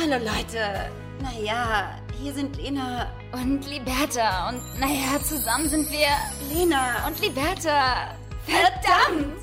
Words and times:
Hallo 0.00 0.16
Leute. 0.24 0.90
Naja, 1.22 1.96
hier 2.20 2.34
sind 2.34 2.56
Lena 2.56 3.12
Und 3.30 3.64
Liberta. 3.70 4.48
Und 4.48 4.60
naja, 4.80 5.22
zusammen 5.22 5.68
sind 5.68 5.88
wir 5.88 6.08
Lena 6.52 7.06
und 7.06 7.20
Liberta. 7.20 8.16
Verdammt! 8.44 9.40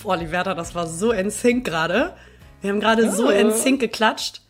Boah, 0.00 0.16
Liberta, 0.16 0.54
das 0.54 0.76
war 0.76 0.86
so 0.86 1.10
in 1.10 1.30
Sync 1.30 1.64
gerade. 1.64 2.16
Wir 2.60 2.70
haben 2.70 2.80
gerade 2.80 3.10
so 3.10 3.30
in 3.30 3.50
Sync 3.52 3.80
geklatscht. 3.80 4.42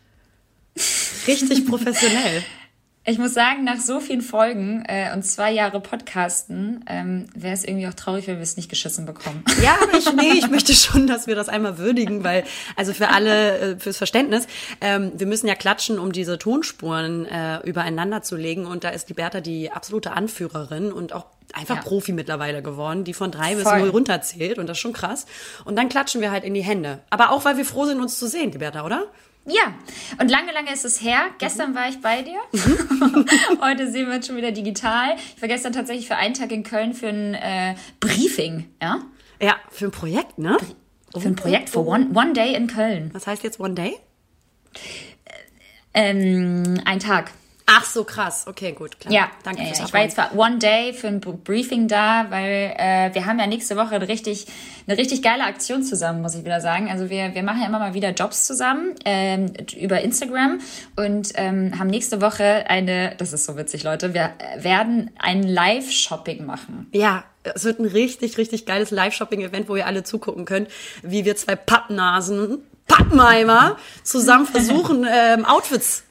Richtig 1.26 1.66
professionell. 1.66 2.44
Ich 3.04 3.18
muss 3.18 3.34
sagen, 3.34 3.64
nach 3.64 3.80
so 3.80 3.98
vielen 3.98 4.20
Folgen 4.20 4.84
äh, 4.86 5.12
und 5.12 5.24
zwei 5.24 5.50
Jahre 5.50 5.80
Podcasten 5.80 6.84
ähm, 6.86 7.26
wäre 7.34 7.52
es 7.52 7.64
irgendwie 7.64 7.88
auch 7.88 7.94
traurig, 7.94 8.28
wenn 8.28 8.36
wir 8.36 8.44
es 8.44 8.56
nicht 8.56 8.68
geschissen 8.68 9.06
bekommen. 9.06 9.44
Ja, 9.62 9.76
ich, 9.96 10.12
nee, 10.12 10.32
ich 10.38 10.48
möchte 10.48 10.72
schon, 10.72 11.06
dass 11.08 11.26
wir 11.26 11.34
das 11.34 11.48
einmal 11.48 11.78
würdigen, 11.78 12.22
weil, 12.22 12.44
also 12.76 12.92
für 12.92 13.08
alle, 13.08 13.58
äh, 13.58 13.78
fürs 13.78 13.96
Verständnis, 13.96 14.46
ähm, 14.80 15.12
wir 15.16 15.26
müssen 15.26 15.48
ja 15.48 15.54
klatschen, 15.56 15.98
um 15.98 16.12
diese 16.12 16.38
Tonspuren 16.38 17.26
äh, 17.26 17.58
übereinander 17.64 18.22
zu 18.22 18.36
legen. 18.36 18.66
Und 18.66 18.84
da 18.84 18.90
ist 18.90 19.08
die 19.08 19.14
Bertha 19.14 19.40
die 19.40 19.72
absolute 19.72 20.12
Anführerin 20.12 20.92
und 20.92 21.12
auch 21.12 21.26
einfach 21.54 21.76
Ja. 21.76 21.82
Profi 21.82 22.12
mittlerweile 22.12 22.62
geworden, 22.62 23.02
die 23.04 23.14
von 23.14 23.30
drei 23.32 23.56
bis 23.56 23.64
Voll. 23.64 23.80
null 23.80 23.88
runterzählt. 23.90 24.58
Und 24.58 24.68
das 24.68 24.76
ist 24.78 24.80
schon 24.82 24.92
krass. 24.92 25.26
Und 25.64 25.76
dann 25.76 25.88
klatschen 25.88 26.20
wir 26.20 26.30
halt 26.30 26.44
in 26.44 26.54
die 26.54 26.62
Hände. 26.62 27.00
Aber 27.10 27.30
auch, 27.30 27.44
weil 27.44 27.56
wir 27.56 27.64
froh 27.64 27.84
sind, 27.84 28.00
uns 28.00 28.18
zu 28.18 28.28
sehen, 28.28 28.52
die 28.52 28.58
Bertha, 28.58 28.84
oder? 28.84 29.06
Ja, 29.44 29.74
und 30.20 30.30
lange, 30.30 30.52
lange 30.52 30.72
ist 30.72 30.84
es 30.84 31.02
her. 31.02 31.26
Gestern 31.38 31.74
war 31.74 31.88
ich 31.88 32.00
bei 32.00 32.22
dir. 32.22 32.38
Heute 33.60 33.90
sehen 33.90 34.08
wir 34.08 34.16
uns 34.16 34.26
schon 34.28 34.36
wieder 34.36 34.52
digital. 34.52 35.16
Ich 35.34 35.42
war 35.42 35.48
gestern 35.48 35.72
tatsächlich 35.72 36.06
für 36.06 36.14
einen 36.14 36.34
Tag 36.34 36.52
in 36.52 36.62
Köln 36.62 36.94
für 36.94 37.08
ein 37.08 37.34
äh, 37.34 37.74
Briefing, 37.98 38.68
ja? 38.80 39.00
Ja, 39.40 39.56
für 39.70 39.86
ein 39.86 39.90
Projekt, 39.90 40.38
ne? 40.38 40.56
Für 41.16 41.26
ein 41.26 41.34
Projekt, 41.34 41.70
für 41.70 41.84
One, 41.84 42.10
One 42.14 42.34
Day 42.34 42.54
in 42.54 42.68
Köln. 42.68 43.10
Was 43.12 43.26
heißt 43.26 43.42
jetzt 43.42 43.58
One 43.58 43.74
Day? 43.74 43.96
Ähm, 45.92 46.80
ein 46.84 47.00
Tag. 47.00 47.32
Ach 47.74 47.84
so, 47.86 48.04
krass. 48.04 48.44
Okay, 48.46 48.72
gut, 48.72 49.00
klar. 49.00 49.12
Ja, 49.12 49.30
danke 49.44 49.62
ja, 49.62 49.68
fürs 49.68 49.78
ja. 49.78 49.84
ich 49.86 49.94
war 49.94 50.02
jetzt 50.02 50.14
für 50.14 50.36
One 50.36 50.58
Day 50.58 50.92
für 50.92 51.08
ein 51.08 51.20
Briefing 51.20 51.88
da, 51.88 52.26
weil 52.28 52.74
äh, 52.76 53.14
wir 53.14 53.24
haben 53.24 53.38
ja 53.38 53.46
nächste 53.46 53.76
Woche 53.76 53.94
eine 53.94 54.08
richtig, 54.08 54.46
eine 54.86 54.98
richtig 54.98 55.22
geile 55.22 55.44
Aktion 55.44 55.82
zusammen, 55.82 56.20
muss 56.20 56.34
ich 56.34 56.44
wieder 56.44 56.60
sagen. 56.60 56.90
Also 56.90 57.08
wir, 57.08 57.34
wir 57.34 57.42
machen 57.42 57.60
ja 57.62 57.68
immer 57.68 57.78
mal 57.78 57.94
wieder 57.94 58.10
Jobs 58.10 58.46
zusammen 58.46 58.94
ähm, 59.06 59.52
über 59.80 60.02
Instagram 60.02 60.60
und 60.96 61.30
ähm, 61.36 61.78
haben 61.78 61.88
nächste 61.88 62.20
Woche 62.20 62.64
eine, 62.68 63.14
das 63.16 63.32
ist 63.32 63.46
so 63.46 63.56
witzig, 63.56 63.84
Leute, 63.84 64.12
wir 64.12 64.34
werden 64.58 65.10
ein 65.18 65.42
Live-Shopping 65.42 66.44
machen. 66.44 66.88
Ja, 66.92 67.24
es 67.42 67.64
wird 67.64 67.78
ein 67.78 67.86
richtig, 67.86 68.36
richtig 68.36 68.66
geiles 68.66 68.90
Live-Shopping-Event, 68.90 69.68
wo 69.68 69.76
ihr 69.76 69.86
alle 69.86 70.04
zugucken 70.04 70.44
könnt, 70.44 70.68
wie 71.02 71.24
wir 71.24 71.36
zwei 71.36 71.56
Pappnasen, 71.56 72.58
Pappenheimer, 72.86 73.76
zusammen 74.02 74.46
versuchen, 74.46 75.06
ähm, 75.10 75.46
Outfits 75.46 76.04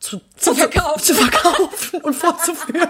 zu, 0.00 0.20
zu, 0.36 0.54
verkaufen. 0.54 1.02
zu 1.02 1.14
verkaufen 1.14 2.00
und 2.00 2.14
vorzuführen. 2.14 2.88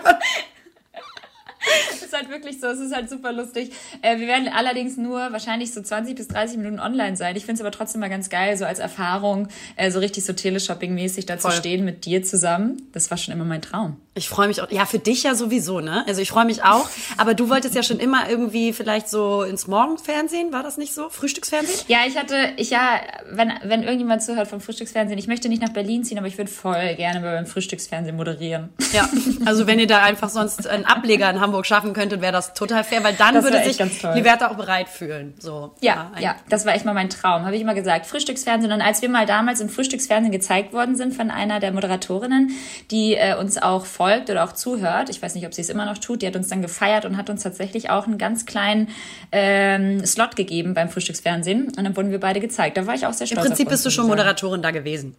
Es 1.92 2.02
ist 2.02 2.12
halt 2.14 2.30
wirklich 2.30 2.58
so, 2.58 2.68
es 2.68 2.80
ist 2.80 2.94
halt 2.94 3.10
super 3.10 3.32
lustig. 3.32 3.72
Äh, 4.00 4.18
wir 4.18 4.26
werden 4.26 4.48
allerdings 4.48 4.96
nur 4.96 5.18
wahrscheinlich 5.32 5.74
so 5.74 5.82
20 5.82 6.14
bis 6.14 6.28
30 6.28 6.56
Minuten 6.56 6.80
online 6.80 7.16
sein. 7.16 7.36
Ich 7.36 7.44
finde 7.44 7.56
es 7.56 7.60
aber 7.60 7.70
trotzdem 7.70 8.00
mal 8.00 8.08
ganz 8.08 8.30
geil, 8.30 8.56
so 8.56 8.64
als 8.64 8.78
Erfahrung, 8.78 9.48
äh, 9.76 9.90
so 9.90 9.98
richtig 9.98 10.24
so 10.24 10.32
Teleshopping-mäßig 10.32 11.26
da 11.26 11.38
zu 11.38 11.50
stehen 11.50 11.84
mit 11.84 12.06
dir 12.06 12.22
zusammen. 12.22 12.88
Das 12.92 13.10
war 13.10 13.18
schon 13.18 13.34
immer 13.34 13.44
mein 13.44 13.60
Traum. 13.60 13.96
Ich 14.20 14.28
freue 14.28 14.48
mich 14.48 14.60
auch, 14.60 14.70
ja, 14.70 14.84
für 14.84 14.98
dich 14.98 15.22
ja 15.22 15.34
sowieso, 15.34 15.80
ne? 15.80 16.04
Also 16.06 16.20
ich 16.20 16.28
freue 16.30 16.44
mich 16.44 16.62
auch, 16.62 16.86
aber 17.16 17.32
du 17.32 17.48
wolltest 17.48 17.74
ja 17.74 17.82
schon 17.82 17.98
immer 17.98 18.28
irgendwie 18.28 18.74
vielleicht 18.74 19.08
so 19.08 19.42
ins 19.44 19.66
Morgenfernsehen, 19.66 20.52
war 20.52 20.62
das 20.62 20.76
nicht 20.76 20.92
so? 20.92 21.08
Frühstücksfernsehen? 21.08 21.78
Ja, 21.88 22.00
ich 22.06 22.18
hatte, 22.18 22.36
ich 22.58 22.68
ja, 22.68 23.00
wenn, 23.30 23.50
wenn 23.64 23.82
irgendjemand 23.82 24.22
zuhört 24.22 24.46
vom 24.46 24.60
Frühstücksfernsehen, 24.60 25.18
ich 25.18 25.26
möchte 25.26 25.48
nicht 25.48 25.62
nach 25.62 25.70
Berlin 25.72 26.04
ziehen, 26.04 26.18
aber 26.18 26.26
ich 26.26 26.36
würde 26.36 26.50
voll 26.50 26.94
gerne 26.96 27.20
beim 27.20 27.46
Frühstücksfernsehen 27.46 28.14
moderieren. 28.14 28.68
Ja, 28.92 29.08
also 29.46 29.66
wenn 29.66 29.78
ihr 29.78 29.86
da 29.86 30.02
einfach 30.02 30.28
sonst 30.28 30.66
einen 30.66 30.84
Ableger 30.84 31.30
in 31.30 31.40
Hamburg 31.40 31.64
schaffen 31.64 31.94
könntet, 31.94 32.20
wäre 32.20 32.32
das 32.32 32.52
total 32.52 32.84
fair, 32.84 33.02
weil 33.02 33.14
dann 33.14 33.42
würde 33.42 33.64
sich 33.64 33.78
toll. 33.78 34.12
Liberta 34.14 34.50
auch 34.50 34.56
bereit 34.56 34.90
fühlen. 34.90 35.32
So, 35.38 35.72
Ja, 35.80 36.10
ein- 36.14 36.22
ja, 36.22 36.36
das 36.50 36.66
war 36.66 36.74
echt 36.74 36.84
mal 36.84 36.92
mein 36.92 37.08
Traum, 37.08 37.46
habe 37.46 37.56
ich 37.56 37.62
immer 37.62 37.74
gesagt. 37.74 38.04
Frühstücksfernsehen. 38.04 38.70
Und 38.70 38.82
als 38.82 39.00
wir 39.00 39.08
mal 39.08 39.24
damals 39.24 39.60
im 39.60 39.70
Frühstücksfernsehen 39.70 40.30
gezeigt 40.32 40.74
worden 40.74 40.94
sind 40.96 41.14
von 41.14 41.30
einer 41.30 41.58
der 41.58 41.72
Moderatorinnen, 41.72 42.50
die 42.90 43.14
äh, 43.14 43.34
uns 43.38 43.56
auch 43.56 43.86
folgt 43.86 44.09
oder 44.30 44.44
auch 44.44 44.52
zuhört, 44.52 45.08
ich 45.10 45.22
weiß 45.22 45.34
nicht, 45.34 45.46
ob 45.46 45.54
sie 45.54 45.62
es 45.62 45.68
immer 45.68 45.86
noch 45.86 45.98
tut, 45.98 46.22
die 46.22 46.26
hat 46.26 46.36
uns 46.36 46.48
dann 46.48 46.62
gefeiert 46.62 47.04
und 47.04 47.16
hat 47.16 47.30
uns 47.30 47.42
tatsächlich 47.42 47.90
auch 47.90 48.06
einen 48.06 48.18
ganz 48.18 48.46
kleinen 48.46 48.88
ähm, 49.32 50.04
Slot 50.04 50.36
gegeben 50.36 50.74
beim 50.74 50.88
Frühstücksfernsehen. 50.88 51.66
Und 51.68 51.76
dann 51.84 51.96
wurden 51.96 52.10
wir 52.10 52.20
beide 52.20 52.40
gezeigt. 52.40 52.76
Da 52.76 52.86
war 52.86 52.94
ich 52.94 53.06
auch 53.06 53.12
sehr 53.12 53.26
Im 53.26 53.32
stolz. 53.32 53.46
Prinzip 53.46 53.66
auf 53.68 53.72
uns, 53.72 53.82
bist 53.82 53.86
du 53.86 53.90
schon. 53.90 54.06
Moderatorin 54.08 54.62
da 54.62 54.70
gewesen. 54.70 55.16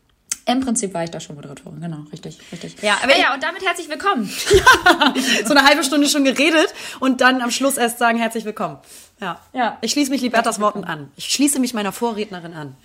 Im 0.47 0.59
Prinzip 0.59 0.94
war 0.96 1.03
ich 1.03 1.12
da 1.12 1.19
schon 1.19 1.35
Moderatorin, 1.35 1.80
genau, 1.81 2.00
richtig, 2.12 2.40
richtig. 2.51 2.75
Ja, 2.81 2.97
aber 3.03 3.12
ja, 3.12 3.18
ich- 3.18 3.24
ja, 3.24 3.34
und 3.35 3.44
damit 3.44 3.63
herzlich 3.63 3.88
willkommen. 3.90 4.25
so 5.46 5.53
eine 5.53 5.63
halbe 5.63 5.84
Stunde 5.84 6.07
schon 6.09 6.24
geredet 6.24 6.74
und 7.00 7.22
dann 7.22 7.41
am 7.41 7.51
Schluss 7.51 7.78
erst 7.78 8.00
sagen, 8.00 8.18
herzlich 8.18 8.44
willkommen. 8.44 8.78
Ja. 9.22 9.40
Ja. 9.53 9.78
Ich 9.81 9.91
schließe 9.91 10.09
mich 10.09 10.22
Libertas 10.22 10.59
Worten 10.59 10.84
an. 10.84 11.12
Ich 11.16 11.25
schließe 11.25 11.59
mich 11.59 11.75
meiner 11.75 11.91
Vorrednerin 11.91 12.53
an. 12.53 12.75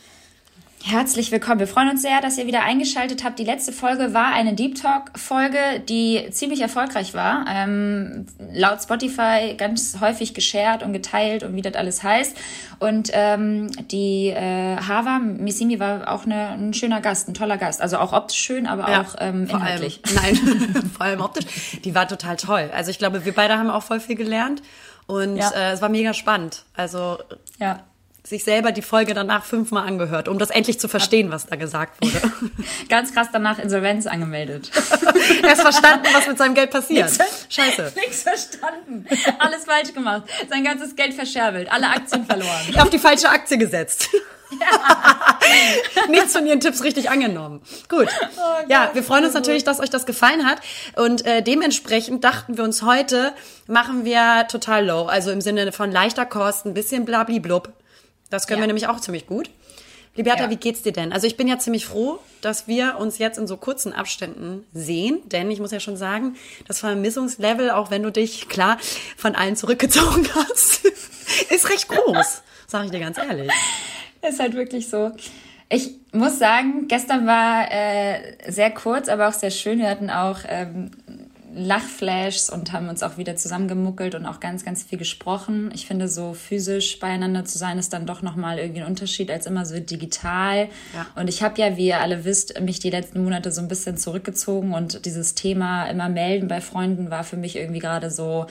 Herzlich 0.89 1.33
willkommen. 1.33 1.59
Wir 1.59 1.67
freuen 1.67 1.91
uns 1.91 2.03
sehr, 2.03 2.21
dass 2.21 2.39
ihr 2.39 2.47
wieder 2.47 2.63
eingeschaltet 2.63 3.25
habt. 3.25 3.41
Die 3.41 3.45
letzte 3.45 3.73
Folge 3.73 4.15
war 4.15 4.27
eine 4.33 4.55
Deep 4.55 4.81
Talk-Folge, 4.81 5.81
die 5.89 6.29
ziemlich 6.31 6.61
erfolgreich 6.61 7.13
war. 7.13 7.45
Ähm, 7.49 8.27
laut 8.53 8.81
Spotify 8.81 9.55
ganz 9.59 9.97
häufig 10.01 10.33
geshared 10.33 10.85
und 10.85 10.93
geteilt 10.93 11.43
und 11.43 11.57
wie 11.57 11.63
das 11.63 11.75
alles 11.75 12.05
heißt. 12.05 12.37
Und 12.79 13.11
ähm, 13.15 13.69
die 13.91 14.29
äh, 14.29 14.77
Hava 14.77 15.19
Missimi 15.19 15.81
war 15.81 16.09
auch 16.09 16.25
eine, 16.25 16.51
ein 16.51 16.73
schöner 16.73 17.01
Gast, 17.01 17.27
ein 17.29 17.35
toller 17.35 17.57
Gast. 17.57 17.83
Also 17.83 17.99
auch 17.99 18.13
optisch 18.13 18.39
schön, 18.39 18.69
aber 18.69 18.85
auch 18.87 19.17
ähm, 19.19 19.49
vor 19.49 19.59
inhaltlich. 19.59 20.01
Allem, 20.21 20.39
nein, 20.73 20.91
vor 20.97 21.05
allem 21.05 21.21
optisch. 21.21 21.81
Die 21.85 21.97
war 21.97 22.07
total 22.07 22.37
toll. 22.37 22.71
Also 22.73 22.93
ich 22.93 23.01
glaube, 23.01 23.25
wir 23.25 23.35
beide 23.35 23.59
haben 23.59 23.71
auch 23.71 23.83
voll 23.83 23.99
viel 23.99 24.15
gelernt 24.15 24.63
und 25.09 25.37
Ja. 25.37 25.51
äh, 25.51 25.73
es 25.73 25.83
war 25.83 25.89
mega 25.89 26.15
spannend. 26.15 26.63
Also 26.77 27.19
Ja. 27.59 27.81
Sich 28.27 28.43
selber 28.43 28.73
die 28.73 28.83
Folge 28.83 29.15
danach 29.15 29.45
fünfmal 29.45 29.87
angehört, 29.87 30.27
um 30.27 30.39
das 30.39 30.51
endlich 30.51 30.81
zu 30.81 30.89
verstehen, 30.89 31.31
was 31.31 31.47
da 31.47 31.55
gesagt 31.55 32.05
wurde. 32.05 32.33
Ganz 32.89 33.15
krass 33.15 33.29
danach 33.33 33.61
Insolvenz 33.61 34.07
angemeldet. 34.07 34.71
Erst 35.45 35.63
verstanden, 35.63 36.07
was 36.13 36.27
mit 36.27 36.37
seinem 36.37 36.55
Geld 36.55 36.71
passiert. 36.71 37.11
Scheiße. 37.49 37.93
Nichts 37.95 38.25
verstanden. 38.25 39.07
Alles 39.39 39.65
falsch 39.65 39.95
gemacht. 39.95 40.25
Sein 40.51 40.65
ganzes 40.65 40.97
Geld 40.97 41.15
verscherbelt. 41.15 41.71
Alle 41.71 41.89
Aktien 41.89 42.25
verloren. 42.25 42.75
Auf 42.79 42.91
die 42.91 42.99
falsche 42.99 43.29
Aktie 43.29 43.59
gesetzt. 43.59 44.09
Nichts 46.09 46.33
von 46.33 46.47
ihren 46.47 46.61
Tipps 46.61 46.83
richtig 46.83 47.11
angenommen. 47.11 47.63
Gut. 47.89 48.09
ja, 48.69 48.91
wir 48.93 49.05
freuen 49.05 49.25
uns 49.25 49.35
natürlich, 49.35 49.63
dass 49.63 49.79
euch 49.79 49.91
das 49.91 50.05
gefallen 50.05 50.45
hat. 50.45 50.61
Und 50.97 51.25
äh, 51.27 51.43
dementsprechend 51.43 52.25
dachten 52.25 52.57
wir 52.57 52.65
uns 52.65 52.83
heute, 52.83 53.35
machen 53.69 54.05
wir 54.05 54.47
total 54.49 54.87
low. 54.87 55.07
Also 55.07 55.31
im 55.31 55.41
Sinne 55.41 55.71
von 55.71 55.93
leichter 55.93 56.27
Kost, 56.27 56.67
ein 56.67 56.75
bisschen 56.75 57.05
blabli-blub. 57.05 57.73
Das 58.31 58.47
können 58.47 58.59
Ja. 58.59 58.63
wir 58.65 58.67
nämlich 58.69 58.87
auch 58.89 59.01
ziemlich 59.01 59.27
gut. 59.27 59.51
Liberta, 60.15 60.45
Ja. 60.45 60.51
wie 60.51 60.57
geht's 60.57 60.81
dir 60.83 60.93
denn? 60.93 61.13
Also 61.13 61.27
ich 61.27 61.37
bin 61.37 61.47
ja 61.47 61.59
ziemlich 61.59 61.85
froh, 61.85 62.19
dass 62.41 62.67
wir 62.67 62.97
uns 62.99 63.19
jetzt 63.19 63.37
in 63.39 63.47
so 63.47 63.59
kurzen 63.59 63.93
Abständen 63.93 64.65
sehen, 64.73 65.19
denn 65.27 65.51
ich 65.51 65.61
muss 65.61 65.73
ja 65.73 65.81
schon 65.81 65.99
sagen, 65.99 66.37
das 66.67 66.81
Vermissungslevel, 66.81 67.71
auch 67.71 67.91
wenn 67.91 68.03
du 68.03 68.11
dich 68.11 68.49
klar 68.49 68.79
von 69.19 69.35
allen 69.35 69.57
zurückgezogen 69.57 70.27
hast, 70.35 70.87
ist 71.51 71.69
recht 71.69 71.89
groß, 71.89 72.43
sage 72.67 72.87
ich 72.87 72.91
dir 72.93 73.01
ganz 73.01 73.19
ehrlich. 73.19 73.51
Ist 74.27 74.41
halt 74.41 74.55
wirklich 74.55 74.89
so. 74.89 75.13
Ich 75.69 75.91
muss 76.13 76.39
sagen, 76.39 76.87
gestern 76.89 77.27
war 77.27 77.71
äh, 77.71 78.37
sehr 78.51 78.71
kurz, 78.71 79.09
aber 79.09 79.29
auch 79.29 79.33
sehr 79.35 79.51
schön. 79.51 79.81
Wir 79.81 79.91
hatten 79.91 80.09
auch 80.11 80.39
ähm, 80.49 80.93
Lachflashs 81.57 82.51
und 82.51 82.73
haben 82.73 82.89
uns 82.89 83.03
auch 83.03 83.17
wieder 83.17 83.35
zusammengemuckelt 83.35 84.15
und 84.15 84.27
auch 84.27 84.41
ganz, 84.41 84.65
ganz 84.65 84.83
viel 84.83 84.99
gesprochen. 84.99 85.71
Ich 85.75 85.87
finde, 85.87 86.07
so 86.07 86.35
physisch 86.35 87.01
beieinander 87.01 87.47
zu 87.47 87.57
sein, 87.57 87.79
ist 87.79 87.95
dann 87.95 88.05
doch 88.05 88.21
nochmal 88.21 88.59
irgendwie 88.59 88.83
ein 88.83 88.87
Unterschied 88.87 89.31
als 89.31 89.47
immer 89.47 89.65
so 89.65 89.81
digital. 89.81 90.69
Ja. 90.95 91.07
Und 91.15 91.29
ich 91.29 91.43
habe 91.43 91.59
ja, 91.61 91.77
wie 91.79 91.87
ihr 91.87 92.01
alle 92.01 92.25
wisst, 92.27 92.61
mich 92.61 92.79
die 92.79 92.91
letzten 92.91 93.25
Monate 93.25 93.51
so 93.53 93.63
ein 93.63 93.69
bisschen 93.69 93.97
zurückgezogen 93.97 94.75
und 94.75 95.07
dieses 95.07 95.35
Thema 95.35 95.87
immer 95.87 96.11
melden 96.11 96.47
bei 96.47 96.61
Freunden 96.61 97.11
war 97.11 97.25
für 97.25 97.37
mich 97.39 97.57
irgendwie 97.57 97.81
gerade 97.81 98.11
so 98.11 98.47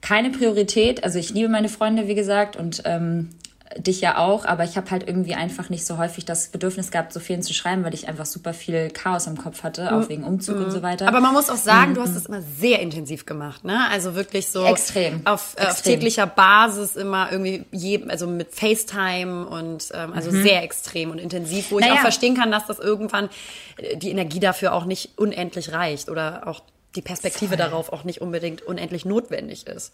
keine 0.00 0.30
Priorität. 0.30 1.02
Also 1.02 1.18
ich 1.18 1.30
liebe 1.30 1.48
meine 1.48 1.68
Freunde, 1.68 2.06
wie 2.06 2.14
gesagt, 2.14 2.54
und 2.54 2.82
ähm, 2.84 3.30
dich 3.76 4.00
ja 4.00 4.18
auch, 4.18 4.44
aber 4.44 4.64
ich 4.64 4.76
habe 4.76 4.90
halt 4.90 5.06
irgendwie 5.06 5.34
einfach 5.34 5.70
nicht 5.70 5.84
so 5.84 5.98
häufig 5.98 6.24
das 6.24 6.48
Bedürfnis 6.48 6.90
gehabt, 6.90 7.12
so 7.12 7.20
vielen 7.20 7.42
zu 7.42 7.52
schreiben, 7.52 7.84
weil 7.84 7.94
ich 7.94 8.08
einfach 8.08 8.26
super 8.26 8.54
viel 8.54 8.90
Chaos 8.90 9.26
im 9.26 9.36
Kopf 9.36 9.62
hatte, 9.62 9.94
auch 9.94 10.08
wegen 10.08 10.24
Umzug 10.24 10.56
und 10.58 10.70
so 10.70 10.82
weiter. 10.82 11.04
Mhm. 11.04 11.08
Aber 11.08 11.20
man 11.20 11.32
muss 11.32 11.50
auch 11.50 11.56
sagen, 11.56 11.94
du 11.94 12.00
hast 12.00 12.14
das 12.14 12.26
immer 12.26 12.42
sehr 12.42 12.80
intensiv 12.80 13.26
gemacht, 13.26 13.64
ne? 13.64 13.88
Also 13.90 14.14
wirklich 14.14 14.48
so 14.48 14.64
Extrem. 14.64 15.22
auf, 15.26 15.54
äh, 15.56 15.62
auf 15.62 15.70
Extrem. 15.72 15.94
täglicher 15.94 16.26
Basis 16.26 16.96
immer 16.96 17.30
irgendwie 17.32 17.64
jedem, 17.72 18.10
also 18.10 18.26
mit 18.26 18.54
FaceTime 18.54 19.46
und 19.46 19.88
ähm, 19.94 20.12
also 20.12 20.30
sehr 20.30 20.62
extrem 20.62 21.10
und 21.10 21.18
intensiv, 21.18 21.70
wo 21.70 21.78
ich 21.78 21.84
Naja. 21.84 21.96
auch 21.96 22.02
verstehen 22.02 22.36
kann, 22.36 22.50
dass 22.50 22.66
das 22.66 22.78
irgendwann 22.78 23.28
äh, 23.78 23.96
die 23.96 24.10
Energie 24.10 24.40
dafür 24.40 24.74
auch 24.74 24.84
nicht 24.84 25.10
unendlich 25.16 25.72
reicht 25.72 26.08
oder 26.08 26.46
auch 26.46 26.62
die 26.94 27.02
Perspektive 27.02 27.56
darauf 27.56 27.92
auch 27.92 28.04
nicht 28.04 28.20
unbedingt 28.20 28.62
unendlich 28.62 29.04
notwendig 29.04 29.66
ist. 29.66 29.92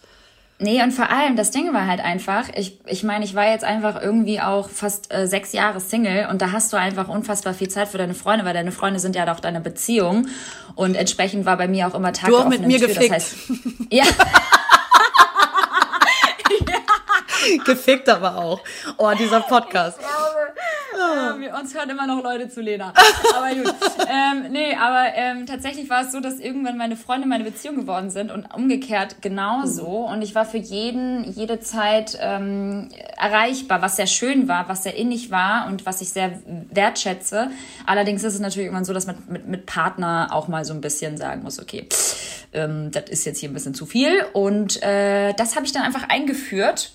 Nee, 0.63 0.81
und 0.83 0.93
vor 0.93 1.11
allem, 1.11 1.35
das 1.37 1.51
Ding 1.51 1.73
war 1.75 1.87
halt 1.87 2.01
einfach, 2.01 2.45
ich, 2.55 2.79
ich 2.87 3.03
meine, 3.03 3.25
ich 3.25 3.35
war 3.35 3.47
jetzt 3.49 3.65
einfach 3.65 4.01
irgendwie 4.01 4.41
auch 4.41 4.69
fast 4.71 5.13
äh, 5.13 5.27
sechs 5.27 5.53
Jahre 5.53 5.81
Single 5.81 6.29
und 6.31 6.41
da 6.41 6.53
hast 6.53 6.73
du 6.73 6.77
einfach 6.77 7.09
unfassbar 7.09 7.53
viel 7.53 7.69
Zeit 7.69 7.89
für 7.89 7.99
deine 7.99 8.15
Freunde, 8.15 8.45
weil 8.45 8.55
deine 8.55 8.71
Freunde 8.71 9.01
sind 9.01 9.17
ja 9.17 9.27
doch 9.27 9.41
deine 9.41 9.61
Beziehung 9.61 10.29
und 10.77 10.95
entsprechend 10.95 11.47
war 11.47 11.57
bei 11.57 11.67
mir 11.67 11.89
auch 11.89 11.95
immer 11.95 12.13
Tag 12.13 12.31
Du 12.31 12.37
auch 12.37 12.49
mit 12.49 12.65
mir 12.65 12.79
Tür. 12.79 12.89
gefickt. 12.89 13.11
Das 13.11 13.17
heißt, 13.17 13.35
ja, 13.91 14.05
Gefickt 17.65 18.09
aber 18.09 18.37
auch. 18.37 18.61
Oh, 18.99 19.11
dieser 19.19 19.41
Podcast. 19.41 19.99
Ja, 20.01 21.39
wir, 21.39 21.55
uns 21.55 21.75
hören 21.75 21.91
immer 21.91 22.07
noch 22.07 22.23
Leute 22.23 22.49
zu, 22.49 22.61
Lena. 22.61 22.93
Aber 23.37 23.55
gut. 23.55 23.75
ähm, 24.09 24.53
nee, 24.53 24.77
aber 24.77 25.15
ähm, 25.15 25.47
tatsächlich 25.47 25.89
war 25.89 26.03
es 26.03 26.13
so, 26.13 26.21
dass 26.21 26.39
irgendwann 26.39 26.77
meine 26.77 26.97
Freunde 26.97 27.27
meine 27.27 27.45
Beziehung 27.45 27.77
geworden 27.77 28.11
sind 28.11 28.31
und 28.31 28.47
umgekehrt 28.55 29.23
genauso. 29.23 29.87
Und 29.87 30.23
ich 30.23 30.35
war 30.35 30.45
für 30.45 30.59
jeden 30.59 31.25
jede 31.25 31.61
Zeit 31.61 32.19
ähm, 32.21 32.89
erreichbar, 33.17 33.83
was 33.83 33.97
sehr 33.97 34.07
schön 34.07 34.49
war, 34.49 34.69
was 34.69 34.83
sehr 34.83 34.97
innig 34.97 35.31
war 35.31 35.67
und 35.67 35.87
was 35.87 36.01
ich 36.03 36.11
sehr 36.11 36.39
wertschätze. 36.71 37.51
Allerdings 37.87 38.23
ist 38.23 38.35
es 38.35 38.41
natürlich 38.41 38.67
irgendwann 38.67 38.85
so, 38.85 38.93
dass 38.93 39.07
man 39.07 39.17
mit, 39.29 39.49
mit 39.49 39.67
Partner 39.67 40.29
auch 40.31 40.49
mal 40.49 40.65
so 40.65 40.75
ein 40.75 40.81
bisschen 40.81 41.17
sagen 41.17 41.43
muss, 41.43 41.61
okay, 41.61 41.89
ähm, 42.53 42.91
das 42.91 43.05
ist 43.09 43.25
jetzt 43.25 43.39
hier 43.39 43.49
ein 43.49 43.55
bisschen 43.55 43.75
zu 43.75 43.87
viel. 43.87 44.25
Und 44.33 44.83
äh, 44.83 45.33
das 45.35 45.57
habe 45.57 45.67
ich 45.67 45.73
dann 45.73 45.83
einfach 45.83 46.09
eingeführt. 46.09 46.93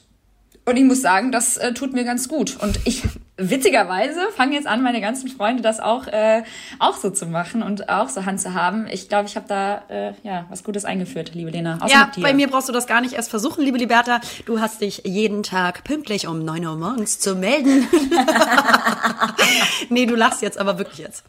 Und 0.67 0.75
ich 0.75 0.83
muss 0.83 1.01
sagen, 1.01 1.31
das 1.31 1.55
äh, 1.55 1.73
tut 1.73 1.93
mir 1.93 2.03
ganz 2.03 2.27
gut. 2.27 2.57
Und 2.61 2.81
ich, 2.83 3.01
witzigerweise, 3.37 4.19
fange 4.35 4.53
jetzt 4.53 4.67
an, 4.67 4.83
meine 4.83 4.99
ganzen 4.99 5.29
Freunde 5.29 5.63
das 5.63 5.79
auch, 5.79 6.07
äh, 6.07 6.43
auch 6.77 6.97
so 6.97 7.09
zu 7.09 7.25
machen 7.25 7.63
und 7.63 7.87
auch 7.87 8.09
so 8.09 8.25
handzuhaben. 8.25 8.85
Ich 8.91 9.07
glaube, 9.07 9.29
ich 9.29 9.37
habe 9.37 9.45
da 9.47 9.83
äh, 9.87 10.13
ja 10.23 10.45
was 10.49 10.65
Gutes 10.65 10.83
eingeführt, 10.83 11.33
liebe 11.33 11.51
Lena. 11.51 11.77
Außer 11.79 11.93
Ja, 11.93 12.11
bei 12.21 12.33
mir 12.33 12.49
brauchst 12.49 12.67
du 12.67 12.73
das 12.73 12.85
gar 12.85 12.99
nicht 12.99 13.13
erst 13.13 13.29
versuchen, 13.29 13.63
liebe 13.63 13.77
Liberta. 13.77 14.19
Du 14.45 14.59
hast 14.59 14.81
dich 14.81 15.03
jeden 15.05 15.41
Tag 15.41 15.85
pünktlich 15.85 16.27
um 16.27 16.43
9 16.43 16.65
Uhr 16.65 16.75
morgens 16.75 17.17
zu 17.17 17.35
melden. 17.35 17.87
nee, 19.89 20.05
du 20.05 20.15
lachst 20.15 20.41
jetzt, 20.41 20.57
aber 20.57 20.77
wirklich 20.77 20.97
jetzt. 20.97 21.23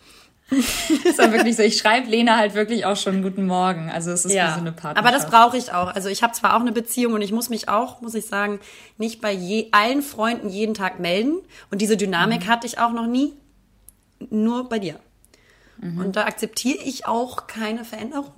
Ist 0.51 1.19
ja 1.19 1.31
wirklich 1.33 1.57
so. 1.57 1.63
Ich 1.63 1.77
schreibe 1.77 2.09
Lena 2.09 2.37
halt 2.37 2.55
wirklich 2.55 2.85
auch 2.87 2.97
schon 2.97 3.23
Guten 3.23 3.47
Morgen. 3.47 3.91
Also 3.91 4.11
es 4.11 4.25
ist 4.25 4.33
wie 4.33 4.37
so 4.37 4.61
eine 4.61 4.73
Partnerschaft. 4.73 4.99
aber 4.99 5.11
das 5.11 5.27
brauche 5.31 5.57
ich 5.57 5.73
auch. 5.73 5.89
Also 5.95 6.09
ich 6.09 6.23
habe 6.23 6.33
zwar 6.33 6.57
auch 6.57 6.61
eine 6.61 6.73
Beziehung 6.73 7.13
und 7.13 7.23
ich 7.23 7.33
muss 7.33 7.51
mich 7.51 7.69
auch, 7.69 8.01
muss 8.01 8.15
ich 8.15 8.27
sagen, 8.27 8.59
nicht 8.97 9.21
bei 9.21 9.33
je, 9.33 9.69
allen 9.73 10.03
Freunden 10.03 10.49
jeden 10.49 10.75
Tag 10.75 11.01
melden. 11.01 11.39
Und 11.71 11.81
diese 11.83 11.97
Dynamik 11.97 12.47
Mhm. 12.47 12.49
hatte 12.49 12.67
ich 12.67 12.79
auch 12.79 12.93
noch 12.93 13.07
nie. 13.07 13.33
Nur 14.31 14.69
bei 14.69 14.79
dir. 14.79 14.99
Mhm. 15.81 15.99
Und 16.01 16.17
da 16.17 16.25
akzeptiere 16.25 16.83
ich 16.83 17.07
auch 17.07 17.47
keine 17.47 17.85
Veränderung. 17.85 18.33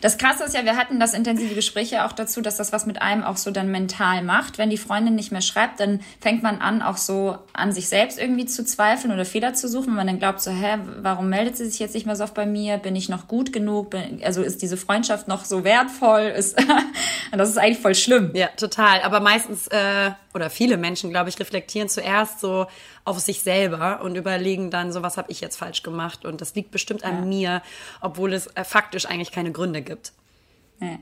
Das 0.00 0.18
Krasse 0.18 0.44
ist 0.44 0.54
ja, 0.54 0.64
wir 0.64 0.76
hatten 0.76 1.00
das 1.00 1.14
intensive 1.14 1.54
Gespräch 1.54 1.90
ja 1.90 2.06
auch 2.06 2.12
dazu, 2.12 2.40
dass 2.40 2.56
das 2.56 2.72
was 2.72 2.86
mit 2.86 3.00
einem 3.02 3.22
auch 3.22 3.36
so 3.36 3.50
dann 3.50 3.70
mental 3.70 4.22
macht. 4.22 4.58
Wenn 4.58 4.70
die 4.70 4.76
Freundin 4.76 5.14
nicht 5.14 5.32
mehr 5.32 5.40
schreibt, 5.40 5.80
dann 5.80 6.00
fängt 6.20 6.42
man 6.42 6.60
an, 6.60 6.82
auch 6.82 6.96
so 6.96 7.38
an 7.52 7.72
sich 7.72 7.88
selbst 7.88 8.18
irgendwie 8.18 8.46
zu 8.46 8.64
zweifeln 8.64 9.12
oder 9.12 9.24
Fehler 9.24 9.54
zu 9.54 9.68
suchen, 9.68 9.88
wenn 9.88 9.94
man 9.94 10.06
dann 10.06 10.18
glaubt 10.18 10.40
so, 10.40 10.50
hä, 10.50 10.78
warum 11.00 11.28
meldet 11.28 11.56
sie 11.56 11.66
sich 11.66 11.78
jetzt 11.78 11.94
nicht 11.94 12.06
mehr 12.06 12.16
so 12.16 12.24
oft 12.24 12.34
bei 12.34 12.46
mir? 12.46 12.78
Bin 12.78 12.96
ich 12.96 13.08
noch 13.08 13.28
gut 13.28 13.52
genug? 13.52 13.90
Bin, 13.90 14.20
also 14.24 14.42
ist 14.42 14.62
diese 14.62 14.76
Freundschaft 14.76 15.28
noch 15.28 15.44
so 15.44 15.64
wertvoll? 15.64 16.22
Ist, 16.22 16.58
und 17.32 17.38
das 17.38 17.48
ist 17.48 17.58
eigentlich 17.58 17.78
voll 17.78 17.94
schlimm. 17.94 18.32
Ja, 18.34 18.48
total. 18.56 19.02
Aber 19.02 19.20
meistens, 19.20 19.68
äh, 19.68 20.10
oder 20.34 20.50
viele 20.50 20.76
Menschen, 20.76 21.10
glaube 21.10 21.28
ich, 21.28 21.38
reflektieren 21.40 21.88
zuerst 21.88 22.40
so 22.40 22.66
auf 23.04 23.18
sich 23.18 23.42
selber 23.42 24.02
und 24.02 24.16
überlegen 24.16 24.70
dann 24.70 24.92
so, 24.92 25.02
was 25.02 25.16
habe 25.16 25.30
ich 25.32 25.40
jetzt 25.40 25.56
falsch 25.56 25.82
gemacht? 25.82 26.24
Und 26.24 26.40
das 26.40 26.54
liegt 26.54 26.70
bestimmt 26.70 27.04
an 27.04 27.28
mir, 27.28 27.62
obwohl 28.00 28.34
es 28.34 28.48
äh, 28.48 28.64
faktisch 28.64 29.06
eigentlich 29.06 29.32
keine 29.32 29.50
Gründe 29.50 29.77
gibt. 29.82 30.12
Nee. 30.80 30.98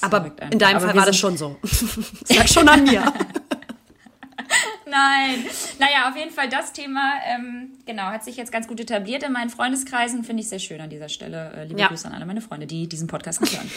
Aber 0.00 0.32
in 0.50 0.58
deinem 0.58 0.76
Aber 0.76 0.86
Fall 0.86 0.96
war 0.96 1.06
das 1.06 1.16
schon 1.16 1.36
so. 1.36 1.58
Sag 2.24 2.48
schon 2.48 2.68
an 2.68 2.84
mir. 2.84 3.02
Nein. 4.86 5.44
Naja, 5.78 6.08
auf 6.08 6.16
jeden 6.16 6.32
Fall 6.32 6.48
das 6.48 6.72
Thema, 6.72 7.12
ähm, 7.26 7.78
genau, 7.86 8.04
hat 8.04 8.24
sich 8.24 8.36
jetzt 8.36 8.50
ganz 8.50 8.66
gut 8.66 8.80
etabliert 8.80 9.22
in 9.22 9.32
meinen 9.32 9.50
Freundeskreisen. 9.50 10.24
Finde 10.24 10.42
ich 10.42 10.48
sehr 10.48 10.58
schön 10.58 10.80
an 10.80 10.90
dieser 10.90 11.08
Stelle. 11.08 11.52
Äh, 11.54 11.64
liebe 11.66 11.80
Ja. 11.80 11.86
Grüße 11.88 12.08
an 12.08 12.14
alle 12.14 12.26
meine 12.26 12.40
Freunde, 12.40 12.66
die 12.66 12.88
diesen 12.88 13.06
Podcast 13.06 13.40
nicht 13.40 13.56
hören. 13.56 13.70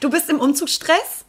Du 0.00 0.08
bist 0.10 0.30
im 0.30 0.40
Umzugsstress? 0.40 1.24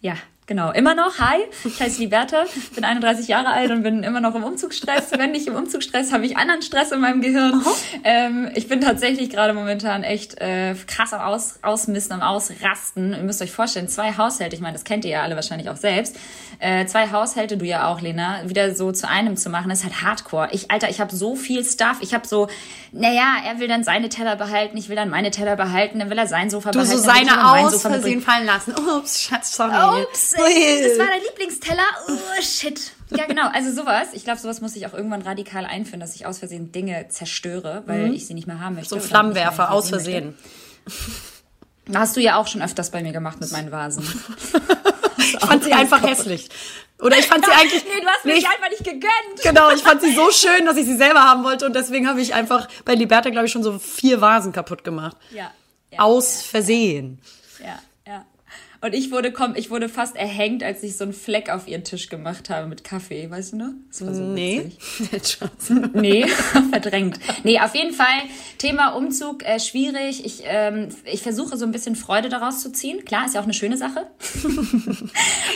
Ja, 0.00 0.16
genau. 0.50 0.72
Immer 0.72 0.96
noch. 0.96 1.18
Hi, 1.20 1.38
ich 1.64 1.80
heiße 1.80 2.00
Liberta, 2.00 2.44
bin 2.74 2.84
31 2.84 3.28
Jahre 3.28 3.50
alt 3.50 3.70
und 3.70 3.84
bin 3.84 4.02
immer 4.02 4.20
noch 4.20 4.34
im 4.34 4.42
Umzugsstress. 4.42 5.12
Wenn 5.12 5.30
nicht 5.30 5.46
im 5.46 5.54
Umzugsstress, 5.54 6.12
habe 6.12 6.26
ich 6.26 6.36
anderen 6.36 6.60
Stress 6.60 6.90
in 6.90 7.00
meinem 7.00 7.22
Gehirn. 7.22 7.64
Ähm, 8.02 8.50
ich 8.54 8.66
bin 8.66 8.80
tatsächlich 8.80 9.30
gerade 9.30 9.52
momentan 9.52 10.02
echt 10.02 10.40
äh, 10.40 10.74
krass 10.86 11.12
am 11.12 11.20
Aus 11.20 11.60
Ausmisten, 11.62 12.20
am 12.20 12.22
Ausrasten. 12.22 13.12
Ihr 13.12 13.22
müsst 13.22 13.40
euch 13.40 13.52
vorstellen, 13.52 13.88
zwei 13.88 14.16
Haushalte, 14.16 14.56
ich 14.56 14.60
meine, 14.60 14.72
das 14.72 14.84
kennt 14.84 15.04
ihr 15.04 15.12
ja 15.12 15.22
alle 15.22 15.36
wahrscheinlich 15.36 15.70
auch 15.70 15.76
selbst. 15.76 16.16
Äh, 16.58 16.84
zwei 16.86 17.10
Haushalte, 17.10 17.56
du 17.56 17.64
ja 17.64 17.86
auch, 17.86 18.00
Lena, 18.00 18.48
wieder 18.48 18.74
so 18.74 18.90
zu 18.90 19.08
einem 19.08 19.36
zu 19.36 19.50
machen, 19.50 19.70
ist 19.70 19.84
halt 19.84 20.02
Hardcore. 20.02 20.48
Ich, 20.50 20.70
Alter, 20.70 20.90
ich 20.90 21.00
habe 21.00 21.14
so 21.14 21.36
viel 21.36 21.64
Stuff. 21.64 21.98
Ich 22.00 22.12
habe 22.12 22.26
so, 22.26 22.48
naja, 22.92 23.36
er 23.46 23.60
will 23.60 23.68
dann 23.68 23.84
seine 23.84 24.08
Teller 24.08 24.34
behalten, 24.34 24.76
ich 24.76 24.88
will 24.88 24.96
dann 24.96 25.10
meine 25.10 25.30
Teller 25.30 25.54
behalten, 25.56 26.00
dann 26.00 26.10
will 26.10 26.18
er 26.18 26.26
sein 26.26 26.50
Sofa 26.50 26.72
Du 26.72 26.80
behalten. 26.80 26.98
so 27.00 27.06
will 27.06 27.14
ich 27.22 27.28
seine 27.28 27.50
aus. 27.50 27.82
Versehen 27.82 28.20
fallen 28.20 28.46
lassen. 28.46 28.74
Ups, 28.74 29.22
Schatz, 29.22 29.54
sorry. 29.56 30.02
Ups, 30.02 30.34
das 30.44 30.98
war 30.98 31.06
dein 31.06 31.22
Lieblingsteller. 31.22 31.82
Oh, 32.08 32.42
shit. 32.42 32.92
Ja, 33.10 33.26
genau. 33.26 33.48
Also 33.52 33.72
sowas. 33.72 34.08
Ich 34.12 34.24
glaube, 34.24 34.38
sowas 34.40 34.60
muss 34.60 34.76
ich 34.76 34.86
auch 34.86 34.94
irgendwann 34.94 35.22
radikal 35.22 35.64
einführen, 35.64 36.00
dass 36.00 36.14
ich 36.14 36.26
aus 36.26 36.38
Versehen 36.38 36.72
Dinge 36.72 37.08
zerstöre, 37.08 37.82
weil 37.86 38.14
ich 38.14 38.26
sie 38.26 38.34
nicht 38.34 38.46
mehr 38.46 38.60
haben 38.60 38.76
möchte. 38.76 38.94
Mhm. 38.94 39.00
So 39.00 39.06
Flammenwerfer 39.06 39.70
aus 39.70 39.86
sehen 39.88 39.90
Versehen. 39.90 40.36
möchte. 40.84 41.98
Hast 41.98 42.16
du 42.16 42.20
ja 42.20 42.36
auch 42.36 42.46
schon 42.46 42.62
öfters 42.62 42.90
bei 42.90 43.02
mir 43.02 43.12
gemacht 43.12 43.40
mit 43.40 43.50
meinen 43.52 43.70
Vasen. 43.72 44.04
Ich 45.32 45.46
fand 45.46 45.62
sie 45.62 45.72
einfach 45.72 46.02
hässlich. 46.02 46.48
Oder 47.00 47.18
ich 47.18 47.26
fand 47.26 47.44
sie 47.44 47.52
eigentlich. 47.52 47.84
nee, 47.84 48.00
du 48.00 48.06
hast 48.06 48.24
mich 48.24 48.42
Nee, 48.42 48.48
einfach 48.48 48.70
nicht 48.70 48.84
gegönnt. 48.84 49.42
Genau, 49.42 49.70
ich 49.70 49.80
fand 49.82 50.00
sie 50.00 50.14
so 50.14 50.30
schön, 50.30 50.66
dass 50.66 50.76
ich 50.76 50.86
sie 50.86 50.96
selber 50.96 51.20
haben 51.20 51.44
wollte 51.44 51.66
und 51.66 51.74
deswegen 51.74 52.08
habe 52.08 52.20
ich 52.20 52.34
einfach 52.34 52.68
bei 52.84 52.94
Liberta, 52.94 53.30
glaube 53.30 53.46
ich, 53.46 53.52
schon 53.52 53.62
so 53.62 53.78
vier 53.78 54.20
Vasen 54.20 54.52
kaputt 54.52 54.82
gemacht. 54.82 55.16
Ja. 55.30 55.50
ja 55.90 56.00
Aus 56.00 56.42
Versehen. 56.42 57.20
Ja, 57.60 57.66
ja. 57.66 57.78
Und 58.82 58.94
ich 58.94 59.10
wurde, 59.10 59.30
komm, 59.30 59.54
ich 59.56 59.70
wurde 59.70 59.90
fast 59.90 60.16
erhängt, 60.16 60.62
als 60.62 60.82
ich 60.82 60.96
so 60.96 61.04
einen 61.04 61.12
Fleck 61.12 61.50
auf 61.50 61.68
ihren 61.68 61.84
Tisch 61.84 62.08
gemacht 62.08 62.48
habe 62.48 62.66
mit 62.66 62.82
Kaffee, 62.82 63.30
weißt 63.30 63.52
du 63.52 63.56
noch? 63.56 63.72
Das 63.90 64.06
war 64.06 64.14
so 64.14 64.22
Nee. 64.22 64.70
Nee, 65.92 66.26
verdrängt. 66.70 67.18
Nee, 67.44 67.60
auf 67.60 67.74
jeden 67.74 67.92
Fall 67.92 68.06
Thema 68.56 68.90
Umzug 68.90 69.44
äh, 69.44 69.60
schwierig. 69.60 70.24
Ich, 70.24 70.42
ähm, 70.44 70.88
ich 71.04 71.20
versuche 71.20 71.58
so 71.58 71.66
ein 71.66 71.72
bisschen 71.72 71.94
Freude 71.94 72.30
daraus 72.30 72.60
zu 72.62 72.72
ziehen. 72.72 73.04
Klar, 73.04 73.26
ist 73.26 73.34
ja 73.34 73.40
auch 73.40 73.44
eine 73.44 73.52
schöne 73.52 73.76
Sache. 73.76 74.06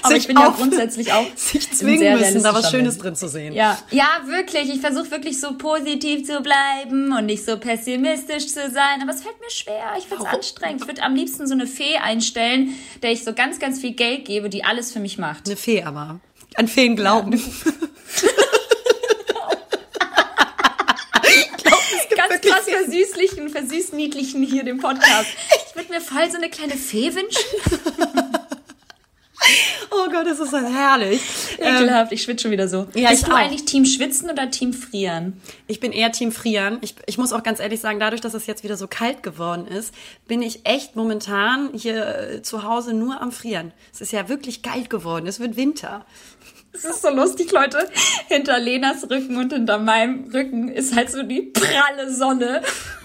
Aber 0.03 0.17
ich 0.17 0.27
bin 0.27 0.37
ja 0.39 0.51
grundsätzlich 0.51 1.13
auch 1.13 1.27
Sich 1.35 1.71
zwingen 1.73 2.19
müssen, 2.19 2.43
da 2.43 2.53
was 2.53 2.71
Schönes 2.71 2.99
drin 2.99 3.17
zu 3.17 3.29
sehen. 3.29 3.55
Ja, 3.55 3.79
ja, 3.91 4.07
wirklich. 4.27 4.69
Ich 4.69 4.81
versuche 4.81 5.11
wirklich 5.11 5.41
so 5.41 5.57
positiv 5.57 6.27
zu 6.27 6.41
bleiben 6.43 7.17
und 7.17 7.27
nicht 7.27 7.45
so 7.45 7.59
pessimistisch 7.59 8.49
zu 8.49 8.71
sein. 8.71 9.01
Aber 9.01 9.13
es 9.13 9.23
fällt 9.23 9.41
mir 9.41 9.51
schwer. 9.51 9.95
Ich 9.99 10.05
finde 10.05 10.25
es 10.25 10.31
anstrengend. 10.31 10.83
Ich 10.83 10.89
würde 10.89 11.03
am 11.03 11.15
liebsten 11.15 11.47
so 11.47 11.55
eine 11.55 11.67
Fee 11.67 11.97
einstellen, 11.97 12.75
der 13.03 13.14
ich 13.15 13.25
so 13.25 13.33
ganz, 13.33 13.59
ganz 13.59 13.81
viel 13.81 13.93
Geld 13.93 14.27
gebe, 14.27 14.51
die 14.51 14.65
alles 14.65 14.93
für 14.93 15.01
mich 15.01 15.19
macht. 15.19 15.47
Eine 15.47 15.57
Fee 15.57 15.83
aber. 15.83 16.21
An 16.57 16.69
Feen 16.69 16.97
glauben. 16.97 17.31
ganz 22.17 22.41
krass 22.41 22.65
versüßlichen, 22.69 23.49
versüßniedlichen 23.49 24.43
hier 24.43 24.65
dem 24.65 24.79
Podcast. 24.79 25.29
Ich 25.69 25.75
würde 25.75 25.93
mir 25.93 26.01
voll 26.01 26.31
so 26.31 26.37
eine 26.37 26.51
kleine 26.51 26.77
Fee 26.77 27.15
wünschen. 27.15 28.35
Oh 29.91 30.11
Gott, 30.11 30.27
das 30.27 30.41
ist 30.41 30.51
so 30.51 30.59
herrlich. 30.59 31.21
Ähm, 31.61 31.77
Ekelhaft, 31.77 32.11
ich 32.13 32.23
schwitze 32.23 32.43
schon 32.43 32.51
wieder 32.51 32.67
so. 32.69 32.89
ja, 32.95 33.11
Bist 33.11 33.23
ich 33.23 33.29
du 33.29 33.33
auch. 33.33 33.37
eigentlich 33.39 33.65
Team 33.65 33.85
Schwitzen 33.85 34.29
oder 34.29 34.51
Team 34.51 34.73
Frieren? 34.73 35.41
ich 35.69 35.79
bin 35.81 35.93
eher 35.93 36.11
Team 36.11 36.33
Frieren. 36.33 36.79
Ich, 36.81 36.95
ich 37.07 37.17
muss 37.17 37.33
auch 37.33 37.43
ganz 37.43 37.61
ehrlich 37.61 37.81
sagen, 37.81 38.01
dadurch, 38.01 38.21
dass 38.21 38.35
es 38.35 38.47
jetzt 38.47 38.65
wieder 38.65 38.77
so 38.77 38.87
kalt 38.89 39.23
geworden 39.23 39.67
ist, 39.67 39.95
bin 40.27 40.43
ich 40.43 40.67
echt 40.67 40.97
momentan 40.97 41.71
hier 41.75 42.07
äh, 42.19 42.43
zu 42.43 42.65
Hause 42.65 42.93
nur 42.93 43.21
am 43.21 43.31
Frieren. 43.31 43.73
Es 43.93 44.01
ist 44.01 44.13
ja 44.13 44.29
wirklich 44.29 44.63
kalt 44.63 44.91
geworden. 44.91 45.27
Es 45.27 45.39
wird 45.41 45.57
Winter. 45.57 46.05
Das 46.75 46.85
ist 46.85 47.03
so 47.03 47.09
lustig, 47.11 47.51
Leute. 47.53 47.89
Hinter 48.29 48.59
Lenas 48.59 49.09
Rücken 49.09 49.37
und 49.39 49.53
hinter 49.53 49.79
meinem 49.79 50.25
Rücken 50.35 50.69
ist 50.69 50.95
halt 50.95 51.11
so 51.11 51.23
die 51.23 51.41
pralle 51.43 52.13
Sonne. 52.13 52.61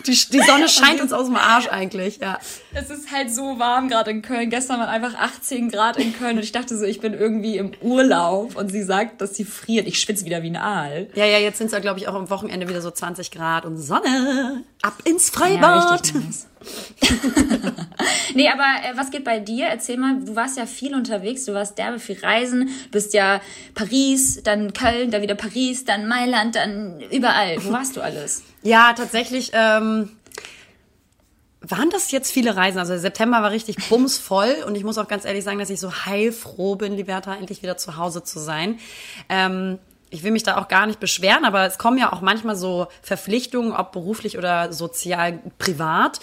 Die, 0.08 0.12
die 0.12 0.42
Sonne 0.42 0.68
scheint 0.68 1.02
uns 1.02 1.14
aus 1.14 1.28
dem 1.28 1.36
Arsch 1.36 1.68
eigentlich, 1.68 2.18
ja. 2.18 2.40
Es 2.74 2.90
ist 2.90 3.12
halt 3.12 3.32
so 3.34 3.60
warm 3.60 3.88
gerade 3.90 4.10
in 4.12 4.22
Köln. 4.22 4.50
Gestern 4.50 4.80
waren 4.80 4.90
einfach 4.90 5.14
18 5.16 5.70
Grad 5.70 5.98
in 5.98 6.18
Köln 6.18 6.38
und 6.38 6.44
ich 6.44 6.52
dachte 6.52 6.78
so, 6.78 6.84
ich 6.86 7.00
bin 7.00 7.14
irgendwie 7.14 7.58
im 7.58 7.72
Urlaub 7.82 8.56
und 8.56 8.70
sie 8.72 8.82
sagt, 8.84 9.22
dass 9.22 9.36
sie 9.36 9.46
friert. 9.46 9.88
Ich 9.88 10.00
schwitze 10.00 10.26
wieder 10.26 10.42
wie 10.42 10.50
ein 10.50 10.58
Aal. 10.58 11.10
Ja, 11.16 11.26
ja, 11.26 11.38
jetzt 11.38 11.58
sind 11.60 11.68
es 11.68 11.74
ja, 11.74 11.80
glaube 11.80 12.00
ich, 12.00 12.08
auch 12.08 12.16
am 12.16 12.30
Wochenende 12.30 12.68
wieder 12.68 12.82
so 12.82 12.92
20 12.92 13.30
Grad 13.32 13.66
und 13.66 13.78
Sonne. 13.78 14.64
Ab 14.82 14.94
ins 15.06 15.28
Ja, 15.32 15.40
Freibad. 15.40 15.92
richtig 16.02 16.16
nice. 16.16 16.48
nee, 18.36 18.50
aber 18.50 18.64
äh, 18.64 18.98
was 18.98 19.12
geht 19.12 19.24
bei 19.24 19.40
dir? 19.40 19.68
Erzähl 19.68 19.98
mal, 19.98 20.20
du 20.20 20.36
warst 20.36 20.58
ja 20.58 20.66
viel 20.66 20.94
unterwegs, 20.94 21.46
du 21.46 21.54
warst 21.54 21.78
derbe 21.78 22.00
viel 22.00 22.20
reisen, 22.20 22.70
bist 22.92 23.14
ja 23.14 23.42
Paris, 23.76 24.42
dann 24.44 24.74
Köln, 24.74 25.12
dann 25.12 25.22
wieder 25.22 25.36
Paris, 25.36 25.86
dann 25.86 26.08
Mailand, 26.08 26.56
dann 26.56 27.00
überall. 27.12 27.58
Wo 27.64 27.72
warst 27.72 27.96
du 27.96 28.02
alles? 28.02 28.44
Ja, 28.62 28.92
tatsächlich. 28.92 29.52
Ähm, 29.54 30.10
waren 31.62 31.90
das 31.90 32.12
jetzt 32.12 32.32
viele 32.32 32.58
Reisen? 32.58 32.78
Also 32.78 32.98
September 32.98 33.42
war 33.42 33.52
richtig 33.52 33.78
bumsvoll 33.88 34.54
und 34.66 34.76
ich 34.76 34.84
muss 34.84 34.98
auch 34.98 35.08
ganz 35.08 35.24
ehrlich 35.24 35.46
sagen, 35.46 35.60
dass 35.60 35.70
ich 35.70 35.80
so 35.80 36.06
heilfroh 36.06 36.76
bin, 36.76 36.94
Liberta, 36.94 37.36
endlich 37.36 37.64
wieder 37.64 37.78
zu 37.78 37.96
Hause 37.96 38.22
zu 38.22 38.40
sein. 38.40 38.80
Ähm, 39.30 39.80
ich 40.10 40.24
will 40.24 40.32
mich 40.32 40.44
da 40.44 40.58
auch 40.58 40.68
gar 40.68 40.86
nicht 40.88 41.00
beschweren, 41.00 41.46
aber 41.46 41.66
es 41.66 41.78
kommen 41.78 41.98
ja 41.98 42.12
auch 42.12 42.22
manchmal 42.22 42.56
so 42.56 42.88
Verpflichtungen, 43.02 43.72
ob 43.72 43.92
beruflich 43.92 44.38
oder 44.38 44.74
sozial, 44.74 45.40
privat, 45.58 46.20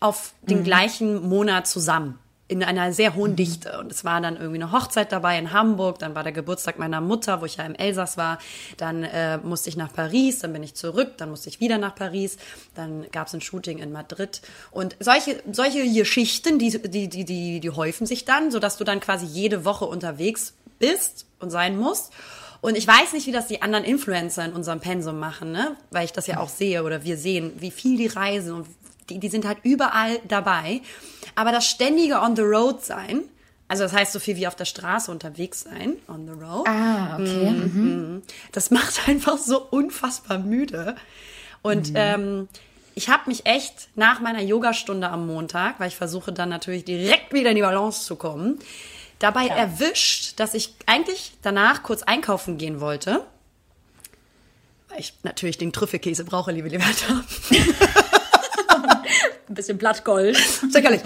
auf 0.00 0.32
den 0.42 0.60
mhm. 0.60 0.64
gleichen 0.64 1.28
Monat 1.28 1.66
zusammen 1.66 2.18
in 2.48 2.64
einer 2.64 2.94
sehr 2.94 3.14
hohen 3.14 3.32
mhm. 3.32 3.36
Dichte. 3.36 3.78
Und 3.78 3.92
es 3.92 4.04
war 4.04 4.20
dann 4.22 4.36
irgendwie 4.36 4.62
eine 4.62 4.72
Hochzeit 4.72 5.12
dabei 5.12 5.38
in 5.38 5.52
Hamburg, 5.52 5.98
dann 5.98 6.14
war 6.14 6.22
der 6.22 6.32
Geburtstag 6.32 6.78
meiner 6.78 7.02
Mutter, 7.02 7.42
wo 7.42 7.44
ich 7.44 7.56
ja 7.56 7.64
im 7.64 7.74
Elsass 7.74 8.16
war, 8.16 8.38
dann 8.78 9.04
äh, 9.04 9.36
musste 9.38 9.68
ich 9.68 9.76
nach 9.76 9.92
Paris, 9.92 10.38
dann 10.38 10.54
bin 10.54 10.62
ich 10.62 10.74
zurück, 10.74 11.18
dann 11.18 11.28
musste 11.28 11.50
ich 11.50 11.60
wieder 11.60 11.76
nach 11.76 11.94
Paris, 11.94 12.38
dann 12.74 13.06
gab 13.12 13.26
es 13.26 13.34
ein 13.34 13.42
Shooting 13.42 13.78
in 13.78 13.92
Madrid. 13.92 14.40
Und 14.70 14.96
solche, 14.98 15.42
solche 15.52 15.86
Geschichten, 15.92 16.58
die, 16.58 16.70
die, 16.70 17.08
die, 17.08 17.24
die, 17.24 17.60
die 17.60 17.70
häufen 17.70 18.06
sich 18.06 18.24
dann, 18.24 18.50
sodass 18.50 18.78
du 18.78 18.84
dann 18.84 19.00
quasi 19.00 19.26
jede 19.26 19.66
Woche 19.66 19.84
unterwegs 19.84 20.54
bist 20.78 21.26
und 21.40 21.50
sein 21.50 21.78
musst. 21.78 22.12
Und 22.60 22.76
ich 22.76 22.86
weiß 22.86 23.12
nicht, 23.12 23.26
wie 23.26 23.32
das 23.32 23.46
die 23.46 23.62
anderen 23.62 23.84
Influencer 23.84 24.44
in 24.44 24.52
unserem 24.52 24.80
Pensum 24.80 25.18
machen, 25.18 25.52
ne? 25.52 25.76
weil 25.90 26.04
ich 26.04 26.12
das 26.12 26.26
ja 26.26 26.40
auch 26.40 26.48
sehe 26.48 26.82
oder 26.82 27.04
wir 27.04 27.16
sehen, 27.16 27.52
wie 27.58 27.70
viel 27.70 27.96
die 27.96 28.08
reisen 28.08 28.52
und 28.52 28.66
die, 29.08 29.18
die 29.18 29.28
sind 29.28 29.46
halt 29.46 29.58
überall 29.62 30.18
dabei. 30.26 30.80
Aber 31.34 31.52
das 31.52 31.66
ständige 31.66 32.20
on 32.20 32.34
the 32.36 32.42
road 32.42 32.84
sein, 32.84 33.22
also 33.68 33.84
das 33.84 33.92
heißt 33.92 34.12
so 34.12 34.18
viel 34.18 34.36
wie 34.36 34.46
auf 34.46 34.56
der 34.56 34.64
Straße 34.64 35.10
unterwegs 35.10 35.60
sein, 35.60 35.96
on 36.08 36.26
the 36.26 36.32
road. 36.32 36.66
Ah, 36.66 37.14
okay. 37.14 37.50
Mhm. 37.50 37.72
Mhm. 37.74 38.22
Das 38.52 38.70
macht 38.72 39.08
einfach 39.08 39.38
so 39.38 39.60
unfassbar 39.62 40.38
müde. 40.38 40.96
Und 41.62 41.90
mhm. 41.90 41.96
ähm, 41.96 42.48
ich 42.94 43.08
habe 43.08 43.24
mich 43.26 43.46
echt 43.46 43.88
nach 43.94 44.20
meiner 44.20 44.42
Yogastunde 44.42 45.08
am 45.08 45.26
Montag, 45.26 45.78
weil 45.78 45.88
ich 45.88 45.96
versuche 45.96 46.32
dann 46.32 46.48
natürlich 46.48 46.84
direkt 46.84 47.32
wieder 47.32 47.50
in 47.50 47.56
die 47.56 47.62
Balance 47.62 48.04
zu 48.04 48.16
kommen, 48.16 48.58
dabei 49.18 49.46
ja. 49.46 49.54
erwischt, 49.54 50.38
dass 50.40 50.54
ich 50.54 50.74
eigentlich 50.86 51.32
danach 51.42 51.82
kurz 51.82 52.02
einkaufen 52.02 52.58
gehen 52.58 52.80
wollte. 52.80 53.24
Weil 54.88 55.00
ich 55.00 55.14
natürlich 55.22 55.58
den 55.58 55.72
Trüffelkäse 55.72 56.24
brauche, 56.24 56.52
liebe 56.52 56.68
Liberta. 56.68 57.24
Ein 59.48 59.54
bisschen 59.54 59.78
Blattgold. 59.78 60.36
Sicherlich. 60.36 61.02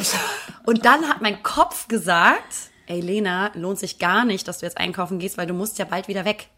Und 0.64 0.84
dann 0.84 1.08
hat 1.08 1.20
mein 1.20 1.42
Kopf 1.42 1.88
gesagt, 1.88 2.54
ey 2.86 3.00
Lena, 3.00 3.50
lohnt 3.54 3.78
sich 3.78 3.98
gar 3.98 4.24
nicht, 4.24 4.46
dass 4.48 4.58
du 4.58 4.66
jetzt 4.66 4.78
einkaufen 4.78 5.18
gehst, 5.18 5.38
weil 5.38 5.46
du 5.46 5.54
musst 5.54 5.78
ja 5.78 5.84
bald 5.84 6.08
wieder 6.08 6.24
weg. 6.24 6.48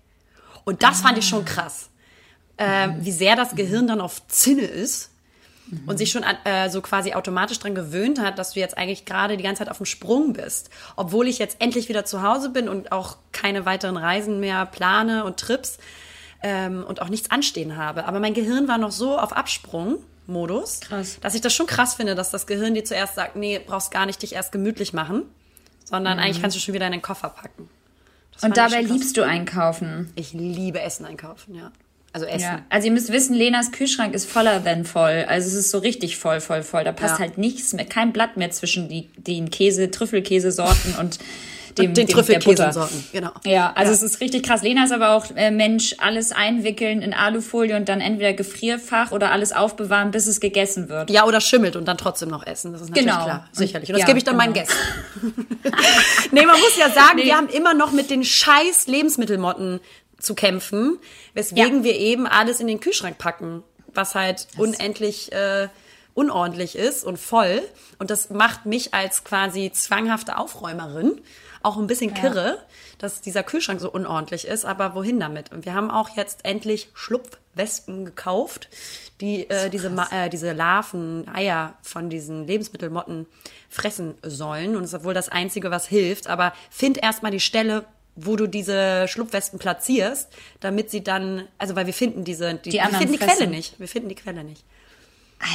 Und 0.65 0.83
das 0.83 1.01
ah. 1.01 1.09
fand 1.09 1.19
ich 1.19 1.29
schon 1.29 1.43
ah. 1.43 1.49
krass. 1.49 1.91
Äh, 2.57 2.89
wie 3.01 3.13
sehr 3.13 3.37
das 3.37 3.55
Gehirn 3.55 3.87
dann 3.87 4.01
auf 4.01 4.27
Zinne 4.29 4.63
ist 4.63 5.11
mhm. 5.67 5.83
und 5.87 5.99
sich 5.99 6.11
schon 6.11 6.23
äh, 6.45 6.69
so 6.71 6.81
quasi 6.81 7.15
automatisch 7.15 7.59
dran 7.59 7.75
gewöhnt 7.75 8.21
hat, 8.21 8.39
dass 8.39 8.53
du 8.53 8.61
jetzt 8.61 8.77
eigentlich 8.77 9.05
gerade 9.05 9.37
die 9.37 9.43
ganze 9.43 9.61
Zeit 9.61 9.71
auf 9.71 9.79
dem 9.79 9.87
Sprung 9.87 10.33
bist. 10.33 10.71
Obwohl 10.97 11.29
ich 11.29 11.39
jetzt 11.39 11.61
endlich 11.61 11.89
wieder 11.89 12.05
zu 12.05 12.23
Hause 12.23 12.51
bin 12.51 12.69
und 12.69 12.93
auch 12.93 13.17
keine 13.33 13.67
weiteren 13.67 13.97
Reisen 13.97 14.41
mehr 14.41 14.67
plane 14.67 15.25
und 15.25 15.39
Trips 15.39 15.79
ähm, 16.43 16.85
und 16.87 17.01
auch 17.03 17.09
nichts 17.09 17.31
anstehen 17.31 17.77
habe. 17.77 18.07
Aber 18.07 18.21
mein 18.21 18.35
Gehirn 18.35 18.69
war 18.69 18.79
noch 18.79 18.93
so 18.93 19.19
auf 19.19 19.33
Absprung 19.33 19.99
Modus. 20.27 20.81
Krass. 20.81 21.19
Dass 21.21 21.35
ich 21.35 21.41
das 21.41 21.55
schon 21.55 21.67
krass 21.67 21.95
finde, 21.95 22.15
dass 22.15 22.31
das 22.31 22.47
Gehirn 22.47 22.75
dir 22.75 22.85
zuerst 22.85 23.15
sagt, 23.15 23.37
nee, 23.37 23.59
brauchst 23.59 23.91
gar 23.91 24.07
nicht 24.07 24.23
dich 24.23 24.35
erst 24.35 24.53
gemütlich 24.53 24.93
machen, 24.93 25.23
sondern 25.85 26.17
mhm. 26.17 26.25
eigentlich 26.25 26.41
kannst 26.41 26.57
du 26.57 26.61
schon 26.61 26.75
wieder 26.75 26.87
in 26.87 26.93
den 26.93 27.03
Koffer 27.03 27.29
packen. 27.29 27.69
Das 28.33 28.43
Und 28.43 28.57
dabei 28.57 28.81
liebst 28.81 29.17
du 29.17 29.23
einkaufen. 29.23 30.13
Ich 30.17 30.33
liebe 30.33 30.81
Essen 30.81 31.05
einkaufen, 31.05 31.55
ja. 31.55 31.71
Also 32.15 32.27
Essen. 32.27 32.43
Ja. 32.43 32.63
Also 32.71 32.87
ihr 32.87 32.93
müsst 32.93 33.11
wissen, 33.11 33.35
Lenas 33.35 33.73
Kühlschrank 33.73 34.15
ist 34.15 34.31
voller 34.31 34.63
than 34.63 34.85
voll. 34.85 35.25
Also 35.27 35.49
es 35.49 35.55
ist 35.55 35.71
so 35.71 35.79
richtig 35.79 36.17
voll, 36.17 36.41
voll, 36.41 36.63
voll. 36.63 36.85
Da 36.85 36.93
passt 36.93 37.15
ja. 37.15 37.19
halt 37.19 37.39
nichts 37.39 37.73
mehr, 37.73 37.85
kein 37.87 38.13
Blatt 38.13 38.37
mehr 38.37 38.53
zwischen 38.53 38.89
die, 38.89 39.09
den 39.17 39.51
Käse, 39.51 39.91
Trüffelkäsesorten 39.91 40.95
und 40.95 41.19
dem, 41.77 41.93
den 41.93 42.07
Trüffelkäsesorten, 42.07 43.05
genau. 43.13 43.33
Ja, 43.45 43.73
also 43.75 43.91
ja. 43.91 43.97
es 43.97 44.03
ist 44.03 44.21
richtig 44.21 44.45
krass. 44.45 44.63
Lena 44.63 44.85
ist 44.85 44.93
aber 44.93 45.11
auch 45.11 45.27
äh, 45.35 45.51
Mensch, 45.51 45.97
alles 45.99 46.31
einwickeln 46.31 47.03
in 47.03 47.13
Alufolie 47.13 47.75
und 47.75 47.89
dann 47.89 48.01
entweder 48.01 48.33
Gefrierfach 48.33 49.11
oder 49.11 49.33
alles 49.33 49.53
aufbewahren, 49.53 50.13
bis 50.13 50.29
es 50.29 50.39
gegessen 50.39 50.89
wird. 50.89 51.11
Ja, 51.11 51.25
oder 51.25 51.41
schimmelt 51.41 51.75
und 51.75 51.87
dann 51.87 51.99
trotzdem 51.99 52.29
noch 52.29 52.47
essen. 52.47 52.73
Das 52.73 52.83
ist 52.83 52.91
natürlich 52.91 53.09
genau. 53.11 53.25
klar, 53.25 53.49
sicherlich. 53.51 53.89
Und 53.89 53.95
das 53.95 54.03
ja, 54.03 54.07
gebe 54.07 54.19
ich 54.19 54.25
dann 54.25 54.39
genau. 54.39 54.45
meinen 54.45 54.55
Gästen. 54.55 54.77
nee, 56.31 56.47
man 56.47 56.61
muss 56.61 56.77
ja 56.79 56.91
sagen, 56.91 57.17
nee. 57.17 57.25
wir 57.25 57.37
haben 57.37 57.49
immer 57.49 57.75
noch 57.75 57.91
mit 57.91 58.11
den 58.11 58.23
scheiß 58.23 58.87
Lebensmittelmotten 58.87 59.81
zu 60.25 60.35
kämpfen, 60.35 60.99
weswegen 61.35 61.79
ja. 61.79 61.85
wir 61.85 61.95
eben 61.97 62.27
alles 62.27 62.61
in 62.61 62.67
den 62.67 62.81
Kühlschrank 62.81 63.19
packen, 63.19 63.63
was 63.93 64.15
halt 64.15 64.49
das 64.53 64.61
unendlich 64.61 65.33
äh, 65.33 65.69
unordentlich 66.15 66.77
ist 66.77 67.05
und 67.05 67.19
voll. 67.19 67.63
Und 67.99 68.11
das 68.11 68.31
macht 68.31 68.67
mich 68.67 68.95
als 68.95 69.25
quasi 69.25 69.71
zwanghafte 69.73 70.39
Aufräumerin 70.39 71.21
auch 71.63 71.79
ein 71.79 71.87
bisschen 71.87 72.13
kirre, 72.13 72.47
ja. 72.47 72.59
dass 72.99 73.21
dieser 73.21 73.43
Kühlschrank 73.43 73.81
so 73.81 73.91
unordentlich 73.91 74.47
ist, 74.47 74.65
aber 74.65 74.95
wohin 74.95 75.19
damit? 75.19 75.51
Und 75.51 75.65
wir 75.65 75.75
haben 75.75 75.91
auch 75.91 76.11
jetzt 76.11 76.45
endlich 76.45 76.91
Schlupfwespen 76.93 78.05
gekauft, 78.05 78.69
die 79.21 79.49
äh, 79.49 79.71
diese, 79.71 79.89
äh, 80.11 80.29
diese 80.29 80.53
Larven, 80.53 81.27
Eier 81.33 81.75
von 81.81 82.11
diesen 82.11 82.47
Lebensmittelmotten 82.47 83.27
fressen 83.71 84.15
sollen. 84.23 84.77
Und 84.77 84.83
das 84.83 84.93
ist 84.93 85.05
wohl 85.05 85.15
das 85.15 85.31
Einzige, 85.31 85.71
was 85.71 85.87
hilft. 85.87 86.27
Aber 86.27 86.53
find 86.71 87.03
erstmal 87.03 87.33
die 87.33 87.41
Stelle, 87.41 87.87
wo 88.17 88.37
du 88.37 88.47
diese 88.47 89.07
Schlupfwespen 89.09 89.59
platzierst, 89.59 90.29
damit 90.61 90.91
sie 90.91 91.03
dann, 91.03 91.49
also 91.59 91.75
weil 91.77 91.87
wir 91.87 91.95
finden 91.95 92.25
diese, 92.25 92.55
die, 92.55 92.71
die 92.71 92.79
wir 92.79 92.85
finden 92.87 93.13
die 93.13 93.19
fressen. 93.19 93.37
Quelle 93.37 93.51
nicht. 93.51 93.81
Wir 93.81 93.89
finden 93.89 94.09
die 94.09 94.15
Quelle 94.15 94.45
nicht. 94.45 94.65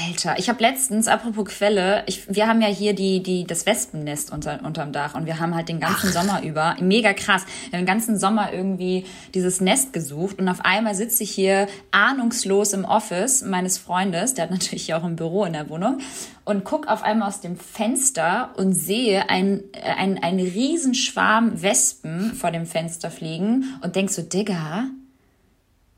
Alter, 0.05 0.37
ich 0.37 0.49
habe 0.49 0.61
letztens, 0.61 1.07
apropos 1.07 1.45
Quelle, 1.45 2.03
ich, 2.05 2.33
wir 2.33 2.47
haben 2.47 2.61
ja 2.61 2.67
hier 2.67 2.93
die, 2.93 3.23
die, 3.23 3.45
das 3.45 3.65
Wespennest 3.65 4.31
unter, 4.31 4.63
unterm 4.63 4.91
Dach 4.91 5.15
und 5.15 5.25
wir 5.25 5.39
haben 5.39 5.55
halt 5.55 5.67
den 5.67 5.79
ganzen 5.79 6.09
Ach. 6.09 6.21
Sommer 6.21 6.43
über, 6.43 6.75
mega 6.79 7.13
krass, 7.13 7.45
wir 7.69 7.77
haben 7.79 7.85
den 7.85 7.91
ganzen 7.91 8.19
Sommer 8.19 8.53
irgendwie 8.53 9.05
dieses 9.33 9.61
Nest 9.61 9.91
gesucht 9.91 10.39
und 10.39 10.47
auf 10.47 10.63
einmal 10.63 10.93
sitze 10.93 11.23
ich 11.23 11.31
hier 11.31 11.67
ahnungslos 11.91 12.73
im 12.73 12.85
Office 12.85 13.41
meines 13.41 13.79
Freundes, 13.79 14.35
der 14.35 14.45
hat 14.45 14.51
natürlich 14.51 14.93
auch 14.93 15.03
ein 15.03 15.15
Büro 15.15 15.45
in 15.45 15.53
der 15.53 15.69
Wohnung 15.69 15.99
und 16.45 16.63
guck 16.63 16.87
auf 16.87 17.01
einmal 17.01 17.27
aus 17.27 17.41
dem 17.41 17.57
Fenster 17.57 18.51
und 18.57 18.73
sehe 18.73 19.29
ein, 19.29 19.63
ein, 19.73 20.21
ein 20.21 20.39
Riesenschwarm 20.39 21.61
Wespen 21.61 22.33
vor 22.33 22.51
dem 22.51 22.67
Fenster 22.67 23.09
fliegen 23.09 23.79
und 23.81 23.95
denk 23.95 24.11
so, 24.11 24.21
Digga, 24.21 24.85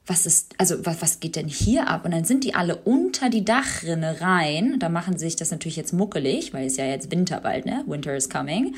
was 0.08 0.25
ist, 0.25 0.55
also 0.58 0.86
was, 0.86 1.01
was 1.01 1.20
geht 1.20 1.36
denn 1.36 1.48
hier 1.48 1.88
ab? 1.88 2.05
Und 2.05 2.12
dann 2.12 2.25
sind 2.25 2.43
die 2.43 2.55
alle 2.55 2.75
unter 2.75 3.29
die 3.29 3.46
Dachrinne 3.46 4.20
rein. 4.20 4.79
Da 4.79 4.89
machen 4.89 5.17
sie 5.17 5.25
sich 5.25 5.36
das 5.36 5.51
natürlich 5.51 5.75
jetzt 5.75 5.93
muckelig, 5.93 6.53
weil 6.53 6.65
es 6.65 6.77
ja 6.77 6.86
jetzt 6.86 7.12
Winter 7.12 7.39
bald, 7.39 7.65
ne? 7.65 7.84
Winter 7.86 8.15
is 8.15 8.29
coming. 8.29 8.75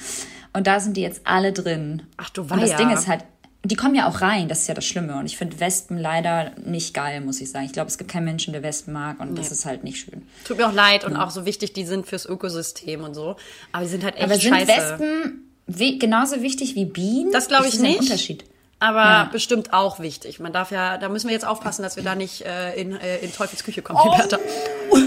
Und 0.52 0.68
da 0.68 0.80
sind 0.80 0.98
die 0.98 1.02
jetzt 1.02 1.22
alle 1.24 1.54
drin. 1.54 2.04
Ach 2.18 2.30
du 2.30 2.50
weißt. 2.50 2.54
Und 2.54 2.62
das 2.62 2.78
Ding 2.78 2.90
ist 2.92 3.08
halt, 3.08 3.24
die 3.64 3.76
kommen 3.76 3.96
ja 3.96 4.10
auch 4.10 4.20
rein, 4.20 4.50
das 4.50 4.60
ist 4.60 4.68
ja 4.68 4.74
das 4.74 4.86
Schlimme. 4.86 5.18
Und 5.18 5.26
ich 5.26 5.38
finde 5.38 5.62
Wespen 5.62 5.98
leider 5.98 6.52
nicht 6.66 6.94
geil, 6.94 7.22
muss 7.22 7.40
ich 7.40 7.50
sagen. 7.50 7.66
Ich 7.66 7.72
glaube, 7.72 7.88
es 7.88 7.98
gibt 7.98 8.12
keinen 8.12 8.26
Menschen, 8.26 8.52
der 8.52 8.62
Wespen 8.62 8.94
mag 8.94 9.22
und 9.22 9.32
nee. 9.32 9.38
das 9.38 9.52
ist 9.52 9.66
halt 9.66 9.86
nicht 9.86 10.00
schön. 10.00 10.24
Tut 10.44 10.58
mir 10.58 10.68
auch 10.68 10.74
leid 10.74 11.06
und 11.06 11.16
auch 11.16 11.32
so 11.32 11.46
wichtig, 11.46 11.72
die 11.72 11.86
sind 11.86 12.06
fürs 12.06 12.26
Ökosystem 12.26 13.02
und 13.02 13.14
so. 13.14 13.38
Aber 13.72 13.84
die 13.84 13.90
sind 13.90 14.04
halt 14.04 14.16
echt 14.16 14.26
Aber 14.26 14.36
sind 14.36 14.54
scheiße. 14.54 14.68
Wespen 14.68 16.00
genauso 16.00 16.42
wichtig 16.42 16.76
wie 16.76 16.84
Bienen? 16.84 17.32
Das 17.32 17.48
glaube 17.48 17.68
ich 17.68 17.80
nicht. 17.80 18.02
Unterschied 18.02 18.44
aber 18.84 19.04
ja. 19.04 19.30
bestimmt 19.32 19.72
auch 19.72 20.00
wichtig. 20.00 20.42
Man 20.42 20.52
darf 20.52 20.70
ja, 20.70 20.98
da 20.98 21.08
müssen 21.08 21.28
wir 21.28 21.34
jetzt 21.34 21.48
aufpassen, 21.48 21.84
dass 21.84 21.96
wir 21.96 22.04
da 22.04 22.16
nicht 22.16 22.42
äh, 22.42 22.74
in, 22.76 22.96
äh, 22.96 23.20
in 23.20 23.34
Teufels 23.34 23.64
Küche 23.64 23.82
kommen, 23.82 24.00
oh. 24.04 24.18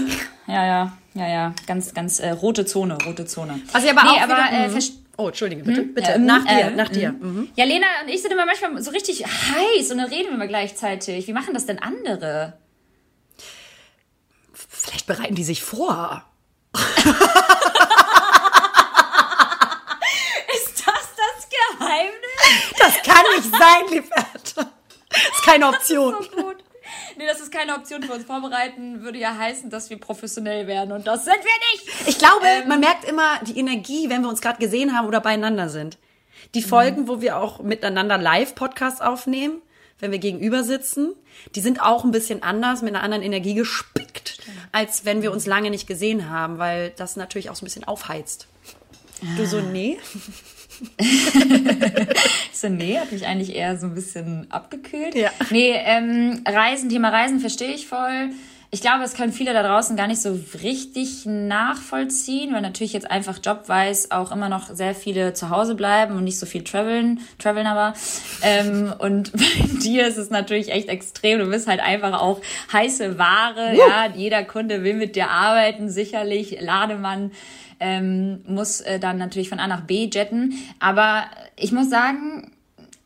Ja, 0.47 0.65
ja, 0.65 0.97
ja, 1.13 1.27
ja, 1.27 1.53
ganz, 1.67 1.93
ganz 1.93 2.19
äh, 2.19 2.29
rote 2.29 2.65
Zone, 2.65 2.97
rote 3.05 3.25
Zone. 3.25 3.59
Ich 3.67 3.75
aber 3.75 4.03
nee, 4.03 4.09
auch 4.09 4.21
aber, 4.21 4.33
wieder, 4.33 4.77
äh, 4.77 4.81
Oh, 5.17 5.27
entschuldige, 5.27 5.63
bitte, 5.63 5.81
hm? 5.81 5.93
bitte. 5.93 6.11
Ja, 6.11 6.17
nach 6.19 6.45
dir, 6.45 6.59
äh, 6.59 6.71
nach 6.71 6.89
dir. 6.89 7.11
Mhm. 7.11 7.49
Ja, 7.55 7.65
Lena 7.65 7.87
und 8.03 8.09
ich 8.09 8.21
sind 8.21 8.31
immer 8.31 8.45
manchmal 8.45 8.81
so 8.81 8.91
richtig 8.91 9.25
heiß 9.25 9.91
und 9.91 9.97
dann 9.97 10.09
reden 10.09 10.29
wir 10.29 10.37
mal 10.37 10.47
gleichzeitig. 10.47 11.27
Wie 11.27 11.33
machen 11.33 11.53
das 11.53 11.65
denn 11.65 11.79
andere? 11.79 12.53
Vielleicht 14.53 15.07
bereiten 15.07 15.35
die 15.35 15.43
sich 15.43 15.63
vor. 15.63 16.23
Das 22.77 23.01
kann 23.03 23.23
nicht 23.35 23.51
sein, 23.51 23.83
Liberta. 23.91 24.71
Das 25.09 25.21
ist 25.21 25.43
keine 25.43 25.67
Option. 25.67 26.13
Das 26.13 26.25
ist 26.25 26.31
so 26.35 26.41
gut. 26.43 26.57
Nee, 27.17 27.25
das 27.25 27.39
ist 27.39 27.51
keine 27.51 27.75
Option 27.75 28.03
für 28.03 28.13
uns. 28.13 28.25
Vorbereiten 28.25 29.01
würde 29.01 29.17
ja 29.17 29.35
heißen, 29.35 29.69
dass 29.69 29.89
wir 29.89 29.99
professionell 29.99 30.67
werden 30.67 30.91
und 30.91 31.07
das 31.07 31.25
sind 31.25 31.37
wir 31.37 31.43
nicht. 31.73 32.07
Ich 32.07 32.17
glaube, 32.17 32.45
ähm, 32.45 32.67
man 32.67 32.79
merkt 32.79 33.05
immer 33.05 33.39
die 33.43 33.59
Energie, 33.59 34.09
wenn 34.09 34.21
wir 34.21 34.29
uns 34.29 34.41
gerade 34.41 34.59
gesehen 34.59 34.95
haben 34.95 35.07
oder 35.07 35.19
beieinander 35.19 35.69
sind. 35.69 35.97
Die 36.53 36.61
Folgen, 36.61 37.01
mhm. 37.01 37.07
wo 37.07 37.21
wir 37.21 37.37
auch 37.37 37.61
miteinander 37.61 38.17
Live-Podcasts 38.17 39.01
aufnehmen, 39.01 39.61
wenn 39.99 40.11
wir 40.11 40.19
gegenüber 40.19 40.63
sitzen, 40.63 41.15
die 41.55 41.61
sind 41.61 41.81
auch 41.81 42.03
ein 42.03 42.11
bisschen 42.11 42.43
anders, 42.43 42.81
mit 42.81 42.93
einer 42.93 43.03
anderen 43.03 43.23
Energie 43.23 43.55
gespickt, 43.55 44.39
als 44.71 45.05
wenn 45.05 45.21
wir 45.21 45.31
uns 45.31 45.45
lange 45.45 45.71
nicht 45.71 45.87
gesehen 45.87 46.29
haben, 46.29 46.59
weil 46.59 46.91
das 46.91 47.15
natürlich 47.15 47.49
auch 47.49 47.55
so 47.55 47.63
ein 47.63 47.67
bisschen 47.67 47.83
aufheizt. 47.83 48.47
Du 49.35 49.47
so, 49.47 49.59
nee? 49.59 49.97
so, 52.53 52.69
nee, 52.69 52.97
hat 52.97 53.11
mich 53.11 53.25
eigentlich 53.25 53.55
eher 53.55 53.77
so 53.77 53.87
ein 53.87 53.95
bisschen 53.95 54.47
abgekühlt. 54.49 55.15
Ja. 55.15 55.31
Nee, 55.49 55.73
ähm, 55.73 56.43
Reisen, 56.47 56.89
Thema 56.89 57.09
Reisen 57.09 57.39
verstehe 57.39 57.73
ich 57.73 57.87
voll. 57.87 58.31
Ich 58.69 58.81
glaube, 58.81 59.05
es 59.05 59.13
können 59.13 59.31
viele 59.31 59.53
da 59.53 59.63
draußen 59.63 59.95
gar 59.95 60.07
nicht 60.07 60.21
so 60.21 60.37
richtig 60.61 61.25
nachvollziehen, 61.25 62.53
weil 62.53 62.61
natürlich 62.61 62.91
jetzt 62.91 63.09
einfach 63.09 63.39
jobweise 63.41 64.09
auch 64.11 64.29
immer 64.29 64.49
noch 64.49 64.75
sehr 64.75 64.93
viele 64.93 65.33
zu 65.33 65.49
Hause 65.49 65.73
bleiben 65.73 66.17
und 66.17 66.25
nicht 66.25 66.37
so 66.37 66.45
viel 66.45 66.65
traveln, 66.65 67.21
traveln 67.39 67.65
aber. 67.65 67.93
Ähm, 68.41 68.93
und 68.99 69.31
bei 69.31 69.79
dir 69.81 70.05
ist 70.05 70.17
es 70.17 70.29
natürlich 70.29 70.69
echt 70.69 70.89
extrem. 70.89 71.39
Du 71.39 71.49
bist 71.49 71.67
halt 71.67 71.79
einfach 71.79 72.21
auch 72.21 72.41
heiße 72.73 73.17
Ware. 73.17 73.71
Uh. 73.73 73.77
Ja, 73.77 74.09
jeder 74.13 74.43
Kunde 74.43 74.83
will 74.83 74.95
mit 74.95 75.15
dir 75.15 75.29
arbeiten, 75.29 75.89
sicherlich. 75.89 76.59
Lademann 76.59 77.31
ähm, 77.79 78.43
muss 78.47 78.81
äh, 78.81 78.99
dann 78.99 79.17
natürlich 79.17 79.49
von 79.49 79.59
A 79.59 79.67
nach 79.67 79.81
B 79.81 80.09
jetten. 80.11 80.53
Aber 80.79 81.25
ich 81.55 81.71
muss 81.71 81.89
sagen, 81.89 82.51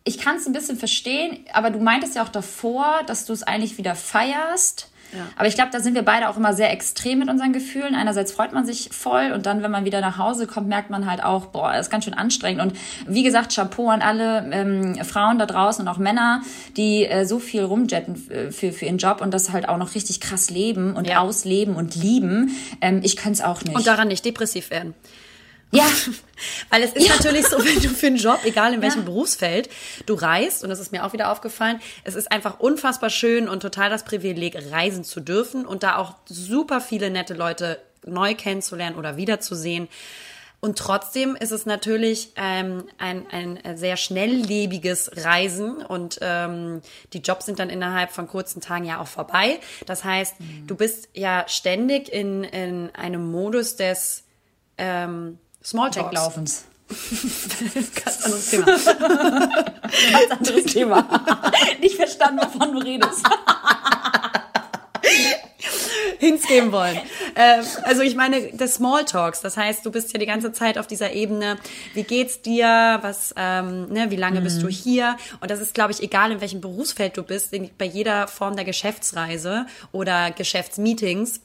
ich 0.04 0.18
kann 0.18 0.38
es 0.38 0.48
ein 0.48 0.54
bisschen 0.54 0.78
verstehen, 0.78 1.46
aber 1.54 1.70
du 1.70 1.80
meintest 1.80 2.16
ja 2.16 2.24
auch 2.24 2.30
davor, 2.30 3.04
dass 3.06 3.26
du 3.26 3.34
es 3.34 3.44
eigentlich 3.44 3.78
wieder 3.78 3.96
feierst. 3.96 4.91
Ja. 5.14 5.28
Aber 5.36 5.48
ich 5.48 5.56
glaube, 5.56 5.70
da 5.72 5.80
sind 5.80 5.96
wir 5.96 6.04
beide 6.04 6.30
auch 6.30 6.38
immer 6.38 6.54
sehr 6.54 6.72
extrem 6.72 7.20
mit 7.20 7.30
unseren 7.30 7.54
Gefühlen. 7.54 7.96
Einerseits 7.96 8.32
freut 8.32 8.54
man 8.54 8.66
sich 8.66 8.90
voll 8.92 9.32
und 9.34 9.46
dann, 9.46 9.64
wenn 9.64 9.72
man 9.72 9.86
wieder 9.86 10.02
nach 10.02 10.18
Hause 10.18 10.48
kommt, 10.48 10.68
merkt 10.68 10.90
man 10.90 11.10
halt 11.10 11.24
auch, 11.24 11.48
boah, 11.48 11.72
das 11.74 11.88
ist 11.88 11.90
ganz 11.90 12.06
schön 12.06 12.14
anstrengend. 12.14 12.62
Und 12.62 12.74
wie 13.08 13.24
gesagt, 13.24 13.54
Chapeau 13.54 13.90
an 13.90 14.02
alle 14.02 14.50
ähm, 14.52 14.96
Frauen 15.04 15.40
da 15.40 15.46
draußen 15.46 15.86
und 15.86 15.94
auch 15.94 15.98
Männer, 15.98 16.42
die 16.78 17.06
äh, 17.06 17.26
so 17.26 17.40
viel 17.40 17.64
rumjetten 17.64 18.16
für, 18.52 18.72
für 18.72 18.86
ihren 18.86 18.98
Job 18.98 19.22
und 19.22 19.34
das 19.34 19.52
halt 19.52 19.68
auch 19.68 19.78
noch 19.78 19.96
richtig 19.96 20.20
krass 20.22 20.50
leben 20.50 20.96
und 20.96 21.08
ja. 21.08 21.20
ausleben 21.20 21.76
und 21.76 21.96
lieben. 21.96 22.56
Ähm, 22.82 23.02
ich 23.04 23.16
könnte 23.16 23.34
es 23.34 23.42
auch 23.42 23.64
nicht. 23.64 23.76
Und 23.76 23.88
daran 23.88 24.08
nicht 24.08 24.26
depressiv 24.26 24.70
werden. 24.70 24.94
Ja. 25.72 25.86
Weil 26.70 26.84
es 26.84 26.94
ist 26.94 27.08
ja. 27.08 27.16
natürlich 27.16 27.48
so, 27.48 27.58
wenn 27.58 27.80
du 27.80 27.90
für 27.90 28.08
einen 28.08 28.18
Job, 28.18 28.40
egal 28.44 28.74
in 28.74 28.82
welchem 28.82 29.00
ja. 29.00 29.06
Berufsfeld, 29.06 29.70
du 30.06 30.14
reist, 30.16 30.64
und 30.64 30.70
das 30.70 30.80
ist 30.80 30.92
mir 30.92 31.06
auch 31.06 31.14
wieder 31.14 31.32
aufgefallen, 31.32 31.80
es 32.04 32.16
ist 32.16 32.32
einfach 32.32 32.60
unfassbar 32.60 33.10
schön 33.10 33.48
und 33.48 33.62
total 33.62 33.90
das 33.90 34.04
Privileg, 34.04 34.58
reisen 34.72 35.04
zu 35.04 35.20
dürfen 35.20 35.66
und 35.66 35.84
da 35.84 35.98
auch 35.98 36.16
super 36.26 36.82
viele 36.82 37.10
nette 37.10 37.34
Leute 37.34 37.80
neu 38.06 38.34
kennenzulernen 38.36 38.98
oder 38.98 39.18
wiederzusehen. 39.18 39.88
Und 40.62 40.78
trotzdem 40.78 41.36
ist 41.36 41.52
es 41.52 41.66
natürlich 41.66 42.34
ähm, 42.36 42.84
ein, 43.00 43.26
ein 43.32 43.78
sehr 43.78 43.98
schnelllebiges 43.98 45.12
Reisen 45.26 45.78
und 45.78 46.20
ähm, 46.22 46.82
die 47.14 47.18
Jobs 47.20 47.48
sind 47.48 47.58
dann 47.58 47.72
innerhalb 47.72 48.12
von 48.12 48.28
kurzen 48.28 48.62
Tagen 48.62 48.86
ja 48.86 49.02
auch 49.02 49.08
vorbei. 49.08 49.60
Das 49.88 50.04
heißt, 50.04 50.40
mhm. 50.40 50.68
du 50.68 50.76
bist 50.76 51.10
ja 51.14 51.46
ständig 51.48 52.10
in, 52.10 52.44
in 52.44 52.92
einem 52.94 53.32
Modus 53.32 53.76
des 53.76 54.24
ähm, 54.78 55.40
Smalltalks. 55.64 56.10
Weglaufens. 56.10 56.66
Ganz 58.04 58.26
anderes 58.26 58.50
Thema. 58.50 58.66
Ganz 58.66 60.32
anderes 60.32 60.66
Thema. 60.66 61.52
Nicht 61.80 61.96
verstanden, 61.96 62.42
wovon 62.44 62.74
du 62.74 62.80
redest. 62.80 63.24
Hinzgeben 66.20 66.72
wollen. 66.72 67.00
Ähm, 67.36 67.64
also 67.84 68.02
ich 68.02 68.16
meine, 68.16 68.52
des 68.52 68.76
Smalltalks. 68.76 69.42
Das 69.42 69.58
heißt, 69.58 69.86
du 69.86 69.92
bist 69.92 70.14
ja 70.14 70.20
die 70.20 70.26
ganze 70.26 70.52
Zeit 70.52 70.78
auf 70.78 70.86
dieser 70.88 71.14
Ebene. 71.14 71.58
Wie 71.94 72.04
geht's 72.04 72.42
dir? 72.42 73.00
Was, 73.02 73.34
ähm, 73.38 73.88
ne, 73.90 74.12
wie 74.12 74.16
lange 74.18 74.40
mhm. 74.40 74.44
bist 74.44 74.62
du 74.62 74.68
mhm. 74.68 74.72
hier? 74.72 75.18
Und 75.40 75.50
das 75.50 75.60
ist, 75.60 75.74
glaube 75.74 75.92
ich, 75.92 76.02
egal 76.02 76.32
in 76.32 76.42
welchem 76.42 76.62
Berufsfeld 76.62 77.18
du 77.18 77.24
bist, 77.24 77.56
bei 77.78 77.86
jeder 77.86 78.28
Form 78.28 78.56
der 78.56 78.66
Geschäftsreise 78.66 79.66
oder 79.92 80.32
Geschäftsmeetings 80.32 81.42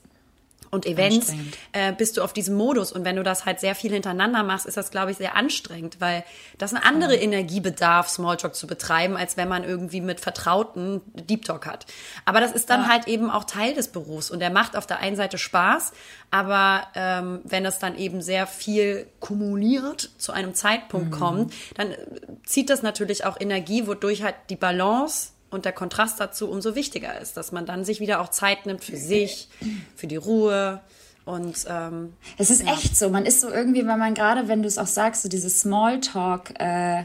und 0.70 0.86
Events 0.86 1.32
äh, 1.72 1.92
bist 1.92 2.16
du 2.16 2.22
auf 2.22 2.32
diesem 2.32 2.56
Modus. 2.56 2.92
Und 2.92 3.04
wenn 3.04 3.16
du 3.16 3.22
das 3.22 3.44
halt 3.44 3.60
sehr 3.60 3.74
viel 3.74 3.92
hintereinander 3.92 4.42
machst, 4.42 4.66
ist 4.66 4.76
das, 4.76 4.90
glaube 4.90 5.10
ich, 5.10 5.16
sehr 5.16 5.36
anstrengend, 5.36 6.00
weil 6.00 6.24
das 6.58 6.74
eine 6.74 6.84
andere 6.84 7.16
Energie 7.16 7.60
bedarf, 7.60 8.08
Smalltalk 8.08 8.54
zu 8.54 8.66
betreiben, 8.66 9.16
als 9.16 9.36
wenn 9.36 9.48
man 9.48 9.64
irgendwie 9.64 10.00
mit 10.00 10.20
Vertrauten 10.20 11.00
Deep 11.14 11.44
Talk 11.44 11.66
hat. 11.66 11.86
Aber 12.24 12.40
das 12.40 12.52
ist 12.52 12.70
dann 12.70 12.82
ja. 12.82 12.88
halt 12.88 13.08
eben 13.08 13.30
auch 13.30 13.44
Teil 13.44 13.74
des 13.74 13.88
Berufs 13.88 14.30
und 14.30 14.40
der 14.40 14.50
macht 14.50 14.76
auf 14.76 14.86
der 14.86 14.98
einen 14.98 15.16
Seite 15.16 15.38
Spaß, 15.38 15.92
aber 16.30 16.86
ähm, 16.94 17.40
wenn 17.44 17.64
es 17.64 17.78
dann 17.78 17.96
eben 17.96 18.20
sehr 18.20 18.46
viel 18.46 19.06
kumuliert 19.20 20.10
zu 20.18 20.32
einem 20.32 20.54
Zeitpunkt 20.54 21.10
mhm. 21.10 21.18
kommt, 21.18 21.54
dann 21.74 21.92
äh, 21.92 21.96
zieht 22.44 22.70
das 22.70 22.82
natürlich 22.82 23.24
auch 23.24 23.40
Energie, 23.40 23.86
wodurch 23.86 24.22
halt 24.22 24.34
die 24.50 24.56
Balance 24.56 25.35
und 25.50 25.64
der 25.64 25.72
Kontrast 25.72 26.20
dazu 26.20 26.48
umso 26.50 26.74
wichtiger 26.74 27.20
ist, 27.20 27.36
dass 27.36 27.52
man 27.52 27.66
dann 27.66 27.84
sich 27.84 28.00
wieder 28.00 28.20
auch 28.20 28.30
Zeit 28.30 28.66
nimmt 28.66 28.84
für 28.84 28.96
sich, 28.96 29.48
für 29.94 30.06
die 30.06 30.16
Ruhe. 30.16 30.80
Und 31.24 31.66
ähm, 31.68 32.12
es 32.38 32.50
ist 32.50 32.64
ja. 32.64 32.72
echt 32.72 32.96
so. 32.96 33.10
Man 33.10 33.26
ist 33.26 33.40
so 33.40 33.50
irgendwie, 33.50 33.86
weil 33.86 33.96
man 33.96 34.14
gerade, 34.14 34.48
wenn 34.48 34.62
du 34.62 34.68
es 34.68 34.78
auch 34.78 34.86
sagst, 34.86 35.22
so 35.22 35.28
diese 35.28 35.50
Smalltalk. 35.50 36.54
Äh, 36.58 37.04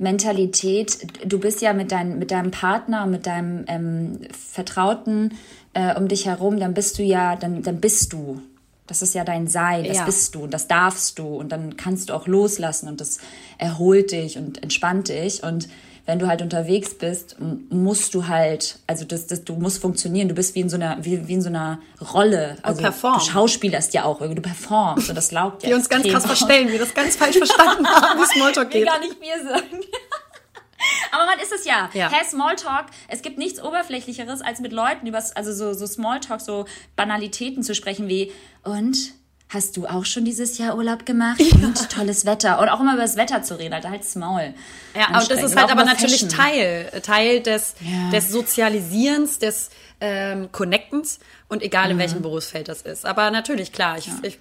Mentalität, 0.00 1.06
du 1.30 1.38
bist 1.38 1.60
ja 1.60 1.74
mit, 1.74 1.92
dein, 1.92 2.18
mit 2.18 2.30
deinem 2.30 2.50
Partner, 2.50 3.04
mit 3.06 3.26
deinem 3.26 3.64
ähm, 3.68 4.20
Vertrauten 4.32 5.34
äh, 5.74 5.94
um 5.94 6.08
dich 6.08 6.24
herum, 6.24 6.58
dann 6.58 6.72
bist 6.72 6.98
du 6.98 7.02
ja, 7.02 7.36
dann, 7.36 7.62
dann 7.62 7.80
bist 7.80 8.14
du. 8.14 8.40
Das 8.86 9.02
ist 9.02 9.14
ja 9.14 9.24
dein 9.24 9.46
Sein, 9.46 9.84
das 9.84 9.98
ja. 9.98 10.04
bist 10.04 10.34
du 10.34 10.44
und 10.44 10.54
das 10.54 10.66
darfst 10.66 11.18
du 11.18 11.26
und 11.26 11.52
dann 11.52 11.76
kannst 11.76 12.08
du 12.08 12.14
auch 12.14 12.26
loslassen 12.26 12.88
und 12.88 13.00
das 13.00 13.18
erholt 13.58 14.10
dich 14.10 14.36
und 14.36 14.62
entspannt 14.62 15.08
dich 15.08 15.44
und 15.44 15.68
wenn 16.06 16.18
du 16.18 16.26
halt 16.26 16.42
unterwegs 16.42 16.94
bist, 16.94 17.36
musst 17.70 18.14
du 18.14 18.26
halt, 18.26 18.78
also 18.86 19.04
das, 19.04 19.26
das, 19.26 19.44
du 19.44 19.54
musst 19.54 19.80
funktionieren, 19.80 20.28
du 20.28 20.34
bist 20.34 20.54
wie 20.54 20.60
in 20.60 20.68
so 20.68 20.76
einer, 20.76 21.04
wie, 21.04 21.26
wie 21.28 21.34
in 21.34 21.42
so 21.42 21.48
einer 21.48 21.80
Rolle. 22.12 22.56
Also 22.62 22.82
du 22.82 23.20
schauspielerst 23.20 23.94
ja 23.94 24.04
auch, 24.04 24.20
du 24.20 24.42
performst 24.42 25.08
und 25.08 25.14
das 25.14 25.32
laugt 25.32 25.62
ja. 25.62 25.70
Wir 25.70 25.76
uns 25.76 25.88
ganz 25.88 26.06
krass 26.06 26.26
verstellen, 26.26 26.68
wir 26.68 26.78
das 26.78 26.94
ganz 26.94 27.16
falsch 27.16 27.36
verstanden 27.36 27.86
haben, 27.86 28.20
wie 28.20 28.38
Smalltalk 28.38 28.70
geht. 28.70 28.86
Gar 28.86 29.00
nicht 29.00 29.16
wir 29.20 29.42
sagen. 29.42 29.80
Aber 31.12 31.26
man 31.26 31.38
ist 31.40 31.52
es 31.52 31.64
ja. 31.64 31.90
ja. 31.92 32.10
Hey, 32.10 32.24
Smalltalk, 32.24 32.86
es 33.08 33.22
gibt 33.22 33.38
nichts 33.38 33.62
Oberflächlicheres, 33.62 34.40
als 34.40 34.60
mit 34.60 34.72
Leuten 34.72 35.06
über, 35.06 35.22
also 35.34 35.52
so, 35.52 35.74
so 35.74 35.86
Smalltalk, 35.86 36.40
so 36.40 36.64
Banalitäten 36.96 37.62
zu 37.62 37.74
sprechen 37.74 38.08
wie, 38.08 38.32
und 38.62 39.12
Hast 39.52 39.76
du 39.76 39.86
auch 39.86 40.04
schon 40.04 40.24
dieses 40.24 40.58
Jahr 40.58 40.76
Urlaub 40.76 41.04
gemacht? 41.04 41.40
Ja. 41.40 41.66
Und 41.66 41.90
tolles 41.90 42.24
Wetter. 42.24 42.60
Und 42.60 42.68
auch 42.68 42.80
immer 42.80 42.94
über 42.94 43.02
das 43.02 43.16
Wetter 43.16 43.42
zu 43.42 43.58
reden, 43.58 43.74
Alter, 43.74 43.90
halt's 43.90 44.14
Maul. 44.14 44.54
Ja, 44.94 45.08
aber 45.08 45.26
das 45.26 45.42
ist 45.42 45.56
halt 45.56 45.72
aber 45.72 45.84
natürlich 45.84 46.20
Fashion. 46.20 46.28
Teil, 46.28 46.90
Teil 47.02 47.40
des, 47.40 47.74
ja. 47.80 48.10
des 48.12 48.30
Sozialisierens, 48.30 49.40
des 49.40 49.70
ähm, 50.00 50.52
Connectens 50.52 51.18
und 51.48 51.62
egal 51.62 51.90
in 51.90 51.96
mhm. 51.96 52.00
welchem 52.00 52.22
Berufsfeld 52.22 52.68
das 52.68 52.82
ist. 52.82 53.04
Aber 53.04 53.32
natürlich, 53.32 53.72
klar, 53.72 53.98
ich, 53.98 54.06
ja. 54.06 54.18
ich 54.22 54.38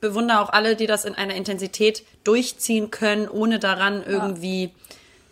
bewundere 0.00 0.40
auch 0.40 0.50
alle, 0.50 0.76
die 0.76 0.86
das 0.86 1.04
in 1.04 1.16
einer 1.16 1.34
Intensität 1.34 2.04
durchziehen 2.22 2.92
können, 2.92 3.28
ohne 3.28 3.58
daran 3.58 4.04
irgendwie 4.06 4.70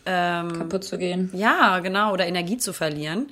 ähm, 0.07 0.59
kaputt 0.59 0.83
zu 0.83 0.99
gehen. 0.99 1.31
Ja, 1.35 1.79
genau, 1.79 2.13
oder 2.13 2.27
Energie 2.27 2.57
zu 2.57 2.73
verlieren. 2.73 3.31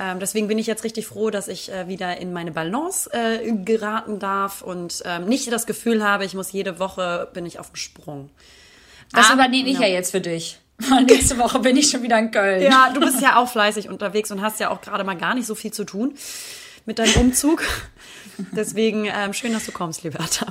Ähm, 0.00 0.18
deswegen 0.18 0.48
bin 0.48 0.56
ich 0.56 0.66
jetzt 0.66 0.82
richtig 0.82 1.06
froh, 1.06 1.28
dass 1.28 1.46
ich 1.46 1.70
äh, 1.70 1.86
wieder 1.86 2.16
in 2.16 2.32
meine 2.32 2.52
Balance 2.52 3.10
äh, 3.12 3.52
geraten 3.52 4.18
darf 4.18 4.62
und 4.62 5.02
ähm, 5.04 5.26
nicht 5.26 5.52
das 5.52 5.66
Gefühl 5.66 6.02
habe, 6.02 6.24
ich 6.24 6.32
muss 6.32 6.50
jede 6.52 6.78
Woche 6.78 7.28
bin 7.34 7.44
ich 7.44 7.58
auf 7.58 7.70
dem 7.70 7.76
Sprung. 7.76 8.30
Das 9.12 9.28
ah, 9.28 9.34
übernehme 9.34 9.68
ich 9.68 9.78
ja. 9.78 9.86
ja 9.86 9.94
jetzt 9.94 10.12
für 10.12 10.22
dich. 10.22 10.58
Weil 10.88 11.04
nächste 11.04 11.36
Woche 11.36 11.58
bin 11.58 11.76
ich 11.76 11.90
schon 11.90 12.02
wieder 12.02 12.18
in 12.18 12.30
Köln. 12.30 12.62
Ja, 12.62 12.90
du 12.94 13.00
bist 13.00 13.20
ja 13.20 13.36
auch 13.36 13.48
fleißig 13.48 13.90
unterwegs 13.90 14.30
und 14.30 14.40
hast 14.40 14.58
ja 14.60 14.70
auch 14.70 14.80
gerade 14.80 15.04
mal 15.04 15.18
gar 15.18 15.34
nicht 15.34 15.46
so 15.46 15.54
viel 15.54 15.72
zu 15.72 15.84
tun 15.84 16.14
mit 16.86 16.98
deinem 16.98 17.14
Umzug. 17.16 17.62
Deswegen 18.52 19.04
ähm, 19.04 19.32
schön, 19.32 19.52
dass 19.52 19.66
du 19.66 19.72
kommst, 19.72 20.02
Liberta. 20.02 20.46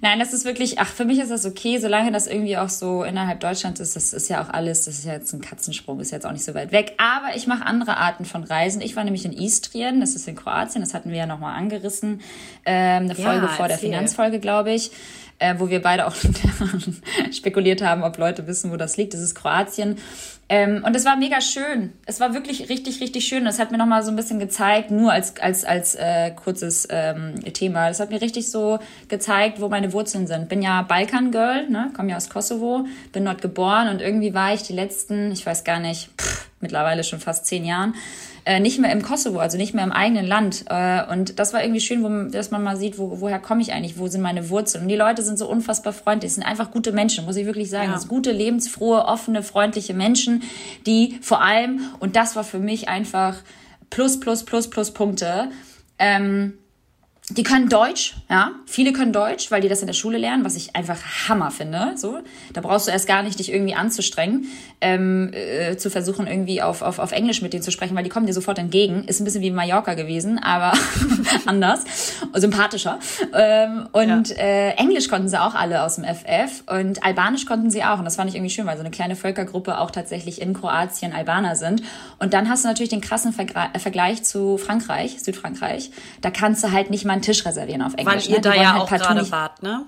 Nein, 0.00 0.18
das 0.18 0.32
ist 0.32 0.44
wirklich, 0.44 0.78
ach, 0.78 0.88
für 0.88 1.04
mich 1.04 1.18
ist 1.18 1.30
das 1.30 1.46
okay, 1.46 1.78
solange 1.78 2.12
das 2.12 2.26
irgendwie 2.26 2.56
auch 2.56 2.68
so 2.68 3.02
innerhalb 3.02 3.40
Deutschlands 3.40 3.80
ist. 3.80 3.96
Das 3.96 4.12
ist 4.12 4.28
ja 4.28 4.42
auch 4.42 4.50
alles, 4.50 4.84
das 4.84 4.98
ist 4.98 5.04
ja 5.04 5.14
jetzt 5.14 5.32
ein 5.32 5.40
Katzensprung, 5.40 6.00
ist 6.00 6.10
jetzt 6.10 6.26
auch 6.26 6.32
nicht 6.32 6.44
so 6.44 6.54
weit 6.54 6.72
weg. 6.72 6.94
Aber 6.98 7.34
ich 7.36 7.46
mache 7.46 7.64
andere 7.64 7.96
Arten 7.96 8.24
von 8.24 8.44
Reisen. 8.44 8.82
Ich 8.82 8.96
war 8.96 9.04
nämlich 9.04 9.24
in 9.24 9.32
Istrien, 9.32 10.00
das 10.00 10.14
ist 10.14 10.28
in 10.28 10.36
Kroatien, 10.36 10.82
das 10.82 10.92
hatten 10.92 11.10
wir 11.10 11.18
ja 11.18 11.26
nochmal 11.26 11.56
angerissen. 11.56 12.20
Ähm, 12.66 13.04
eine 13.04 13.14
Folge 13.14 13.46
ja, 13.46 13.48
vor 13.48 13.68
der 13.68 13.78
Finanzfolge, 13.78 14.40
glaube 14.40 14.72
ich 14.72 14.90
äh, 15.38 15.54
wo 15.58 15.68
wir 15.68 15.82
beide 15.82 16.06
auch 16.06 16.14
spekuliert 17.32 17.82
haben, 17.82 18.02
ob 18.02 18.18
Leute 18.18 18.46
wissen, 18.46 18.70
wo 18.70 18.76
das 18.76 18.96
liegt. 18.96 19.14
Das 19.14 19.20
ist 19.20 19.34
Kroatien. 19.34 19.96
Ähm, 20.48 20.84
und 20.86 20.94
es 20.94 21.04
war 21.04 21.16
mega 21.16 21.40
schön. 21.40 21.92
Es 22.04 22.20
war 22.20 22.34
wirklich 22.34 22.68
richtig, 22.68 23.00
richtig 23.00 23.24
schön. 23.24 23.44
Das 23.44 23.58
hat 23.58 23.70
mir 23.70 23.78
nochmal 23.78 24.02
so 24.02 24.10
ein 24.10 24.16
bisschen 24.16 24.38
gezeigt, 24.38 24.90
nur 24.90 25.10
als, 25.10 25.38
als, 25.40 25.64
als 25.64 25.94
äh, 25.94 26.32
kurzes 26.32 26.86
ähm, 26.90 27.36
Thema. 27.54 27.88
Das 27.88 28.00
hat 28.00 28.10
mir 28.10 28.20
richtig 28.20 28.50
so 28.50 28.78
gezeigt, 29.08 29.60
wo 29.60 29.68
meine 29.68 29.92
Wurzeln 29.92 30.26
sind. 30.26 30.48
Bin 30.48 30.60
ja 30.60 30.82
Balkan-Girl, 30.82 31.68
ne? 31.68 31.90
komme 31.96 32.10
ja 32.10 32.16
aus 32.16 32.28
Kosovo, 32.28 32.86
bin 33.12 33.24
dort 33.24 33.40
geboren 33.40 33.88
und 33.88 34.02
irgendwie 34.02 34.34
war 34.34 34.52
ich 34.52 34.62
die 34.62 34.74
letzten, 34.74 35.32
ich 35.32 35.46
weiß 35.46 35.64
gar 35.64 35.80
nicht, 35.80 36.10
pff, 36.20 36.48
mittlerweile 36.60 37.04
schon 37.04 37.20
fast 37.20 37.46
zehn 37.46 37.64
Jahren, 37.64 37.94
äh, 38.46 38.60
nicht 38.60 38.78
mehr 38.78 38.92
im 38.92 39.02
Kosovo, 39.02 39.38
also 39.38 39.56
nicht 39.56 39.72
mehr 39.74 39.84
im 39.84 39.92
eigenen 39.92 40.26
Land. 40.26 40.64
Äh, 40.68 41.10
und 41.10 41.38
das 41.38 41.52
war 41.54 41.62
irgendwie 41.62 41.80
schön, 41.80 42.02
wo, 42.02 42.30
dass 42.30 42.50
man 42.50 42.62
mal 42.62 42.76
sieht, 42.76 42.98
wo, 42.98 43.20
woher 43.20 43.38
komme 43.38 43.62
ich 43.62 43.72
eigentlich, 43.72 43.98
wo 43.98 44.06
sind 44.06 44.20
meine 44.20 44.50
Wurzeln. 44.50 44.84
Und 44.84 44.88
die 44.88 44.96
Leute 44.96 45.22
sind 45.22 45.38
so 45.38 45.48
unfassbar 45.48 45.92
freundlich, 45.92 46.34
sind 46.34 46.42
einfach 46.42 46.70
gute 46.70 46.92
Menschen, 46.92 47.24
muss 47.24 47.36
ich 47.36 47.46
wirklich 47.46 47.70
sagen. 47.70 47.92
Ja. 47.92 48.00
Gute, 48.06 48.32
lebensfrohe, 48.32 49.06
offene, 49.06 49.42
freundliche 49.42 49.94
Menschen, 49.94 50.42
die 50.86 51.18
vor 51.22 51.40
allem, 51.40 51.80
und 52.00 52.16
das 52.16 52.36
war 52.36 52.44
für 52.44 52.58
mich 52.58 52.88
einfach 52.88 53.38
plus, 53.88 54.20
plus, 54.20 54.44
plus, 54.44 54.68
plus 54.68 54.90
Punkte, 54.92 55.48
ähm, 55.98 56.54
die 57.30 57.42
können 57.42 57.70
Deutsch, 57.70 58.16
ja. 58.28 58.50
Viele 58.66 58.92
können 58.92 59.14
Deutsch, 59.14 59.50
weil 59.50 59.62
die 59.62 59.68
das 59.68 59.80
in 59.80 59.86
der 59.86 59.94
Schule 59.94 60.18
lernen, 60.18 60.44
was 60.44 60.56
ich 60.56 60.76
einfach 60.76 60.98
Hammer 61.26 61.50
finde. 61.50 61.92
So, 61.96 62.18
da 62.52 62.60
brauchst 62.60 62.86
du 62.86 62.90
erst 62.90 63.08
gar 63.08 63.22
nicht 63.22 63.38
dich 63.38 63.50
irgendwie 63.50 63.74
anzustrengen, 63.74 64.46
ähm, 64.82 65.30
äh, 65.32 65.78
zu 65.78 65.88
versuchen 65.88 66.26
irgendwie 66.26 66.60
auf, 66.60 66.82
auf, 66.82 66.98
auf 66.98 67.12
Englisch 67.12 67.40
mit 67.40 67.54
denen 67.54 67.62
zu 67.62 67.70
sprechen, 67.70 67.96
weil 67.96 68.04
die 68.04 68.10
kommen 68.10 68.26
dir 68.26 68.34
sofort 68.34 68.58
entgegen. 68.58 69.04
Ist 69.04 69.20
ein 69.20 69.24
bisschen 69.24 69.40
wie 69.40 69.50
Mallorca 69.50 69.94
gewesen, 69.94 70.38
aber 70.38 70.74
anders, 71.46 71.84
sympathischer. 72.34 72.98
Ähm, 73.32 73.88
und 73.92 74.28
ja. 74.28 74.36
äh, 74.36 74.70
Englisch 74.72 75.08
konnten 75.08 75.28
sie 75.28 75.40
auch 75.40 75.54
alle 75.54 75.82
aus 75.82 75.96
dem 75.96 76.04
FF 76.04 76.64
und 76.66 77.02
Albanisch 77.04 77.46
konnten 77.46 77.70
sie 77.70 77.84
auch. 77.84 77.98
Und 77.98 78.04
das 78.04 78.16
fand 78.16 78.28
ich 78.28 78.36
irgendwie 78.36 78.52
schön, 78.52 78.66
weil 78.66 78.76
so 78.76 78.82
eine 78.82 78.90
kleine 78.90 79.16
Völkergruppe 79.16 79.78
auch 79.78 79.90
tatsächlich 79.90 80.42
in 80.42 80.52
Kroatien 80.52 81.14
Albaner 81.14 81.56
sind. 81.56 81.82
Und 82.18 82.34
dann 82.34 82.50
hast 82.50 82.64
du 82.64 82.68
natürlich 82.68 82.90
den 82.90 83.00
krassen 83.00 83.32
Vergleich 83.32 84.24
zu 84.24 84.58
Frankreich, 84.58 85.22
Südfrankreich. 85.22 85.90
Da 86.20 86.30
kannst 86.30 86.62
du 86.62 86.70
halt 86.70 86.90
nicht 86.90 87.06
mal 87.06 87.13
einen 87.14 87.22
Tisch 87.22 87.44
reservieren 87.46 87.82
auf 87.82 87.94
Englisch. 87.94 88.26
Weil 88.26 88.30
ihr 88.30 88.36
ne? 88.36 88.40
da 88.40 88.54
ja 88.54 88.72
halt 88.74 88.82
auch 88.82 88.88
gerade 88.88 89.30
wart, 89.30 89.62
ne? 89.62 89.86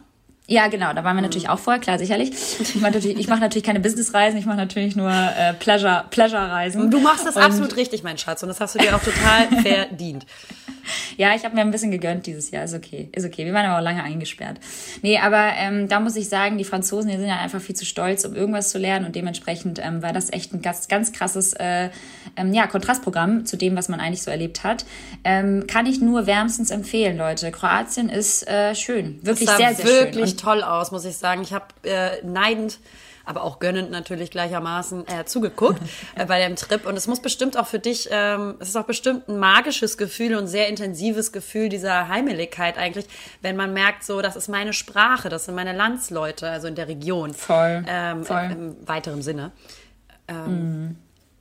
Ja, 0.48 0.68
genau, 0.68 0.92
da 0.92 1.02
waren 1.02 1.16
wir 1.16 1.22
natürlich 1.22 1.48
auch 1.48 1.58
vorher, 1.58 1.80
klar, 1.80 1.98
sicherlich. 1.98 2.30
Ich 2.60 2.76
mache 2.76 2.92
natürlich, 2.92 3.18
ich 3.18 3.26
mache 3.26 3.40
natürlich 3.46 3.64
keine 3.64 3.80
Businessreisen, 3.80 4.38
ich 4.38 4.46
mache 4.46 4.56
natürlich 4.56 4.94
nur 4.94 5.10
äh, 5.10 5.54
Pleasure, 5.54 6.04
Pleasure-Reisen. 6.10 6.90
Du 6.90 7.00
machst 7.00 7.26
das 7.26 7.36
und 7.36 7.42
absolut 7.42 7.76
richtig, 7.76 8.04
mein 8.04 8.16
Schatz, 8.16 8.42
und 8.42 8.48
das 8.48 8.60
hast 8.60 8.76
du 8.76 8.78
dir 8.78 8.94
auch 8.94 9.02
total 9.02 9.48
verdient. 9.62 10.24
Ja, 11.16 11.34
ich 11.34 11.44
habe 11.44 11.54
mir 11.54 11.62
ein 11.62 11.70
bisschen 11.70 11.90
gegönnt 11.90 12.26
dieses 12.26 12.50
Jahr. 12.50 12.64
Ist 12.64 12.74
okay. 12.74 13.08
Ist 13.12 13.24
okay. 13.24 13.46
Wir 13.46 13.54
waren 13.54 13.66
aber 13.66 13.78
auch 13.78 13.82
lange 13.82 14.02
eingesperrt. 14.02 14.58
Nee, 15.02 15.18
aber 15.18 15.52
ähm, 15.56 15.88
da 15.88 16.00
muss 16.00 16.16
ich 16.16 16.28
sagen, 16.28 16.58
die 16.58 16.64
Franzosen, 16.64 17.10
die 17.10 17.16
sind 17.16 17.28
ja 17.28 17.38
einfach 17.38 17.60
viel 17.60 17.74
zu 17.74 17.86
stolz, 17.86 18.24
um 18.24 18.34
irgendwas 18.34 18.68
zu 18.68 18.78
lernen. 18.78 19.06
Und 19.06 19.16
dementsprechend 19.16 19.80
ähm, 19.82 20.02
war 20.02 20.12
das 20.12 20.32
echt 20.32 20.52
ein 20.52 20.62
ganz, 20.62 20.88
ganz 20.88 21.12
krasses 21.12 21.54
äh, 21.54 21.90
ähm, 22.36 22.52
ja, 22.52 22.66
Kontrastprogramm 22.66 23.46
zu 23.46 23.56
dem, 23.56 23.76
was 23.76 23.88
man 23.88 24.00
eigentlich 24.00 24.22
so 24.22 24.30
erlebt 24.30 24.64
hat. 24.64 24.84
Ähm, 25.24 25.66
kann 25.66 25.86
ich 25.86 26.00
nur 26.00 26.26
wärmstens 26.26 26.70
empfehlen, 26.70 27.16
Leute. 27.16 27.50
Kroatien 27.50 28.08
ist 28.08 28.46
äh, 28.48 28.74
schön. 28.74 29.18
Wirklich 29.22 29.48
sehr, 29.48 29.74
sehr 29.74 29.78
wirklich 29.78 29.88
schön. 29.88 30.04
wirklich 30.04 30.36
toll 30.36 30.62
aus, 30.62 30.92
muss 30.92 31.04
ich 31.04 31.16
sagen. 31.16 31.42
Ich 31.42 31.52
habe 31.52 31.66
äh, 31.84 32.24
neidend 32.24 32.78
aber 33.26 33.42
auch 33.42 33.58
gönnend 33.58 33.90
natürlich 33.90 34.30
gleichermaßen 34.30 35.06
äh, 35.08 35.24
zugeguckt 35.26 35.80
äh, 36.14 36.24
bei 36.24 36.40
dem 36.40 36.56
Trip. 36.56 36.86
Und 36.86 36.96
es 36.96 37.06
muss 37.06 37.20
bestimmt 37.20 37.58
auch 37.58 37.66
für 37.66 37.78
dich, 37.78 38.08
ähm, 38.10 38.54
es 38.60 38.70
ist 38.70 38.76
auch 38.76 38.84
bestimmt 38.84 39.28
ein 39.28 39.38
magisches 39.38 39.98
Gefühl 39.98 40.34
und 40.34 40.44
ein 40.44 40.46
sehr 40.46 40.68
intensives 40.68 41.32
Gefühl 41.32 41.68
dieser 41.68 42.08
Heimeligkeit 42.08 42.78
eigentlich, 42.78 43.06
wenn 43.42 43.56
man 43.56 43.72
merkt, 43.72 44.04
so, 44.04 44.22
das 44.22 44.36
ist 44.36 44.48
meine 44.48 44.72
Sprache, 44.72 45.28
das 45.28 45.44
sind 45.44 45.54
meine 45.54 45.72
Landsleute, 45.72 46.48
also 46.48 46.68
in 46.68 46.74
der 46.74 46.88
Region. 46.88 47.34
Voll. 47.34 47.84
Ähm, 47.86 48.24
voll. 48.24 48.44
Im, 48.44 48.52
Im 48.52 48.88
weiteren 48.88 49.22
Sinne. 49.22 49.52
Ähm, 50.28 50.46
mhm. 50.46 50.96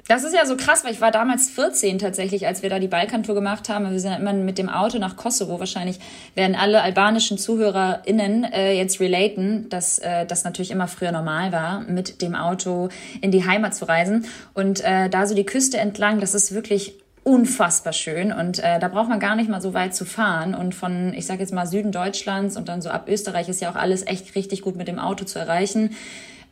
Das 0.08 0.24
ist 0.24 0.36
ja 0.36 0.46
so 0.46 0.56
krass, 0.56 0.84
weil 0.84 0.92
ich 0.94 1.02
war 1.02 1.10
damals 1.10 1.50
14 1.50 1.98
tatsächlich, 1.98 2.46
als 2.46 2.62
wir 2.62 2.70
da 2.70 2.78
die 2.78 2.88
Balkantour 2.88 3.34
gemacht 3.34 3.70
haben. 3.70 3.90
Wir 3.90 4.00
sind 4.00 4.14
immer 4.14 4.34
mit 4.34 4.60
dem 4.60 4.70
Auto 4.70 5.00
nach 5.00 5.16
Kosovo. 5.16 5.60
Wahrscheinlich 5.60 6.00
werden 6.36 6.56
alle 6.56 6.84
albanischen 6.84 7.40
ZuhörerInnen 7.40 8.44
äh, 8.44 8.74
jetzt 8.74 9.00
relaten, 9.00 9.68
dass 9.70 9.98
äh, 9.98 10.28
das 10.28 10.44
natürlich 10.44 10.70
immer 10.70 10.88
früher 10.88 11.12
normal 11.12 11.52
war, 11.52 11.80
mit 11.82 12.22
dem 12.22 12.36
Auto 12.36 12.90
in 13.22 13.32
die 13.32 13.48
Heimat 13.48 13.74
zu 13.74 13.86
reisen. 13.86 14.28
Und 14.54 14.82
äh, 14.82 15.10
da 15.10 15.26
so 15.26 15.34
die 15.34 15.46
Küste 15.46 15.80
entlang, 15.80 16.20
das 16.20 16.36
ist 16.36 16.54
wirklich 16.54 16.94
unfassbar 17.24 17.94
schön 17.94 18.32
und 18.32 18.60
äh, 18.60 18.78
da 18.78 18.88
braucht 18.88 19.10
man 19.10 19.20
gar 19.20 19.36
nicht 19.36 19.50
mal 19.50 19.60
so 19.60 19.74
weit 19.74 19.96
zu 19.96 20.06
fahren 20.06 20.54
und 20.54 20.76
von 20.76 21.12
ich 21.16 21.26
sage 21.26 21.40
jetzt 21.40 21.52
mal 21.52 21.66
Süden 21.66 21.92
Deutschlands 21.92 22.56
und 22.56 22.70
dann 22.70 22.84
so 22.84 22.90
ab 22.92 23.10
Österreich 23.10 23.50
ist 23.50 23.62
ja 23.62 23.72
auch 23.72 23.76
alles 23.76 24.06
echt 24.06 24.36
richtig 24.36 24.62
gut 24.62 24.76
mit 24.76 24.88
dem 24.88 25.00
Auto 25.00 25.26
zu 25.26 25.40
erreichen 25.40 25.96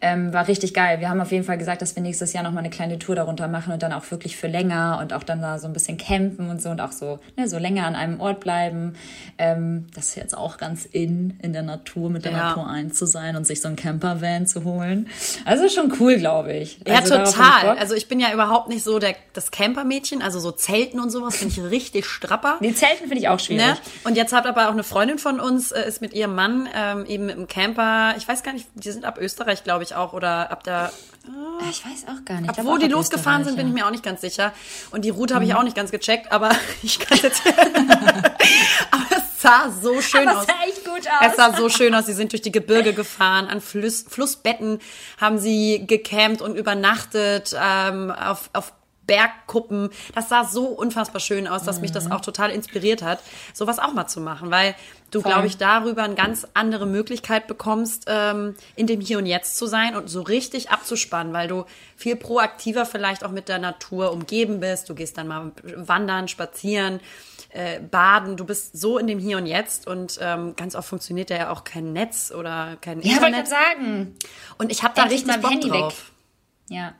ähm, 0.04 0.34
war 0.34 0.50
richtig 0.50 0.74
geil. 0.74 1.00
Wir 1.00 1.10
haben 1.10 1.22
auf 1.22 1.32
jeden 1.32 1.46
Fall 1.46 1.58
gesagt, 1.58 1.82
dass 1.82 1.96
wir 1.96 2.04
nächstes 2.04 2.34
Jahr 2.34 2.44
noch 2.44 2.52
mal 2.52 2.60
eine 2.60 2.70
kleine 2.70 3.00
Tour 3.00 3.16
darunter 3.16 3.48
machen 3.48 3.72
und 3.72 3.82
dann 3.84 3.94
auch 3.94 4.12
wirklich 4.12 4.36
für 4.36 4.48
länger 4.48 5.00
und 5.02 5.14
auch 5.14 5.24
dann 5.24 5.42
da 5.42 5.60
so 5.60 5.68
ein 5.68 5.72
bisschen 5.72 5.98
campen 5.98 6.50
und 6.50 6.62
so 6.62 6.70
und 6.72 6.82
auch 6.82 6.92
so, 6.92 7.20
ne, 7.38 7.48
so 7.48 7.58
länger 7.58 7.88
an 7.88 7.96
einem 7.96 8.20
Ort 8.20 8.42
bleiben. 8.42 8.96
Ähm, 9.38 9.88
das 9.96 10.10
ist 10.10 10.16
jetzt 10.16 10.38
auch 10.38 10.58
ganz 10.58 10.84
in, 10.84 11.40
in 11.42 11.54
der 11.54 11.62
Natur, 11.62 12.10
mit 12.10 12.26
der 12.26 12.34
ja. 12.34 12.50
Natur 12.50 12.68
eins 12.68 12.98
zu 12.98 13.06
sein 13.06 13.38
und 13.38 13.48
sich 13.48 13.62
so 13.62 13.70
ein 13.70 13.78
Campervan 13.78 14.46
zu 14.46 14.66
holen. 14.66 15.08
Also 15.46 15.70
schon 15.70 15.94
cool, 16.02 16.18
glaube 16.18 16.52
ich. 16.52 16.80
Ja, 16.86 16.96
also 16.96 17.16
total. 17.16 17.76
Ich 17.76 17.80
also 17.80 17.96
ich 17.96 18.10
bin 18.10 18.20
ja 18.20 18.34
überhaupt 18.34 18.68
nicht 18.68 18.84
so 18.84 19.00
der, 19.00 19.16
das 19.32 19.52
Campermädchen, 19.52 20.22
also 20.22 20.42
so 20.42 20.52
Zelten 20.52 21.00
und 21.00 21.12
sowas 21.12 21.38
finde 21.38 21.54
ich 21.54 21.64
richtig 21.72 22.06
strapper. 22.08 22.58
Die 22.62 22.76
Zelten 22.76 23.08
finde 23.08 23.20
ich 23.20 23.30
auch 23.30 23.40
schwierig. 23.40 23.66
Ne? 23.66 23.78
Und 24.04 24.18
jetzt 24.18 24.34
hat 24.34 24.46
aber 24.48 24.68
auch 24.68 24.74
eine 24.74 24.84
Freundin 24.84 25.18
von 25.18 25.40
uns, 25.40 25.72
äh, 25.72 25.88
ist 25.88 26.02
mit 26.02 26.14
ihrem 26.14 26.36
Mann 26.36 26.68
ähm, 26.76 27.06
eben 27.06 27.26
mit 27.26 27.38
dem 27.38 27.48
Camper, 27.48 28.16
ich 28.18 28.28
weiß 28.28 28.44
gar 28.44 28.52
nicht, 28.52 28.68
die 28.76 28.92
sind 28.92 29.06
ab 29.06 29.18
Österreich, 29.18 29.64
glaube 29.64 29.84
ich, 29.84 29.93
auch 29.96 30.14
oder 30.14 30.52
ab 30.52 30.64
der. 30.64 30.92
Äh, 31.26 31.70
ich 31.70 31.86
weiß 31.86 32.06
auch 32.08 32.26
gar 32.26 32.42
nicht. 32.42 32.50
Ab 32.50 32.58
wo 32.64 32.78
die 32.78 32.88
losgefahren 32.88 33.44
sind, 33.44 33.56
bin 33.56 33.68
ich 33.68 33.74
mir 33.74 33.86
auch 33.86 33.92
nicht 33.92 34.04
ganz 34.04 34.22
sicher. 34.22 34.54
Und 34.92 35.06
die 35.06 35.10
Route 35.10 35.36
habe 35.36 35.46
ich 35.46 35.52
mhm. 35.52 35.58
auch 35.58 35.64
nicht 35.64 35.76
ganz 35.76 35.92
gecheckt, 35.92 36.32
aber 36.32 36.52
ich 36.84 37.00
kann 37.00 37.18
jetzt. 37.22 37.42
aber 37.48 39.06
es 39.12 39.42
sah 39.42 39.72
so 39.72 40.02
schön 40.02 40.28
aber 40.28 40.40
aus. 40.40 40.48
Es 40.48 40.54
sah 40.54 40.64
echt 40.68 40.86
gut 40.86 41.08
aus. 41.08 41.28
Es 41.30 41.36
sah 41.36 41.54
so 41.56 41.70
schön 41.70 41.94
aus. 41.96 42.06
Sie 42.06 42.14
sind 42.14 42.32
durch 42.32 42.42
die 42.42 42.52
Gebirge 42.52 42.94
gefahren, 42.94 43.48
an 43.48 43.62
Fluss, 43.62 44.06
Flussbetten 44.08 44.80
haben 45.20 45.38
sie 45.38 45.86
gecampt 45.86 46.42
und 46.42 46.56
übernachtet, 46.56 47.56
ähm, 47.60 48.12
auf, 48.12 48.50
auf 48.54 48.74
Bergkuppen. 49.06 49.90
Das 50.16 50.30
sah 50.30 50.46
so 50.46 50.66
unfassbar 50.66 51.20
schön 51.20 51.48
aus, 51.48 51.64
dass 51.64 51.82
mich 51.82 51.92
das 51.92 52.06
mhm. 52.06 52.14
auch 52.14 52.22
total 52.22 52.52
inspiriert 52.52 53.02
hat, 53.02 53.20
sowas 53.54 53.80
auch 53.80 53.94
mal 53.94 54.08
zu 54.08 54.22
machen, 54.22 54.52
weil 54.52 54.76
du, 55.16 55.22
glaube 55.22 55.48
ich, 55.48 55.58
darüber 55.58 56.04
eine 56.04 56.16
ganz 56.16 56.48
andere 56.54 56.86
Möglichkeit 56.86 57.48
bekommst, 57.48 58.06
ähm, 58.08 58.56
in 58.76 58.88
dem 58.88 59.02
Hier 59.02 59.18
und 59.18 59.26
Jetzt 59.26 59.58
zu 59.58 59.68
sein 59.68 59.96
und 59.96 60.10
so 60.10 60.22
richtig 60.22 60.70
abzuspannen, 60.70 61.34
weil 61.34 61.48
du 61.48 61.66
viel 61.96 62.16
proaktiver 62.16 62.86
vielleicht 62.86 63.24
auch 63.24 63.32
mit 63.32 63.50
der 63.50 63.60
Natur 63.60 64.12
umgeben 64.12 64.60
bist. 64.60 64.90
Du 64.90 64.96
gehst 64.96 65.18
dann 65.18 65.28
mal 65.28 65.52
wandern, 65.64 66.28
spazieren. 66.28 67.00
Äh, 67.50 67.82
baden, 67.82 68.36
du 68.36 68.46
bist 68.46 68.76
so 68.76 68.98
in 68.98 69.06
dem 69.06 69.20
Hier 69.20 69.38
und 69.38 69.46
Jetzt 69.46 69.86
und 69.86 70.18
ähm, 70.20 70.56
ganz 70.56 70.74
oft 70.74 70.90
funktioniert 70.90 71.30
ja 71.30 71.52
auch 71.52 71.64
kein 71.64 71.94
Netz 71.94 72.32
oder 72.32 72.78
kein 72.82 73.00
ja, 73.02 73.14
Internet. 73.14 73.22
Ja, 73.32 73.38
wollte 73.38 73.50
sagen. 73.50 74.16
Und 74.58 74.72
ich 74.72 74.82
habe 74.82 74.96
da 74.96 75.04
richtig 75.04 75.40
Bock 75.40 75.52
Handy 75.52 75.70
drauf. 75.70 76.12
Weg. 76.68 76.78
Ja, 76.78 76.94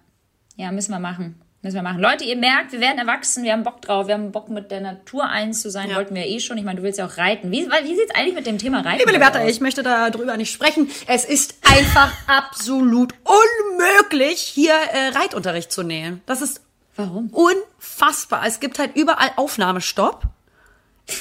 ja, 0.56 0.72
müssen 0.72 0.92
wir 0.92 1.00
machen. 1.00 1.42
Müssen 1.64 1.76
wir 1.76 1.82
machen. 1.82 2.02
Leute, 2.02 2.26
ihr 2.26 2.36
merkt, 2.36 2.74
wir 2.74 2.82
werden 2.82 3.00
erwachsen, 3.00 3.46
wir 3.46 3.54
haben 3.54 3.64
Bock 3.64 3.82
drauf, 3.82 4.08
wir 4.08 4.16
haben 4.16 4.34
Bock 4.34 4.50
mit 4.50 4.70
der 4.70 4.82
Natur 4.82 5.30
eins 5.30 5.62
zu 5.62 5.72
sein, 5.72 5.90
ja. 5.90 5.96
wollten 5.96 6.14
wir 6.14 6.26
eh 6.26 6.42
schon. 6.42 6.58
Ich 6.58 6.66
meine, 6.66 6.76
du 6.76 6.84
willst 6.84 7.00
ja 7.00 7.06
auch 7.08 7.18
reiten. 7.18 7.52
Wie, 7.52 7.66
wie 7.66 7.96
sieht 7.96 8.10
es 8.10 8.16
eigentlich 8.16 8.36
mit 8.36 8.46
dem 8.46 8.58
Thema 8.58 8.82
Reiten 8.82 9.00
Liebe 9.00 9.14
Liberta, 9.14 9.48
ich 9.48 9.62
möchte 9.62 9.82
darüber 9.82 10.36
nicht 10.36 10.52
sprechen. 10.52 10.92
Es 11.08 11.24
ist 11.24 11.56
einfach 11.62 12.12
absolut 12.28 13.14
unmöglich, 13.24 14.42
hier 14.42 14.74
äh, 14.74 15.18
Reitunterricht 15.18 15.72
zu 15.72 15.84
nehmen. 15.84 16.22
Das 16.26 16.42
ist 16.42 16.60
Warum? 16.98 17.30
unfassbar. 17.30 18.46
Es 18.46 18.60
gibt 18.60 18.78
halt 18.78 18.98
überall 18.98 19.32
Aufnahmestopp. 19.38 20.24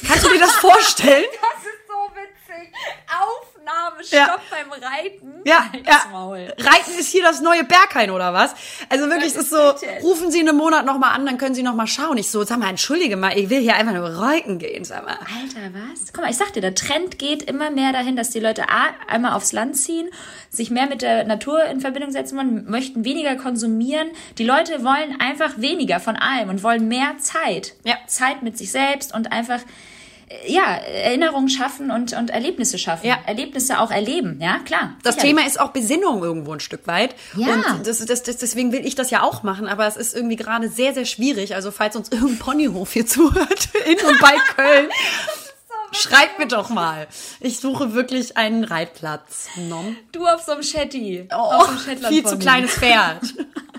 Kannst 0.08 0.24
du 0.24 0.28
dir 0.28 0.40
das 0.40 0.52
vorstellen? 0.56 1.24
das 1.40 1.66
ist 1.66 1.86
so 1.86 2.16
witzig. 2.16 2.72
Auf 3.16 3.51
Aufnahmestopp 3.62 4.10
ja. 4.12 4.36
beim 4.50 4.72
Reiten. 4.72 5.32
Ja, 5.44 5.70
ja. 5.84 6.28
Reiten 6.58 6.98
ist 6.98 7.10
hier 7.10 7.22
das 7.22 7.40
neue 7.40 7.64
Berghain 7.64 8.10
oder 8.10 8.32
was? 8.32 8.54
Also 8.88 9.08
wirklich, 9.08 9.34
es 9.34 9.36
ist 9.36 9.50
so, 9.50 9.74
rufen 10.02 10.30
Sie 10.30 10.40
einen 10.40 10.56
Monat 10.56 10.84
nochmal 10.84 11.14
an, 11.14 11.26
dann 11.26 11.38
können 11.38 11.54
Sie 11.54 11.62
nochmal 11.62 11.86
schauen. 11.86 12.16
Ich 12.18 12.30
so, 12.30 12.44
sag 12.44 12.58
mal, 12.58 12.68
entschuldige 12.68 13.16
mal, 13.16 13.36
ich 13.36 13.50
will 13.50 13.60
hier 13.60 13.76
einfach 13.76 13.92
nur 13.94 14.08
reiten 14.08 14.58
gehen, 14.58 14.84
sag 14.84 15.04
mal. 15.04 15.12
Alter, 15.12 15.72
was? 15.72 16.12
Guck 16.12 16.24
mal, 16.24 16.30
ich 16.30 16.36
sag 16.36 16.52
dir, 16.52 16.60
der 16.60 16.74
Trend 16.74 17.18
geht 17.18 17.42
immer 17.42 17.70
mehr 17.70 17.92
dahin, 17.92 18.16
dass 18.16 18.30
die 18.30 18.40
Leute 18.40 18.68
A, 18.68 18.90
einmal 19.06 19.32
aufs 19.32 19.52
Land 19.52 19.76
ziehen, 19.76 20.08
sich 20.50 20.70
mehr 20.70 20.86
mit 20.86 21.02
der 21.02 21.24
Natur 21.24 21.64
in 21.64 21.80
Verbindung 21.80 22.10
setzen 22.10 22.36
wollen, 22.36 22.70
möchten 22.70 23.04
weniger 23.04 23.36
konsumieren. 23.36 24.08
Die 24.38 24.44
Leute 24.44 24.84
wollen 24.84 25.20
einfach 25.20 25.52
weniger 25.56 26.00
von 26.00 26.16
allem 26.16 26.48
und 26.48 26.62
wollen 26.62 26.88
mehr 26.88 27.16
Zeit. 27.18 27.74
Ja. 27.84 27.94
Zeit 28.06 28.42
mit 28.42 28.58
sich 28.58 28.70
selbst 28.70 29.14
und 29.14 29.32
einfach 29.32 29.60
ja, 30.46 30.64
Erinnerungen 30.64 31.48
schaffen 31.48 31.90
und, 31.90 32.12
und 32.12 32.30
Erlebnisse 32.30 32.78
schaffen. 32.78 33.06
Ja. 33.06 33.18
Erlebnisse 33.26 33.78
auch 33.78 33.90
erleben, 33.90 34.38
ja, 34.40 34.58
klar. 34.64 34.96
Das 35.02 35.14
sicherlich. 35.14 35.36
Thema 35.36 35.46
ist 35.46 35.60
auch 35.60 35.70
Besinnung 35.70 36.22
irgendwo 36.22 36.52
ein 36.52 36.60
Stück 36.60 36.86
weit. 36.86 37.14
Ja. 37.36 37.54
Und 37.54 37.86
das, 37.86 38.04
das, 38.04 38.22
das, 38.22 38.36
deswegen 38.36 38.72
will 38.72 38.86
ich 38.86 38.94
das 38.94 39.10
ja 39.10 39.22
auch 39.22 39.42
machen, 39.42 39.68
aber 39.68 39.86
es 39.86 39.96
ist 39.96 40.14
irgendwie 40.14 40.36
gerade 40.36 40.68
sehr, 40.68 40.94
sehr 40.94 41.04
schwierig. 41.04 41.54
Also 41.54 41.70
falls 41.70 41.96
uns 41.96 42.10
irgendein 42.10 42.38
Ponyhof 42.38 42.92
hier 42.92 43.06
zuhört, 43.06 43.68
in 43.86 44.06
und 44.06 44.20
bei 44.20 44.36
Köln, 44.54 44.88
Schreibt 45.94 46.38
mir 46.38 46.46
doch 46.46 46.70
mal. 46.70 47.06
Ich 47.40 47.60
suche 47.60 47.92
wirklich 47.92 48.38
einen 48.38 48.64
Reitplatz. 48.64 49.48
Nom. 49.56 49.94
Du 50.10 50.26
auf 50.26 50.42
so 50.42 50.52
einem 50.52 50.62
Shetty. 50.62 51.28
Oh, 51.30 51.34
auf 51.34 51.80
so 51.84 51.90
einem 51.90 52.04
viel 52.04 52.24
zu 52.24 52.38
kleines 52.38 52.72
Pferd. 52.72 53.20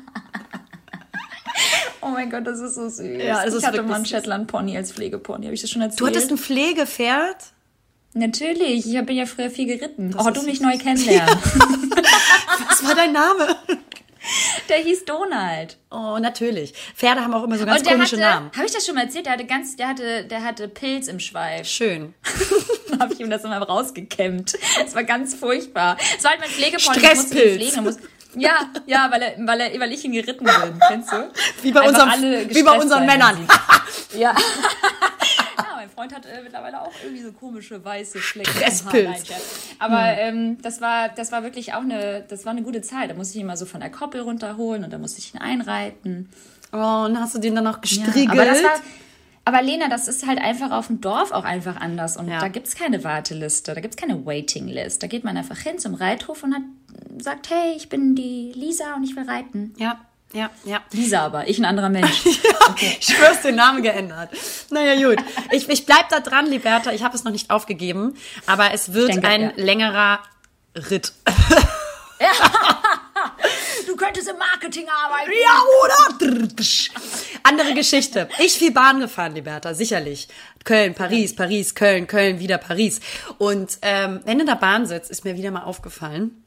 Oh 2.04 2.10
mein 2.10 2.30
Gott, 2.30 2.46
das 2.46 2.60
ist 2.60 2.76
so 2.76 2.90
süß. 2.90 3.24
Ja, 3.24 3.46
das 3.46 3.56
ich 3.56 3.66
hatte 3.66 3.82
mal 3.84 3.96
einen 3.96 4.06
Shetland 4.06 4.48
Pony 4.48 4.76
als 4.76 4.92
Pflegepony. 4.92 5.46
Habe 5.46 5.56
ich 5.56 5.62
das 5.62 5.70
schon 5.70 5.82
erzählt? 5.82 6.02
Du 6.02 6.08
hattest 6.08 6.32
ein 6.32 6.38
Pflegepferd? 6.38 7.38
Natürlich. 8.14 8.86
Ich 8.86 9.06
bin 9.06 9.16
ja 9.16 9.26
früher 9.26 9.50
viel 9.50 9.66
geritten. 9.66 10.12
Das 10.12 10.26
oh, 10.26 10.30
du 10.30 10.44
mich 10.44 10.62
neu 10.62 10.78
kennenlernen. 10.78 11.30
Ja. 11.30 11.42
Was 12.70 12.86
war 12.86 12.96
dein 12.96 13.12
Name? 13.12 13.56
Der 14.70 14.78
hieß 14.78 15.06
Donald. 15.06 15.78
Oh, 15.92 16.18
natürlich. 16.20 16.74
Pferde 16.96 17.22
haben 17.22 17.34
auch 17.34 17.44
immer 17.44 17.58
so 17.58 17.66
ganz 17.66 17.84
komische 17.84 18.16
hatte, 18.16 18.20
Namen. 18.20 18.52
Habe 18.56 18.66
ich 18.66 18.72
das 18.72 18.86
schon 18.86 18.96
mal 18.96 19.06
erzählt? 19.06 19.26
Der 19.26 19.34
hatte 19.34 19.46
ganz, 19.46 19.76
der 19.76 19.90
hatte, 19.90 20.26
der 20.26 20.44
hatte 20.44 20.68
Pilz 20.68 21.08
im 21.08 21.20
Schweif. 21.20 21.68
Schön. 21.68 22.14
Dann 22.90 23.00
habe 23.00 23.14
ich 23.14 23.20
ihm 23.20 23.30
das 23.30 23.44
immer 23.44 23.58
rausgekämmt. 23.62 24.54
Das 24.82 24.96
war 24.96 25.04
ganz 25.04 25.34
furchtbar. 25.34 25.98
Es 26.18 26.24
war 26.24 26.32
halt 26.32 26.40
mein 26.40 26.50
Pflegepony. 26.50 27.00
Stresspilz. 27.00 27.76
Ja, 28.36 28.68
ja, 28.86 29.10
weil, 29.12 29.22
er, 29.22 29.34
weil, 29.48 29.60
er, 29.62 29.80
weil 29.80 29.92
ich 29.92 30.04
ihn 30.04 30.12
geritten 30.14 30.46
bin, 30.46 30.80
kennst 30.88 31.12
du? 31.12 31.32
Wie 31.62 31.72
bei, 31.72 31.82
unserem, 31.88 32.10
wie 32.50 32.64
bei 32.64 32.80
unseren 32.80 33.06
Männern. 33.06 33.48
ja. 34.18 34.34
ja, 35.58 35.76
mein 35.76 35.90
Freund 35.90 36.14
hat 36.14 36.26
äh, 36.26 36.42
mittlerweile 36.44 36.82
auch 36.82 36.92
irgendwie 37.04 37.24
so 37.24 37.32
komische 37.32 37.84
weiße 37.84 38.20
Flecken. 38.20 38.52
Nein, 38.60 39.16
Scherz. 39.26 39.42
Aber 39.80 40.02
ähm, 40.18 40.58
das 40.62 40.82
war, 40.82 41.10
das 41.10 41.32
war 41.32 41.44
wirklich 41.44 41.74
auch 41.74 41.82
eine, 41.82 42.24
das 42.28 42.46
war 42.46 42.52
eine 42.52 42.64
gute 42.64 42.82
Zeit. 42.82 43.10
Da 43.10 43.14
musste 43.14 43.34
ich 43.36 43.42
ihn 43.42 43.46
immer 43.48 43.58
so 43.58 43.66
von 43.66 43.82
der 43.82 43.92
Koppel 43.92 44.22
runterholen 44.22 44.84
und 44.84 44.92
da 44.92 44.98
musste 44.98 45.20
ich 45.20 45.34
ihn 45.34 45.40
einreiten. 45.42 46.30
Oh, 46.72 47.06
und 47.06 47.20
hast 47.20 47.36
du 47.36 47.40
den 47.40 47.56
dann 47.56 47.66
noch 47.66 47.76
Ja, 47.76 47.82
gestriegelt? 47.82 48.32
aber 48.32 48.46
das 48.46 48.64
war, 48.64 48.72
aber 49.46 49.62
Lena, 49.62 49.90
das 49.90 50.08
ist 50.08 50.26
halt 50.26 50.40
einfach 50.40 50.72
auf 50.72 50.88
dem 50.88 51.02
Dorf 51.02 51.32
auch 51.32 51.44
einfach 51.44 51.76
anders. 51.76 52.18
Und 52.18 52.30
Ja. 52.30 52.40
da 52.40 52.48
gibt's 52.48 52.76
keine 52.76 53.04
Warteliste, 53.04 53.74
da 53.76 53.82
gibt's 53.82 53.98
keine 53.98 54.26
Waiting 54.26 54.68
List. 54.68 55.04
Da 55.04 55.08
geht 55.08 55.24
man 55.24 55.38
einfach 55.38 55.58
hin 55.58 55.78
zum 55.78 55.94
Reithof 55.94 56.44
und 56.44 56.56
hat, 56.56 56.62
sagt, 57.20 57.50
hey, 57.50 57.74
ich 57.76 57.90
bin 57.90 58.16
die 58.16 58.52
Lisa 58.56 58.96
und 58.96 59.04
ich 59.04 59.16
will 59.16 59.30
reiten. 59.30 59.74
ja, 59.78 60.00
ja, 60.34 60.50
ja. 60.66 60.82
Lisa 60.92 61.22
aber, 61.22 61.48
ich 61.48 61.60
ein 61.60 61.66
anderer 61.66 61.90
Mensch. 61.90 62.24
Ich 63.00 63.06
schwör's, 63.06 63.42
den 63.42 63.56
Namen 63.56 63.84
geändert. 63.84 64.30
Naja, 64.72 64.96
gut. 64.96 65.24
Ich, 65.52 65.70
ich 65.70 65.86
bleib 65.86 66.10
da 66.10 66.22
dran, 66.22 66.48
Liberta. 66.48 66.92
Ich 66.92 67.04
habe 67.04 67.16
es 67.16 67.24
noch 67.24 67.32
nicht 67.32 67.52
aufgegeben. 67.52 68.16
Aber 68.48 68.74
es 68.74 68.94
wird 68.94 69.10
denke, 69.10 69.28
ein 69.28 69.42
ja. 69.42 69.52
längerer 69.58 70.20
Ritt. 70.76 71.14
Du 73.86 73.98
könntest 73.98 74.30
im 74.30 74.38
Marketing 74.38 74.88
arbeiten. 74.90 75.32
Ja, 75.44 75.62
oder? 75.84 76.48
Andere 77.44 77.74
Geschichte. 77.74 78.30
Ich 78.40 78.54
viel 78.54 78.72
Bahn 78.72 79.00
gefahren, 79.00 79.36
Liberta, 79.36 79.74
sicherlich. 79.74 80.30
Köln, 80.64 80.96
Paris, 80.96 81.36
Paris, 81.36 81.76
Köln, 81.76 82.08
Köln, 82.08 82.40
wieder 82.40 82.58
Paris. 82.58 83.02
Und 83.38 83.78
ähm, 83.82 84.22
wenn 84.26 84.38
du 84.38 84.44
in 84.44 84.48
der 84.48 84.56
Bahn 84.56 84.86
sitzt, 84.86 85.12
ist 85.12 85.26
mir 85.26 85.36
wieder 85.36 85.52
mal 85.52 85.64
aufgefallen, 85.64 86.43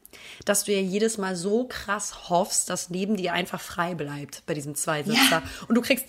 dass 0.49 0.63
du 0.63 0.73
ja 0.73 0.79
jedes 0.79 1.17
Mal 1.17 1.35
so 1.35 1.65
krass 1.65 2.29
hoffst, 2.29 2.69
dass 2.69 2.89
neben 2.89 3.15
dir 3.17 3.33
einfach 3.33 3.61
frei 3.61 3.95
bleibt 3.95 4.43
bei 4.45 4.53
diesem 4.53 4.75
Zweisitzer. 4.75 5.41
Und 5.67 5.75
du 5.75 5.81
kriegst 5.81 6.05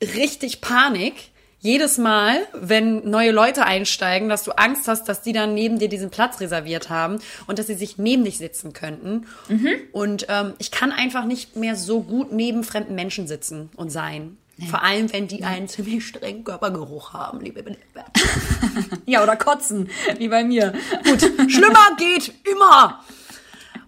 richtig 0.00 0.60
Panik. 0.60 1.14
Jedes 1.60 1.98
Mal, 1.98 2.36
wenn 2.52 3.10
neue 3.10 3.32
Leute 3.32 3.64
einsteigen, 3.66 4.28
dass 4.28 4.44
du 4.44 4.52
Angst 4.52 4.86
hast, 4.86 5.08
dass 5.08 5.22
die 5.22 5.32
dann 5.32 5.54
neben 5.54 5.80
dir 5.80 5.88
diesen 5.88 6.08
Platz 6.08 6.38
reserviert 6.38 6.88
haben 6.88 7.18
und 7.48 7.58
dass 7.58 7.66
sie 7.66 7.74
sich 7.74 7.98
neben 7.98 8.24
dich 8.24 8.38
sitzen 8.38 8.72
könnten. 8.72 9.26
Und 9.90 10.26
ähm, 10.28 10.54
ich 10.58 10.70
kann 10.70 10.92
einfach 10.92 11.24
nicht 11.24 11.56
mehr 11.56 11.74
so 11.74 12.02
gut 12.02 12.30
neben 12.32 12.62
fremden 12.62 12.94
Menschen 12.94 13.26
sitzen 13.26 13.70
und 13.74 13.90
sein. 13.90 14.36
Vor 14.70 14.82
allem, 14.82 15.12
wenn 15.12 15.28
die 15.28 15.44
einen 15.44 15.68
ziemlich 15.68 16.04
strengen 16.06 16.44
Körpergeruch 16.44 17.12
haben, 17.12 17.40
liebe. 17.40 17.64
Ja, 19.06 19.22
oder 19.22 19.36
kotzen, 19.36 19.88
wie 20.18 20.28
bei 20.28 20.44
mir. 20.44 20.74
Gut, 21.04 21.20
schlimmer 21.50 21.96
geht 21.96 22.32
immer. 22.44 23.02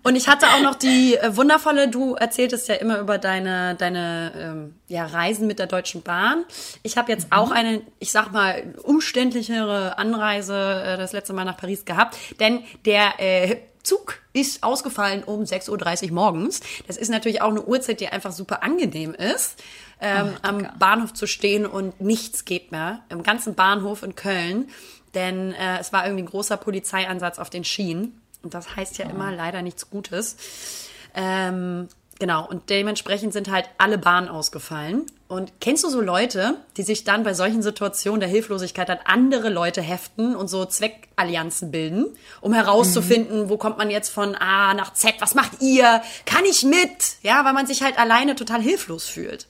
Und 0.03 0.17
ich 0.17 0.29
hatte 0.29 0.47
auch 0.47 0.61
noch 0.63 0.75
die 0.75 1.17
äh, 1.17 1.37
wundervolle, 1.37 1.89
du 1.89 2.15
erzähltest 2.15 2.69
ja 2.69 2.77
immer 2.77 2.99
über 2.99 3.19
deine, 3.19 3.75
deine 3.75 4.33
ähm, 4.37 4.75
ja, 4.89 5.05
Reisen 5.07 5.47
mit 5.47 5.59
der 5.59 5.67
Deutschen 5.67 6.03
Bahn. 6.03 6.45
Ich 6.83 6.97
habe 6.97 7.13
jetzt 7.13 7.29
auch 7.31 7.51
eine, 7.51 7.83
ich 7.99 8.11
sag 8.11 8.33
mal, 8.33 8.75
umständlichere 8.83 9.99
Anreise 9.99 10.83
äh, 10.85 10.97
das 10.97 11.13
letzte 11.13 11.33
Mal 11.33 11.45
nach 11.45 11.57
Paris 11.57 11.85
gehabt, 11.85 12.17
denn 12.39 12.65
der 12.85 13.15
äh, 13.19 13.57
Zug 13.83 14.19
ist 14.33 14.63
ausgefallen 14.63 15.25
um 15.25 15.43
6.30 15.43 16.09
Uhr 16.09 16.13
morgens. 16.13 16.61
Das 16.87 16.97
ist 16.97 17.09
natürlich 17.09 17.43
auch 17.43 17.51
eine 17.51 17.63
Uhrzeit, 17.63 18.01
die 18.01 18.09
einfach 18.09 18.33
super 18.33 18.63
angenehm 18.63 19.15
ist, 19.15 19.63
ähm, 20.01 20.35
am 20.43 20.67
Bahnhof 20.79 21.15
zu 21.15 21.27
stehen 21.27 21.67
und 21.67 22.01
nichts 22.01 22.45
geht 22.45 22.73
mehr. 22.73 23.01
Im 23.09 23.23
ganzen 23.23 23.55
Bahnhof 23.55 24.03
in 24.03 24.15
Köln. 24.15 24.69
Denn 25.15 25.53
äh, 25.53 25.79
es 25.79 25.93
war 25.93 26.05
irgendwie 26.05 26.23
ein 26.23 26.29
großer 26.29 26.57
Polizeieinsatz 26.57 27.39
auf 27.39 27.51
den 27.51 27.65
Schienen. 27.65 28.20
Und 28.43 28.55
das 28.55 28.77
heißt 28.77 28.99
ja 28.99 29.09
immer 29.09 29.33
leider 29.33 29.63
nichts 29.63 29.91
Gutes. 29.91 30.37
Ähm, 31.15 31.89
genau, 32.19 32.47
und 32.49 32.71
dementsprechend 32.71 33.33
sind 33.33 33.51
halt 33.51 33.67
alle 33.79 33.99
Bahnen 33.99 34.29
ausgefallen. 34.29 35.05
Und 35.29 35.53
kennst 35.61 35.85
du 35.85 35.91
so 35.91 36.01
Leute, 36.01 36.55
die 36.77 36.83
sich 36.83 37.05
dann 37.05 37.23
bei 37.23 37.35
solchen 37.35 37.63
Situationen 37.63 38.19
der 38.19 38.29
Hilflosigkeit 38.29 38.91
an 38.91 38.99
andere 39.05 39.49
Leute 39.49 39.81
heften 39.81 40.35
und 40.35 40.49
so 40.49 40.65
Zweckallianzen 40.65 41.71
bilden, 41.71 42.07
um 42.41 42.53
herauszufinden, 42.53 43.49
wo 43.49 43.57
kommt 43.57 43.79
man 43.79 43.91
jetzt 43.91 44.09
von 44.09 44.35
A 44.35 44.75
nach 44.75 44.93
Z, 44.93 45.15
was 45.21 45.35
macht 45.37 45.61
ihr, 45.61 46.03
kann 46.27 46.45
ich 46.45 46.65
mit? 46.65 47.17
Ja, 47.23 47.45
weil 47.45 47.53
man 47.53 47.67
sich 47.69 47.83
halt 47.83 47.97
alleine 47.99 48.35
total 48.35 48.61
hilflos 48.61 49.05
fühlt. 49.07 49.47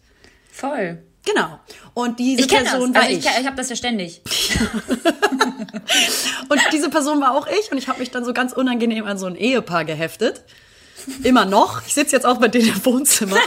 Voll. 0.52 1.02
Genau. 1.24 1.58
Und 1.94 2.18
diese 2.18 2.46
das. 2.46 2.64
Person 2.64 2.94
war 2.94 3.02
Also 3.02 3.12
ich. 3.14 3.24
ich, 3.24 3.40
ich 3.40 3.46
habe 3.46 3.56
das 3.56 3.70
ja 3.70 3.76
ständig. 3.76 4.22
Und 6.48 6.60
diese 6.72 6.90
Person 6.90 7.20
war 7.20 7.36
auch 7.36 7.46
ich 7.46 7.70
und 7.70 7.78
ich 7.78 7.88
habe 7.88 7.98
mich 7.98 8.10
dann 8.10 8.24
so 8.24 8.32
ganz 8.32 8.52
unangenehm 8.52 9.06
an 9.06 9.18
so 9.18 9.26
ein 9.26 9.36
Ehepaar 9.36 9.84
geheftet. 9.84 10.42
Immer 11.22 11.44
noch. 11.44 11.82
Ich 11.86 11.94
sitze 11.94 12.16
jetzt 12.16 12.26
auch 12.26 12.38
bei 12.38 12.48
denen 12.48 12.68
im 12.68 12.84
Wohnzimmer. 12.84 13.38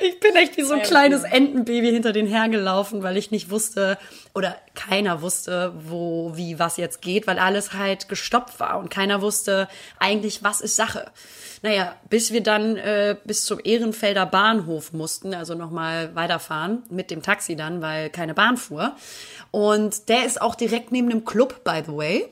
Ich 0.00 0.20
bin 0.20 0.34
echt 0.36 0.56
wie 0.56 0.62
so 0.62 0.74
ein 0.74 0.82
kleines. 0.82 1.22
Entenbaby 1.22 1.90
hinter 1.90 2.12
den 2.12 2.26
hergelaufen, 2.26 3.02
weil 3.02 3.16
ich 3.16 3.30
nicht 3.30 3.50
wusste 3.50 3.96
oder 4.34 4.56
keiner 4.74 5.22
wusste, 5.22 5.72
wo, 5.78 6.32
wie, 6.34 6.58
was 6.58 6.76
jetzt 6.76 7.00
geht, 7.00 7.26
weil 7.26 7.38
alles 7.38 7.72
halt 7.72 8.08
gestoppt 8.08 8.60
war 8.60 8.78
und 8.78 8.90
keiner 8.90 9.22
wusste 9.22 9.68
eigentlich, 9.98 10.42
was 10.42 10.60
ist 10.60 10.76
Sache. 10.76 11.10
Naja, 11.64 11.96
bis 12.10 12.30
wir 12.30 12.42
dann 12.42 12.76
äh, 12.76 13.16
bis 13.24 13.46
zum 13.46 13.58
Ehrenfelder 13.64 14.26
Bahnhof 14.26 14.92
mussten, 14.92 15.32
also 15.32 15.54
nochmal 15.54 16.14
weiterfahren 16.14 16.82
mit 16.90 17.10
dem 17.10 17.22
Taxi 17.22 17.56
dann, 17.56 17.80
weil 17.80 18.10
keine 18.10 18.34
Bahn 18.34 18.58
fuhr. 18.58 18.92
Und 19.50 20.10
der 20.10 20.26
ist 20.26 20.42
auch 20.42 20.56
direkt 20.56 20.92
neben 20.92 21.08
dem 21.08 21.24
Club, 21.24 21.64
by 21.64 21.82
the 21.86 21.96
way. 21.96 22.28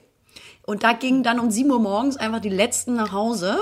Und 0.66 0.82
da 0.84 0.92
gingen 0.92 1.22
dann 1.22 1.40
um 1.40 1.50
7 1.50 1.70
Uhr 1.70 1.80
morgens 1.80 2.18
einfach 2.18 2.40
die 2.40 2.50
letzten 2.50 2.94
nach 2.94 3.12
Hause. 3.12 3.58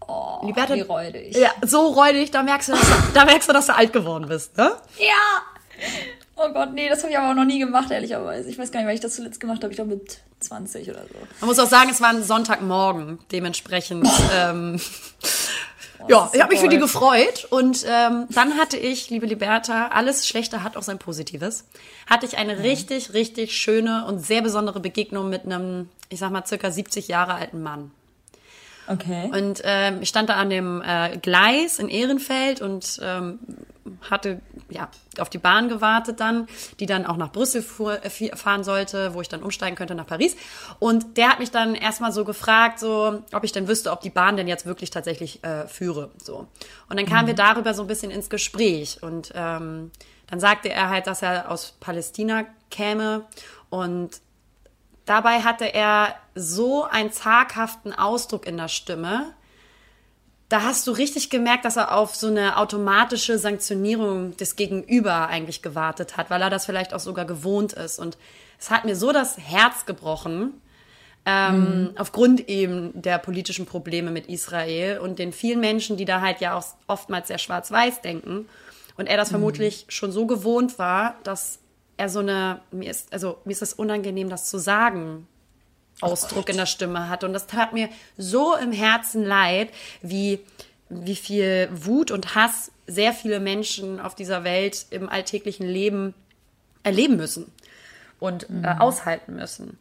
Oh, 0.00 0.40
Liberta- 0.44 0.74
wie 0.74 0.80
räudig. 0.80 1.36
Ja, 1.36 1.50
so 1.64 1.86
räudig, 1.90 2.32
da 2.32 2.42
merkst 2.42 2.70
du, 2.70 2.72
dass 2.72 2.80
du, 2.88 2.94
da 3.14 3.24
merkst 3.24 3.48
du, 3.48 3.52
dass 3.52 3.66
du 3.66 3.76
alt 3.76 3.92
geworden 3.92 4.26
bist, 4.26 4.56
ne? 4.56 4.72
Ja! 4.98 5.42
Oh 6.40 6.52
Gott, 6.52 6.72
nee, 6.72 6.88
das 6.88 7.02
habe 7.02 7.10
ich 7.10 7.18
aber 7.18 7.30
auch 7.30 7.34
noch 7.34 7.44
nie 7.44 7.58
gemacht, 7.58 7.90
ehrlicherweise. 7.90 8.48
Ich 8.48 8.58
weiß 8.58 8.70
gar 8.70 8.80
nicht, 8.80 8.86
weil 8.86 8.94
ich 8.94 9.00
das 9.00 9.16
zuletzt 9.16 9.40
gemacht 9.40 9.62
habe. 9.62 9.72
Ich 9.72 9.76
glaube 9.76 9.96
mit 9.96 10.18
20 10.38 10.88
oder 10.88 11.02
so. 11.02 11.18
Man 11.40 11.48
muss 11.48 11.58
auch 11.58 11.68
sagen, 11.68 11.90
es 11.90 12.00
war 12.00 12.10
ein 12.10 12.22
Sonntagmorgen, 12.22 13.18
dementsprechend. 13.32 14.06
ähm, 14.36 14.80
ja, 16.06 16.26
ist 16.26 16.34
ich 16.36 16.40
habe 16.40 16.52
mich 16.52 16.60
für 16.60 16.68
die 16.68 16.78
gefreut 16.78 17.48
und 17.50 17.84
ähm, 17.88 18.26
dann 18.30 18.56
hatte 18.56 18.76
ich, 18.76 19.10
liebe 19.10 19.26
Liberta, 19.26 19.88
alles 19.88 20.28
Schlechte 20.28 20.62
hat 20.62 20.76
auch 20.76 20.84
sein 20.84 21.00
Positives. 21.00 21.64
Hatte 22.06 22.24
ich 22.24 22.38
eine 22.38 22.60
richtig, 22.60 23.14
richtig 23.14 23.56
schöne 23.56 24.06
und 24.06 24.20
sehr 24.20 24.40
besondere 24.40 24.78
Begegnung 24.78 25.28
mit 25.28 25.44
einem, 25.44 25.88
ich 26.08 26.20
sag 26.20 26.30
mal, 26.30 26.46
circa 26.46 26.70
70 26.70 27.08
Jahre 27.08 27.34
alten 27.34 27.62
Mann. 27.62 27.90
Okay. 28.88 29.30
Und 29.32 29.60
ähm, 29.64 29.98
ich 30.00 30.08
stand 30.08 30.28
da 30.30 30.34
an 30.34 30.50
dem 30.50 30.82
äh, 30.82 31.18
Gleis 31.18 31.78
in 31.78 31.88
Ehrenfeld 31.88 32.62
und 32.62 32.98
ähm, 33.02 33.38
hatte 34.10 34.40
ja 34.70 34.88
auf 35.18 35.30
die 35.30 35.38
Bahn 35.38 35.68
gewartet 35.68 36.20
dann, 36.20 36.46
die 36.80 36.86
dann 36.86 37.06
auch 37.06 37.16
nach 37.16 37.32
Brüssel 37.32 37.62
fuhr, 37.62 38.04
äh, 38.04 38.10
fahren 38.36 38.64
sollte, 38.64 39.14
wo 39.14 39.20
ich 39.20 39.28
dann 39.28 39.42
umsteigen 39.42 39.76
könnte 39.76 39.94
nach 39.94 40.06
Paris. 40.06 40.36
Und 40.78 41.16
der 41.16 41.30
hat 41.30 41.38
mich 41.38 41.50
dann 41.50 41.74
erstmal 41.74 42.12
so 42.12 42.24
gefragt, 42.24 42.78
so 42.78 43.22
ob 43.32 43.44
ich 43.44 43.52
denn 43.52 43.68
wüsste, 43.68 43.90
ob 43.90 44.00
die 44.00 44.10
Bahn 44.10 44.36
denn 44.36 44.48
jetzt 44.48 44.66
wirklich 44.66 44.90
tatsächlich 44.90 45.42
äh, 45.44 45.66
führe. 45.66 46.10
So. 46.22 46.46
Und 46.88 46.98
dann 46.98 47.06
kamen 47.06 47.26
wir 47.26 47.34
darüber 47.34 47.74
so 47.74 47.82
ein 47.82 47.88
bisschen 47.88 48.10
ins 48.10 48.30
Gespräch. 48.30 49.02
Und 49.02 49.32
ähm, 49.34 49.90
dann 50.28 50.40
sagte 50.40 50.70
er 50.70 50.90
halt, 50.90 51.06
dass 51.06 51.22
er 51.22 51.50
aus 51.50 51.74
Palästina 51.80 52.44
käme 52.70 53.24
und 53.70 54.20
Dabei 55.08 55.40
hatte 55.40 55.64
er 55.64 56.14
so 56.34 56.84
einen 56.84 57.10
zaghaften 57.10 57.94
Ausdruck 57.94 58.46
in 58.46 58.58
der 58.58 58.68
Stimme. 58.68 59.32
Da 60.50 60.64
hast 60.64 60.86
du 60.86 60.92
richtig 60.92 61.30
gemerkt, 61.30 61.64
dass 61.64 61.78
er 61.78 61.96
auf 61.96 62.14
so 62.14 62.26
eine 62.26 62.58
automatische 62.58 63.38
Sanktionierung 63.38 64.36
des 64.36 64.54
Gegenüber 64.54 65.28
eigentlich 65.28 65.62
gewartet 65.62 66.18
hat, 66.18 66.28
weil 66.28 66.42
er 66.42 66.50
das 66.50 66.66
vielleicht 66.66 66.92
auch 66.92 67.00
sogar 67.00 67.24
gewohnt 67.24 67.72
ist. 67.72 67.98
Und 67.98 68.18
es 68.60 68.70
hat 68.70 68.84
mir 68.84 68.96
so 68.96 69.10
das 69.10 69.38
Herz 69.38 69.86
gebrochen, 69.86 70.60
ähm, 71.24 71.92
aufgrund 71.96 72.46
eben 72.50 72.92
der 73.00 73.16
politischen 73.16 73.64
Probleme 73.64 74.10
mit 74.10 74.26
Israel 74.26 74.98
und 74.98 75.18
den 75.18 75.32
vielen 75.32 75.60
Menschen, 75.60 75.96
die 75.96 76.04
da 76.04 76.20
halt 76.20 76.42
ja 76.42 76.54
auch 76.54 76.66
oftmals 76.86 77.28
sehr 77.28 77.38
schwarz-weiß 77.38 78.02
denken. 78.02 78.46
Und 78.98 79.06
er 79.06 79.16
das 79.16 79.30
vermutlich 79.30 79.86
schon 79.88 80.12
so 80.12 80.26
gewohnt 80.26 80.78
war, 80.78 81.14
dass 81.22 81.60
er 81.98 82.08
so 82.08 82.20
eine, 82.20 82.60
mir 82.70 82.90
ist, 82.90 83.12
also 83.12 83.38
mir 83.44 83.52
ist 83.52 83.62
es 83.62 83.74
unangenehm, 83.74 84.30
das 84.30 84.48
zu 84.48 84.58
sagen, 84.58 85.26
Ausdruck 86.00 86.48
in 86.48 86.56
der 86.56 86.66
Stimme 86.66 87.08
hat. 87.08 87.24
Und 87.24 87.32
das 87.32 87.46
tat 87.46 87.72
mir 87.72 87.88
so 88.16 88.54
im 88.54 88.72
Herzen 88.72 89.24
leid, 89.24 89.70
wie, 90.00 90.40
wie 90.88 91.16
viel 91.16 91.68
Wut 91.72 92.10
und 92.10 92.34
Hass 92.34 92.70
sehr 92.86 93.12
viele 93.12 93.40
Menschen 93.40 94.00
auf 94.00 94.14
dieser 94.14 94.44
Welt 94.44 94.86
im 94.90 95.08
alltäglichen 95.08 95.66
Leben 95.66 96.14
erleben 96.84 97.16
müssen 97.16 97.52
und 98.20 98.48
äh, 98.48 98.74
aushalten 98.78 99.34
müssen. 99.34 99.78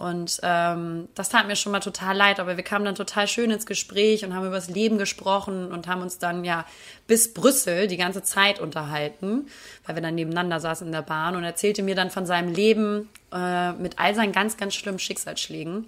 Und 0.00 0.40
ähm, 0.42 1.08
das 1.14 1.28
tat 1.28 1.46
mir 1.46 1.56
schon 1.56 1.72
mal 1.72 1.80
total 1.80 2.16
leid, 2.16 2.40
aber 2.40 2.56
wir 2.56 2.64
kamen 2.64 2.86
dann 2.86 2.94
total 2.94 3.28
schön 3.28 3.50
ins 3.50 3.66
Gespräch 3.66 4.24
und 4.24 4.34
haben 4.34 4.46
über 4.46 4.54
das 4.54 4.70
Leben 4.70 4.96
gesprochen 4.96 5.70
und 5.70 5.88
haben 5.88 6.00
uns 6.00 6.18
dann 6.18 6.42
ja 6.42 6.64
bis 7.06 7.34
Brüssel 7.34 7.86
die 7.86 7.98
ganze 7.98 8.22
Zeit 8.22 8.60
unterhalten, 8.60 9.46
weil 9.84 9.96
wir 9.96 10.02
dann 10.02 10.14
nebeneinander 10.14 10.58
saßen 10.58 10.86
in 10.86 10.92
der 10.92 11.02
Bahn 11.02 11.36
und 11.36 11.44
erzählte 11.44 11.82
mir 11.82 11.94
dann 11.94 12.08
von 12.08 12.24
seinem 12.24 12.50
Leben 12.50 13.10
äh, 13.30 13.72
mit 13.72 13.98
all 13.98 14.14
seinen 14.14 14.32
ganz, 14.32 14.56
ganz 14.56 14.74
schlimmen 14.74 14.98
Schicksalsschlägen. 14.98 15.86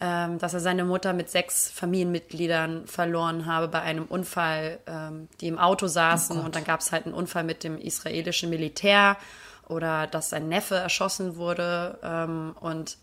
ähm, 0.00 0.38
dass 0.38 0.54
er 0.54 0.60
seine 0.60 0.84
Mutter 0.84 1.12
mit 1.12 1.28
sechs 1.28 1.72
Familienmitgliedern 1.72 2.86
verloren 2.86 3.46
habe 3.46 3.66
bei 3.66 3.82
einem 3.82 4.04
Unfall, 4.04 4.78
ähm, 4.86 5.28
die 5.40 5.48
im 5.48 5.58
Auto 5.58 5.88
saßen 5.88 6.40
Oh 6.40 6.44
und 6.44 6.54
dann 6.54 6.62
gab 6.64 6.80
es 6.80 6.92
halt 6.92 7.04
einen 7.04 7.14
Unfall 7.14 7.42
mit 7.42 7.64
dem 7.64 7.76
israelischen 7.76 8.48
Militär 8.48 9.16
oder 9.68 10.06
dass 10.06 10.30
sein 10.30 10.48
Neffe 10.48 10.76
erschossen 10.76 11.34
wurde 11.34 11.98
ähm, 12.04 12.54
und 12.60 12.96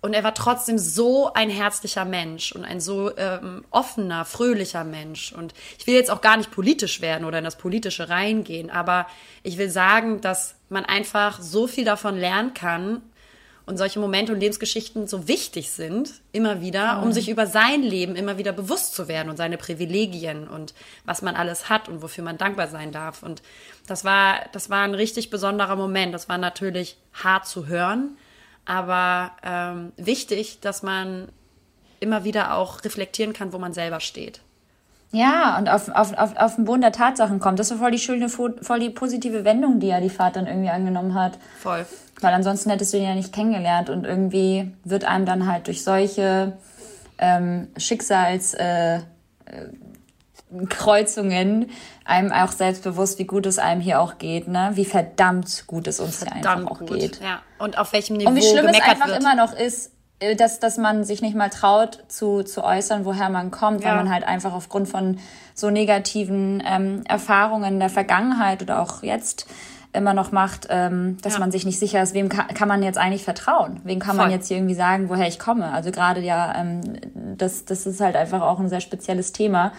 und 0.00 0.14
er 0.14 0.22
war 0.22 0.34
trotzdem 0.34 0.78
so 0.78 1.32
ein 1.32 1.50
herzlicher 1.50 2.04
Mensch 2.04 2.52
und 2.52 2.64
ein 2.64 2.80
so 2.80 3.16
ähm, 3.16 3.64
offener, 3.70 4.24
fröhlicher 4.24 4.84
Mensch. 4.84 5.32
Und 5.32 5.54
ich 5.76 5.86
will 5.88 5.94
jetzt 5.94 6.10
auch 6.10 6.20
gar 6.20 6.36
nicht 6.36 6.52
politisch 6.52 7.00
werden 7.00 7.24
oder 7.24 7.38
in 7.38 7.44
das 7.44 7.58
Politische 7.58 8.08
reingehen, 8.08 8.70
aber 8.70 9.06
ich 9.42 9.58
will 9.58 9.70
sagen, 9.70 10.20
dass 10.20 10.54
man 10.68 10.84
einfach 10.84 11.40
so 11.42 11.66
viel 11.66 11.84
davon 11.84 12.16
lernen 12.16 12.54
kann 12.54 13.02
und 13.66 13.76
solche 13.76 13.98
Momente 13.98 14.32
und 14.32 14.40
Lebensgeschichten 14.40 15.08
so 15.08 15.26
wichtig 15.26 15.72
sind, 15.72 16.12
immer 16.30 16.60
wieder, 16.60 17.02
um 17.02 17.12
sich 17.12 17.28
über 17.28 17.46
sein 17.46 17.82
Leben 17.82 18.14
immer 18.14 18.38
wieder 18.38 18.52
bewusst 18.52 18.94
zu 18.94 19.08
werden 19.08 19.28
und 19.28 19.36
seine 19.36 19.58
Privilegien 19.58 20.46
und 20.46 20.74
was 21.04 21.22
man 21.22 21.34
alles 21.34 21.68
hat 21.68 21.88
und 21.88 22.02
wofür 22.02 22.22
man 22.22 22.38
dankbar 22.38 22.68
sein 22.68 22.92
darf. 22.92 23.22
Und 23.24 23.42
das 23.86 24.04
war, 24.04 24.36
das 24.52 24.70
war 24.70 24.84
ein 24.84 24.94
richtig 24.94 25.28
besonderer 25.28 25.76
Moment. 25.76 26.14
Das 26.14 26.28
war 26.28 26.38
natürlich 26.38 26.96
hart 27.12 27.46
zu 27.46 27.66
hören 27.66 28.16
aber 28.68 29.32
ähm, 29.42 29.92
wichtig, 29.96 30.60
dass 30.60 30.82
man 30.82 31.28
immer 32.00 32.24
wieder 32.24 32.54
auch 32.54 32.84
reflektieren 32.84 33.32
kann, 33.32 33.52
wo 33.52 33.58
man 33.58 33.72
selber 33.72 33.98
steht. 34.00 34.40
Ja, 35.10 35.56
und 35.58 35.70
auf, 35.70 35.88
auf, 35.88 36.12
auf, 36.18 36.36
auf 36.36 36.56
den 36.56 36.66
Boden 36.66 36.82
der 36.82 36.92
Tatsachen 36.92 37.40
kommt. 37.40 37.58
Das 37.58 37.70
ist 37.70 37.78
voll 37.78 37.90
die 37.90 37.98
schöne, 37.98 38.28
voll 38.28 38.78
die 38.78 38.90
positive 38.90 39.44
Wendung, 39.44 39.80
die 39.80 39.86
ja 39.86 40.00
die 40.00 40.10
Fahrt 40.10 40.36
dann 40.36 40.46
irgendwie 40.46 40.68
angenommen 40.68 41.14
hat. 41.14 41.38
Voll. 41.58 41.86
Weil 42.20 42.34
ansonsten 42.34 42.68
hättest 42.68 42.92
du 42.92 42.98
ihn 42.98 43.04
ja 43.04 43.14
nicht 43.14 43.32
kennengelernt 43.32 43.88
und 43.88 44.04
irgendwie 44.04 44.70
wird 44.84 45.04
einem 45.04 45.24
dann 45.24 45.50
halt 45.50 45.66
durch 45.66 45.82
solche 45.82 46.52
ähm, 47.18 47.68
Schicksals... 47.76 48.54
Äh, 48.54 49.00
Kreuzungen 50.68 51.70
einem 52.04 52.32
auch 52.32 52.52
selbstbewusst, 52.52 53.18
wie 53.18 53.24
gut 53.26 53.46
es 53.46 53.58
einem 53.58 53.80
hier 53.80 54.00
auch 54.00 54.18
geht, 54.18 54.48
ne? 54.48 54.70
Wie 54.74 54.84
verdammt 54.84 55.64
gut 55.66 55.86
es 55.86 56.00
uns 56.00 56.22
hier 56.22 56.32
einfach 56.32 56.66
auch 56.66 56.78
gut. 56.78 56.90
geht. 56.98 57.20
Ja. 57.20 57.40
Und 57.58 57.76
auf 57.78 57.92
welchem 57.92 58.16
Niveau 58.16 58.30
Und 58.30 58.36
wie 58.36 58.42
schlimm 58.42 58.66
es 58.66 58.80
einfach 58.80 59.08
wird. 59.08 59.20
immer 59.20 59.34
noch 59.34 59.52
ist, 59.52 59.92
äh, 60.20 60.34
dass, 60.36 60.58
dass 60.58 60.78
man 60.78 61.04
sich 61.04 61.20
nicht 61.20 61.36
mal 61.36 61.50
traut 61.50 62.04
zu, 62.08 62.42
zu 62.44 62.64
äußern, 62.64 63.04
woher 63.04 63.28
man 63.28 63.50
kommt, 63.50 63.82
weil 63.84 63.90
Ja. 63.90 63.96
man 63.96 64.10
halt 64.10 64.24
einfach 64.24 64.52
aufgrund 64.54 64.88
von 64.88 65.18
so 65.54 65.70
negativen 65.70 66.62
ähm, 66.66 67.02
Erfahrungen 67.06 67.74
in 67.74 67.80
der 67.80 67.90
Vergangenheit 67.90 68.62
oder 68.62 68.80
auch 68.80 69.02
jetzt 69.02 69.46
immer 69.94 70.12
noch 70.14 70.32
macht, 70.32 70.66
ähm, 70.70 71.16
dass 71.22 71.34
Ja. 71.34 71.38
man 71.40 71.50
sich 71.50 71.64
nicht 71.64 71.78
sicher 71.78 72.02
ist, 72.02 72.14
wem 72.14 72.28
kann, 72.28 72.46
kann 72.48 72.68
man 72.68 72.82
jetzt 72.82 72.98
eigentlich 72.98 73.24
vertrauen? 73.24 73.80
Wem 73.84 73.98
kann 73.98 74.16
man 74.16 74.26
Voll. 74.26 74.34
jetzt 74.34 74.48
hier 74.48 74.58
irgendwie 74.58 74.74
sagen, 74.74 75.08
woher 75.08 75.26
ich 75.26 75.38
komme? 75.38 75.72
Also 75.72 75.90
gerade 75.90 76.20
ja, 76.20 76.54
ähm, 76.56 76.82
das, 77.36 77.64
das 77.64 77.86
ist 77.86 78.00
halt 78.00 78.14
einfach 78.16 78.42
auch 78.42 78.60
ein 78.60 78.68
sehr 78.68 78.80
spezielles 78.80 79.32
Thema. 79.32 79.72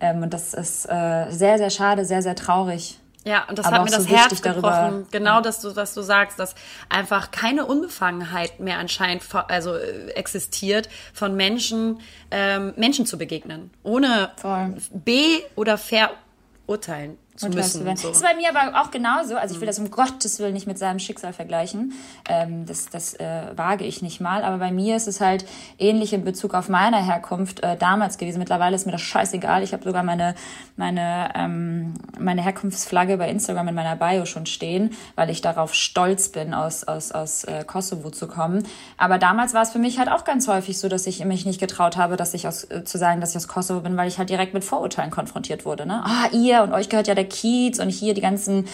Ähm, 0.00 0.22
und 0.22 0.32
das 0.34 0.54
ist 0.54 0.86
äh, 0.86 1.26
sehr, 1.30 1.58
sehr 1.58 1.70
schade, 1.70 2.04
sehr, 2.04 2.22
sehr 2.22 2.34
traurig. 2.34 2.98
Ja, 3.24 3.44
und 3.48 3.58
das 3.58 3.66
Aber 3.66 3.76
hat 3.76 3.84
mir 3.84 3.90
so 3.90 3.96
das 3.98 4.06
wichtig 4.08 4.18
Herz 4.18 4.40
darüber- 4.40 4.70
gebrochen. 4.88 5.06
Genau, 5.10 5.42
dass 5.42 5.60
du, 5.60 5.72
dass 5.72 5.92
du 5.92 6.00
sagst, 6.00 6.38
dass 6.38 6.54
einfach 6.88 7.30
keine 7.30 7.66
Unbefangenheit 7.66 8.60
mehr 8.60 8.78
anscheinend 8.78 9.22
also 9.48 9.74
äh, 9.74 10.08
existiert, 10.12 10.88
von 11.12 11.36
Menschen 11.36 12.00
ähm, 12.30 12.72
Menschen 12.76 13.04
zu 13.04 13.18
begegnen, 13.18 13.70
ohne 13.82 14.30
Voll. 14.36 14.74
B 14.90 15.40
oder 15.54 15.76
verurteilen 15.76 17.18
zu 17.40 17.48
müssen. 17.48 17.84
werden. 17.84 17.96
So. 17.96 18.08
Das 18.08 18.18
ist 18.18 18.22
bei 18.22 18.34
mir 18.34 18.54
aber 18.54 18.80
auch 18.80 18.90
genauso. 18.90 19.36
Also 19.36 19.54
ich 19.54 19.60
will 19.60 19.66
das 19.66 19.78
um 19.78 19.90
Gottes 19.90 20.38
Willen 20.38 20.52
nicht 20.52 20.66
mit 20.66 20.78
seinem 20.78 20.98
Schicksal 20.98 21.32
vergleichen. 21.32 21.94
Ähm, 22.28 22.66
das 22.66 22.88
das 22.90 23.14
äh, 23.14 23.46
wage 23.56 23.84
ich 23.84 24.02
nicht 24.02 24.20
mal. 24.20 24.44
Aber 24.44 24.58
bei 24.58 24.70
mir 24.70 24.96
ist 24.96 25.08
es 25.08 25.20
halt 25.20 25.44
ähnlich 25.78 26.12
in 26.12 26.24
Bezug 26.24 26.54
auf 26.54 26.68
meine 26.68 27.04
Herkunft 27.04 27.62
äh, 27.62 27.76
damals 27.76 28.18
gewesen. 28.18 28.38
Mittlerweile 28.38 28.76
ist 28.76 28.86
mir 28.86 28.92
das 28.92 29.00
scheißegal. 29.00 29.62
Ich 29.62 29.72
habe 29.72 29.82
sogar 29.82 30.02
meine 30.02 30.34
meine 30.76 31.30
ähm, 31.34 31.94
meine 32.18 32.42
Herkunftsflagge 32.42 33.16
bei 33.16 33.30
Instagram 33.30 33.68
in 33.68 33.74
meiner 33.74 33.96
Bio 33.96 34.26
schon 34.26 34.46
stehen, 34.46 34.90
weil 35.14 35.30
ich 35.30 35.40
darauf 35.40 35.74
stolz 35.74 36.28
bin, 36.28 36.54
aus 36.54 36.84
aus 36.84 37.12
aus 37.12 37.44
äh, 37.44 37.64
Kosovo 37.64 38.10
zu 38.10 38.28
kommen. 38.28 38.66
Aber 38.96 39.18
damals 39.18 39.54
war 39.54 39.62
es 39.62 39.70
für 39.70 39.78
mich 39.78 39.98
halt 39.98 40.10
auch 40.10 40.24
ganz 40.24 40.46
häufig 40.48 40.78
so, 40.78 40.88
dass 40.88 41.06
ich 41.06 41.24
mich 41.24 41.46
nicht 41.46 41.60
getraut 41.60 41.96
habe, 41.96 42.16
dass 42.16 42.34
ich 42.34 42.46
aus 42.46 42.64
äh, 42.64 42.84
zu 42.84 42.98
sagen, 42.98 43.20
dass 43.20 43.30
ich 43.30 43.36
aus 43.36 43.48
Kosovo 43.48 43.80
bin, 43.80 43.96
weil 43.96 44.08
ich 44.08 44.18
halt 44.18 44.28
direkt 44.28 44.54
mit 44.54 44.64
Vorurteilen 44.64 45.10
konfrontiert 45.10 45.64
wurde. 45.64 45.86
Ne? 45.86 46.02
Ah, 46.04 46.28
ihr 46.32 46.62
und 46.62 46.72
euch 46.72 46.88
gehört 46.88 47.08
ja 47.08 47.14
der 47.14 47.29
Kiez 47.30 47.78
und 47.78 47.88
hier 47.88 48.12
die 48.12 48.20
ganzen, 48.20 48.66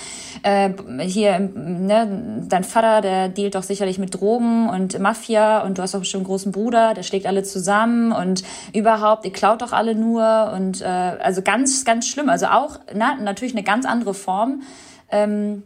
äh, 0.43 0.71
hier, 1.01 1.39
ne, 1.39 2.43
dein 2.49 2.65
Vater, 2.65 3.01
der 3.01 3.29
dealt 3.29 3.55
doch 3.55 3.63
sicherlich 3.63 3.99
mit 3.99 4.15
Drogen 4.15 4.69
und 4.69 4.99
Mafia 4.99 5.63
und 5.63 5.79
du 5.79 5.83
hast 5.83 5.95
doch 5.95 6.01
bestimmt 6.01 6.23
einen 6.23 6.27
großen 6.27 6.51
Bruder, 6.51 6.95
der 6.95 7.05
schlägt 7.05 7.27
alle 7.27 7.45
zusammen 7.45 8.11
und 8.11 8.43
überhaupt, 8.73 9.25
ihr 9.25 9.33
klaut 9.33 9.63
doch 9.63 9.73
alle 9.73 9.95
nur 9.95 10.53
und 10.55 10.81
äh, 10.81 10.85
also 10.85 11.43
ganz, 11.43 11.85
ganz 11.85 12.09
schlimm. 12.09 12.29
Also 12.29 12.47
auch, 12.47 12.81
na, 12.95 13.15
natürlich 13.15 13.55
eine 13.55 13.63
ganz 13.63 13.87
andere 13.87 14.15
Form. 14.15 14.63
Ähm, 15.11 15.63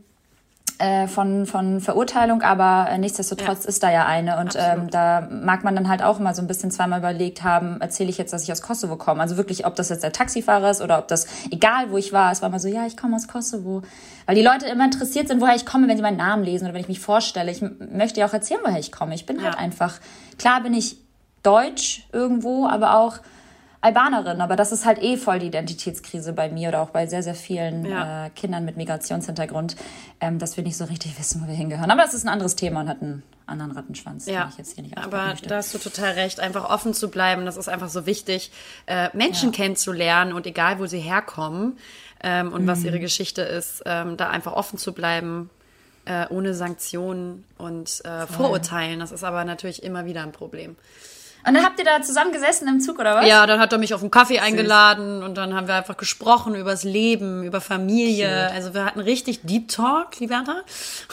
äh, 0.80 1.06
von, 1.06 1.46
von 1.46 1.80
Verurteilung, 1.80 2.42
aber 2.42 2.88
äh, 2.90 2.98
nichtsdestotrotz 2.98 3.64
ist 3.64 3.82
da 3.82 3.90
ja 3.90 4.06
eine. 4.06 4.38
Und 4.38 4.56
ähm, 4.58 4.90
da 4.90 5.28
mag 5.30 5.62
man 5.62 5.74
dann 5.76 5.88
halt 5.88 6.02
auch 6.02 6.18
immer 6.18 6.34
so 6.34 6.42
ein 6.42 6.46
bisschen 6.46 6.70
zweimal 6.70 6.98
überlegt 7.00 7.44
haben, 7.44 7.80
erzähle 7.80 8.10
ich 8.10 8.18
jetzt, 8.18 8.32
dass 8.32 8.42
ich 8.42 8.50
aus 8.52 8.62
Kosovo 8.62 8.96
komme. 8.96 9.20
Also 9.20 9.36
wirklich, 9.36 9.66
ob 9.66 9.76
das 9.76 9.90
jetzt 9.90 10.02
der 10.02 10.12
Taxifahrer 10.12 10.70
ist 10.70 10.80
oder 10.80 10.98
ob 10.98 11.08
das, 11.08 11.26
egal 11.50 11.90
wo 11.90 11.98
ich 11.98 12.12
war, 12.12 12.32
es 12.32 12.42
war 12.42 12.48
immer 12.48 12.58
so, 12.58 12.68
ja, 12.68 12.86
ich 12.86 12.96
komme 12.96 13.14
aus 13.16 13.28
Kosovo. 13.28 13.82
Weil 14.26 14.34
die 14.34 14.42
Leute 14.42 14.66
immer 14.66 14.84
interessiert 14.84 15.28
sind, 15.28 15.40
woher 15.40 15.54
ich 15.54 15.66
komme, 15.66 15.86
wenn 15.86 15.96
sie 15.96 16.02
meinen 16.02 16.16
Namen 16.16 16.44
lesen 16.44 16.64
oder 16.64 16.74
wenn 16.74 16.80
ich 16.80 16.88
mich 16.88 17.00
vorstelle. 17.00 17.50
Ich 17.50 17.62
möchte 17.62 18.20
ja 18.20 18.26
auch 18.26 18.32
erzählen, 18.32 18.60
woher 18.64 18.78
ich 18.78 18.90
komme. 18.90 19.14
Ich 19.14 19.26
bin 19.26 19.42
halt 19.42 19.54
Ja. 19.54 19.60
einfach, 19.60 19.98
klar 20.38 20.62
bin 20.62 20.72
ich 20.74 20.96
deutsch 21.42 22.06
irgendwo, 22.12 22.66
aber 22.66 22.96
auch 22.96 23.18
Albanerin, 23.82 24.40
aber 24.42 24.56
das 24.56 24.72
ist 24.72 24.84
halt 24.84 25.02
eh 25.02 25.16
voll 25.16 25.38
die 25.38 25.46
Identitätskrise 25.46 26.34
bei 26.34 26.50
mir 26.50 26.68
oder 26.68 26.82
auch 26.82 26.90
bei 26.90 27.06
sehr, 27.06 27.22
sehr 27.22 27.34
vielen 27.34 27.86
Ja. 27.86 28.26
äh, 28.26 28.30
Kindern 28.30 28.64
mit 28.66 28.76
Migrationshintergrund, 28.76 29.74
ähm, 30.20 30.38
dass 30.38 30.56
wir 30.58 30.64
nicht 30.64 30.76
so 30.76 30.84
richtig 30.84 31.18
wissen, 31.18 31.42
wo 31.42 31.46
wir 31.48 31.54
hingehören. 31.54 31.90
Aber 31.90 32.02
das 32.02 32.12
ist 32.12 32.24
ein 32.24 32.28
anderes 32.28 32.56
Thema 32.56 32.80
und 32.80 32.88
hat 32.90 33.00
einen 33.00 33.22
anderen 33.46 33.72
Rattenschwanz, 33.72 34.26
den 34.26 34.34
Ja, 34.34 34.48
ich 34.52 34.58
jetzt 34.58 34.74
hier 34.74 34.84
nicht 34.84 34.98
aber 34.98 35.28
möchte. 35.28 35.48
da 35.48 35.56
hast 35.56 35.72
du 35.72 35.78
total 35.78 36.12
recht, 36.12 36.40
einfach 36.40 36.68
offen 36.68 36.92
zu 36.92 37.08
bleiben. 37.10 37.46
Das 37.46 37.56
ist 37.56 37.68
einfach 37.68 37.88
so 37.88 38.04
wichtig, 38.04 38.52
äh, 38.86 39.08
Menschen 39.16 39.50
kennenzulernen 39.50 40.34
und 40.34 40.46
egal, 40.46 40.78
wo 40.78 40.86
sie 40.86 41.00
herkommen 41.00 41.78
ähm, 42.22 42.52
und 42.52 42.64
Mhm. 42.64 42.66
was 42.66 42.84
ihre 42.84 43.00
Geschichte 43.00 43.40
ist, 43.42 43.82
ähm, 43.86 44.16
da 44.18 44.28
einfach 44.28 44.52
offen 44.52 44.78
zu 44.78 44.92
bleiben, 44.92 45.48
äh, 46.04 46.26
ohne 46.28 46.52
Sanktionen 46.54 47.44
und 47.56 48.02
äh, 48.04 48.26
Vorurteilen. 48.26 49.00
Das 49.00 49.10
ist 49.10 49.24
aber 49.24 49.44
natürlich 49.44 49.82
immer 49.82 50.04
wieder 50.04 50.22
ein 50.22 50.32
Problem. 50.32 50.76
Und 51.46 51.54
dann 51.54 51.64
habt 51.64 51.78
ihr 51.78 51.84
da 51.84 52.02
zusammen 52.02 52.32
gesessen 52.32 52.68
im 52.68 52.80
Zug, 52.80 52.98
oder 52.98 53.16
was? 53.16 53.26
Ja, 53.26 53.46
dann 53.46 53.60
hat 53.60 53.72
er 53.72 53.78
mich 53.78 53.94
auf 53.94 54.02
einen 54.02 54.10
Kaffee 54.10 54.40
eingeladen 54.40 55.22
und 55.22 55.36
dann 55.36 55.54
haben 55.54 55.66
wir 55.68 55.74
einfach 55.74 55.96
gesprochen 55.96 56.54
über 56.54 56.72
das 56.72 56.84
Leben, 56.84 57.44
über 57.44 57.60
Familie. 57.60 58.50
Also 58.50 58.74
wir 58.74 58.84
hatten 58.84 59.00
richtig 59.00 59.40
Deep 59.42 59.68
Talk, 59.68 60.20
Liberta. 60.20 60.62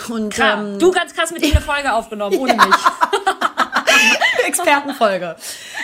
Und 0.10 0.34
Klar. 0.34 0.60
ähm, 0.60 0.80
du 0.80 0.92
ganz 0.92 1.14
krass 1.14 1.32
mit 1.32 1.44
dir 1.44 1.52
eine 1.52 1.62
Folge 1.62 1.94
aufgenommen, 1.94 2.38
ohne 2.38 2.56
mich. 2.56 2.66
Expertenfolge. 4.48 5.36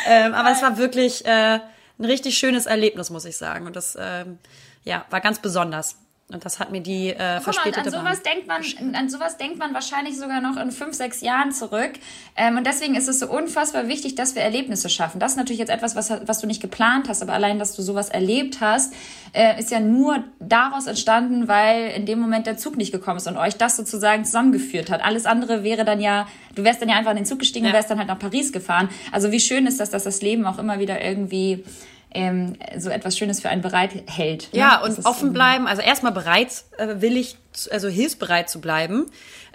ähm, 0.08 0.34
aber 0.34 0.52
es 0.52 0.62
war 0.62 0.78
wirklich 0.78 1.26
äh, 1.26 1.60
ein 2.00 2.06
richtig 2.06 2.38
schönes 2.38 2.66
Erlebnis, 2.66 3.10
muss 3.10 3.26
ich 3.26 3.38
sagen. 3.38 3.66
Und 3.66 3.76
das 3.76 3.98
ähm, 4.00 4.40
ja, 4.84 5.06
war 5.10 5.22
ganz 5.22 5.40
besonders. 5.40 5.96
Und 6.34 6.44
das 6.46 6.60
hat 6.60 6.72
mir 6.72 6.82
die 6.82 7.10
äh, 7.10 7.14
Guck 7.14 7.20
mal, 7.20 7.42
verspätete 7.42 7.80
an 7.82 7.92
sowas 7.92 8.22
denkt 8.24 8.48
man, 8.48 8.96
an 8.96 9.10
sowas 9.10 9.38
denkt 9.38 9.60
man 9.60 9.74
wahrscheinlich 9.74 10.18
sogar 10.18 10.42
noch 10.42 10.58
in 10.58 10.72
fünf, 10.72 10.96
sechs 10.96 11.22
Jahren 11.22 11.52
zurück. 11.52 11.92
Ähm, 12.36 12.58
und 12.58 12.66
deswegen 12.66 12.96
ist 12.96 13.08
es 13.08 13.20
so 13.20 13.28
unfassbar 13.30 13.88
wichtig, 13.88 14.16
dass 14.16 14.36
wir 14.36 14.42
Erlebnisse 14.42 14.90
schaffen. 14.90 15.20
Das 15.20 15.34
ist 15.34 15.38
natürlich 15.38 15.60
jetzt 15.60 15.70
etwas, 15.70 15.96
was, 15.96 16.12
was 16.26 16.40
du 16.40 16.48
nicht 16.48 16.62
geplant 16.62 17.08
hast, 17.08 17.22
aber 17.22 17.34
allein, 17.34 17.60
dass 17.60 17.76
du 17.76 17.82
sowas 17.82 18.10
erlebt 18.10 18.62
hast, 18.62 18.94
äh, 19.34 19.60
ist 19.60 19.72
ja 19.72 19.80
nur 19.80 20.24
daraus 20.40 20.88
entstanden, 20.88 21.48
weil 21.48 21.92
in 21.92 22.06
dem 22.06 22.20
Moment 22.20 22.48
der 22.48 22.58
Zug 22.58 22.78
nicht 22.78 22.92
gekommen 22.92 23.18
ist 23.18 23.28
und 23.28 23.38
euch 23.38 23.56
das 23.56 23.78
sozusagen 23.78 24.26
zusammengeführt 24.26 24.90
hat. 24.90 25.04
Alles 25.04 25.26
andere 25.26 25.64
wäre 25.64 25.86
dann 25.86 26.02
ja, 26.02 26.28
du 26.56 26.64
wärst 26.64 26.82
dann 26.82 26.90
ja 26.90 26.96
einfach 26.96 27.12
in 27.12 27.18
den 27.18 27.26
Zug 27.26 27.40
gestiegen 27.40 27.66
und 27.66 27.72
Ja. 27.72 27.78
wärst 27.78 27.92
dann 27.92 28.00
halt 28.00 28.08
nach 28.08 28.20
Paris 28.20 28.52
gefahren. 28.52 28.90
Also 29.12 29.32
wie 29.32 29.40
schön 29.40 29.68
ist 29.68 29.80
das, 29.80 29.92
dass 29.92 30.04
das 30.04 30.22
Leben 30.22 30.46
auch 30.46 30.58
immer 30.58 30.80
wieder 30.80 31.04
irgendwie 31.04 31.64
ähm, 32.14 32.56
so 32.78 32.90
etwas 32.90 33.18
Schönes 33.18 33.42
für 33.42 33.50
einen 33.50 33.62
bereithält. 33.62 34.50
ne? 34.54 34.60
Ja, 34.60 34.82
und 34.82 35.06
offen 35.06 35.34
bleiben, 35.34 35.68
also 35.68 35.82
erstmal 35.82 36.12
bereit, 36.12 36.64
äh, 36.78 36.96
willig, 37.02 37.38
also 37.72 37.88
hilfsbereit 37.88 38.50
zu 38.50 38.60
bleiben, 38.62 39.06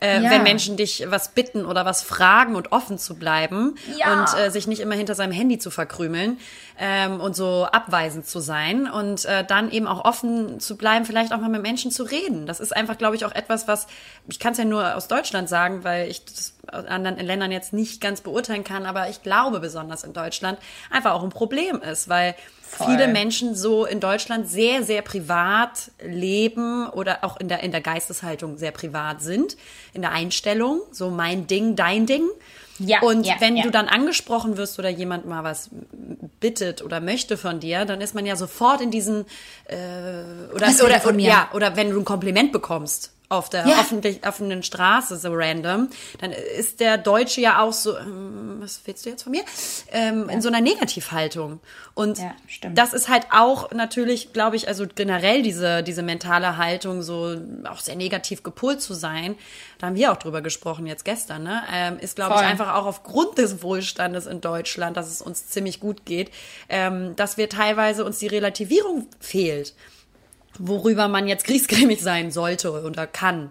äh, 0.00 0.22
Ja. 0.22 0.30
wenn 0.30 0.42
Menschen 0.42 0.76
dich 0.76 1.04
was 1.08 1.30
bitten 1.30 1.64
oder 1.64 1.84
was 1.84 2.02
fragen 2.02 2.54
und 2.56 2.72
offen 2.72 2.98
zu 2.98 3.16
bleiben 3.16 3.74
Ja. 3.96 4.12
und 4.12 4.38
äh, 4.38 4.50
sich 4.50 4.66
nicht 4.66 4.80
immer 4.80 4.94
hinter 4.94 5.14
seinem 5.14 5.32
Handy 5.32 5.58
zu 5.58 5.70
verkrümeln 5.70 6.38
ähm, 6.78 7.20
und 7.20 7.34
so 7.34 7.64
abweisend 7.66 8.26
zu 8.26 8.40
sein 8.40 8.88
und 8.90 9.24
äh, 9.24 9.44
dann 9.44 9.70
eben 9.70 9.86
auch 9.86 10.04
offen 10.04 10.60
zu 10.60 10.76
bleiben, 10.76 11.04
vielleicht 11.04 11.32
auch 11.32 11.38
mal 11.38 11.48
mit 11.48 11.62
Menschen 11.62 11.90
zu 11.90 12.02
reden. 12.04 12.46
Das 12.46 12.60
ist 12.60 12.74
einfach, 12.76 12.98
glaube 12.98 13.16
ich, 13.16 13.24
auch 13.24 13.32
etwas, 13.34 13.66
was, 13.68 13.86
ich 14.28 14.38
kann 14.38 14.52
es 14.52 14.58
ja 14.58 14.64
nur 14.64 14.94
aus 14.96 15.08
Deutschland 15.08 15.48
sagen, 15.48 15.84
weil 15.84 16.08
ich 16.08 16.24
das 16.24 16.54
aus 16.70 16.84
anderen 16.84 17.16
Ländern 17.18 17.50
jetzt 17.50 17.72
nicht 17.72 18.00
ganz 18.00 18.20
beurteilen 18.20 18.62
kann, 18.62 18.84
aber 18.84 19.08
ich 19.08 19.22
glaube 19.22 19.58
besonders 19.58 20.04
in 20.04 20.12
Deutschland 20.12 20.58
einfach 20.90 21.12
auch 21.12 21.22
ein 21.22 21.30
Problem 21.30 21.80
ist, 21.80 22.10
weil 22.10 22.34
viele 22.68 23.08
Menschen 23.08 23.54
so 23.54 23.84
in 23.84 24.00
Deutschland 24.00 24.48
sehr, 24.48 24.82
sehr 24.82 25.02
privat 25.02 25.90
leben 26.02 26.88
oder 26.88 27.24
auch 27.24 27.38
in 27.38 27.48
der, 27.48 27.62
in 27.62 27.70
der 27.70 27.80
Geisteshaltung 27.80 28.58
sehr 28.58 28.72
privat 28.72 29.22
sind, 29.22 29.56
in 29.92 30.02
der 30.02 30.12
Einstellung, 30.12 30.80
so 30.92 31.10
mein 31.10 31.46
Ding, 31.46 31.76
dein 31.76 32.06
Ding. 32.06 32.28
Ja, 32.78 33.00
und 33.02 33.26
ja, 33.26 33.34
wenn 33.40 33.56
ja. 33.56 33.64
du 33.64 33.70
dann 33.70 33.88
angesprochen 33.88 34.56
wirst 34.56 34.78
oder 34.78 34.88
jemand 34.88 35.26
mal 35.26 35.42
was 35.42 35.70
bittet 36.38 36.82
oder 36.82 37.00
möchte 37.00 37.36
von 37.36 37.58
dir, 37.58 37.84
dann 37.84 38.00
ist 38.00 38.14
man 38.14 38.24
ja 38.24 38.36
sofort 38.36 38.80
in 38.80 38.92
diesen 38.92 39.24
äh, 39.64 39.74
oder, 40.54 40.68
oder, 40.84 41.06
oder 41.06 41.18
ja 41.18 41.48
oder 41.52 41.74
wenn 41.74 41.90
du 41.90 41.98
ein 41.98 42.04
Kompliment 42.04 42.52
bekommst 42.52 43.12
auf 43.30 43.50
der 43.50 43.66
ja. 43.66 43.80
öffentlich, 43.80 44.26
offenen 44.26 44.62
Straße 44.62 45.18
so 45.18 45.30
random, 45.32 45.88
dann 46.20 46.32
ist 46.32 46.80
der 46.80 46.96
Deutsche 46.96 47.42
ja 47.42 47.60
auch 47.60 47.74
so, 47.74 47.96
ähm, 47.96 48.56
was 48.60 48.80
willst 48.86 49.04
du 49.04 49.10
jetzt 49.10 49.22
von 49.22 49.32
mir? 49.32 49.42
Ähm, 49.92 50.26
ja. 50.28 50.34
In 50.34 50.42
so 50.42 50.48
einer 50.48 50.62
Negativhaltung. 50.62 51.60
Und 51.94 52.18
ja, 52.18 52.34
das 52.72 52.94
ist 52.94 53.08
halt 53.08 53.26
auch 53.30 53.70
natürlich, 53.72 54.32
glaube 54.32 54.56
ich, 54.56 54.68
also 54.68 54.86
generell 54.94 55.42
diese, 55.42 55.82
diese 55.82 56.02
mentale 56.02 56.56
Haltung, 56.56 57.02
so 57.02 57.36
auch 57.68 57.80
sehr 57.80 57.96
negativ 57.96 58.42
gepolt 58.42 58.80
zu 58.80 58.94
sein. 58.94 59.34
Da 59.78 59.88
haben 59.88 59.96
wir 59.96 60.12
auch 60.12 60.16
drüber 60.16 60.40
gesprochen 60.40 60.86
jetzt 60.86 61.04
gestern, 61.04 61.42
ne? 61.42 61.62
Ähm, 61.72 61.98
ist, 61.98 62.16
glaube 62.16 62.34
ich, 62.36 62.40
einfach 62.40 62.74
auch 62.74 62.86
aufgrund 62.86 63.36
des 63.36 63.62
Wohlstandes 63.62 64.26
in 64.26 64.40
Deutschland, 64.40 64.96
dass 64.96 65.08
es 65.08 65.20
uns 65.20 65.48
ziemlich 65.48 65.80
gut 65.80 66.06
geht, 66.06 66.30
ähm, 66.68 67.14
dass 67.16 67.36
wir 67.36 67.48
teilweise 67.48 68.04
uns 68.04 68.18
die 68.18 68.26
Relativierung 68.26 69.06
fehlt 69.20 69.74
worüber 70.58 71.08
man 71.08 71.26
jetzt 71.28 71.44
kriegsgrämig 71.44 72.00
sein 72.00 72.30
sollte 72.30 72.82
oder 72.82 73.06
kann 73.06 73.50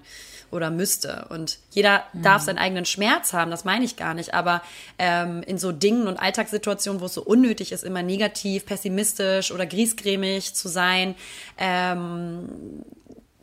oder 0.51 0.69
müsste. 0.69 1.25
Und 1.29 1.59
jeder 1.71 2.03
mhm. 2.13 2.23
darf 2.23 2.41
seinen 2.41 2.57
eigenen 2.57 2.85
Schmerz 2.85 3.33
haben, 3.33 3.51
das 3.51 3.65
meine 3.65 3.85
ich 3.85 3.97
gar 3.97 4.13
nicht. 4.13 4.33
Aber 4.33 4.61
ähm, 4.97 5.43
in 5.43 5.57
so 5.57 5.71
Dingen 5.71 6.07
und 6.07 6.17
Alltagssituationen, 6.17 7.01
wo 7.01 7.05
es 7.05 7.13
so 7.13 7.23
unnötig 7.23 7.71
ist, 7.71 7.83
immer 7.83 8.03
negativ, 8.03 8.65
pessimistisch 8.65 9.51
oder 9.51 9.65
griesgrämig 9.65 10.53
zu 10.53 10.67
sein, 10.67 11.15
ähm, 11.57 12.49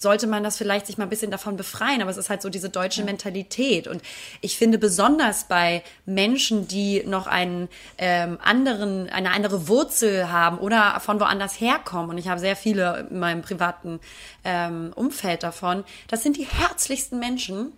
sollte 0.04 0.28
man 0.28 0.44
das 0.44 0.56
vielleicht 0.56 0.86
sich 0.86 0.98
mal 0.98 1.04
ein 1.04 1.10
bisschen 1.10 1.32
davon 1.32 1.56
befreien. 1.56 2.02
Aber 2.02 2.10
es 2.10 2.16
ist 2.16 2.30
halt 2.30 2.42
so 2.42 2.50
diese 2.50 2.68
deutsche 2.68 3.00
ja. 3.00 3.06
Mentalität. 3.06 3.88
Und 3.88 4.02
ich 4.40 4.56
finde 4.56 4.78
besonders 4.78 5.44
bei 5.44 5.82
Menschen, 6.06 6.68
die 6.68 7.02
noch 7.04 7.26
einen 7.26 7.68
ähm, 7.98 8.38
anderen, 8.42 9.08
eine 9.08 9.32
andere 9.32 9.66
Wurzel 9.66 10.30
haben 10.30 10.58
oder 10.58 11.00
von 11.00 11.18
woanders 11.18 11.60
herkommen, 11.60 12.10
und 12.10 12.18
ich 12.18 12.28
habe 12.28 12.38
sehr 12.38 12.54
viele 12.54 13.08
in 13.10 13.18
meinem 13.18 13.42
privaten 13.42 13.98
ähm, 14.44 14.92
Umfeld 14.94 15.42
davon, 15.42 15.82
das 16.06 16.22
sind 16.22 16.36
die 16.36 16.46
herzlichsten 16.46 17.18
Menschen, 17.18 17.72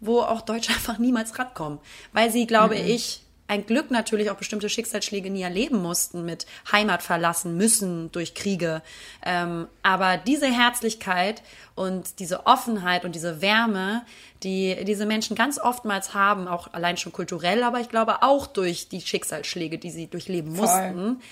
wo 0.00 0.20
auch 0.20 0.40
Deutsche 0.40 0.72
einfach 0.74 0.98
niemals 0.98 1.38
rankommen. 1.38 1.80
Weil 2.12 2.30
sie, 2.30 2.46
glaube 2.46 2.76
mhm. 2.76 2.86
ich, 2.86 3.25
ein 3.48 3.66
Glück 3.66 3.90
natürlich 3.90 4.30
auch 4.30 4.36
bestimmte 4.36 4.68
Schicksalsschläge 4.68 5.30
nie 5.30 5.42
erleben 5.42 5.80
mussten, 5.80 6.24
mit 6.24 6.46
Heimat 6.70 7.02
verlassen 7.02 7.56
müssen 7.56 8.10
durch 8.12 8.34
Kriege. 8.34 8.82
Ähm, 9.24 9.68
aber 9.82 10.16
diese 10.16 10.46
Herzlichkeit 10.46 11.42
und 11.74 12.18
diese 12.18 12.46
Offenheit 12.46 13.04
und 13.04 13.14
diese 13.14 13.40
Wärme, 13.40 14.04
die 14.42 14.84
diese 14.84 15.06
Menschen 15.06 15.36
ganz 15.36 15.58
oftmals 15.58 16.14
haben, 16.14 16.48
auch 16.48 16.72
allein 16.72 16.96
schon 16.96 17.12
kulturell, 17.12 17.62
aber 17.62 17.80
ich 17.80 17.88
glaube 17.88 18.22
auch 18.22 18.46
durch 18.46 18.88
die 18.88 19.00
Schicksalsschläge, 19.00 19.78
die 19.78 19.90
sie 19.90 20.08
durchleben 20.08 20.54
Voll. 20.54 20.66
mussten, 20.66 21.22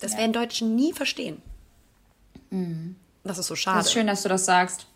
das 0.00 0.12
ja. 0.12 0.18
werden 0.18 0.32
Deutschen 0.32 0.76
nie 0.76 0.92
verstehen. 0.92 1.42
Mhm. 2.50 2.96
Das 3.24 3.38
ist 3.38 3.46
so 3.46 3.56
schade. 3.56 3.78
Das 3.78 3.86
ist 3.86 3.92
schön, 3.92 4.06
dass 4.06 4.22
du 4.22 4.28
das 4.28 4.44
sagst. 4.44 4.86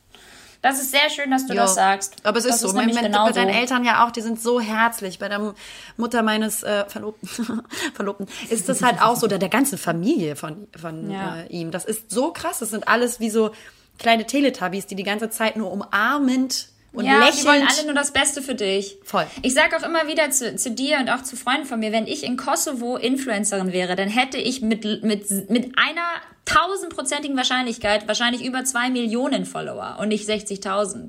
Das 0.62 0.80
ist 0.80 0.92
sehr 0.92 1.10
schön, 1.10 1.30
dass 1.32 1.46
du 1.46 1.54
jo. 1.54 1.60
das 1.60 1.74
sagst. 1.74 2.14
Aber 2.22 2.38
es 2.38 2.44
ist 2.44 2.52
das 2.52 2.60
so. 2.60 2.68
Ist 2.68 2.74
mein, 2.74 2.94
mein, 2.94 3.10
bei 3.10 3.32
deinen 3.32 3.50
Eltern 3.50 3.84
ja 3.84 4.06
auch, 4.06 4.12
die 4.12 4.20
sind 4.20 4.40
so 4.40 4.60
herzlich. 4.60 5.18
Bei 5.18 5.28
der 5.28 5.54
Mutter 5.96 6.22
meines 6.22 6.62
äh, 6.62 6.84
Verlobten, 6.88 7.62
Verlobten 7.94 8.28
ist 8.48 8.68
das 8.68 8.80
halt 8.80 9.02
auch 9.02 9.16
so, 9.16 9.26
der, 9.26 9.38
der 9.38 9.48
ganzen 9.48 9.76
Familie 9.76 10.36
von, 10.36 10.68
von 10.80 11.10
ja. 11.10 11.40
äh, 11.40 11.46
ihm. 11.48 11.72
Das 11.72 11.84
ist 11.84 12.12
so 12.12 12.32
krass. 12.32 12.60
Das 12.60 12.70
sind 12.70 12.86
alles 12.86 13.18
wie 13.18 13.28
so 13.28 13.50
kleine 13.98 14.24
Teletubbies, 14.24 14.86
die 14.86 14.94
die 14.94 15.02
ganze 15.02 15.30
Zeit 15.30 15.56
nur 15.56 15.72
umarmend 15.72 16.68
und 16.92 17.06
ja, 17.06 17.18
lächelnd. 17.18 17.40
die 17.40 17.46
wollen 17.46 17.66
alle 17.66 17.84
nur 17.86 17.94
das 17.94 18.12
Beste 18.12 18.40
für 18.40 18.54
dich. 18.54 18.98
Voll. 19.02 19.26
Ich 19.42 19.54
sag 19.54 19.74
auch 19.74 19.86
immer 19.86 20.06
wieder 20.06 20.30
zu, 20.30 20.54
zu 20.56 20.70
dir 20.70 20.98
und 20.98 21.08
auch 21.08 21.22
zu 21.22 21.36
Freunden 21.36 21.64
von 21.64 21.80
mir, 21.80 21.90
wenn 21.90 22.06
ich 22.06 22.22
in 22.22 22.36
Kosovo 22.36 22.96
Influencerin 22.96 23.72
wäre, 23.72 23.96
dann 23.96 24.08
hätte 24.08 24.38
ich 24.38 24.60
mit, 24.60 24.84
mit, 25.02 25.50
mit 25.50 25.72
einer 25.76 26.08
tausendprozentigen 26.45 27.36
Wahrscheinlichkeit 27.36 28.09
wahrscheinlich 28.09 28.45
über 28.45 28.64
zwei 28.64 28.90
Millionen 28.90 29.47
Follower 29.47 29.99
und 30.01 30.09
nicht 30.09 30.28
60.000. 30.28 31.09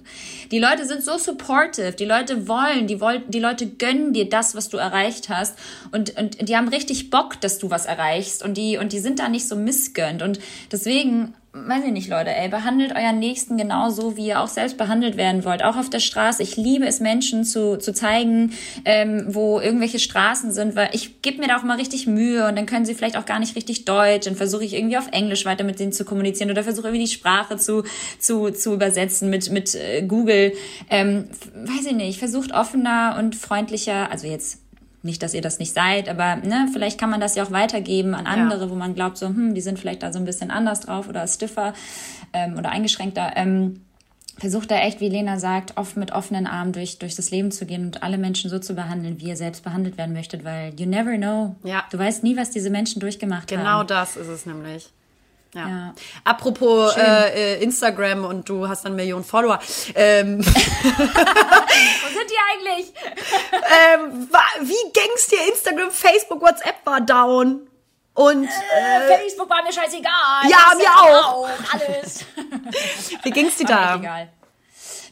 Die 0.52 0.60
Leute 0.60 0.86
sind 0.86 1.04
so 1.04 1.18
supportive, 1.18 1.94
die 1.94 2.06
Leute 2.06 2.48
wollen, 2.48 2.88
die 2.88 3.02
wollen, 3.02 3.24
die 3.30 3.40
Leute 3.40 3.68
gönnen 3.68 4.14
dir 4.14 4.30
das, 4.30 4.56
was 4.56 4.70
du 4.70 4.78
erreicht 4.78 5.30
hast 5.30 5.58
und, 5.92 6.18
und 6.18 6.48
die 6.48 6.56
haben 6.56 6.68
richtig 6.68 7.10
Bock, 7.10 7.42
dass 7.42 7.58
du 7.58 7.70
was 7.70 7.86
erreichst 7.86 8.44
und 8.44 8.56
die, 8.56 8.78
und 8.78 8.94
die 8.94 9.00
sind 9.00 9.20
da 9.20 9.28
nicht 9.28 9.48
so 9.48 9.56
missgönnt 9.56 10.22
und 10.22 10.40
deswegen 10.72 11.34
weiß 11.56 11.84
ich 11.86 11.91
nicht, 11.91 12.10
Leute, 12.10 12.36
ey, 12.36 12.49
behandelt 12.49 12.95
euren 12.95 13.20
Nächsten 13.20 13.58
genauso, 13.58 14.18
wie 14.18 14.28
ihr 14.28 14.41
auch 14.41 14.47
selbst 14.47 14.76
behandelt 14.76 15.18
werden 15.18 15.45
wollt. 15.45 15.64
Auch 15.64 15.78
auf 15.78 15.88
der 15.88 15.99
Straße. 15.99 16.41
Ich 16.41 16.58
liebe 16.58 16.88
es, 16.88 16.99
Menschen 16.99 17.43
zu, 17.43 17.78
zu 17.78 17.93
zeigen, 17.93 18.54
ähm, 18.86 19.26
wo 19.28 19.60
irgendwelche 19.60 19.99
Straßen 19.99 20.51
sind, 20.51 20.76
weil 20.76 20.89
ich 20.93 21.22
gebe 21.22 21.39
mir 21.39 21.47
da 21.47 21.58
auch 21.58 21.64
mal 21.64 21.78
richtig 21.78 22.08
Mühe 22.08 22.47
und 22.47 22.56
dann 22.56 22.66
können 22.66 22.86
sie 22.86 22.95
vielleicht 22.95 23.18
auch 23.18 23.26
gar 23.26 23.39
nicht 23.39 23.56
richtig 23.56 23.86
Deutsch 23.86 24.28
und 24.28 24.36
versuche 24.36 24.66
ich 24.66 24.74
irgendwie 24.74 24.97
auf 24.97 25.10
Englisch 25.12 25.45
weiter 25.45 25.64
mit 25.64 25.80
denen 25.80 25.91
zu 25.91 26.06
kommunizieren 26.06 26.49
oder 26.49 26.64
versuche 26.64 26.88
irgendwie 26.88 27.06
die 27.06 27.12
Sprache 27.12 27.58
zu, 27.58 27.84
zu, 28.18 28.49
zu 28.49 28.74
übersetzen 28.74 29.30
mit, 29.30 29.51
mit 29.51 29.76
äh, 29.76 30.01
Google. 30.01 30.54
Ähm, 30.89 31.26
weiß 31.54 31.86
ich 31.86 31.95
nicht, 31.95 32.18
versucht 32.18 32.51
offener 32.51 33.16
und 33.20 33.36
freundlicher, 33.36 34.10
also 34.10 34.26
jetzt 34.26 34.62
nicht, 35.04 35.22
dass 35.22 35.34
ihr 35.34 35.41
das 35.41 35.60
nicht 35.60 35.74
seid, 35.74 36.10
aber 36.10 36.38
ne, 36.38 36.68
vielleicht 36.72 36.99
kann 36.99 37.10
man 37.10 37.20
das 37.20 37.36
ja 37.36 37.43
auch 37.43 37.51
weitergeben 37.51 38.16
an 38.16 38.26
andere, 38.26 38.66
ja. 38.66 38.70
wo 38.70 38.76
man 38.76 38.95
glaubt, 38.95 39.18
so, 39.18 39.28
hm, 39.28 39.54
die 39.54 39.62
sind 39.62 39.78
vielleicht 39.80 40.01
da 40.04 40.14
so 40.14 40.20
ein 40.20 40.26
bisschen 40.26 40.49
anders 40.49 40.82
drauf 40.82 41.10
oder 41.10 41.28
stiffer 41.28 41.74
ähm, 42.32 42.58
oder 42.58 42.70
eingeschränkter. 42.70 43.34
Ähm, 43.36 43.82
versucht 44.38 44.72
da 44.72 44.78
echt, 44.78 44.99
wie 44.99 45.10
Lena 45.10 45.39
sagt, 45.39 45.78
oft 45.78 45.97
mit 45.97 46.12
offenen 46.12 46.47
Armen 46.47 46.72
durch, 46.72 46.97
durch 46.99 47.16
das 47.16 47.32
Leben 47.32 47.51
zu 47.51 47.66
gehen 47.66 47.86
und 47.86 48.04
alle 48.04 48.18
Menschen 48.18 48.49
so 48.49 48.60
zu 48.60 48.74
behandeln, 48.74 49.20
wie 49.20 49.26
ihr 49.26 49.38
selbst 49.38 49.64
behandelt 49.64 49.97
werden 49.97 50.14
möchtet, 50.14 50.43
weil 50.43 50.74
you 50.80 50.86
never 50.86 51.16
know. 51.18 51.56
Ja. 51.64 51.84
Du 51.91 51.99
weißt 51.99 52.24
nie, 52.24 52.36
was 52.36 52.49
diese 52.49 52.70
Menschen 52.70 52.99
durchgemacht 52.99 53.47
genau 53.47 53.64
haben. 53.64 53.88
Genau 53.88 53.99
das 53.99 54.16
ist 54.16 54.28
es 54.28 54.45
nämlich. 54.45 54.89
Ja. 55.54 55.68
ja. 55.68 55.93
Apropos 56.24 56.95
äh, 56.97 57.56
äh, 57.56 57.64
Instagram 57.64 58.26
und 58.26 58.49
du 58.49 58.68
hast 58.68 58.86
dann 58.86 58.95
Millionen 58.95 59.24
Follower. 59.24 59.60
Ähm, 59.93 60.39
Wo 60.43 60.43
sind 60.43 62.30
die 62.30 62.39
eigentlich? 62.51 62.93
ähm, 63.51 64.30
wie 64.62 64.91
ging's 64.91 65.28
dir? 65.28 65.47
Instagram, 65.47 65.91
Facebook, 65.91 66.41
WhatsApp 66.41 66.86
war 66.86 67.01
down. 67.01 67.68
Und 68.16 68.47
äh, 68.47 69.14
äh, 69.14 69.18
Facebook 69.18 69.49
war 69.49 69.64
mir 69.64 69.74
scheißegal. 69.74 70.47
Ja, 70.47 70.74
mir 70.78 70.89
auch. 70.89 71.43
auch. 71.43 71.49
Alles. 71.74 72.26
wie 73.24 73.32
ging's 73.32 73.58
dir 73.58 73.66
da? 73.66 73.95
Egal. 73.95 74.30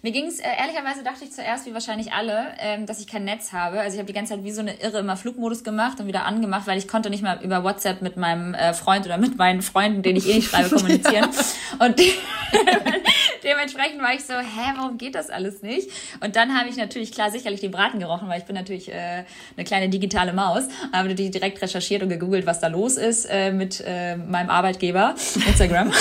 Mir 0.04 0.12
ging 0.12 0.26
es, 0.26 0.40
äh, 0.40 0.48
ehrlicherweise 0.60 1.04
dachte 1.04 1.24
ich 1.24 1.32
zuerst, 1.32 1.68
wie 1.68 1.74
wahrscheinlich 1.76 2.12
alle, 2.12 2.48
ähm, 2.60 2.88
dass 2.88 3.00
ich 3.00 3.06
kein 3.06 3.24
Netz 3.24 3.54
habe. 3.54 3.80
Also 3.80 3.94
ich 3.94 4.00
habe 4.00 4.08
die 4.08 4.14
ganze 4.14 4.34
Zeit 4.34 4.44
wie 4.44 4.52
so 4.52 4.62
eine 4.62 4.74
Irre 4.82 4.98
immer 4.98 5.16
Flugmodus 5.16 5.64
gemacht 5.64 6.00
und 6.00 6.08
wieder 6.08 6.26
angemacht, 6.26 6.66
weil 6.66 6.80
ich 6.80 6.88
konnte 6.88 7.12
nicht 7.12 7.22
mal 7.22 7.40
über 7.44 7.64
WhatsApp 7.64 8.02
mit 8.02 8.18
meinem 8.18 8.56
äh, 8.56 8.74
Freund 8.74 9.06
oder 9.06 9.20
mit 9.20 9.38
meinen 9.38 9.62
Freunden, 9.62 10.02
denen 10.02 10.18
ich 10.18 10.28
eh 10.28 10.36
nicht 10.36 10.50
schreibe, 10.50 10.70
kommunizieren. 10.76 11.30
und 11.78 12.00
dementsprechend 13.44 14.02
war 14.02 14.14
ich 14.14 14.24
so, 14.26 14.34
hä, 14.34 14.74
warum 14.76 14.98
geht 14.98 15.14
das 15.14 15.30
alles 15.30 15.62
nicht? 15.62 15.90
Und 16.20 16.36
dann 16.36 16.58
habe 16.58 16.70
ich 16.70 16.78
natürlich, 16.78 17.12
klar, 17.12 17.30
sicherlich 17.30 17.62
den 17.62 17.72
Braten 17.72 18.00
gerochen, 18.00 18.28
weil 18.28 18.40
ich 18.40 18.46
bin 18.46 18.56
natürlich 18.56 18.92
äh, 18.92 19.24
eine 19.56 19.66
kleine 19.66 19.90
digitale 19.90 20.34
Maus. 20.34 20.64
Habe 20.94 21.10
natürlich 21.10 21.32
direkt 21.32 21.62
recherchiert 21.62 22.02
und 22.02 22.10
gegoogelt, 22.10 22.48
was 22.48 22.60
da 22.60 22.68
los 22.68 22.98
ist 22.98 23.26
äh, 23.26 23.52
mit 23.52 23.84
äh, 23.86 24.16
meinem 24.16 24.50
Arbeitgeber, 24.50 25.14
Instagram. 25.48 25.92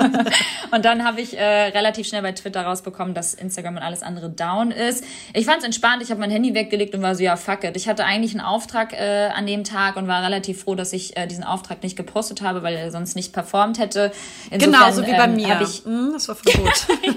und 0.70 0.84
dann 0.84 1.04
habe 1.04 1.20
ich 1.20 1.36
äh, 1.36 1.42
relativ 1.42 2.06
schnell 2.06 2.22
bei 2.22 2.32
Twitter 2.32 2.62
rausbekommen, 2.62 3.14
dass 3.14 3.34
Instagram 3.34 3.76
und 3.76 3.82
alles 3.82 4.02
andere 4.02 4.30
down 4.30 4.70
ist. 4.70 5.04
Ich 5.32 5.46
fand 5.46 5.58
es 5.58 5.64
entspannt, 5.64 6.02
ich 6.02 6.10
habe 6.10 6.20
mein 6.20 6.30
Handy 6.30 6.54
weggelegt 6.54 6.94
und 6.94 7.02
war 7.02 7.14
so, 7.14 7.22
ja, 7.22 7.36
fuck 7.36 7.64
it. 7.64 7.76
Ich 7.76 7.88
hatte 7.88 8.04
eigentlich 8.04 8.32
einen 8.32 8.44
Auftrag 8.44 8.92
äh, 8.92 9.30
an 9.34 9.46
dem 9.46 9.64
Tag 9.64 9.96
und 9.96 10.08
war 10.08 10.22
relativ 10.22 10.62
froh, 10.62 10.74
dass 10.74 10.92
ich 10.92 11.16
äh, 11.16 11.26
diesen 11.26 11.44
Auftrag 11.44 11.82
nicht 11.82 11.96
gepostet 11.96 12.42
habe, 12.42 12.62
weil 12.62 12.74
er 12.74 12.90
sonst 12.90 13.16
nicht 13.16 13.32
performt 13.32 13.78
hätte. 13.78 14.12
Insofern, 14.50 14.72
genau, 14.72 14.90
so 14.92 15.06
wie 15.06 15.12
bei 15.12 15.24
ähm, 15.24 15.36
mir. 15.36 15.60
Ich, 15.62 15.84
mm, 15.84 16.12
das 16.12 16.28
war 16.28 16.36
voll 16.36 16.52
gut. 16.52 16.86
ja, 17.04 17.12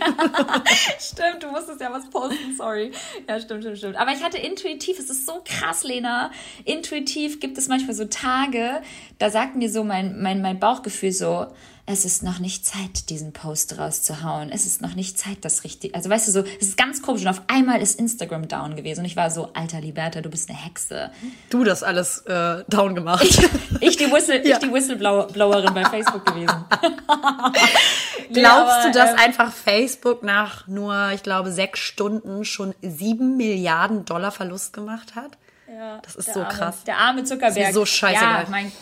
stimmt, 1.00 1.44
du 1.44 1.48
musstest 1.52 1.82
ja 1.82 1.92
was 1.92 2.10
posten, 2.10 2.56
sorry. 2.58 2.92
Ja, 3.28 3.40
stimmt, 3.40 3.64
stimmt, 3.64 3.78
stimmt. 3.78 3.98
Aber 3.98 4.12
ich 4.12 4.24
hatte 4.24 4.38
intuitiv, 4.38 5.00
es 5.00 5.10
ist 5.10 5.26
so 5.26 5.42
krass, 5.44 5.84
Lena, 5.84 6.32
intuitiv 6.66 7.40
gibt 7.40 7.58
es 7.58 7.68
manchmal 7.68 7.96
so 7.96 8.06
Tage, 8.06 8.82
da 9.20 9.30
sagt 9.30 9.56
mir 9.56 9.70
so 9.70 9.84
mein, 9.84 10.22
mein, 10.22 10.42
mein 10.42 10.60
Bauchgefühl 10.60 11.12
so, 11.12 11.48
es 11.90 12.04
ist 12.04 12.22
noch 12.22 12.40
nicht 12.40 12.66
Zeit, 12.66 13.10
diesen 13.10 13.32
Post 13.32 13.80
rauszuhauen. 13.80 14.52
Es 14.52 14.66
ist 14.66 14.82
noch 14.82 14.94
nicht 14.94 15.18
Zeit, 15.18 15.38
das 15.42 15.64
richtig. 15.64 15.96
Also 15.96 16.10
weißt 16.10 16.28
du 16.28 16.32
so, 16.34 16.44
es 16.60 16.68
ist 16.68 16.78
ganz 16.78 17.02
komisch. 17.02 17.22
Und 17.22 17.30
auf 17.30 17.42
einmal 17.48 17.82
ist 17.82 17.98
Instagram 17.98 18.50
down 18.50 18.76
gewesen. 18.76 19.00
Und 19.00 19.06
ich 19.06 19.16
war 19.16 19.32
so, 19.32 19.54
alter 19.54 19.80
Liberta, 19.80 20.20
du 20.20 20.30
bist 20.30 20.50
eine 20.50 20.60
Hexe. 20.60 21.12
Du 21.50 21.64
das 21.64 21.84
alles 21.84 22.20
äh, 22.26 22.66
down 22.68 22.94
gemacht. 22.94 23.24
Ich, 23.24 23.40
ich 23.80 23.96
die, 23.96 24.12
Whistle, 24.12 24.36
ja. 24.46 24.58
ich 24.58 24.58
die 24.58 24.72
Whistleblowerin 24.72 25.74
bei 25.74 25.86
Facebook 25.86 26.26
gewesen. 26.26 26.66
Glaubst 28.34 28.86
du, 28.86 28.92
dass 28.92 29.12
ähm, 29.12 29.20
einfach 29.20 29.54
Facebook 29.54 30.24
nach 30.24 30.68
nur, 30.68 31.12
ich 31.14 31.24
glaube, 31.24 31.54
sechs 31.54 31.80
Stunden 31.80 32.44
schon 32.44 32.76
sieben 32.82 33.38
Milliarden 33.38 34.04
Dollar 34.04 34.32
Verlust 34.32 34.74
gemacht 34.74 35.16
hat? 35.16 35.38
Ja, 35.74 36.00
das 36.02 36.18
ist 36.18 36.34
so 36.34 36.42
arme, 36.42 36.54
krass. 36.54 36.84
Der 36.86 36.98
arme 36.98 37.24
Zuckerberg. 37.24 37.56
Das 37.56 37.70
ist 37.70 37.76
so 37.76 37.86
scheißegal. 37.86 38.44
Ja, 38.44 38.50
mein 38.50 38.74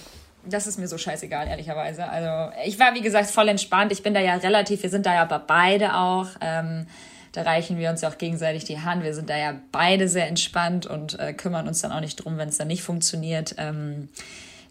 das 0.49 0.67
ist 0.67 0.77
mir 0.77 0.87
so 0.87 0.97
scheißegal, 0.97 1.47
ehrlicherweise. 1.47 2.07
Also 2.07 2.53
ich 2.65 2.79
war, 2.79 2.93
wie 2.95 3.01
gesagt, 3.01 3.29
voll 3.29 3.49
entspannt. 3.49 3.91
Ich 3.91 4.03
bin 4.03 4.13
da 4.13 4.19
ja 4.19 4.35
relativ, 4.35 4.83
wir 4.83 4.89
sind 4.89 5.05
da 5.05 5.13
ja 5.13 5.25
beide 5.25 5.95
auch. 5.95 6.27
Ähm, 6.41 6.87
Da 7.35 7.41
reichen 7.41 7.77
wir 7.77 7.89
uns 7.89 7.99
ja 7.99 8.07
auch 8.07 8.17
gegenseitig 8.17 8.63
die 8.63 8.79
Hand. 8.79 9.03
Wir 9.03 9.13
sind 9.13 9.29
da 9.29 9.35
ja 9.37 9.55
beide 9.73 10.07
sehr 10.07 10.27
entspannt 10.29 10.85
und 10.85 11.19
äh, 11.19 11.33
kümmern 11.33 11.67
uns 11.67 11.81
dann 11.81 11.91
auch 11.91 11.99
nicht 11.99 12.15
drum, 12.15 12.37
wenn 12.37 12.47
es 12.47 12.57
dann 12.57 12.69
nicht 12.69 12.81
funktioniert. 12.81 13.55
Ähm, 13.57 14.07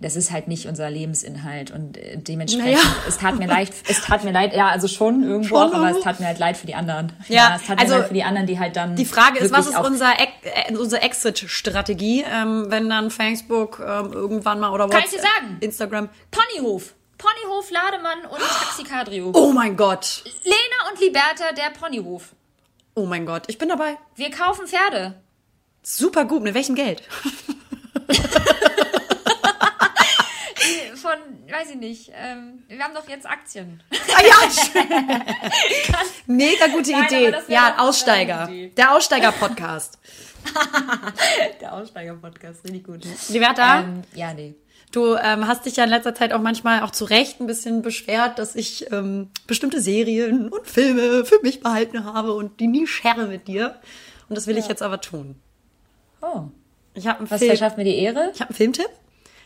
das 0.04 0.16
ist 0.16 0.30
halt 0.30 0.48
nicht 0.48 0.66
unser 0.66 0.90
Lebensinhalt 0.90 1.70
und 1.70 1.96
äh, 1.96 2.18
dementsprechend, 2.18 2.74
Naja. 2.74 2.96
es 3.08 3.16
tat 3.16 3.38
mir 3.38 3.46
leid, 3.46 3.70
es 3.88 4.02
tat 4.02 4.22
mir 4.22 4.32
leid, 4.32 4.54
ja, 4.54 4.68
also 4.68 4.86
schon 4.86 5.22
irgendwo 5.22 5.56
Schon 5.56 5.70
auch, 5.70 5.74
aber 5.74 5.90
es 5.90 6.00
tat 6.00 6.20
mir 6.20 6.26
halt 6.26 6.38
leid 6.38 6.58
für 6.58 6.66
die 6.66 6.74
anderen. 6.74 7.12
Ja, 7.28 7.56
es 7.56 7.66
tat 7.66 7.78
also 7.78 7.94
mir 7.94 7.98
leid 8.00 8.08
für 8.08 8.14
die 8.14 8.22
anderen, 8.24 8.46
die 8.46 8.58
halt 8.58 8.76
dann. 8.76 8.96
Die 8.96 9.06
Frage 9.06 9.38
ist, 9.38 9.50
was 9.50 9.66
ist 9.66 9.78
unser 9.78 10.12
äh, 10.20 10.76
unsere 10.76 11.00
Exit-Strategie, 11.00 12.22
ähm, 12.30 12.66
wenn 12.68 12.88
dann 12.90 13.10
Facebook 13.10 13.80
ähm, 13.80 14.12
irgendwann 14.12 14.60
mal 14.60 14.70
oder 14.70 14.88
Kann 14.88 15.02
ich 15.04 15.10
dir 15.10 15.20
sagen? 15.20 15.56
Instagram. 15.60 16.10
Ponyhof. 16.30 16.92
Ponyhof, 17.16 17.70
Lademann 17.70 18.26
und 18.30 18.38
Taxi 18.38 18.82
Cabrio. 18.84 19.30
Oh 19.32 19.52
mein 19.52 19.76
Gott. 19.76 20.22
Lena 20.44 20.90
und 20.92 21.00
Liberta, 21.00 21.52
der 21.56 21.70
Ponyhof. 21.70 22.34
Oh 22.94 23.06
mein 23.06 23.24
Gott. 23.24 23.44
Ich 23.46 23.56
bin 23.56 23.70
dabei. 23.70 23.96
Wir 24.16 24.30
kaufen 24.30 24.66
Pferde. 24.66 25.14
Super 25.82 26.26
gut. 26.26 26.42
Mit 26.42 26.54
welchem 26.54 26.74
Geld? 26.74 27.02
Von, 31.14 31.52
weiß 31.52 31.70
ich 31.70 31.76
nicht, 31.76 32.10
ähm, 32.14 32.62
wir 32.68 32.82
haben 32.82 32.94
doch 32.94 33.08
jetzt 33.08 33.26
Aktien. 33.26 33.82
Ah, 33.92 34.22
ja, 34.22 34.50
schön. 34.50 35.22
Mega 36.36 36.66
gute 36.68 36.92
Nein, 36.92 37.04
Idee. 37.04 37.34
Ja, 37.48 37.76
Aussteiger. 37.78 38.48
Idee. 38.48 38.72
Der 38.76 38.94
Aussteiger-Podcast. 38.94 39.98
Der 41.60 41.72
Aussteiger-Podcast, 41.72 42.64
richtig 42.64 42.84
gut. 42.84 43.04
Liberta, 43.28 43.80
Ähm, 43.80 44.02
ja, 44.14 44.34
nee. 44.34 44.54
du 44.92 45.14
ähm, 45.16 45.46
hast 45.46 45.64
dich 45.66 45.76
ja 45.76 45.84
in 45.84 45.90
letzter 45.90 46.14
Zeit 46.14 46.32
auch 46.32 46.40
manchmal 46.40 46.82
auch 46.82 46.90
zu 46.90 47.04
Recht 47.04 47.40
ein 47.40 47.46
bisschen 47.46 47.82
beschwert, 47.82 48.38
dass 48.38 48.54
ich 48.54 48.90
ähm, 48.92 49.30
bestimmte 49.46 49.80
Serien 49.80 50.48
und 50.48 50.66
Filme 50.66 51.24
für 51.24 51.40
mich 51.42 51.60
behalten 51.60 52.04
habe 52.04 52.34
und 52.34 52.60
die 52.60 52.66
nie 52.66 52.86
share 52.86 53.26
mit 53.26 53.46
dir. 53.48 53.80
Und 54.28 54.36
das 54.36 54.46
will 54.46 54.58
ich 54.58 54.66
jetzt 54.68 54.82
aber 54.82 55.00
tun. 55.00 55.36
Oh. 56.20 56.44
Ich 56.94 57.06
habe 57.06 57.20
einen 57.20 57.30
Was 57.30 57.38
Film. 57.38 57.50
verschafft 57.50 57.76
mir 57.76 57.84
die 57.84 57.96
Ehre? 57.98 58.30
Ich 58.34 58.40
habe 58.40 58.50
einen 58.50 58.56
Filmtipp. 58.56 58.88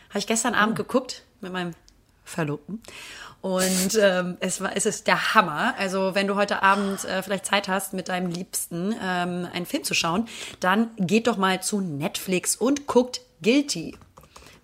Habe 0.09 0.19
ich 0.19 0.27
gestern 0.27 0.53
Abend 0.55 0.73
Oh. 0.79 0.83
geguckt 0.83 1.23
mit 1.41 1.51
meinem 1.53 1.73
Verlobten. 2.23 2.81
Und 3.41 3.97
ähm, 3.99 4.37
es, 4.41 4.61
war, 4.61 4.75
es 4.75 4.85
ist 4.85 5.07
der 5.07 5.33
Hammer. 5.33 5.73
Also 5.77 6.13
wenn 6.13 6.27
du 6.27 6.35
heute 6.35 6.61
Abend 6.61 7.05
äh, 7.05 7.23
vielleicht 7.23 7.45
Zeit 7.45 7.67
hast, 7.67 7.93
mit 7.93 8.09
deinem 8.09 8.29
Liebsten 8.29 8.93
ähm, 9.01 9.47
einen 9.51 9.65
Film 9.65 9.83
zu 9.83 9.93
schauen, 9.93 10.27
dann 10.59 10.89
geht 10.97 11.27
doch 11.27 11.37
mal 11.37 11.61
zu 11.61 11.79
Netflix 11.79 12.55
und 12.55 12.85
guckt 12.85 13.21
Guilty. 13.41 13.97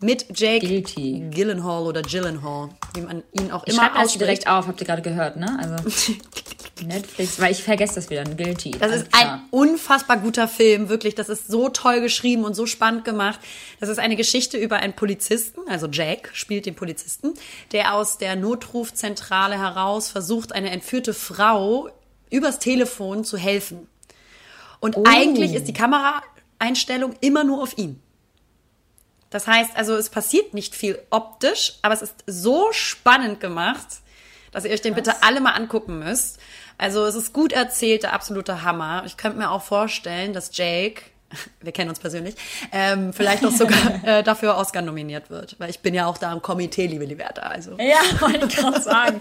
Mit 0.01 0.25
Jake 0.37 0.65
Guilty. 0.65 1.29
Gyllenhaal 1.31 1.83
oder 1.85 2.01
Gyllenhaal, 2.01 2.69
wie 2.93 3.01
man 3.01 3.23
ihn 3.31 3.51
auch 3.51 3.63
Ich 3.65 3.73
immer 3.73 3.91
ausspricht. 3.91 4.21
direkt 4.21 4.47
auf, 4.47 4.67
habt 4.67 4.79
ihr 4.81 4.87
gerade 4.87 5.01
gehört, 5.01 5.37
ne? 5.37 5.57
Also 5.59 5.75
Netflix, 6.85 7.39
weil 7.39 7.51
ich 7.51 7.63
vergesse 7.63 7.95
das 7.95 8.09
wieder, 8.09 8.23
Guilty. 8.25 8.71
Das 8.71 8.93
ist 8.93 9.07
ein 9.13 9.41
unfassbar 9.51 10.17
guter 10.17 10.47
Film, 10.47 10.89
wirklich. 10.89 11.15
Das 11.15 11.29
ist 11.29 11.47
so 11.47 11.69
toll 11.69 12.01
geschrieben 12.01 12.43
und 12.43 12.53
so 12.53 12.65
spannend 12.65 13.05
gemacht. 13.05 13.39
Das 13.79 13.87
ist 13.87 13.97
eine 13.97 14.15
Geschichte 14.15 14.57
über 14.57 14.77
einen 14.77 14.93
Polizisten, 14.93 15.61
also 15.69 15.87
Jack 15.87 16.31
spielt 16.33 16.65
den 16.65 16.75
Polizisten, 16.75 17.33
der 17.71 17.93
aus 17.93 18.17
der 18.17 18.35
Notrufzentrale 18.35 19.57
heraus 19.57 20.09
versucht, 20.09 20.51
eine 20.51 20.69
entführte 20.71 21.13
Frau 21.13 21.89
übers 22.29 22.59
Telefon 22.59 23.23
zu 23.23 23.37
helfen. 23.37 23.87
Und 24.81 24.97
eigentlich 25.07 25.53
ist 25.53 25.67
die 25.67 25.73
Kameraeinstellung 25.73 27.15
immer 27.21 27.43
nur 27.45 27.63
auf 27.63 27.77
ihn. 27.77 28.01
Das 29.29 29.47
heißt, 29.47 29.75
also 29.75 29.95
es 29.95 30.09
passiert 30.09 30.53
nicht 30.53 30.75
viel 30.75 31.01
optisch, 31.09 31.73
aber 31.81 31.93
es 31.93 32.01
ist 32.01 32.23
so 32.27 32.71
spannend 32.71 33.39
gemacht, 33.39 33.87
dass 34.51 34.65
ihr 34.65 34.71
euch 34.71 34.81
den 34.81 34.95
bitte 34.95 35.23
alle 35.23 35.41
mal 35.41 35.51
angucken 35.51 35.99
müsst. 35.99 36.39
Also 36.77 37.05
es 37.05 37.15
ist 37.15 37.33
gut 37.33 37.51
erzählt, 37.51 38.03
der 38.03 38.13
absolute 38.13 38.63
Hammer. 38.63 39.03
Ich 39.05 39.17
könnte 39.17 39.37
mir 39.37 39.49
auch 39.49 39.63
vorstellen, 39.63 40.33
dass 40.33 40.55
Jake, 40.55 41.01
wir 41.61 41.71
kennen 41.71 41.89
uns 41.89 41.99
persönlich, 41.99 42.35
ähm, 42.71 43.13
vielleicht 43.13 43.45
auch 43.45 43.51
sogar 43.51 44.03
äh, 44.05 44.23
dafür 44.23 44.57
Oscar 44.57 44.81
nominiert 44.81 45.29
wird. 45.29 45.55
Weil 45.59 45.69
ich 45.69 45.79
bin 45.79 45.93
ja 45.93 46.05
auch 46.05 46.17
da 46.17 46.31
im 46.31 46.41
Komitee, 46.41 46.87
liebe 46.87 47.05
Liberta. 47.05 47.41
Also. 47.41 47.77
Ja, 47.79 47.97
wollte 48.21 48.45
ich 48.47 48.55
gerade 48.55 48.81
sagen. 48.81 49.19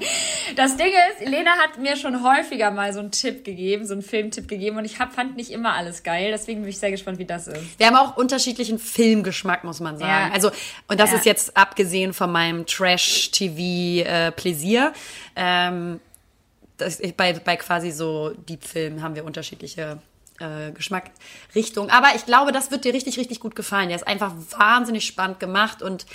Das 0.57 0.77
Ding 0.77 0.87
ist, 0.89 1.29
Lena 1.29 1.53
hat 1.53 1.79
mir 1.79 1.97
schon 1.97 2.23
häufiger 2.23 2.71
mal 2.71 2.93
so 2.93 3.01
einen 3.01 3.11
Tipp 3.11 3.45
gegeben, 3.45 3.87
so 3.87 3.95
einen 3.95 4.03
Filmtipp 4.03 4.49
gegeben 4.49 4.77
und 4.77 4.85
ich 4.85 4.99
hab, 5.01 5.13
fand 5.15 5.37
nicht 5.37 5.51
immer 5.51 5.75
alles 5.75 6.03
geil. 6.03 6.31
Deswegen 6.31 6.61
bin 6.61 6.71
ich 6.71 6.79
sehr 6.79 6.91
gespannt, 6.91 7.19
wie 7.19 7.25
das 7.25 7.49
ist. 7.49 7.79
Wir 7.79 7.87
haben 7.87 7.97
auch 7.97 8.17
unterschiedlichen 8.17 8.79
Filmgeschmack, 8.79 9.65
muss 9.65 9.81
man 9.81 9.99
sagen. 9.99 10.29
Ja. 10.29 10.33
Also, 10.33 10.51
und 10.89 11.01
das 11.01 11.11
Ja. 11.11 11.17
ist 11.19 11.27
jetzt 11.27 11.57
abgesehen 11.57 12.13
von 12.13 12.31
meinem 12.31 12.67
Trash-TV-Pläsier. 12.67 14.93
ähm, 15.37 16.01
das, 16.77 17.01
bei, 17.17 17.33
bei 17.35 17.57
quasi 17.57 17.93
so 17.93 18.31
Deep-Filmen 18.49 19.01
haben 19.03 19.15
wir 19.15 19.25
unterschiedliche 19.25 19.99
äh, 20.41 20.72
Geschmackrichtungen. 20.72 21.91
Aber 21.91 22.09
ich 22.16 22.26
glaube, 22.26 22.53
das 22.53 22.70
wird 22.70 22.85
dir 22.85 22.95
richtig, 22.95 23.18
richtig 23.18 23.41
gut 23.41 23.55
gefallen. 23.55 23.89
Der 23.89 23.97
ist 23.97 24.07
einfach 24.07 24.32
wahnsinnig 24.59 25.07
spannend 25.07 25.41
gemacht 25.41 25.82
und 25.82 26.07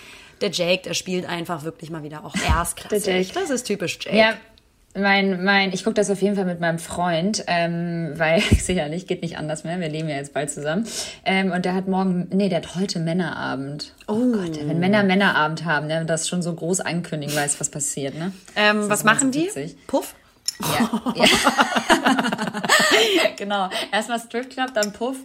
der 0.41 0.51
Jake, 0.51 0.83
der 0.83 0.93
spielt 0.93 1.27
einfach 1.27 1.63
wirklich 1.63 1.89
mal 1.89 2.03
wieder 2.03 2.23
auch 2.25 2.35
erstklassig. 2.47 3.03
Der 3.03 3.21
Jake. 3.21 3.33
Das 3.33 3.49
ist 3.49 3.63
typisch 3.63 3.99
Jake. 4.01 4.17
Ja, 4.17 4.33
mein, 4.95 5.43
mein, 5.43 5.71
ich 5.71 5.83
gucke 5.83 5.93
das 5.93 6.09
auf 6.09 6.21
jeden 6.21 6.35
Fall 6.35 6.45
mit 6.45 6.59
meinem 6.59 6.79
Freund, 6.79 7.43
ähm, 7.47 8.13
weil 8.15 8.41
sicherlich 8.59 9.07
geht 9.07 9.21
nicht 9.21 9.37
anders 9.37 9.63
mehr. 9.63 9.79
Wir 9.79 9.89
leben 9.89 10.09
ja 10.09 10.15
jetzt 10.15 10.33
bald 10.33 10.49
zusammen. 10.49 10.87
Ähm, 11.25 11.51
und 11.51 11.65
der 11.65 11.75
hat 11.75 11.87
morgen, 11.87 12.27
nee, 12.31 12.49
der 12.49 12.59
hat 12.59 12.75
heute 12.75 12.99
Männerabend. 12.99 13.93
Oh, 14.07 14.31
Gott, 14.31 14.59
wenn 14.59 14.79
Männer 14.79 15.03
Männerabend 15.03 15.63
haben, 15.65 15.87
ne, 15.87 16.05
das 16.05 16.27
schon 16.27 16.41
so 16.41 16.53
groß 16.53 16.81
ankündigen, 16.81 17.35
weiß, 17.35 17.59
was 17.59 17.69
passiert, 17.69 18.15
ne? 18.15 18.33
Ähm, 18.55 18.89
was 18.89 19.03
machen 19.03 19.31
die? 19.31 19.49
Puff? 19.87 20.15
Ja, 20.61 21.13
ja. 21.15 21.25
genau. 23.37 23.69
Erstmal 23.91 24.19
Stripclub, 24.19 24.73
dann 24.73 24.93
Puff. 24.93 25.17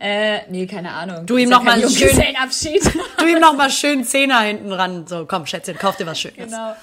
Äh, 0.00 0.40
nee, 0.50 0.66
keine 0.66 0.92
Ahnung. 0.92 1.26
Du 1.26 1.36
ihm 1.36 1.44
Ist 1.44 1.50
ja 1.50 1.56
noch 1.58 1.64
mal 1.64 1.72
kein 1.72 1.82
einen 1.82 1.90
schönen- 1.90 2.10
Junggesellenabschied. 2.10 2.82
Du 3.18 3.26
ihm 3.26 3.40
noch 3.40 3.54
mal 3.54 3.70
schön 3.70 4.04
Zehner 4.04 4.40
hinten 4.40 4.72
ran. 4.72 5.06
So, 5.06 5.26
komm, 5.26 5.46
Schätzchen, 5.46 5.76
kauf 5.78 5.96
dir 5.96 6.06
was 6.06 6.18
Schönes. 6.20 6.36
Genau. 6.50 6.74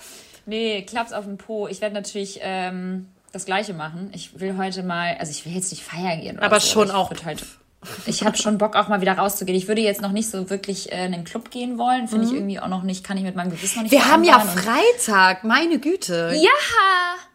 Nee, 0.45 0.81
Klaps 0.83 1.13
auf 1.13 1.25
dem 1.25 1.37
Po. 1.37 1.67
Ich 1.67 1.81
werde 1.81 1.93
natürlich 1.95 2.39
ähm, 2.41 3.07
das 3.31 3.45
Gleiche 3.45 3.73
machen. 3.73 4.09
Ich 4.13 4.39
will 4.39 4.57
heute 4.57 4.83
mal, 4.83 5.15
also 5.19 5.31
ich 5.31 5.45
will 5.45 5.53
jetzt 5.53 5.71
nicht 5.71 5.83
feiern 5.83 6.21
gehen. 6.21 6.37
Oder 6.37 6.45
Aber 6.47 6.59
so, 6.59 6.67
schon 6.67 6.87
ich 6.87 6.93
auch. 6.93 7.11
Halt, 7.23 7.43
ich 8.07 8.23
habe 8.25 8.35
schon 8.37 8.57
Bock 8.57 8.75
auch 8.75 8.87
mal 8.87 9.01
wieder 9.01 9.13
rauszugehen. 9.13 9.57
Ich 9.57 9.67
würde 9.67 9.81
jetzt 9.81 10.01
noch 10.01 10.11
nicht 10.11 10.29
so 10.29 10.49
wirklich 10.49 10.91
äh, 10.91 11.05
in 11.05 11.11
den 11.11 11.23
Club 11.23 11.51
gehen 11.51 11.77
wollen. 11.77 12.07
Finde 12.07 12.25
ich 12.25 12.33
irgendwie 12.33 12.59
auch 12.59 12.67
noch 12.67 12.83
nicht, 12.83 13.03
kann 13.03 13.17
ich 13.17 13.23
mit 13.23 13.35
meinem 13.35 13.51
Gewissen 13.51 13.77
noch 13.77 13.83
nicht 13.83 13.91
Mhm. 13.93 13.97
Wir 13.97 14.11
haben 14.11 14.23
ja. 14.23 14.39
Freitag, 14.39 15.43
meine 15.43 15.79
Güte. 15.79 16.31
Ja! 16.35 16.49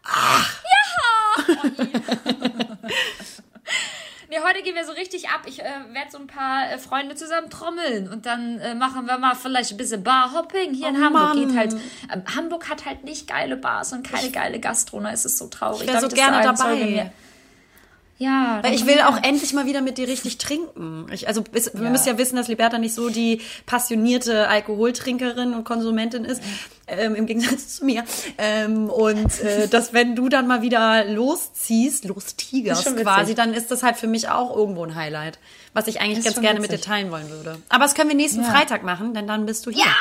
Ja! 0.05 0.45
Nee, 4.29 4.39
heute 4.45 4.61
gehen 4.61 4.75
wir 4.75 4.83
so 4.85 4.91
richtig 4.91 5.29
ab. 5.29 5.43
Ich 5.45 5.61
äh, 5.61 5.63
werde 5.63 6.11
so 6.11 6.17
ein 6.17 6.27
paar 6.27 6.69
äh, 6.69 6.77
Freunde 6.77 7.15
zusammen 7.15 7.49
trommeln 7.49 8.09
und 8.09 8.25
dann 8.25 8.59
äh, 8.59 8.75
machen 8.75 9.05
wir 9.05 9.17
mal 9.17 9.35
vielleicht 9.35 9.71
ein 9.71 9.77
bisschen 9.77 10.03
Barhopping 10.03 10.73
hier 10.73 10.89
in 10.89 10.97
Oh 10.97 11.05
Hamburg. 11.05 11.23
Mann. 11.35 11.47
Geht 11.47 11.57
halt, 11.57 11.73
ähm, 12.13 12.23
Hamburg 12.35 12.69
hat 12.69 12.85
halt 12.85 13.05
nicht 13.05 13.27
geile 13.27 13.55
Bars 13.55 13.93
und 13.93 14.05
keine 14.05 14.29
geile 14.29 14.59
Gastro. 14.59 14.99
Da 14.99 15.11
ist 15.11 15.25
es 15.25 15.37
so 15.37 15.47
traurig. 15.47 15.83
Ich 15.83 15.87
wär 15.87 16.01
Darf 16.01 16.09
so 16.09 16.15
gerne 16.15 16.43
dabei. 16.43 17.11
Wir- 18.17 18.27
ja, 18.27 18.59
Weil 18.63 18.73
ich 18.73 18.85
will 18.85 18.95
wir- 18.95 19.09
auch 19.09 19.21
endlich 19.23 19.53
mal 19.53 19.65
wieder 19.65 19.81
mit 19.81 19.97
dir 19.97 20.07
richtig 20.07 20.37
trinken. 20.39 21.05
Ich, 21.11 21.27
also 21.27 21.41
bis, 21.43 21.71
wir 21.73 21.83
Ja. 21.83 21.89
müssen 21.89 22.07
ja 22.07 22.17
wissen, 22.17 22.35
dass 22.35 22.47
Liberta 22.47 22.77
nicht 22.79 22.93
so 22.95 23.09
die 23.09 23.41
passionierte 23.65 24.47
Alkoholtrinkerin 24.47 25.53
und 25.53 25.63
Konsumentin 25.65 26.25
ist, 26.25 26.41
ähm, 26.87 27.13
im 27.15 27.25
Gegensatz 27.27 27.75
zu 27.77 27.85
mir. 27.85 28.03
Ähm, 28.37 28.89
und 28.89 29.39
äh, 29.41 29.67
dass 29.71 29.93
wenn 29.93 30.15
du 30.15 30.29
dann 30.29 30.47
mal 30.47 30.61
wieder 30.61 31.05
losziehst, 31.05 32.05
lostigerst 32.05 32.85
witzig. 32.87 33.03
quasi, 33.03 33.35
dann 33.35 33.53
ist 33.53 33.69
das 33.71 33.83
halt 33.83 33.97
für 33.97 34.07
mich 34.07 34.29
auch 34.29 34.55
irgendwo 34.55 34.83
ein 34.83 34.95
Highlight, 34.95 35.37
was 35.73 35.87
ich 35.87 36.01
eigentlich 36.01 36.25
ganz 36.25 36.39
gerne 36.41 36.59
mit 36.59 36.69
dir 36.71 36.75
witzig. 36.75 36.87
teilen 36.89 37.11
wollen 37.11 37.29
würde. 37.29 37.57
Aber 37.69 37.83
das 37.83 37.93
können 37.93 38.09
wir 38.09 38.15
nächsten 38.15 38.41
Ja. 38.41 38.49
Freitag 38.51 38.83
machen, 38.83 39.13
denn 39.13 39.27
dann 39.27 39.45
bist 39.45 39.65
du 39.65 39.71
hier. 39.71 39.83
Ja! 39.85 39.93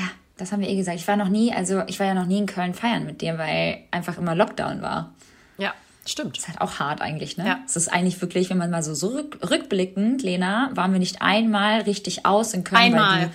Ja, 0.00 0.08
das 0.38 0.50
haben 0.52 0.60
wir 0.60 0.68
eh 0.68 0.76
gesagt. 0.76 0.98
Ich 0.98 1.06
war 1.06 1.16
noch 1.16 1.28
nie, 1.28 1.52
also 1.52 1.82
ich 1.86 2.00
war 2.00 2.06
ja 2.06 2.14
noch 2.14 2.26
nie 2.26 2.38
in 2.38 2.46
Köln 2.46 2.74
feiern 2.74 3.04
mit 3.04 3.20
dir, 3.20 3.38
weil 3.38 3.78
einfach 3.92 4.18
immer 4.18 4.34
Lockdown 4.34 4.82
war. 4.82 5.12
Ja, 5.58 5.72
stimmt. 6.06 6.38
ist 6.38 6.48
halt 6.48 6.60
auch 6.60 6.78
hart 6.78 7.00
eigentlich, 7.00 7.36
ne? 7.36 7.46
Ja. 7.46 7.58
Es 7.66 7.76
ist 7.76 7.88
eigentlich 7.88 8.20
wirklich, 8.20 8.50
wenn 8.50 8.58
man 8.58 8.70
mal 8.70 8.82
so, 8.82 8.94
so 8.94 9.08
rück, 9.08 9.38
rückblickend, 9.50 10.22
Lena, 10.22 10.70
waren 10.74 10.92
wir 10.92 10.98
nicht 10.98 11.22
einmal 11.22 11.80
richtig 11.82 12.26
aus 12.26 12.54
in 12.54 12.64
Köln, 12.64 12.80
Einmal. 12.80 13.18
weil, 13.20 13.26
die, 13.26 13.32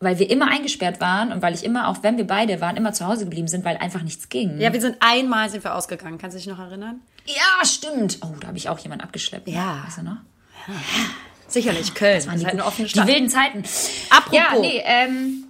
weil 0.00 0.18
wir 0.18 0.30
immer 0.30 0.48
eingesperrt 0.50 1.00
waren 1.00 1.32
und 1.32 1.42
weil 1.42 1.54
ich 1.54 1.64
immer, 1.64 1.88
auch 1.88 2.02
wenn 2.02 2.16
wir 2.16 2.26
beide 2.26 2.60
waren, 2.60 2.76
immer 2.76 2.92
zu 2.92 3.06
Hause 3.06 3.24
geblieben 3.24 3.48
sind, 3.48 3.64
weil 3.64 3.76
einfach 3.76 4.02
nichts 4.02 4.28
ging. 4.28 4.60
Ja, 4.60 4.72
wir 4.72 4.80
sind 4.80 4.96
einmal 5.00 5.50
sind 5.50 5.64
wir 5.64 5.74
ausgegangen. 5.74 6.18
Kannst 6.18 6.34
du 6.34 6.38
dich 6.38 6.46
noch 6.48 6.58
erinnern? 6.58 7.00
Ja, 7.26 7.64
stimmt. 7.64 8.18
Oh, 8.22 8.34
da 8.40 8.48
habe 8.48 8.58
ich 8.58 8.68
auch 8.68 8.78
jemanden 8.78 9.04
abgeschleppt. 9.04 9.48
Ja. 9.48 9.82
Weißt 9.86 9.98
du 9.98 10.02
noch? 10.02 10.16
Sicherlich, 11.48 11.94
Köln. 11.94 12.16
Das 12.16 12.26
waren 12.26 12.38
die, 12.38 12.44
halt 12.46 12.54
eine 12.54 12.64
offene 12.64 12.86
die 12.86 12.92
Stadt. 12.92 13.06
wilden 13.06 13.28
Zeiten. 13.28 13.62
Apropos. 14.10 14.38
Ja, 14.38 14.58
nee, 14.58 14.82
ähm, 14.84 15.44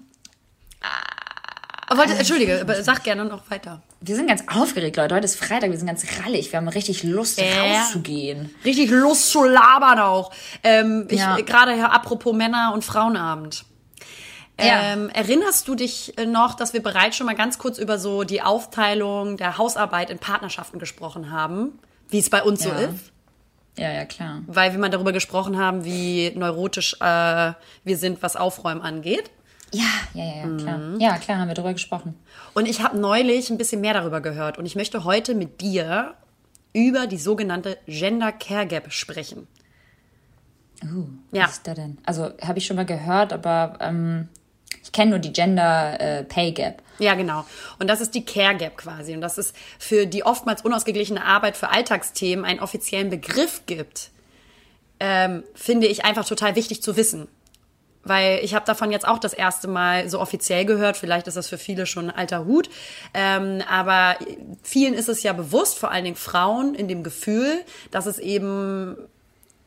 Aber 1.86 2.00
Wollte, 2.00 2.14
Entschuldige, 2.14 2.60
aber 2.60 2.82
sag 2.82 3.04
gerne 3.04 3.24
noch 3.24 3.48
weiter. 3.50 3.82
Wir 4.04 4.16
sind 4.16 4.26
ganz 4.28 4.42
aufgeregt, 4.48 4.96
Leute. 4.96 5.14
Heute 5.14 5.24
ist 5.24 5.36
Freitag, 5.36 5.70
wir 5.70 5.78
sind 5.78 5.86
ganz 5.86 6.04
rallig. 6.24 6.50
Wir 6.52 6.58
haben 6.58 6.68
richtig 6.68 7.02
Lust, 7.02 7.40
Ja. 7.40 7.80
rauszugehen. 7.80 8.54
Richtig 8.64 8.90
Lust 8.90 9.30
zu 9.30 9.44
labern 9.44 9.98
auch. 10.00 10.32
Ähm, 10.62 11.06
Ja. 11.10 11.36
gerade 11.40 11.76
ja, 11.76 11.86
apropos 11.90 12.34
Männer- 12.34 12.72
und 12.74 12.84
Frauenabend. 12.84 13.64
Ja. 14.60 14.92
Ähm, 14.92 15.08
erinnerst 15.10 15.66
du 15.66 15.74
dich 15.74 16.16
äh, 16.18 16.26
noch, 16.26 16.54
dass 16.54 16.72
wir 16.74 16.82
bereits 16.82 17.16
schon 17.16 17.26
mal 17.26 17.34
ganz 17.34 17.58
kurz 17.58 17.78
über 17.78 17.98
so 17.98 18.22
die 18.24 18.42
Aufteilung 18.42 19.36
der 19.36 19.56
Hausarbeit 19.58 20.10
in 20.10 20.18
Partnerschaften 20.18 20.78
gesprochen 20.78 21.30
haben? 21.30 21.78
wie 22.10 22.18
es 22.18 22.28
bei 22.28 22.42
uns 22.42 22.62
Ja. 22.62 22.76
so 22.78 22.84
ist. 22.84 23.10
Ja, 23.78 23.90
ja, 23.90 24.04
klar. 24.04 24.42
Weil 24.46 24.72
wir 24.72 24.78
mal 24.78 24.90
darüber 24.90 25.12
gesprochen 25.12 25.56
haben, 25.56 25.82
wie 25.86 26.30
neurotisch 26.36 26.94
äh, 27.00 27.52
wir 27.84 27.96
sind, 27.96 28.22
was 28.22 28.36
Aufräumen 28.36 28.82
angeht. 28.82 29.30
Ja, 29.72 29.84
ja, 30.14 30.24
ja, 30.24 30.34
ja, 30.48 30.56
klar. 30.56 30.78
Mhm. 30.78 31.00
Ja, 31.00 31.18
klar, 31.18 31.38
haben 31.38 31.48
wir 31.48 31.54
drüber 31.54 31.72
gesprochen. 31.72 32.14
Und 32.54 32.66
ich 32.66 32.82
habe 32.82 32.98
neulich 32.98 33.50
ein 33.50 33.58
bisschen 33.58 33.80
mehr 33.80 33.94
darüber 33.94 34.20
gehört. 34.20 34.58
Und 34.58 34.66
ich 34.66 34.76
möchte 34.76 35.04
heute 35.04 35.34
mit 35.34 35.60
dir 35.60 36.14
über 36.72 37.06
die 37.06 37.18
sogenannte 37.18 37.78
Gender 37.86 38.32
Care 38.32 38.66
Gap 38.66 38.92
sprechen. 38.92 39.46
Uh, 40.84 41.06
Ja. 41.30 41.44
Was 41.44 41.52
ist 41.52 41.66
da 41.66 41.74
denn? 41.74 41.98
Also, 42.04 42.32
habe 42.42 42.58
ich 42.58 42.66
schon 42.66 42.76
mal 42.76 42.86
gehört, 42.86 43.32
aber 43.32 43.78
ähm, 43.80 44.28
ich 44.82 44.92
kenne 44.92 45.10
nur 45.12 45.18
die 45.20 45.32
Gender 45.32 46.00
äh, 46.00 46.24
Pay 46.24 46.52
Gap. 46.52 46.82
Ja, 46.98 47.14
genau. 47.14 47.44
Und 47.78 47.88
das 47.88 48.00
ist 48.00 48.14
die 48.14 48.24
Care 48.24 48.56
Gap 48.56 48.76
quasi. 48.76 49.14
Und 49.14 49.20
dass 49.20 49.38
es 49.38 49.52
für 49.78 50.06
die 50.06 50.24
oftmals 50.24 50.62
unausgeglichene 50.62 51.24
Arbeit 51.24 51.56
für 51.56 51.70
Alltagsthemen 51.70 52.44
einen 52.44 52.60
offiziellen 52.60 53.10
Begriff 53.10 53.62
gibt, 53.66 54.10
ähm, 55.00 55.44
finde 55.54 55.86
ich 55.86 56.04
einfach 56.04 56.24
total 56.24 56.56
wichtig 56.56 56.82
zu 56.82 56.96
wissen. 56.96 57.28
Weil 58.04 58.40
ich 58.42 58.54
habe 58.54 58.64
davon 58.66 58.90
jetzt 58.90 59.06
auch 59.06 59.18
das 59.18 59.32
erste 59.32 59.68
Mal 59.68 60.08
so 60.08 60.20
offiziell 60.20 60.64
gehört. 60.64 60.96
Vielleicht 60.96 61.28
ist 61.28 61.36
das 61.36 61.48
für 61.48 61.58
viele 61.58 61.86
schon 61.86 62.10
ein 62.10 62.16
alter 62.16 62.44
Hut. 62.44 62.68
Ähm, 63.14 63.62
aber 63.70 64.16
vielen 64.62 64.94
ist 64.94 65.08
es 65.08 65.22
ja 65.22 65.32
bewusst, 65.32 65.78
vor 65.78 65.90
allen 65.90 66.04
Dingen 66.04 66.16
Frauen, 66.16 66.74
in 66.74 66.88
dem 66.88 67.04
Gefühl, 67.04 67.62
dass 67.90 68.06
es 68.06 68.18
eben 68.18 68.96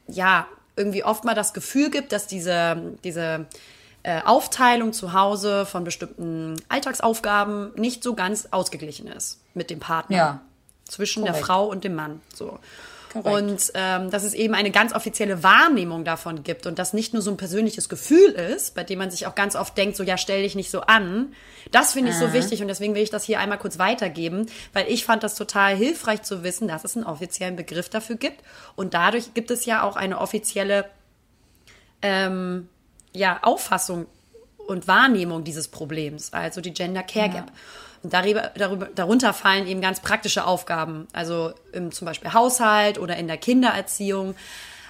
ja, 0.08 0.48
irgendwie 0.76 1.04
oft 1.04 1.24
mal 1.24 1.36
das 1.36 1.54
Gefühl 1.54 1.90
gibt, 1.90 2.12
dass 2.12 2.28
diese, 2.28 2.98
diese 3.04 3.46
äh, 4.04 4.22
Aufteilung 4.24 4.94
zu 4.94 5.14
Hause 5.14 5.66
von 5.66 5.84
bestimmten 5.84 6.56
Alltagsaufgaben 6.70 7.72
nicht 7.76 8.04
so 8.04 8.14
ganz 8.14 8.50
ausgeglichen 8.52 9.08
ist 9.08 9.40
mit 9.54 9.70
dem 9.70 9.80
Partner. 9.80 10.18
Ja. 10.18 10.42
Zwischen 10.88 11.24
der 11.24 11.32
Korrekt. 11.32 11.48
Frau 11.48 11.66
und 11.66 11.84
dem 11.84 11.96
Mann. 11.96 12.22
So. 12.34 12.60
Korrekt. 13.22 13.41
Und 13.41 13.72
ähm, 13.76 14.11
dass 14.11 14.24
es 14.24 14.34
eben 14.34 14.53
eine 14.53 14.72
ganz 14.72 14.93
offizielle 14.93 15.41
Wahrnehmung 15.41 16.03
davon 16.03 16.43
gibt 16.43 16.66
und 16.66 16.78
das 16.78 16.91
nicht 16.91 17.13
nur 17.13 17.22
so 17.22 17.32
ein 17.32 17.38
persönliches 17.38 17.88
Gefühl 17.88 18.32
ist, 18.32 18.76
bei 18.76 18.84
dem 18.84 18.99
man 18.99 19.09
sich 19.09 19.26
auch 19.26 19.36
ganz 19.36 19.55
oft 19.55 19.78
denkt, 19.78 19.95
so 19.95 20.03
ja, 20.03 20.18
stell 20.18 20.43
dich 20.43 20.55
nicht 20.55 20.70
so 20.70 20.82
an. 20.82 21.34
Das 21.72 21.93
finde 21.93 22.11
ich 22.11 22.18
so 22.18 22.34
wichtig 22.34 22.61
und 22.61 22.68
deswegen 22.68 22.93
will 22.93 23.01
ich 23.01 23.09
das 23.09 23.24
hier 23.24 23.39
einmal 23.39 23.57
kurz 23.57 23.80
weitergeben, 23.80 24.47
weil 24.74 24.88
ich 24.89 25.05
fand 25.05 25.24
das 25.24 25.36
total 25.36 25.76
hilfreich 25.76 26.24
zu 26.24 26.43
wissen, 26.43 26.68
dass 26.68 26.84
es 26.84 26.97
einen 26.97 27.05
offiziellen 27.05 27.55
Begriff 27.55 27.88
dafür 27.89 28.18
gibt 28.18 28.41
und 28.76 28.93
dadurch 28.93 29.34
gibt 29.34 29.49
es 29.49 29.66
ja 29.66 29.84
auch 29.84 29.95
eine 29.95 30.20
offizielle 30.20 30.86
ähm, 32.01 32.68
ja, 33.13 33.39
Auffassung 33.43 34.07
und 34.68 34.88
Wahrnehmung 34.88 35.43
dieses 35.43 35.70
Problems, 35.70 36.34
also 36.34 36.59
die 36.59 36.74
Gender 36.74 37.03
Care 37.03 37.30
Gap. 37.30 37.51
Und 37.95 37.95
darüber, 38.10 38.51
darüber, 38.56 38.88
darunter 38.93 39.34
fallen 39.34 39.68
eben 39.68 39.82
ganz 39.82 39.99
praktische 39.99 40.45
Aufgaben, 40.45 41.08
also 41.14 41.53
im 41.72 41.91
zum 41.91 42.06
Beispiel 42.06 42.34
Haushalt 42.34 42.97
oder 42.99 43.16
in 43.18 43.28
der 43.28 43.38
Kindererziehung. 43.38 44.36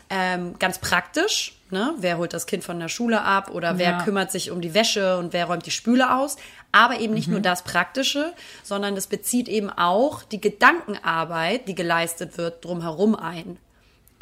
Ähm, 0.07 0.59
ganz 0.59 0.77
praktisch, 0.77 1.57
ne? 1.71 1.95
wer 1.97 2.17
holt 2.19 2.31
das 2.33 2.45
Kind 2.45 2.63
von 2.63 2.79
der 2.79 2.89
Schule 2.89 3.21
ab 3.23 3.49
oder 3.49 3.79
wer 3.79 3.91
Ja. 3.91 4.03
kümmert 4.03 4.31
sich 4.31 4.51
um 4.51 4.61
die 4.61 4.75
Wäsche 4.75 5.17
und 5.17 5.33
wer 5.33 5.45
räumt 5.45 5.65
die 5.65 5.71
Spüle 5.71 6.15
aus. 6.15 6.37
Aber 6.71 6.99
eben 6.99 7.13
nicht 7.15 7.27
nur 7.27 7.39
das 7.39 7.63
Praktische, 7.63 8.33
sondern 8.61 8.93
das 8.93 9.07
bezieht 9.07 9.47
eben 9.47 9.71
auch 9.71 10.21
die 10.23 10.39
Gedankenarbeit, 10.41 11.67
die 11.67 11.73
geleistet 11.73 12.37
wird, 12.37 12.63
drumherum 12.65 13.15
ein. 13.15 13.57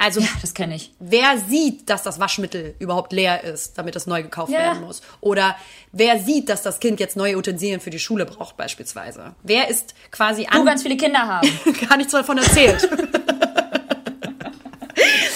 Also 0.04 0.20
Ja, 0.20 0.28
das 0.42 0.52
kenne 0.52 0.74
ich. 0.76 0.92
Wer 1.00 1.38
sieht, 1.38 1.88
dass 1.88 2.02
das 2.02 2.20
Waschmittel 2.20 2.74
überhaupt 2.78 3.12
leer 3.12 3.42
ist, 3.42 3.78
damit 3.78 3.96
es 3.96 4.06
neu 4.06 4.22
gekauft 4.22 4.52
Ja. 4.52 4.58
werden 4.58 4.82
muss? 4.84 5.00
Oder 5.22 5.56
wer 5.92 6.18
sieht, 6.20 6.50
dass 6.50 6.62
das 6.62 6.78
Kind 6.78 7.00
jetzt 7.00 7.16
neue 7.16 7.38
Utensilien 7.38 7.80
für 7.80 7.88
die 7.90 7.98
Schule 7.98 8.26
braucht, 8.26 8.56
beispielsweise? 8.58 9.34
Wer 9.42 9.68
ist 9.68 9.94
quasi 10.10 10.44
Du 10.44 10.58
an. 10.58 10.66
ganz 10.66 10.82
viele 10.82 10.96
Kinder 10.98 11.20
haben. 11.20 11.48
Gar 11.88 11.96
nichts 11.96 12.12
davon 12.12 12.36
erzählt. 12.38 12.86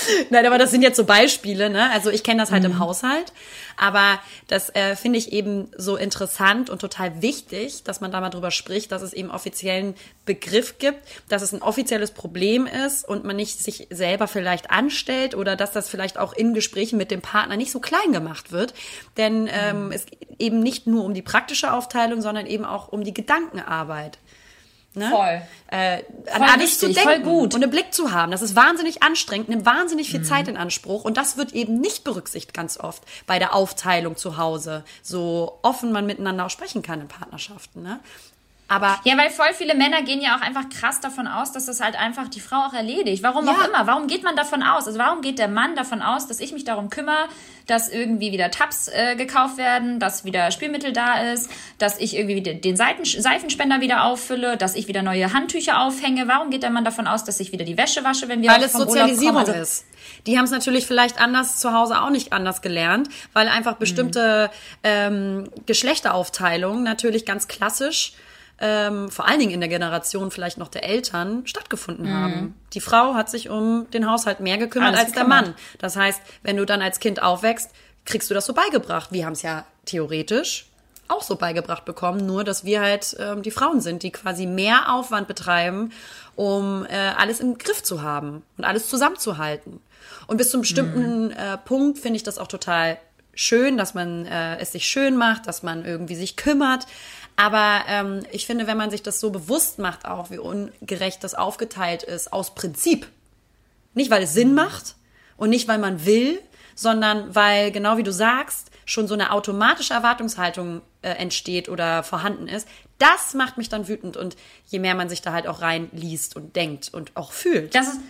Nein, 0.31 0.47
aber 0.47 0.59
das 0.59 0.71
sind 0.71 0.83
jetzt 0.83 0.97
so 0.97 1.05
Beispiele, 1.05 1.71
ne? 1.71 1.91
Also 1.91 2.11
ich 2.11 2.23
kenne 2.23 2.41
das 2.41 2.51
halt 2.51 2.65
im 2.65 2.79
Haushalt, 2.79 3.33
aber 3.77 4.21
das 4.47 4.75
äh, 4.75 4.97
finde 4.97 5.19
ich 5.19 5.33
eben 5.33 5.71
so 5.77 5.97
interessant 5.97 6.71
und 6.71 6.81
total 6.81 7.23
wichtig, 7.23 7.85
dass 7.85 8.01
man 8.01 8.11
da 8.11 8.21
mal 8.21 8.31
drüber 8.31 8.51
spricht, 8.51 8.93
dass 8.93 9.03
es 9.03 9.13
eben 9.13 9.31
offiziellen 9.31 9.95
Begriff 10.25 10.79
gibt, 10.79 10.99
dass 11.29 11.43
es 11.43 11.53
ein 11.53 11.63
offizielles 11.63 12.11
Problem 12.11 12.67
ist 12.67 13.09
und 13.09 13.25
man 13.25 13.37
nicht 13.37 13.63
sich 13.63 13.87
selber 13.91 14.29
vielleicht 14.29 14.71
anstellt 14.71 15.35
oder 15.35 15.57
dass 15.57 15.73
das 15.73 15.89
vielleicht 15.89 16.19
auch 16.19 16.33
in 16.33 16.55
Gesprächen 16.55 16.97
mit 16.97 17.11
dem 17.11 17.21
Partner 17.21 17.57
nicht 17.57 17.73
so 17.73 17.81
klein 17.81 18.13
gemacht 18.13 18.53
wird, 18.53 18.75
denn 19.17 19.49
ähm, 19.53 19.93
es 19.93 20.07
geht 20.07 20.29
eben 20.39 20.61
nicht 20.61 20.87
nur 20.87 21.05
um 21.05 21.15
die 21.15 21.23
praktische 21.23 21.73
Aufteilung, 21.73 22.23
sondern 22.23 22.47
eben 22.47 22.65
auch 22.65 22.89
um 22.89 23.05
die 23.05 23.15
Gedankenarbeit. 23.15 24.19
Ne? 24.95 25.11
Voll. 25.11 25.43
Äh, 25.71 26.03
an 26.33 26.43
Voll 26.43 26.49
alles 26.49 26.79
zu 26.79 26.89
wichtig, 26.89 27.05
denken 27.05 27.25
voll 27.25 27.33
gut. 27.33 27.55
und 27.55 27.63
einen 27.63 27.71
Blick 27.71 27.93
zu 27.93 28.11
haben. 28.11 28.33
Das 28.33 28.43
ist 28.43 28.57
wahnsinnig 28.57 29.03
anstrengend, 29.03 29.49
nimmt 29.49 29.67
wahnsinnig 29.67 30.11
viel 30.11 30.23
Zeit 30.23 30.49
in 30.49 30.57
Anspruch 30.57 31.05
und 31.05 31.17
das 31.17 31.37
wird 31.37 31.53
eben 31.53 31.81
nicht 31.81 32.05
berücksichtigt 32.05 32.55
ganz 32.55 32.79
oft 32.79 33.03
bei 33.27 33.39
der 33.39 33.55
Aufteilung 33.55 34.17
zu 34.17 34.39
Hause, 34.39 34.85
so 35.03 35.59
offen 35.63 35.93
man 35.93 36.07
miteinander 36.07 36.47
auch 36.47 36.51
sprechen 36.51 36.83
kann 36.83 37.01
in 37.01 37.09
Partnerschaften. 37.09 37.83
Ne? 37.83 38.01
Aber 38.69 39.01
Ja, 39.05 39.17
weil 39.17 39.31
voll 39.31 39.53
viele 39.55 39.75
Männer 39.75 40.03
gehen 40.03 40.21
ja 40.21 40.37
auch 40.37 40.43
einfach 40.43 40.69
krass 40.69 41.01
davon 41.01 41.27
aus, 41.27 41.53
dass 41.53 41.65
das 41.67 41.81
halt 41.81 41.99
einfach 41.99 42.29
die 42.29 42.41
Frau 42.41 42.67
auch 42.67 42.75
erledigt. 42.75 43.23
Warum 43.23 43.47
Ja. 43.47 43.53
auch 43.53 43.67
immer. 43.67 43.87
Warum 43.87 44.07
geht 44.07 44.23
man 44.23 44.37
davon 44.37 44.63
aus? 44.63 44.87
Also 44.87 44.99
warum 44.99 45.23
geht 45.23 45.39
der 45.39 45.49
Mann 45.49 45.75
davon 45.75 46.03
aus, 46.03 46.27
dass 46.27 46.39
ich 46.39 46.53
mich 46.53 46.65
darum 46.65 46.91
kümmere, 46.91 47.29
dass 47.67 47.89
irgendwie 47.89 48.31
wieder 48.31 48.51
Tabs 48.51 48.89
äh, 48.89 49.17
gekauft 49.17 49.57
werden, 49.57 49.99
dass 49.99 50.25
wieder 50.25 50.51
Spielmittel 50.51 50.93
da 50.93 51.33
ist, 51.33 51.51
dass 51.79 51.99
ich 51.99 52.15
irgendwie 52.15 52.37
wieder 52.37 52.55
den 52.55 52.77
Seiten 52.77 53.05
Seifenspender 53.05 53.81
wieder 53.81 54.05
auffülle, 54.05 54.59
dass 54.59 54.75
ich 54.75 54.87
wieder 54.87 55.03
neue 55.03 55.33
Handtücher 55.33 55.81
aufhänge? 55.81 56.29
Warum 56.29 56.51
geht 56.51 56.63
der 56.63 56.71
Mann 56.71 56.85
davon 56.85 57.07
aus, 57.07 57.25
dass 57.25 57.41
ich 57.41 57.53
wieder 57.53 57.65
die 57.65 57.79
Wäsche 57.79 58.05
wasche, 58.05 58.29
wenn 58.29 58.43
wir 58.43 58.51
weil 58.51 58.63
es 58.63 58.73
Sozialisierung? 58.73 59.39
Also, 59.39 59.53
ist. 59.53 59.87
Die 60.27 60.37
haben 60.37 60.45
es 60.45 60.51
natürlich 60.51 60.87
vielleicht 60.87 61.21
anders 61.21 61.59
zu 61.59 61.73
Hause 61.73 62.03
auch 62.03 62.11
nicht 62.11 62.33
anders 62.35 62.61
gelernt, 62.61 63.09
weil 63.33 63.49
einfach 63.49 63.77
bestimmte 63.77 64.51
ähm, 64.83 65.49
Geschlechteraufteilungen 65.67 66.83
natürlich 66.83 67.25
ganz 67.25 67.49
klassisch, 67.49 68.13
ähm, 68.61 69.09
vor 69.11 69.29
allen 69.29 69.39
Dingen 69.39 69.53
in 69.53 69.61
der 69.61 69.69
Generation 69.69 70.31
vielleicht 70.31 70.59
noch 70.59 70.69
der 70.69 70.85
Eltern, 70.85 71.47
stattgefunden 71.47 72.13
haben. 72.13 72.55
Die 72.73 72.81
Frau 72.81 73.15
hat 73.15 73.31
sich 73.31 73.51
um 73.51 73.89
den 73.93 74.11
Haushalt 74.11 74.41
mehr 74.41 74.59
gekümmert 74.59 74.91
Alles 74.91 75.01
als 75.01 75.13
der 75.13 75.23
gekümmert. 75.25 75.47
Mann. 75.47 75.55
Das 75.79 75.97
heißt, 75.97 76.21
wenn 76.43 76.57
du 76.57 76.67
dann 76.67 76.83
als 76.83 76.99
Kind 76.99 77.23
aufwächst, 77.23 77.71
kriegst 78.05 78.31
du 78.31 78.35
das 78.35 78.47
so 78.47 78.55
beigebracht. 78.55 79.13
Wir 79.13 79.27
haben 79.27 79.35
es 79.35 79.43
ja 79.43 79.65
theoretisch 79.85 80.67
auch 81.09 81.23
so 81.23 81.37
beigebracht 81.37 81.85
bekommen, 81.85 82.27
nur 82.27 82.45
dass 82.45 82.65
wir 82.65 82.81
halt 82.81 83.17
ähm, 83.19 83.43
die 83.43 83.51
Frauen 83.51 83.81
sind, 83.81 84.03
die 84.03 84.11
quasi 84.11 84.47
mehr 84.47 84.93
Aufwand 84.93 85.27
betreiben, 85.27 85.91
um 86.37 86.85
äh, 86.87 86.97
alles 87.17 87.41
im 87.41 87.59
Griff 87.59 87.83
zu 87.83 88.03
haben 88.03 88.43
und 88.57 88.65
alles 88.65 88.89
zusammenzuhalten. 88.89 89.81
Und 90.27 90.37
bis 90.37 90.51
zum 90.51 90.61
bestimmten 90.61 91.31
äh, 91.31 91.57
Punkt 91.59 91.99
finde 91.99 92.17
ich 92.17 92.23
das 92.23 92.39
auch 92.39 92.49
total 92.49 92.99
schön, 93.35 93.77
dass 93.77 93.95
man 93.95 94.27
äh, 94.27 94.59
es 94.59 94.73
sich 94.73 94.87
schön 94.87 95.17
macht, 95.17 95.47
dass 95.47 95.63
man 95.63 95.85
irgendwie 95.85 96.17
sich 96.17 96.37
kümmert. 96.37 96.87
Aber 97.39 97.85
ähm, 97.87 98.27
ich 98.33 98.47
finde, 98.47 98.67
wenn 98.67 98.77
man 98.77 98.91
sich 98.91 99.05
das 99.05 99.21
so 99.21 99.31
bewusst 99.31 99.79
macht, 99.79 100.07
auch 100.07 100.33
wie 100.33 100.39
ungerecht 100.39 101.23
das 101.23 101.37
aufgeteilt 101.37 102.03
ist, 102.03 102.33
aus 102.33 102.53
Prinzip, 102.53 103.07
nicht, 103.95 104.11
weil 104.11 104.25
es 104.25 104.35
Sinn 104.35 104.55
macht 104.55 104.97
und 105.37 105.51
nicht, 105.51 105.69
weil 105.69 105.79
man 105.79 106.05
will, 106.05 106.41
sondern 106.75 107.33
weil, 107.37 107.71
genau 107.71 107.97
wie 107.97 108.03
du 108.03 108.13
sagst, 108.13 108.73
schon 108.87 109.07
so 109.07 109.15
eine 109.15 109.31
automatische 109.31 109.95
Erwartungshaltung 109.95 110.83
äh, 111.03 111.11
entsteht 111.11 111.69
oder 111.69 112.03
vorhanden 112.03 112.49
ist. 112.49 112.67
Das 112.99 113.35
macht 113.35 113.57
mich 113.57 113.69
dann 113.69 113.87
wütend 113.87 114.17
und 114.17 114.37
je 114.67 114.81
mehr 114.81 114.97
man 114.97 115.09
sich 115.09 115.23
da 115.23 115.33
halt 115.33 115.47
auch 115.47 115.61
reinliest 115.61 116.35
und 116.35 116.57
denkt 116.57 116.93
und 116.93 117.17
auch 117.17 117.31
fühlt. 117.31 117.73
Das 117.77 117.87
ist, 117.87 118.01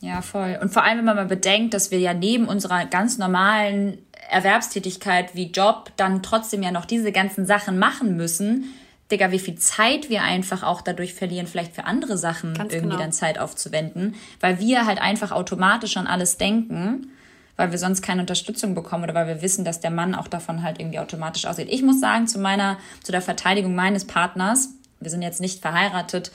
ja, 0.00 0.22
voll. 0.22 0.58
Und 0.60 0.72
vor 0.72 0.82
allem, 0.82 0.98
wenn 0.98 1.04
man 1.04 1.16
mal 1.16 1.26
bedenkt, 1.26 1.74
dass 1.74 1.90
wir 1.90 1.98
ja 1.98 2.14
neben 2.14 2.46
unserer 2.46 2.86
ganz 2.86 3.18
normalen 3.18 3.98
Erwerbstätigkeit 4.30 5.34
wie 5.34 5.50
Job 5.50 5.92
dann 5.96 6.22
trotzdem 6.22 6.62
ja 6.62 6.70
noch 6.70 6.86
diese 6.86 7.12
ganzen 7.12 7.44
Sachen 7.44 7.78
machen 7.78 8.16
müssen. 8.16 8.72
Digga, 9.10 9.30
wie 9.30 9.38
viel 9.38 9.56
Zeit 9.56 10.08
wir 10.08 10.22
einfach 10.22 10.62
auch 10.62 10.80
dadurch 10.82 11.14
verlieren, 11.14 11.46
vielleicht 11.46 11.74
für 11.74 11.84
andere 11.84 12.16
Sachen 12.16 12.54
Ganz 12.54 12.72
irgendwie 12.72 12.92
genau. 12.92 13.02
dann 13.02 13.12
Zeit 13.12 13.38
aufzuwenden, 13.38 14.14
weil 14.38 14.60
wir 14.60 14.86
halt 14.86 15.02
einfach 15.02 15.32
automatisch 15.32 15.96
an 15.96 16.06
alles 16.06 16.38
denken, 16.38 17.08
weil 17.56 17.72
wir 17.72 17.78
sonst 17.78 18.02
keine 18.02 18.22
Unterstützung 18.22 18.74
bekommen 18.74 19.04
oder 19.04 19.14
weil 19.14 19.26
wir 19.26 19.42
wissen, 19.42 19.64
dass 19.64 19.80
der 19.80 19.90
Mann 19.90 20.14
auch 20.14 20.28
davon 20.28 20.62
halt 20.62 20.80
irgendwie 20.80 21.00
automatisch 21.00 21.44
aussieht. 21.44 21.68
Ich 21.70 21.82
muss 21.82 22.00
sagen, 22.00 22.28
zu 22.28 22.38
meiner, 22.38 22.78
zu 23.02 23.10
der 23.10 23.20
Verteidigung 23.20 23.74
meines 23.74 24.06
Partners, 24.06 24.70
wir 25.00 25.10
sind 25.10 25.22
jetzt 25.22 25.40
nicht 25.40 25.60
verheiratet 25.60 26.30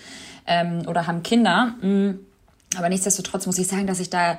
ähm, 0.46 0.84
oder 0.86 1.08
haben 1.08 1.24
Kinder, 1.24 1.76
mh, 1.82 2.16
aber 2.78 2.90
nichtsdestotrotz 2.90 3.46
muss 3.46 3.58
ich 3.58 3.68
sagen, 3.68 3.88
dass 3.88 4.00
ich 4.00 4.10
da 4.10 4.38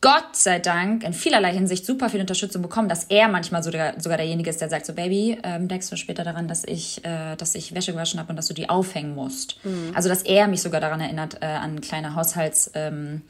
Gott 0.00 0.36
sei 0.36 0.58
Dank 0.58 1.02
in 1.02 1.14
vielerlei 1.14 1.52
Hinsicht 1.54 1.86
super 1.86 2.10
viel 2.10 2.20
Unterstützung 2.20 2.60
bekomme, 2.60 2.88
dass 2.88 3.04
er 3.04 3.26
manchmal 3.28 3.62
sogar, 3.62 3.98
sogar 3.98 4.18
derjenige 4.18 4.50
ist, 4.50 4.60
der 4.60 4.68
sagt 4.68 4.84
so, 4.84 4.92
Baby, 4.92 5.38
ähm, 5.42 5.66
denkst 5.66 5.88
du 5.88 5.96
später 5.96 6.24
daran, 6.24 6.46
dass 6.46 6.64
ich, 6.64 7.02
äh, 7.06 7.36
dass 7.36 7.54
ich 7.54 7.74
Wäsche 7.74 7.92
gewaschen 7.92 8.20
habe 8.20 8.28
und 8.28 8.36
dass 8.36 8.46
du 8.46 8.52
die 8.52 8.68
aufhängen 8.68 9.14
musst. 9.14 9.56
Also, 9.94 10.10
dass 10.10 10.22
er 10.22 10.46
mich 10.46 10.60
sogar 10.60 10.82
daran 10.82 11.00
erinnert, 11.00 11.38
äh, 11.40 11.46
an 11.46 11.80
kleine 11.80 12.14
Haushalts... 12.14 12.70
Ähm, 12.74 13.22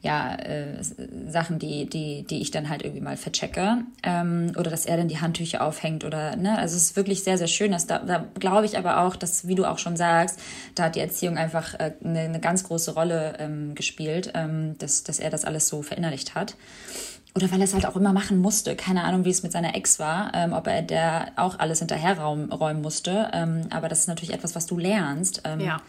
ja, 0.00 0.34
äh, 0.36 0.82
Sachen, 1.28 1.58
die, 1.58 1.88
die, 1.88 2.22
die 2.22 2.40
ich 2.40 2.50
dann 2.50 2.68
halt 2.68 2.82
irgendwie 2.82 3.00
mal 3.00 3.16
verchecke. 3.16 3.78
Ähm, 4.02 4.52
oder 4.56 4.70
dass 4.70 4.86
er 4.86 4.96
dann 4.96 5.08
die 5.08 5.20
Handtücher 5.20 5.64
aufhängt 5.64 6.04
oder, 6.04 6.36
ne, 6.36 6.56
also 6.56 6.76
es 6.76 6.84
ist 6.84 6.96
wirklich 6.96 7.24
sehr, 7.24 7.36
sehr 7.36 7.48
schön. 7.48 7.72
Dass 7.72 7.86
da, 7.86 7.98
da 7.98 8.26
glaube 8.38 8.66
ich 8.66 8.78
aber 8.78 9.00
auch, 9.00 9.16
dass, 9.16 9.48
wie 9.48 9.56
du 9.56 9.64
auch 9.64 9.78
schon 9.78 9.96
sagst, 9.96 10.38
da 10.76 10.84
hat 10.84 10.94
die 10.94 11.00
Erziehung 11.00 11.36
einfach 11.36 11.74
äh, 11.74 11.92
eine, 12.04 12.20
eine 12.20 12.40
ganz 12.40 12.64
große 12.64 12.94
Rolle 12.94 13.34
ähm, 13.40 13.74
gespielt, 13.74 14.32
ähm, 14.34 14.76
dass, 14.78 15.02
dass 15.02 15.18
er 15.18 15.30
das 15.30 15.44
alles 15.44 15.68
so 15.68 15.82
verinnerlicht 15.82 16.34
hat 16.34 16.56
oder 17.34 17.52
weil 17.52 17.60
er 17.60 17.64
es 17.64 17.74
halt 17.74 17.86
auch 17.86 17.94
immer 17.94 18.12
machen 18.12 18.38
musste. 18.38 18.74
Keine 18.74 19.04
Ahnung, 19.04 19.24
wie 19.24 19.30
es 19.30 19.42
mit 19.42 19.52
seiner 19.52 19.76
Ex 19.76 20.00
war, 20.00 20.32
ähm, 20.34 20.52
ob 20.52 20.66
er 20.66 20.82
der 20.82 21.32
auch 21.36 21.58
alles 21.58 21.78
hinterherräumen 21.78 22.82
musste. 22.82 23.30
Ähm, 23.32 23.68
aber 23.70 23.88
das 23.88 24.00
ist 24.00 24.08
natürlich 24.08 24.34
etwas, 24.34 24.56
was 24.56 24.66
du 24.66 24.76
lernst. 24.76 25.42
Ähm, 25.44 25.60
ja. 25.60 25.80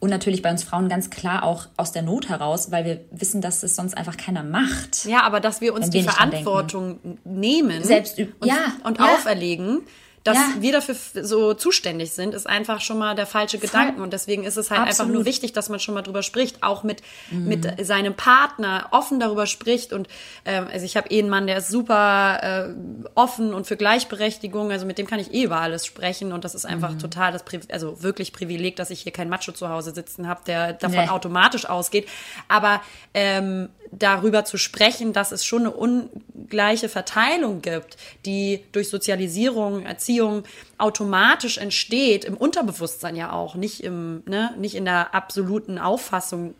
Und 0.00 0.10
natürlich 0.10 0.42
bei 0.42 0.50
uns 0.50 0.62
Frauen 0.62 0.88
ganz 0.88 1.10
klar 1.10 1.42
auch 1.42 1.66
aus 1.76 1.90
der 1.92 2.02
Not 2.02 2.28
heraus, 2.28 2.70
weil 2.70 2.84
wir 2.84 3.00
wissen, 3.10 3.40
dass 3.40 3.62
es 3.62 3.74
sonst 3.74 3.96
einfach 3.96 4.16
keiner 4.16 4.44
macht. 4.44 5.04
Ja, 5.06 5.22
aber 5.22 5.40
dass 5.40 5.60
wir 5.60 5.74
uns 5.74 5.90
die 5.90 6.02
Verantwortung 6.02 7.18
nehmen 7.24 7.82
Selbst, 7.82 8.18
und, 8.18 8.34
ja, 8.44 8.72
und 8.84 8.98
ja. 8.98 9.04
auferlegen 9.06 9.80
dass 10.28 10.36
ja. 10.36 10.54
wir 10.60 10.72
dafür 10.72 10.94
so 11.24 11.54
zuständig 11.54 12.12
sind, 12.12 12.34
ist 12.34 12.46
einfach 12.46 12.82
schon 12.82 12.98
mal 12.98 13.14
der 13.14 13.24
falsche 13.24 13.58
Gedanke. 13.58 14.02
Und 14.02 14.12
deswegen 14.12 14.44
ist 14.44 14.58
es 14.58 14.70
halt 14.70 14.82
Absolut. 14.82 15.00
einfach 15.00 15.14
nur 15.14 15.24
wichtig, 15.24 15.54
dass 15.54 15.70
man 15.70 15.80
schon 15.80 15.94
mal 15.94 16.02
drüber 16.02 16.22
spricht, 16.22 16.62
auch 16.62 16.82
mit, 16.82 17.02
mhm. 17.30 17.48
mit 17.48 17.86
seinem 17.86 18.12
Partner 18.12 18.88
offen 18.90 19.20
darüber 19.20 19.46
spricht. 19.46 19.94
Und 19.94 20.06
ähm, 20.44 20.66
also 20.70 20.84
ich 20.84 20.98
habe 20.98 21.08
eh 21.08 21.18
einen 21.18 21.30
Mann, 21.30 21.46
der 21.46 21.56
ist 21.56 21.68
super 21.68 22.40
äh, 22.42 22.74
offen 23.14 23.54
und 23.54 23.66
für 23.66 23.78
Gleichberechtigung. 23.78 24.70
Also 24.70 24.84
mit 24.84 24.98
dem 24.98 25.06
kann 25.06 25.18
ich 25.18 25.32
eh 25.32 25.44
über 25.44 25.60
alles 25.60 25.86
sprechen. 25.86 26.32
Und 26.32 26.44
das 26.44 26.54
ist 26.54 26.66
einfach 26.66 26.92
mhm. 26.92 26.98
total 26.98 27.32
das, 27.32 27.42
Pri 27.42 27.60
also 27.72 28.02
wirklich 28.02 28.34
Privileg, 28.34 28.76
dass 28.76 28.90
ich 28.90 29.00
hier 29.00 29.12
kein 29.12 29.30
Macho 29.30 29.52
zu 29.52 29.70
Hause 29.70 29.94
sitzen 29.94 30.28
habe, 30.28 30.40
der 30.46 30.74
davon 30.74 31.04
nee. 31.04 31.08
automatisch 31.08 31.64
ausgeht. 31.64 32.06
Aber 32.48 32.82
ähm, 33.14 33.70
darüber 33.90 34.44
zu 34.44 34.58
sprechen, 34.58 35.12
dass 35.12 35.32
es 35.32 35.44
schon 35.44 35.60
eine 35.62 35.70
ungleiche 35.70 36.88
Verteilung 36.88 37.62
gibt, 37.62 37.96
die 38.26 38.64
durch 38.72 38.88
Sozialisierung, 38.90 39.86
Erziehung 39.86 40.44
automatisch 40.76 41.58
entsteht, 41.58 42.24
im 42.24 42.36
Unterbewusstsein 42.36 43.16
ja 43.16 43.32
auch, 43.32 43.54
nicht 43.54 43.82
im, 43.82 44.22
ne, 44.26 44.54
nicht 44.58 44.74
in 44.74 44.84
der 44.84 45.14
absoluten 45.14 45.78
Auffassung 45.78 46.54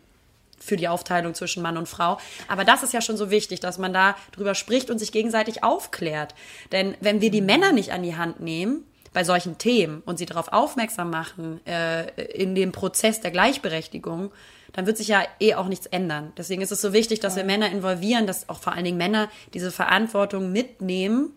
für 0.59 0.75
die 0.75 0.87
Aufteilung 0.87 1.33
zwischen 1.33 1.63
Mann 1.63 1.77
und 1.77 1.87
Frau. 1.87 2.17
Aber 2.47 2.65
das 2.65 2.83
ist 2.83 2.93
ja 2.93 3.01
schon 3.01 3.17
so 3.17 3.31
wichtig, 3.31 3.59
dass 3.59 3.77
man 3.77 3.93
da 3.93 4.15
drüber 4.33 4.55
spricht 4.55 4.89
und 4.89 4.99
sich 4.99 5.11
gegenseitig 5.11 5.63
aufklärt. 5.63 6.35
Denn 6.71 6.95
wenn 6.99 7.21
wir 7.21 7.31
die 7.31 7.41
Männer 7.41 7.71
nicht 7.71 7.91
an 7.91 8.03
die 8.03 8.17
Hand 8.17 8.39
nehmen, 8.39 8.83
bei 9.13 9.23
solchen 9.23 9.57
Themen 9.57 10.03
und 10.05 10.17
sie 10.17 10.25
darauf 10.25 10.49
aufmerksam 10.49 11.09
machen, 11.09 11.65
äh, 11.65 12.09
in 12.25 12.53
dem 12.55 12.71
Prozess 12.71 13.21
der 13.21 13.31
Gleichberechtigung, 13.31 14.31
dann 14.73 14.85
wird 14.85 14.97
sich 14.97 15.07
ja 15.07 15.23
eh 15.39 15.55
auch 15.55 15.67
nichts 15.67 15.85
ändern. 15.85 16.33
Deswegen 16.37 16.61
ist 16.61 16.71
es 16.71 16.81
so 16.81 16.93
wichtig, 16.93 17.19
dass 17.19 17.35
wir 17.35 17.43
Männer 17.43 17.71
involvieren, 17.71 18.27
dass 18.27 18.49
auch 18.49 18.59
vor 18.59 18.73
allen 18.73 18.85
Dingen 18.85 18.97
Männer 18.97 19.29
diese 19.53 19.71
Verantwortung 19.71 20.51
mitnehmen 20.51 21.33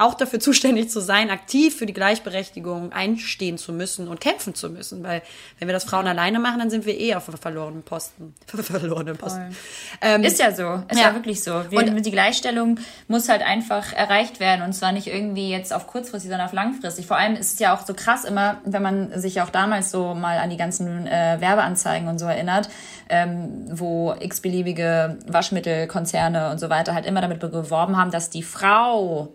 auch 0.00 0.14
dafür 0.14 0.40
zuständig 0.40 0.90
zu 0.90 1.00
sein, 1.00 1.30
aktiv 1.30 1.76
für 1.76 1.86
die 1.86 1.92
Gleichberechtigung 1.92 2.92
einstehen 2.92 3.58
zu 3.58 3.72
müssen 3.72 4.08
und 4.08 4.20
kämpfen 4.20 4.54
zu 4.54 4.70
müssen. 4.70 5.02
Weil 5.02 5.22
wenn 5.58 5.68
wir 5.68 5.72
das 5.72 5.84
Frauen 5.84 6.06
ja. 6.06 6.12
alleine 6.12 6.38
machen, 6.38 6.58
dann 6.58 6.70
sind 6.70 6.86
wir 6.86 6.98
eh 6.98 7.14
auf 7.14 7.24
verlorenen 7.40 7.82
Posten. 7.82 8.34
verlorenen 8.46 9.16
Posten. 9.16 9.54
Ähm, 10.00 10.24
ist 10.24 10.38
ja 10.38 10.52
so. 10.52 10.82
Ist 10.88 10.98
ja, 10.98 11.08
ja 11.08 11.14
wirklich 11.14 11.44
so. 11.44 11.70
Wir, 11.70 11.78
und 11.80 12.06
die 12.06 12.10
Gleichstellung 12.10 12.78
muss 13.08 13.28
halt 13.28 13.42
einfach 13.42 13.92
erreicht 13.92 14.40
werden. 14.40 14.62
Und 14.62 14.72
zwar 14.72 14.92
nicht 14.92 15.06
irgendwie 15.06 15.50
jetzt 15.50 15.72
auf 15.72 15.86
kurzfristig, 15.86 16.30
sondern 16.30 16.46
auf 16.46 16.54
langfristig. 16.54 17.06
Vor 17.06 17.18
allem 17.18 17.34
ist 17.34 17.54
es 17.54 17.58
ja 17.58 17.74
auch 17.74 17.86
so 17.86 17.92
krass 17.92 18.24
immer, 18.24 18.58
wenn 18.64 18.82
man 18.82 19.20
sich 19.20 19.42
auch 19.42 19.50
damals 19.50 19.90
so 19.90 20.14
mal 20.14 20.38
an 20.38 20.48
die 20.48 20.56
ganzen 20.56 21.06
äh, 21.06 21.36
Werbeanzeigen 21.40 22.08
und 22.08 22.18
so 22.18 22.26
erinnert, 22.26 22.70
ähm, 23.10 23.66
wo 23.70 24.14
x-beliebige 24.18 25.18
Waschmittelkonzerne 25.26 26.50
und 26.50 26.58
so 26.58 26.70
weiter 26.70 26.94
halt 26.94 27.04
immer 27.04 27.20
damit 27.20 27.40
beworben 27.40 27.96
haben, 27.96 28.10
dass 28.10 28.30
die 28.30 28.42
Frau 28.42 29.32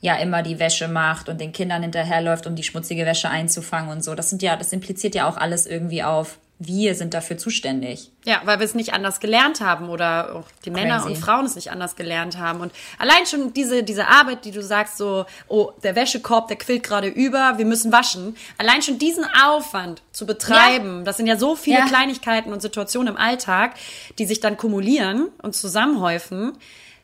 ja 0.00 0.16
immer 0.16 0.42
die 0.42 0.58
Wäsche 0.58 0.88
macht 0.88 1.28
und 1.28 1.40
den 1.40 1.52
Kindern 1.52 1.82
hinterherläuft, 1.82 2.46
um 2.46 2.56
die 2.56 2.62
schmutzige 2.62 3.04
Wäsche 3.06 3.28
einzufangen 3.28 3.90
und 3.90 4.02
so. 4.02 4.14
Das 4.14 4.30
sind 4.30 4.42
ja, 4.42 4.56
das 4.56 4.72
impliziert 4.72 5.14
ja 5.14 5.28
auch 5.28 5.36
alles 5.36 5.66
irgendwie 5.66 6.02
auf, 6.02 6.38
wir 6.62 6.94
sind 6.94 7.14
dafür 7.14 7.38
zuständig. 7.38 8.12
Ja, 8.26 8.42
weil 8.44 8.58
wir 8.58 8.66
es 8.66 8.74
nicht 8.74 8.92
anders 8.92 9.18
gelernt 9.18 9.62
haben 9.62 9.88
oder 9.88 10.36
auch 10.36 10.46
die 10.64 10.70
Crazy. 10.70 10.82
Männer 10.82 11.06
und 11.06 11.16
Frauen 11.16 11.46
es 11.46 11.54
nicht 11.54 11.70
anders 11.70 11.96
gelernt 11.96 12.36
haben. 12.36 12.60
Und 12.60 12.70
allein 12.98 13.24
schon 13.24 13.54
diese, 13.54 13.82
diese 13.82 14.08
Arbeit, 14.08 14.44
die 14.44 14.50
du 14.50 14.62
sagst, 14.62 14.98
so, 14.98 15.24
oh, 15.48 15.70
der 15.82 15.96
Wäschekorb, 15.96 16.48
der 16.48 16.58
quillt 16.58 16.82
gerade 16.82 17.08
über, 17.08 17.56
wir 17.56 17.64
müssen 17.64 17.92
waschen. 17.92 18.36
Allein 18.58 18.82
schon 18.82 18.98
diesen 18.98 19.24
Aufwand 19.42 20.02
zu 20.12 20.26
betreiben, 20.26 20.98
ja. 20.98 21.04
das 21.04 21.16
sind 21.16 21.26
ja 21.26 21.38
so 21.38 21.56
viele 21.56 21.78
ja. 21.78 21.86
Kleinigkeiten 21.86 22.52
und 22.52 22.60
Situationen 22.60 23.14
im 23.14 23.16
Alltag, 23.16 23.74
die 24.18 24.26
sich 24.26 24.40
dann 24.40 24.58
kumulieren 24.58 25.28
und 25.40 25.54
zusammenhäufen 25.54 26.58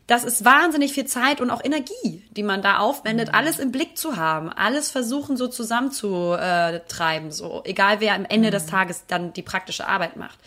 das 0.06 0.22
ist 0.22 0.44
wahnsinnig 0.44 0.92
viel 0.92 1.06
Zeit 1.06 1.40
und 1.40 1.50
auch 1.50 1.64
Energie, 1.64 2.22
die 2.30 2.44
man 2.44 2.62
da 2.62 2.78
aufwendet, 2.78 3.28
mhm. 3.28 3.34
alles 3.34 3.58
im 3.58 3.72
Blick 3.72 3.98
zu 3.98 4.16
haben, 4.16 4.50
alles 4.52 4.90
versuchen 4.90 5.36
so 5.36 5.48
zusammenzutreiben, 5.48 7.32
so 7.32 7.62
egal 7.64 8.00
wer 8.00 8.14
am 8.14 8.24
Ende 8.24 8.48
mhm. 8.48 8.52
des 8.52 8.66
Tages 8.66 9.04
dann 9.08 9.32
die 9.32 9.42
praktische 9.42 9.88
Arbeit 9.88 10.16
macht. 10.16 10.38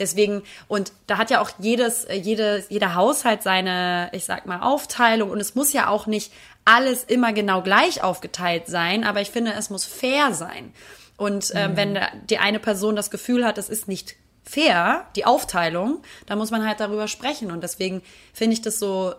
Deswegen 0.00 0.42
und 0.66 0.92
da 1.06 1.18
hat 1.18 1.30
ja 1.30 1.40
auch 1.40 1.50
jedes 1.58 2.08
jede 2.12 2.64
jeder 2.68 2.96
Haushalt 2.96 3.44
seine, 3.44 4.10
ich 4.12 4.24
sag 4.24 4.46
mal 4.46 4.60
Aufteilung 4.60 5.30
und 5.30 5.40
es 5.40 5.54
muss 5.54 5.72
ja 5.72 5.88
auch 5.88 6.06
nicht 6.06 6.32
alles 6.64 7.04
immer 7.04 7.32
genau 7.32 7.62
gleich 7.62 8.02
aufgeteilt 8.02 8.66
sein, 8.66 9.04
aber 9.04 9.20
ich 9.20 9.30
finde, 9.30 9.52
es 9.52 9.70
muss 9.70 9.84
fair 9.84 10.32
sein. 10.34 10.72
Und 11.16 11.52
ähm, 11.54 11.72
mhm. 11.72 11.76
wenn 11.76 11.98
die 12.28 12.38
eine 12.38 12.58
Person 12.58 12.96
das 12.96 13.10
Gefühl 13.10 13.46
hat, 13.46 13.58
es 13.58 13.68
ist 13.68 13.86
nicht 13.86 14.16
fair, 14.44 15.06
die 15.16 15.24
Aufteilung, 15.24 16.02
da 16.26 16.36
muss 16.36 16.50
man 16.50 16.66
halt 16.66 16.80
darüber 16.80 17.08
sprechen. 17.08 17.50
Und 17.50 17.62
deswegen 17.62 18.02
finde 18.32 18.54
ich 18.54 18.62
das 18.62 18.78
so, 18.78 19.14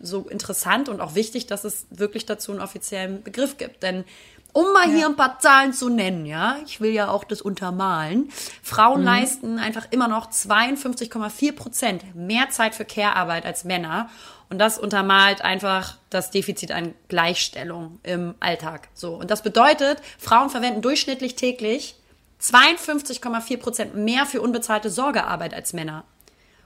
so 0.00 0.28
interessant 0.28 0.88
und 0.88 1.00
auch 1.00 1.14
wichtig, 1.14 1.46
dass 1.46 1.64
es 1.64 1.86
wirklich 1.90 2.26
dazu 2.26 2.52
einen 2.52 2.60
offiziellen 2.60 3.22
Begriff 3.22 3.56
gibt. 3.56 3.82
Denn 3.82 4.04
um 4.52 4.72
mal 4.72 4.88
ja. 4.88 4.96
hier 4.96 5.06
ein 5.06 5.16
paar 5.16 5.38
Zahlen 5.38 5.72
zu 5.72 5.88
nennen, 5.88 6.26
ja, 6.26 6.56
ich 6.64 6.80
will 6.80 6.90
ja 6.90 7.08
auch 7.08 7.24
das 7.24 7.40
untermalen. 7.40 8.30
Frauen 8.62 9.00
mhm. 9.00 9.06
leisten 9.06 9.58
einfach 9.58 9.86
immer 9.90 10.08
noch 10.08 10.30
52,4 10.30 11.52
Prozent 11.52 12.14
mehr 12.14 12.50
Zeit 12.50 12.74
für 12.74 12.84
Care-Arbeit 12.84 13.46
als 13.46 13.64
Männer. 13.64 14.08
Und 14.48 14.58
das 14.58 14.80
untermalt 14.80 15.42
einfach 15.42 15.96
das 16.10 16.32
Defizit 16.32 16.72
an 16.72 16.94
Gleichstellung 17.06 18.00
im 18.02 18.34
Alltag. 18.40 18.88
So. 18.94 19.14
Und 19.14 19.30
das 19.30 19.42
bedeutet, 19.42 20.02
Frauen 20.18 20.50
verwenden 20.50 20.82
durchschnittlich 20.82 21.36
täglich 21.36 21.94
52,4 22.40 23.56
Prozent 23.58 23.94
mehr 23.94 24.26
für 24.26 24.40
unbezahlte 24.40 24.90
Sorgearbeit 24.90 25.54
als 25.54 25.72
Männer. 25.72 26.04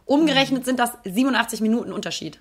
Umgerechnet 0.07 0.65
sind 0.65 0.79
das 0.79 0.93
87 1.05 1.61
Minuten 1.61 1.93
Unterschied. 1.93 2.39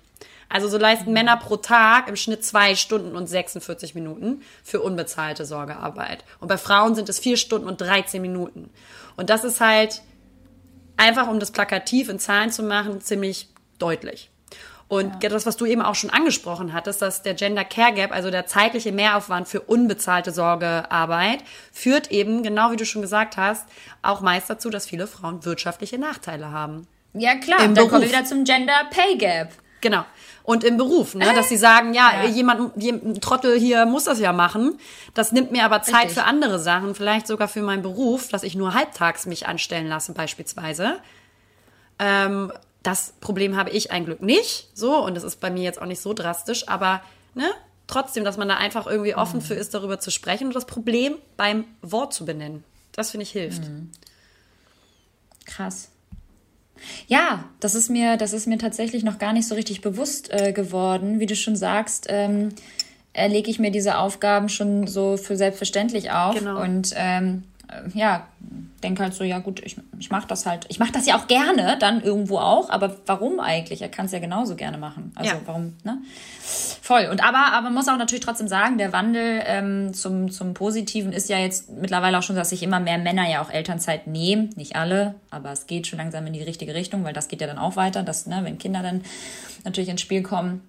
Also 0.48 0.68
so 0.68 0.78
leisten 0.78 1.12
Männer 1.12 1.36
pro 1.36 1.56
Tag 1.56 2.08
im 2.08 2.16
Schnitt 2.16 2.44
zwei 2.44 2.74
Stunden 2.74 3.16
und 3.16 3.26
46 3.26 3.94
Minuten 3.94 4.42
für 4.62 4.82
unbezahlte 4.82 5.44
Sorgearbeit. 5.46 6.24
Und 6.40 6.48
bei 6.48 6.58
Frauen 6.58 6.94
sind 6.94 7.08
es 7.08 7.18
vier 7.18 7.36
Stunden 7.36 7.66
und 7.66 7.80
13 7.80 8.20
Minuten. 8.20 8.70
Und 9.16 9.30
das 9.30 9.44
ist 9.44 9.60
halt 9.60 10.02
einfach, 10.96 11.28
um 11.28 11.40
das 11.40 11.50
plakativ 11.50 12.08
in 12.08 12.18
Zahlen 12.18 12.50
zu 12.50 12.62
machen, 12.62 13.00
ziemlich 13.00 13.48
deutlich. 13.78 14.30
Und 14.88 15.22
ja. 15.22 15.30
das, 15.30 15.46
was 15.46 15.56
du 15.56 15.64
eben 15.64 15.82
auch 15.82 15.94
schon 15.94 16.10
angesprochen 16.10 16.72
hattest, 16.72 17.00
dass 17.00 17.22
der 17.22 17.34
Gender 17.34 17.64
Care 17.64 17.92
Gap, 17.92 18.12
also 18.12 18.30
der 18.30 18.46
zeitliche 18.46 18.92
Mehraufwand 18.92 19.48
für 19.48 19.60
unbezahlte 19.60 20.30
Sorgearbeit, 20.30 21.38
führt 21.72 22.10
eben, 22.10 22.42
genau 22.42 22.70
wie 22.70 22.76
du 22.76 22.84
schon 22.84 23.02
gesagt 23.02 23.36
hast, 23.36 23.66
auch 24.02 24.20
meist 24.20 24.50
dazu, 24.50 24.70
dass 24.70 24.86
viele 24.86 25.06
Frauen 25.06 25.44
wirtschaftliche 25.44 25.98
Nachteile 25.98 26.50
haben. 26.50 26.86
Ja, 27.14 27.36
klar. 27.36 27.60
Im 27.60 27.66
dann 27.66 27.74
Beruf. 27.74 27.90
kommen 27.90 28.02
wir 28.02 28.08
wieder 28.08 28.24
zum 28.24 28.44
Gender 28.44 28.88
Pay 28.90 29.16
Gap. 29.16 29.52
Genau. 29.80 30.04
Und 30.44 30.64
im 30.64 30.76
Beruf, 30.76 31.14
ne, 31.14 31.32
dass 31.34 31.48
sie 31.48 31.56
sagen, 31.56 31.94
ja, 31.94 32.22
ja. 32.22 32.28
jemand, 32.28 32.76
ein 32.76 33.20
Trottel 33.20 33.58
hier 33.58 33.86
muss 33.86 34.04
das 34.04 34.18
ja 34.18 34.32
machen. 34.32 34.78
Das 35.14 35.32
nimmt 35.32 35.52
mir 35.52 35.64
aber 35.64 35.82
Zeit 35.82 36.06
Richtig. 36.06 36.14
für 36.14 36.24
andere 36.24 36.58
Sachen, 36.58 36.94
vielleicht 36.94 37.26
sogar 37.26 37.48
für 37.48 37.62
meinen 37.62 37.82
Beruf, 37.82 38.28
dass 38.28 38.42
ich 38.42 38.54
nur 38.54 38.74
halbtags 38.74 39.26
mich 39.26 39.46
anstellen 39.46 39.86
lasse, 39.86 40.12
beispielsweise. 40.12 41.00
Ähm, 41.98 42.52
das 42.84 43.14
Problem 43.20 43.56
habe 43.56 43.70
ich 43.70 43.90
ein 43.90 44.04
Glück 44.04 44.22
nicht, 44.22 44.68
so, 44.74 45.04
und 45.04 45.16
das 45.16 45.24
ist 45.24 45.40
bei 45.40 45.50
mir 45.50 45.64
jetzt 45.64 45.82
auch 45.82 45.86
nicht 45.86 46.00
so 46.00 46.12
drastisch, 46.12 46.68
aber 46.68 47.02
ne, 47.34 47.50
trotzdem, 47.86 48.24
dass 48.24 48.36
man 48.36 48.48
da 48.48 48.58
einfach 48.58 48.86
irgendwie 48.86 49.14
offen 49.14 49.40
mhm. 49.40 49.44
für 49.44 49.54
ist, 49.54 49.74
darüber 49.74 49.98
zu 49.98 50.10
sprechen 50.10 50.46
und 50.48 50.54
das 50.54 50.66
Problem 50.66 51.16
beim 51.36 51.64
Wort 51.82 52.12
zu 52.14 52.24
benennen. 52.24 52.62
Das 52.92 53.10
finde 53.10 53.24
ich 53.24 53.30
hilft. 53.30 53.64
Mhm. 53.64 53.90
Krass. 55.46 55.90
Ja, 57.06 57.44
das 57.60 57.74
ist 57.74 57.88
mir, 57.88 58.16
das 58.16 58.32
ist 58.32 58.46
mir 58.46 58.58
tatsächlich 58.58 59.02
noch 59.02 59.18
gar 59.18 59.32
nicht 59.32 59.48
so 59.48 59.54
richtig 59.54 59.80
bewusst 59.80 60.30
äh, 60.30 60.52
geworden. 60.52 61.20
Wie 61.20 61.26
du 61.26 61.36
schon 61.36 61.56
sagst, 61.56 62.06
ähm, 62.08 62.50
erlege 63.12 63.50
ich 63.50 63.58
mir 63.58 63.70
diese 63.70 63.96
Aufgaben 63.96 64.48
schon 64.48 64.86
so 64.86 65.16
für 65.16 65.36
selbstverständlich 65.36 66.10
auf. 66.10 66.34
Genau. 66.34 66.60
Und 66.60 66.92
ähm, 66.96 67.44
äh, 67.44 67.53
ja, 67.94 68.26
denke 68.82 69.02
halt 69.02 69.14
so, 69.14 69.24
ja 69.24 69.38
gut, 69.38 69.60
ich, 69.64 69.76
ich 69.98 70.10
mache 70.10 70.26
das 70.28 70.46
halt. 70.46 70.66
Ich 70.68 70.78
mache 70.78 70.92
das 70.92 71.06
ja 71.06 71.16
auch 71.16 71.26
gerne, 71.26 71.76
dann 71.78 72.02
irgendwo 72.02 72.38
auch, 72.38 72.70
aber 72.70 72.96
warum 73.06 73.40
eigentlich? 73.40 73.82
Er 73.82 73.88
kann 73.88 74.06
es 74.06 74.12
ja 74.12 74.18
genauso 74.18 74.56
gerne 74.56 74.78
machen. 74.78 75.12
Also 75.14 75.30
Ja. 75.32 75.40
warum, 75.46 75.74
ne? 75.84 75.98
Voll. 76.40 77.08
Und 77.10 77.24
aber, 77.24 77.52
aber 77.52 77.62
man 77.62 77.74
muss 77.74 77.88
auch 77.88 77.96
natürlich 77.96 78.24
trotzdem 78.24 78.48
sagen, 78.48 78.76
der 78.78 78.92
Wandel 78.92 79.42
ähm, 79.46 79.94
zum, 79.94 80.30
zum 80.30 80.54
Positiven 80.54 81.12
ist 81.12 81.28
ja 81.28 81.38
jetzt 81.38 81.70
mittlerweile 81.70 82.18
auch 82.18 82.22
schon, 82.22 82.36
dass 82.36 82.50
sich 82.50 82.62
immer 82.62 82.80
mehr 82.80 82.98
Männer 82.98 83.28
ja 83.28 83.42
auch 83.42 83.50
Elternzeit 83.50 84.06
nehmen. 84.06 84.50
Nicht 84.56 84.76
alle, 84.76 85.14
aber 85.30 85.52
es 85.52 85.66
geht 85.66 85.86
schon 85.86 85.98
langsam 85.98 86.26
in 86.26 86.34
die 86.34 86.42
richtige 86.42 86.74
Richtung, 86.74 87.04
weil 87.04 87.14
das 87.14 87.28
geht 87.28 87.40
ja 87.40 87.46
dann 87.46 87.58
auch 87.58 87.76
weiter, 87.76 88.02
dass, 88.02 88.26
ne, 88.26 88.40
wenn 88.42 88.58
Kinder 88.58 88.82
dann 88.82 89.02
natürlich 89.64 89.88
ins 89.88 90.02
Spiel 90.02 90.22
kommen, 90.22 90.60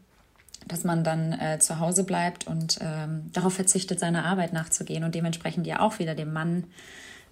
dass 0.68 0.84
man 0.84 1.04
dann 1.04 1.34
äh, 1.34 1.60
zu 1.60 1.80
Hause 1.80 2.04
bleibt 2.04 2.48
und 2.48 2.80
ähm, 2.82 3.30
darauf 3.34 3.54
verzichtet, 3.54 4.00
seiner 4.00 4.26
Arbeit 4.26 4.54
nachzugehen 4.54 5.04
und 5.04 5.16
dementsprechend 5.16 5.68
ja 5.68 5.80
auch 5.80 6.00
wieder 6.00 6.16
dem 6.16 6.34
Mann 6.34 6.66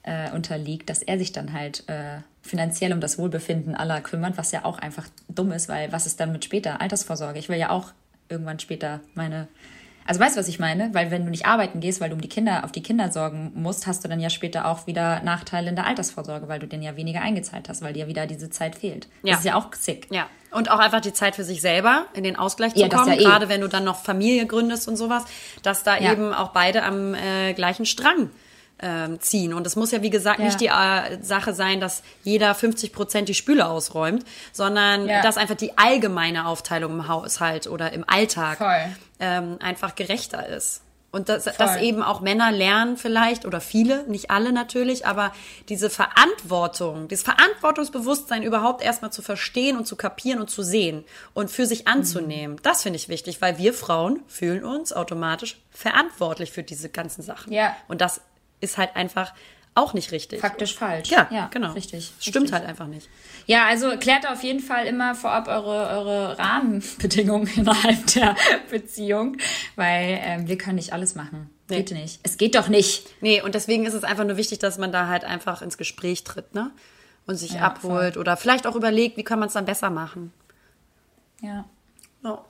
äh, 0.03 0.31
unterliegt, 0.31 0.89
dass 0.89 1.01
er 1.01 1.17
sich 1.17 1.31
dann 1.31 1.53
halt 1.53 1.87
äh, 1.89 2.19
finanziell 2.41 2.93
um 2.93 3.01
das 3.01 3.17
Wohlbefinden 3.17 3.75
aller 3.75 4.01
kümmert, 4.01 4.37
was 4.37 4.51
ja 4.51 4.65
auch 4.65 4.77
einfach 4.79 5.07
dumm 5.29 5.51
ist, 5.51 5.69
weil 5.69 5.91
was 5.91 6.05
ist 6.05 6.19
dann 6.19 6.31
mit 6.31 6.45
später 6.45 6.81
Altersvorsorge? 6.81 7.39
Ich 7.39 7.49
will 7.49 7.57
ja 7.57 7.69
auch 7.69 7.91
irgendwann 8.29 8.59
später 8.59 8.99
meine 9.15 9.47
also 10.05 10.19
weißt 10.19 10.35
du, 10.35 10.39
was 10.39 10.47
ich 10.47 10.59
meine? 10.59 10.93
Weil 10.93 11.11
wenn 11.11 11.23
du 11.25 11.31
nicht 11.31 11.45
arbeiten 11.45 11.79
gehst, 11.79 12.01
weil 12.01 12.09
du 12.09 12.15
um 12.15 12.21
die 12.21 12.29
Kinder, 12.29 12.63
auf 12.63 12.71
die 12.71 12.83
Kinder 12.83 13.11
sorgen 13.11 13.51
musst, 13.55 13.87
hast 13.87 14.03
du 14.03 14.07
dann 14.07 14.19
ja 14.19 14.29
später 14.29 14.65
auch 14.65 14.87
wieder 14.87 15.21
Nachteile 15.23 15.69
in 15.69 15.75
der 15.75 15.85
Altersvorsorge, 15.87 16.47
weil 16.47 16.59
du 16.59 16.67
denen 16.67 16.83
ja 16.83 16.95
weniger 16.95 17.21
eingezahlt 17.21 17.69
hast, 17.69 17.81
weil 17.81 17.93
dir 17.93 18.07
wieder 18.07 18.25
diese 18.27 18.49
Zeit 18.49 18.75
fehlt. 18.75 19.07
Ja. 19.23 19.31
Das 19.31 19.39
ist 19.39 19.45
ja 19.45 19.55
auch 19.55 19.73
sick. 19.73 20.07
Ja, 20.11 20.27
und 20.51 20.69
auch 20.69 20.79
einfach 20.79 21.01
die 21.01 21.13
Zeit 21.13 21.35
für 21.35 21.43
sich 21.43 21.61
selber, 21.61 22.05
in 22.13 22.23
den 22.23 22.35
Ausgleich 22.35 22.73
Ja, 22.75 22.83
zu 22.83 22.89
das 22.89 22.99
kommen, 23.01 23.13
ja 23.13 23.19
eh. 23.19 23.23
gerade 23.23 23.49
wenn 23.49 23.61
du 23.61 23.67
dann 23.67 23.83
noch 23.83 24.03
Familie 24.03 24.45
gründest 24.45 24.87
und 24.87 24.97
sowas, 24.97 25.23
dass 25.63 25.83
da 25.83 25.97
Ja. 25.97 26.11
eben 26.11 26.33
auch 26.33 26.49
beide 26.49 26.83
am 26.83 27.13
äh, 27.15 27.53
gleichen 27.53 27.85
Strang 27.85 28.29
ähm, 28.83 29.19
ziehen. 29.21 29.53
Und 29.53 29.65
es 29.65 29.75
muss 29.77 29.91
ja, 29.91 30.01
wie 30.01 30.09
gesagt, 30.09 30.39
Ja. 30.39 30.45
nicht 30.45 30.59
die 30.59 30.67
äh, 30.67 31.23
Sache 31.23 31.53
sein, 31.53 31.79
dass 31.79 32.03
jeder 32.23 32.53
50 32.53 32.91
Prozent 32.91 33.29
die 33.29 33.33
Spüle 33.33 33.65
ausräumt, 33.65 34.25
sondern 34.51 35.07
Ja. 35.07 35.21
dass 35.21 35.37
einfach 35.37 35.55
die 35.55 35.77
allgemeine 35.77 36.45
Aufteilung 36.47 36.91
im 36.91 37.07
Haushalt 37.07 37.67
oder 37.67 37.93
im 37.93 38.03
Alltag 38.07 38.59
ähm, 39.19 39.57
einfach 39.61 39.95
gerechter 39.95 40.45
ist. 40.47 40.81
Und 41.11 41.29
dass, 41.29 41.43
dass 41.43 41.77
eben 41.77 42.01
auch 42.01 42.21
Männer 42.21 42.51
lernen 42.51 42.97
vielleicht, 42.97 43.45
oder 43.45 43.61
viele, 43.61 44.03
nicht 44.09 44.31
alle 44.31 44.51
natürlich, 44.51 45.05
aber 45.05 45.31
diese 45.69 45.91
Verantwortung, 45.91 47.07
dieses 47.07 47.23
Verantwortungsbewusstsein 47.23 48.41
überhaupt 48.41 48.81
erstmal 48.83 49.11
zu 49.11 49.21
verstehen 49.21 49.77
und 49.77 49.85
zu 49.85 49.95
kapieren 49.95 50.39
und 50.41 50.49
zu 50.49 50.63
sehen 50.63 51.03
und 51.35 51.51
für 51.51 51.67
sich 51.67 51.87
anzunehmen. 51.87 52.57
Das 52.63 52.81
finde 52.81 52.97
ich 52.97 53.09
wichtig, 53.09 53.41
weil 53.41 53.59
wir 53.59 53.75
Frauen 53.75 54.21
fühlen 54.27 54.63
uns 54.65 54.91
automatisch 54.91 55.57
verantwortlich 55.69 56.51
für 56.51 56.63
diese 56.63 56.89
ganzen 56.89 57.21
Sachen. 57.21 57.53
Ja. 57.53 57.75
Und 57.87 58.01
das 58.01 58.21
ist 58.63 58.77
halt 58.77 58.95
einfach 58.95 59.33
auch 59.75 59.93
nicht 59.93 60.11
richtig. 60.11 60.39
Faktisch 60.39 60.75
falsch. 60.75 61.09
Ja, 61.09 61.49
genau. 61.51 61.71
Richtig. 61.71 62.11
Stimmt 62.19 62.43
richtig. 62.45 62.53
halt 62.53 62.65
einfach 62.67 62.87
nicht. 62.87 63.09
Ja, 63.47 63.65
also 63.65 63.97
klärt 63.97 64.27
auf 64.27 64.43
jeden 64.43 64.59
Fall 64.59 64.85
immer 64.85 65.15
vorab 65.15 65.47
eure, 65.47 65.89
eure 65.89 66.37
Rahmenbedingungen 66.37 67.47
innerhalb 67.55 68.05
der 68.13 68.35
Beziehung, 68.69 69.37
weil 69.75 70.19
ähm, 70.21 70.47
wir 70.47 70.57
können 70.57 70.75
nicht 70.75 70.93
alles 70.93 71.15
machen. 71.15 71.49
Nee. 71.69 71.77
Geht 71.77 71.91
nicht. 71.91 72.19
Es 72.23 72.37
geht 72.37 72.55
doch 72.55 72.67
nicht. 72.67 73.07
Nee, 73.21 73.41
und 73.41 73.55
deswegen 73.55 73.85
ist 73.85 73.93
es 73.93 74.03
einfach 74.03 74.25
nur 74.25 74.37
wichtig, 74.37 74.59
dass 74.59 74.77
man 74.77 74.91
da 74.91 75.07
halt 75.07 75.23
einfach 75.23 75.61
ins 75.61 75.77
Gespräch 75.77 76.23
tritt, 76.23 76.53
ne? 76.53 76.71
Und 77.25 77.37
sich 77.37 77.53
Ja, 77.53 77.61
abholt 77.61 78.17
oder 78.17 78.35
vielleicht 78.37 78.67
auch 78.67 78.75
überlegt, 78.75 79.15
wie 79.17 79.23
kann 79.23 79.39
man 79.39 79.47
es 79.47 79.53
dann 79.53 79.65
besser 79.65 79.89
machen. 79.89 80.33
Ja. 81.41 81.65
Ja. 82.23 82.43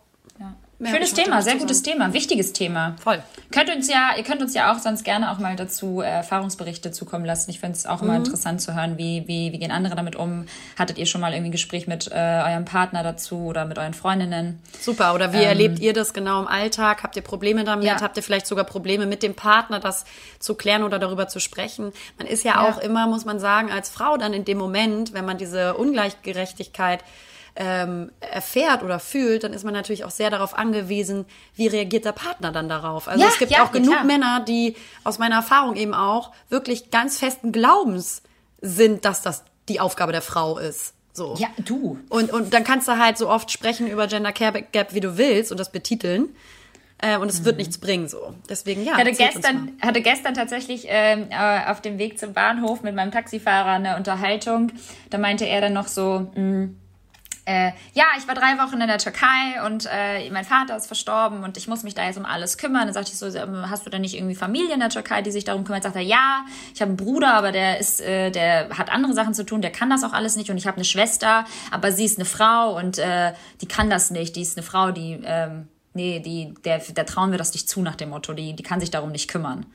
Schönes 0.91 1.13
Thema, 1.13 1.41
sehr 1.41 1.55
gutes 1.55 1.79
sagen. 1.83 1.97
Thema, 1.99 2.13
wichtiges 2.13 2.53
Thema. 2.53 2.95
Voll. 3.03 3.21
Könnt 3.51 3.69
uns 3.69 3.87
ja, 3.89 4.11
ihr 4.17 4.23
könnt 4.23 4.41
uns 4.41 4.53
ja 4.53 4.73
auch 4.73 4.79
sonst 4.79 5.03
gerne 5.03 5.31
auch 5.31 5.39
mal 5.39 5.55
dazu 5.55 6.01
äh, 6.01 6.05
Erfahrungsberichte 6.09 6.91
zukommen 6.91 7.25
lassen. 7.25 7.49
Ich 7.51 7.59
finde 7.59 7.77
es 7.77 7.85
auch 7.85 8.01
Mhm. 8.01 8.07
immer 8.07 8.17
interessant 8.17 8.61
zu 8.61 8.75
hören, 8.75 8.97
wie, 8.97 9.23
wie, 9.27 9.51
wie 9.51 9.59
gehen 9.59 9.71
andere 9.71 9.95
damit 9.95 10.15
um. 10.15 10.45
Hattet 10.77 10.97
ihr 10.97 11.05
schon 11.05 11.21
mal 11.21 11.31
irgendwie 11.33 11.49
ein 11.49 11.51
Gespräch 11.53 11.87
mit 11.87 12.07
äh, 12.11 12.15
eurem 12.15 12.65
Partner 12.65 13.03
dazu 13.03 13.45
oder 13.45 13.65
mit 13.65 13.77
euren 13.77 13.93
Freundinnen? 13.93 14.59
Super. 14.81 15.13
Oder 15.13 15.33
wie 15.33 15.43
erlebt 15.43 15.79
ihr 15.79 15.93
das 15.93 16.13
genau 16.13 16.41
im 16.41 16.47
Alltag? 16.47 17.03
Habt 17.03 17.15
ihr 17.15 17.21
Probleme 17.21 17.63
damit? 17.63 17.85
Ähm, 17.85 17.95
Ja. 17.95 18.01
Habt 18.01 18.17
ihr 18.17 18.23
vielleicht 18.23 18.47
sogar 18.47 18.65
Probleme 18.65 19.05
mit 19.05 19.23
dem 19.23 19.35
Partner, 19.35 19.79
das 19.79 20.05
zu 20.39 20.55
klären 20.55 20.83
oder 20.83 20.99
darüber 20.99 21.27
zu 21.27 21.39
sprechen? 21.39 21.91
Man 22.17 22.27
ist 22.27 22.43
ja, 22.43 22.53
Ja. 22.53 22.61
auch 22.69 22.77
immer, 22.79 23.07
muss 23.07 23.25
man 23.25 23.39
sagen, 23.39 23.71
als 23.71 23.89
Frau 23.89 24.17
dann 24.17 24.33
in 24.33 24.45
dem 24.45 24.57
Moment, 24.57 25.13
wenn 25.13 25.25
man 25.25 25.37
diese 25.37 25.75
Ungleichgerechtigkeit 25.75 27.03
ähm, 27.55 28.11
erfährt 28.19 28.83
oder 28.83 28.99
fühlt, 28.99 29.43
dann 29.43 29.53
ist 29.53 29.63
man 29.63 29.73
natürlich 29.73 30.05
auch 30.05 30.11
sehr 30.11 30.29
darauf 30.29 30.57
angewiesen, 30.57 31.25
wie 31.55 31.67
reagiert 31.67 32.05
der 32.05 32.11
Partner 32.11 32.51
dann 32.51 32.67
darauf. 32.67 33.07
Also 33.07 33.23
Ja, 33.23 33.29
es 33.29 33.37
gibt 33.37 33.51
ja, 33.51 33.63
auch 33.63 33.71
genug 33.71 33.93
klar. 33.93 34.03
Männer, 34.03 34.43
die 34.47 34.75
aus 35.03 35.19
meiner 35.19 35.35
Erfahrung 35.35 35.75
eben 35.75 35.93
auch 35.93 36.31
wirklich 36.49 36.89
ganz 36.89 37.19
festen 37.19 37.51
Glaubens 37.51 38.23
sind, 38.61 39.05
dass 39.05 39.21
das 39.21 39.43
die 39.69 39.79
Aufgabe 39.79 40.11
der 40.11 40.21
Frau 40.21 40.57
ist. 40.57 40.93
So. 41.13 41.35
Ja, 41.37 41.47
du. 41.63 41.99
Und, 42.09 42.31
und 42.31 42.53
dann 42.55 42.63
kannst 42.63 42.87
du 42.87 42.97
halt 42.97 43.19
so 43.19 43.29
oft 43.29 43.51
sprechen 43.51 43.87
über 43.87 44.07
Gender 44.07 44.31
Care 44.31 44.63
Gap, 44.63 44.95
wie 44.95 44.99
du 44.99 45.17
willst 45.17 45.51
und 45.51 45.59
das 45.59 45.71
betiteln. 45.71 46.35
Äh, 46.97 47.17
und 47.17 47.29
es 47.29 47.43
wird 47.43 47.57
nichts 47.57 47.77
bringen 47.77 48.07
so. 48.07 48.33
Deswegen 48.49 48.83
ja. 48.83 48.93
Ich 48.93 48.99
hatte 48.99 49.11
gestern, 49.11 49.77
hatte 49.81 50.01
gestern 50.01 50.33
tatsächlich 50.33 50.85
ähm, 50.87 51.27
äh, 51.29 51.69
auf 51.69 51.81
dem 51.81 51.99
Weg 51.99 52.17
zum 52.17 52.33
Bahnhof 52.33 52.81
mit 52.81 52.95
meinem 52.95 53.11
Taxifahrer 53.11 53.71
eine 53.73 53.97
Unterhaltung. 53.97 54.71
Da 55.09 55.17
meinte 55.19 55.45
er 55.45 55.61
dann 55.61 55.73
noch 55.73 55.87
so, 55.87 56.31
mh, 56.33 56.69
äh, 57.45 57.71
ja, 57.93 58.05
ich 58.17 58.27
war 58.27 58.35
drei 58.35 58.57
Wochen 58.57 58.79
in 58.79 58.87
der 58.87 58.97
Türkei 58.99 59.65
und 59.65 59.87
äh, 59.91 60.29
mein 60.29 60.45
Vater 60.45 60.77
ist 60.77 60.87
verstorben 60.87 61.43
und 61.43 61.57
ich 61.57 61.67
muss 61.67 61.83
mich 61.83 61.93
da 61.93 62.05
jetzt 62.05 62.17
um 62.17 62.25
alles 62.25 62.57
kümmern. 62.57 62.85
Dann 62.85 62.93
sagte 62.93 63.11
ich 63.11 63.17
so, 63.17 63.27
ähm, 63.27 63.69
hast 63.69 63.85
du 63.85 63.89
denn 63.89 64.01
nicht 64.01 64.15
irgendwie 64.15 64.35
Familie 64.35 64.73
in 64.73 64.79
der 64.79 64.89
Türkei, 64.89 65.21
die 65.21 65.31
sich 65.31 65.43
darum 65.43 65.65
kümmert? 65.65 65.83
Sagt 65.83 65.95
er, 65.95 66.01
ja, 66.01 66.45
ich 66.73 66.81
habe 66.81 66.89
einen 66.89 66.97
Bruder, 66.97 67.33
aber 67.33 67.51
der 67.51 67.79
ist, 67.79 67.99
äh, 67.99 68.31
der 68.31 68.69
hat 68.77 68.89
andere 68.91 69.13
Sachen 69.13 69.33
zu 69.33 69.45
tun, 69.45 69.61
der 69.61 69.71
kann 69.71 69.89
das 69.89 70.03
auch 70.03 70.13
alles 70.13 70.37
nicht 70.37 70.49
und 70.49 70.57
ich 70.57 70.67
habe 70.67 70.77
eine 70.77 70.85
Schwester, 70.85 71.45
aber 71.69 71.91
sie 71.91 72.05
ist 72.05 72.17
eine 72.17 72.25
Frau 72.25 72.77
und 72.77 72.97
äh, 72.97 73.33
die 73.61 73.67
kann 73.67 73.89
das 73.89 74.09
nicht. 74.09 74.35
Die 74.37 74.41
ist 74.41 74.57
eine 74.57 74.65
Frau, 74.65 74.91
die, 74.91 75.19
ähm, 75.25 75.67
nee, 75.93 76.19
die, 76.19 76.53
der, 76.63 76.79
der 76.79 77.05
trauen 77.05 77.31
wir 77.31 77.37
das 77.37 77.53
nicht 77.53 77.67
zu 77.67 77.81
nach 77.81 77.95
dem 77.95 78.09
Motto, 78.09 78.33
die, 78.33 78.55
die 78.55 78.63
kann 78.63 78.79
sich 78.79 78.91
darum 78.91 79.11
nicht 79.11 79.29
kümmern. 79.29 79.65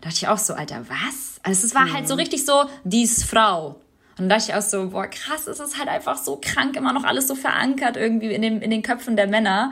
Da 0.00 0.08
dachte 0.08 0.16
ich 0.16 0.28
auch 0.28 0.38
so, 0.38 0.54
Alter, 0.54 0.86
was? 0.88 1.40
Also 1.42 1.66
es 1.66 1.74
war 1.74 1.92
halt 1.92 2.08
so 2.08 2.14
richtig 2.14 2.46
so, 2.46 2.64
die 2.84 3.02
ist 3.02 3.24
Frau. 3.24 3.80
Und 4.18 4.28
da 4.28 4.36
dachte 4.36 4.50
ich 4.50 4.56
auch 4.56 4.62
so, 4.62 4.90
boah, 4.90 5.06
krass, 5.06 5.46
es 5.46 5.60
ist 5.60 5.78
halt 5.78 5.88
einfach 5.88 6.16
so 6.18 6.38
krank, 6.42 6.76
immer 6.76 6.92
noch 6.92 7.04
alles 7.04 7.28
so 7.28 7.34
verankert 7.34 7.96
irgendwie 7.96 8.32
in, 8.32 8.42
dem, 8.42 8.60
in 8.62 8.70
den 8.70 8.82
Köpfen 8.82 9.16
der 9.16 9.28
Männer, 9.28 9.70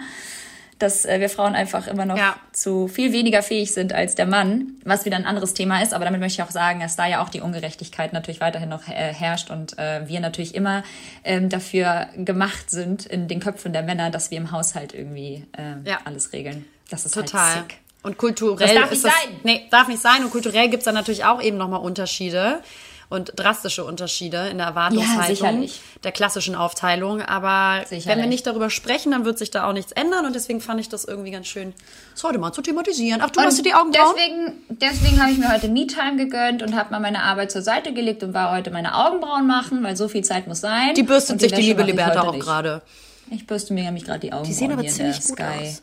dass 0.78 1.05
äh, 1.07 1.20
wir 1.20 1.30
Frauen 1.30 1.55
einfach 1.55 1.86
immer 1.86 2.05
noch 2.05 2.18
Ja. 2.18 2.36
zu 2.53 2.86
viel 2.86 3.11
weniger 3.12 3.42
fähig 3.42 3.72
sind 3.72 3.92
als 3.94 4.14
der 4.14 4.26
Mann, 4.26 4.72
was 4.84 5.05
wieder 5.07 5.16
ein 5.16 5.24
anderes 5.24 5.55
Thema 5.55 5.82
ist. 5.82 5.94
Aber 5.94 6.05
damit 6.05 6.20
möchte 6.20 6.42
ich 6.42 6.47
auch 6.47 6.53
sagen, 6.53 6.80
dass 6.80 6.97
da 6.97 7.07
ja 7.07 7.22
auch 7.22 7.30
die 7.30 7.40
Ungerechtigkeit 7.40 8.12
natürlich 8.12 8.40
weiterhin 8.42 8.68
noch 8.68 8.86
äh, 8.86 8.92
herrscht 9.12 9.51
und 9.51 9.78
äh, 9.78 10.07
wir 10.07 10.20
natürlich 10.20 10.55
immer 10.55 10.84
ähm, 11.24 11.49
dafür 11.49 12.09
gemacht 12.16 12.70
sind 12.70 13.07
in 13.07 13.26
den 13.26 13.40
Köpfen 13.40 13.72
der 13.72 13.82
Männer, 13.82 14.11
dass 14.11 14.30
wir 14.30 14.36
im 14.38 14.53
Haushalt 14.53 14.92
irgendwie 14.94 15.44
ähm, 15.57 15.80
Ja. 15.86 15.99
alles 16.05 16.32
regeln. 16.34 16.66
Das 16.90 17.07
ist 17.07 17.14
Total. 17.14 17.40
halt 17.55 17.62
sick. 17.70 17.78
Und 18.03 18.18
kulturell 18.18 18.68
Das 18.68 18.76
darf 18.76 18.92
ist 18.92 19.03
nicht 19.03 19.14
das, 19.16 19.22
sein. 19.24 19.40
Nee, 19.42 19.66
darf 19.70 19.88
nicht 19.88 20.03
sein. 20.03 20.22
Und 20.22 20.30
kulturell 20.30 20.68
gibt's 20.68 20.84
dann 20.84 20.94
natürlich 20.94 21.24
auch 21.24 21.42
eben 21.42 21.57
nochmal 21.57 21.80
Unterschiede 21.80 22.61
und 23.09 23.32
drastische 23.36 23.84
Unterschiede 23.84 24.48
in 24.48 24.59
der 24.59 24.66
Erwartungshaltung 24.68 25.26
sicherlich. 25.36 25.80
der 26.02 26.12
klassischen 26.12 26.54
Aufteilung. 26.57 27.22
Aber 27.22 27.82
Sicherlich. 27.86 28.07
wenn 28.07 28.18
wir 28.18 28.26
nicht 28.26 28.46
darüber 28.46 28.68
sprechen, 28.68 29.12
dann 29.12 29.24
wird 29.24 29.38
sich 29.38 29.50
da 29.50 29.68
auch 29.68 29.72
nichts 29.72 29.92
ändern. 29.92 30.26
Und 30.26 30.34
deswegen 30.34 30.61
fand 30.61 30.80
ich 30.80 30.88
das 30.88 31.04
irgendwie 31.04 31.30
ganz 31.30 31.46
schön, 31.46 31.72
das 32.12 32.24
heute 32.24 32.38
mal 32.38 32.52
zu 32.52 32.62
thematisieren. 32.62 33.20
Ach, 33.24 33.30
du 33.30 33.40
hast 33.40 33.59
dir 33.59 33.62
die 33.62 33.74
Augenbrauen? 33.74 34.14
Deswegen, 34.16 34.52
deswegen 34.68 35.20
habe 35.22 35.30
ich 35.32 35.38
mir 35.38 35.52
heute 35.52 35.68
Me-Time 35.68 36.16
gegönnt 36.16 36.62
und 36.62 36.74
habe 36.74 36.90
mal 36.90 37.00
meine 37.00 37.22
Arbeit 37.22 37.52
zur 37.52 37.62
Seite 37.62 37.92
gelegt 37.92 38.22
und 38.24 38.34
war 38.34 38.50
heute 38.52 38.70
meine 38.70 38.94
Augenbrauen 38.94 39.46
machen, 39.46 39.84
weil 39.84 39.96
so 39.96 40.09
viel 40.09 40.24
Zeit 40.24 40.48
muss 40.48 40.61
sein. 40.61 40.94
Die 40.94 41.02
bürstet 41.04 41.34
Und 41.34 41.40
sich 41.40 41.52
die 41.52 41.62
liebe 41.62 41.82
Liberta 41.84 42.22
auch 42.22 42.32
nicht. 42.32 42.42
gerade. 42.42 42.82
Ich 43.30 43.46
bürste 43.46 43.72
mir 43.74 43.84
nämlich 43.84 44.04
gerade 44.04 44.20
die 44.20 44.32
Augenbrauen 44.32 44.54
sehen 44.54 44.72
aber 44.72 44.82
hier 44.82 44.90
in 44.90 44.96
ziemlich 44.96 45.18
der 45.18 45.26
gut 45.28 45.36
Sky. 45.38 45.68
aus. 45.68 45.82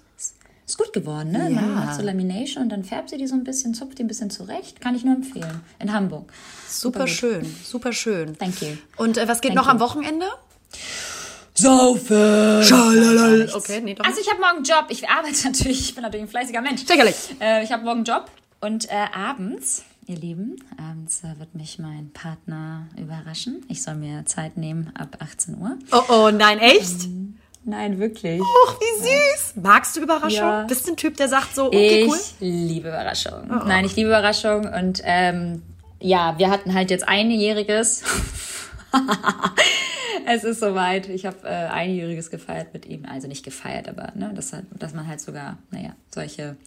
Ist 0.73 0.79
gut 0.79 0.91
geworden, 0.91 1.31
ne? 1.31 1.51
Man 1.51 1.75
macht 1.75 1.97
so 1.97 2.01
Lamination 2.01 2.63
und 2.63 2.69
dann 2.69 2.83
färbt 2.83 3.11
sie 3.11 3.17
die 3.17 3.27
so 3.27 3.35
ein 3.35 3.43
bisschen, 3.43 3.75
zupft 3.75 3.99
die 3.99 4.03
ein 4.03 4.07
bisschen 4.07 4.31
zurecht. 4.31 4.81
Kann 4.81 4.95
ich 4.95 5.03
nur 5.03 5.13
empfehlen. 5.13 5.61
In 5.77 5.93
Hamburg. 5.93 6.33
Super 6.67 7.01
gut. 7.01 7.09
schön, 7.09 7.55
super 7.63 7.93
schön. 7.93 8.35
Thank 8.39 8.59
you. 8.63 8.69
Und 8.97 9.19
äh, 9.19 9.27
was 9.27 9.41
geht 9.41 9.53
Thank 9.53 9.57
noch 9.57 9.65
you. 9.65 9.71
am 9.73 9.79
Wochenende? 9.79 10.25
Saufen! 11.53 12.63
Schalalal. 12.63 13.51
Okay, 13.53 13.81
nee, 13.81 13.93
doch 13.93 14.03
Also 14.03 14.19
ich 14.19 14.27
habe 14.31 14.41
morgen 14.41 14.55
einen 14.55 14.65
Job. 14.65 14.85
Ich 14.89 15.07
arbeite 15.07 15.43
natürlich, 15.43 15.79
ich 15.79 15.93
bin 15.93 16.01
natürlich 16.01 16.25
ein 16.25 16.29
fleißiger 16.29 16.61
Mensch. 16.61 16.83
Sicherlich. 16.87 17.35
Äh, 17.39 17.63
ich 17.63 17.71
habe 17.71 17.83
morgen 17.83 17.97
einen 17.97 18.05
Job 18.05 18.31
und 18.59 18.89
äh, 18.89 18.93
abends, 19.13 19.83
ihr 20.07 20.17
Lieben, 20.17 20.55
abends 20.79 21.23
äh, 21.23 21.37
wird 21.37 21.53
mich 21.53 21.77
mein 21.77 22.09
Partner 22.13 22.87
überraschen. 22.97 23.63
Ich 23.69 23.83
soll 23.83 23.93
mir 23.93 24.25
Zeit 24.25 24.57
nehmen 24.57 24.91
ab 24.97 25.17
18 25.19 25.55
Uhr. 25.55 25.77
Oh, 25.91 26.01
oh, 26.09 26.31
nein, 26.31 26.57
echt? 26.57 27.09
Nein, 27.65 27.99
wirklich. 27.99 28.41
Och, 28.41 28.79
wie 28.79 29.03
süß. 29.03 29.55
Magst 29.61 29.95
du 29.95 30.01
Überraschung? 30.01 30.31
Ja. 30.37 30.63
Bist 30.63 30.87
du 30.87 30.91
ein 30.91 30.97
Typ, 30.97 31.15
der 31.17 31.29
sagt 31.29 31.55
so, 31.55 31.67
okay, 31.67 32.03
ich 32.03 32.09
cool? 32.09 32.19
liebe 32.39 32.89
Überraschung. 32.89 33.47
Nein, 33.47 33.85
ich 33.85 33.95
liebe 33.95 34.09
Überraschung 34.09 34.65
und 34.67 35.01
ähm, 35.03 35.61
ja, 35.99 36.37
wir 36.37 36.49
hatten 36.49 36.73
halt 36.73 36.91
jetzt 36.91 37.07
einjähriges. 37.07 38.03
es 40.27 40.43
ist 40.43 40.59
soweit. 40.59 41.07
Ich 41.07 41.25
habe 41.25 41.37
äh, 41.43 41.67
einjähriges 41.67 42.29
gefeiert 42.29 42.73
mit 42.73 42.85
ihm. 42.85 43.05
Also 43.05 43.27
nicht 43.27 43.45
gefeiert, 43.45 43.87
aber 43.87 44.11
ne, 44.15 44.33
dass, 44.35 44.51
dass 44.71 44.93
man 44.93 45.07
halt 45.07 45.21
sogar, 45.21 45.57
naja, 45.71 45.95
solche 46.13 46.57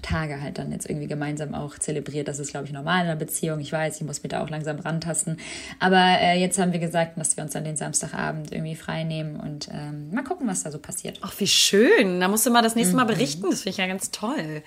Tage 0.00 0.40
halt 0.40 0.58
dann 0.58 0.72
jetzt 0.72 0.88
irgendwie 0.88 1.06
gemeinsam 1.06 1.54
auch 1.54 1.78
zelebriert. 1.78 2.28
Das 2.28 2.38
ist, 2.38 2.50
glaube 2.50 2.66
ich, 2.66 2.72
normal 2.72 3.02
in 3.02 3.06
einer 3.06 3.16
Beziehung. 3.16 3.60
Ich 3.60 3.72
weiß, 3.72 3.96
ich 3.96 4.06
muss 4.06 4.22
mich 4.22 4.30
da 4.30 4.42
auch 4.42 4.50
langsam 4.50 4.78
rantasten. 4.78 5.38
Aber 5.78 6.18
äh, 6.20 6.38
jetzt 6.38 6.58
haben 6.58 6.72
wir 6.72 6.80
gesagt, 6.80 7.18
dass 7.18 7.36
wir 7.36 7.44
uns 7.44 7.52
dann 7.52 7.64
den 7.64 7.76
Samstagabend 7.76 8.52
irgendwie 8.52 8.76
frei 8.76 9.04
nehmen 9.04 9.38
und 9.38 9.68
ähm, 9.72 10.10
mal 10.12 10.24
gucken, 10.24 10.46
was 10.48 10.62
da 10.62 10.70
so 10.70 10.78
passiert. 10.78 11.18
Ach, 11.22 11.34
wie 11.38 11.46
schön. 11.46 12.20
Da 12.20 12.28
musst 12.28 12.46
du 12.46 12.50
mal 12.50 12.62
das 12.62 12.74
nächste 12.74 12.96
Mal 12.96 13.04
berichten. 13.04 13.50
Das 13.50 13.62
finde 13.62 13.70
ich 13.70 13.76
ja 13.76 13.86
ganz 13.86 14.10
toll. 14.10 14.62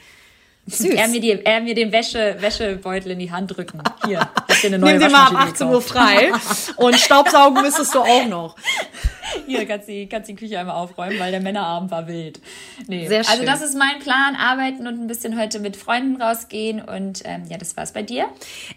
Süß. 0.66 0.93
Er 0.93 1.09
mir, 1.09 1.20
die, 1.20 1.32
er 1.32 1.59
mir 1.59 1.76
den 1.76 1.91
Wäsche, 1.91 2.38
Wäschebeutel 2.39 3.11
in 3.11 3.20
die 3.20 3.32
Hand 3.32 3.55
drücken. 3.55 3.82
Hier, 4.05 4.22
hast 4.47 4.64
dir 4.64 4.68
eine 4.68 4.80
neue 4.80 4.93
Nimm 4.93 5.01
dir 5.01 5.09
mal 5.09 5.28
ab 5.28 5.36
18 5.49 5.68
Uhr 5.68 5.82
frei. 5.82 6.32
Und 6.78 6.95
Staubsaugen 6.95 7.61
müsstest 7.61 7.93
du 7.93 7.99
auch 7.99 8.26
noch. 8.28 8.55
Hier 9.45 9.66
kannst 9.66 9.88
du 9.88 9.91
die, 9.91 10.07
kannst 10.07 10.30
die 10.30 10.36
Küche 10.36 10.59
einmal 10.59 10.76
aufräumen, 10.76 11.20
weil 11.20 11.32
der 11.32 11.41
Männerabend 11.41 11.91
war 11.91 12.07
wild. 12.07 12.39
Nee. 12.88 13.07
Sehr 13.07 13.24
schön. 13.24 13.32
Also 13.32 13.45
das 13.45 13.61
ist 13.61 13.78
mein 13.78 13.99
Plan, 13.99 14.36
arbeiten 14.36 14.88
und 14.88 15.01
ein 15.01 15.07
bisschen 15.07 15.39
heute 15.39 15.59
mit 15.59 15.76
Freunden 15.76 16.22
rausgehen. 16.22 16.82
Und 16.82 17.24
ähm, 17.26 17.43
ja, 17.49 17.57
das 17.57 17.76
war's 17.76 17.93
bei 17.93 18.03
dir. 18.03 18.28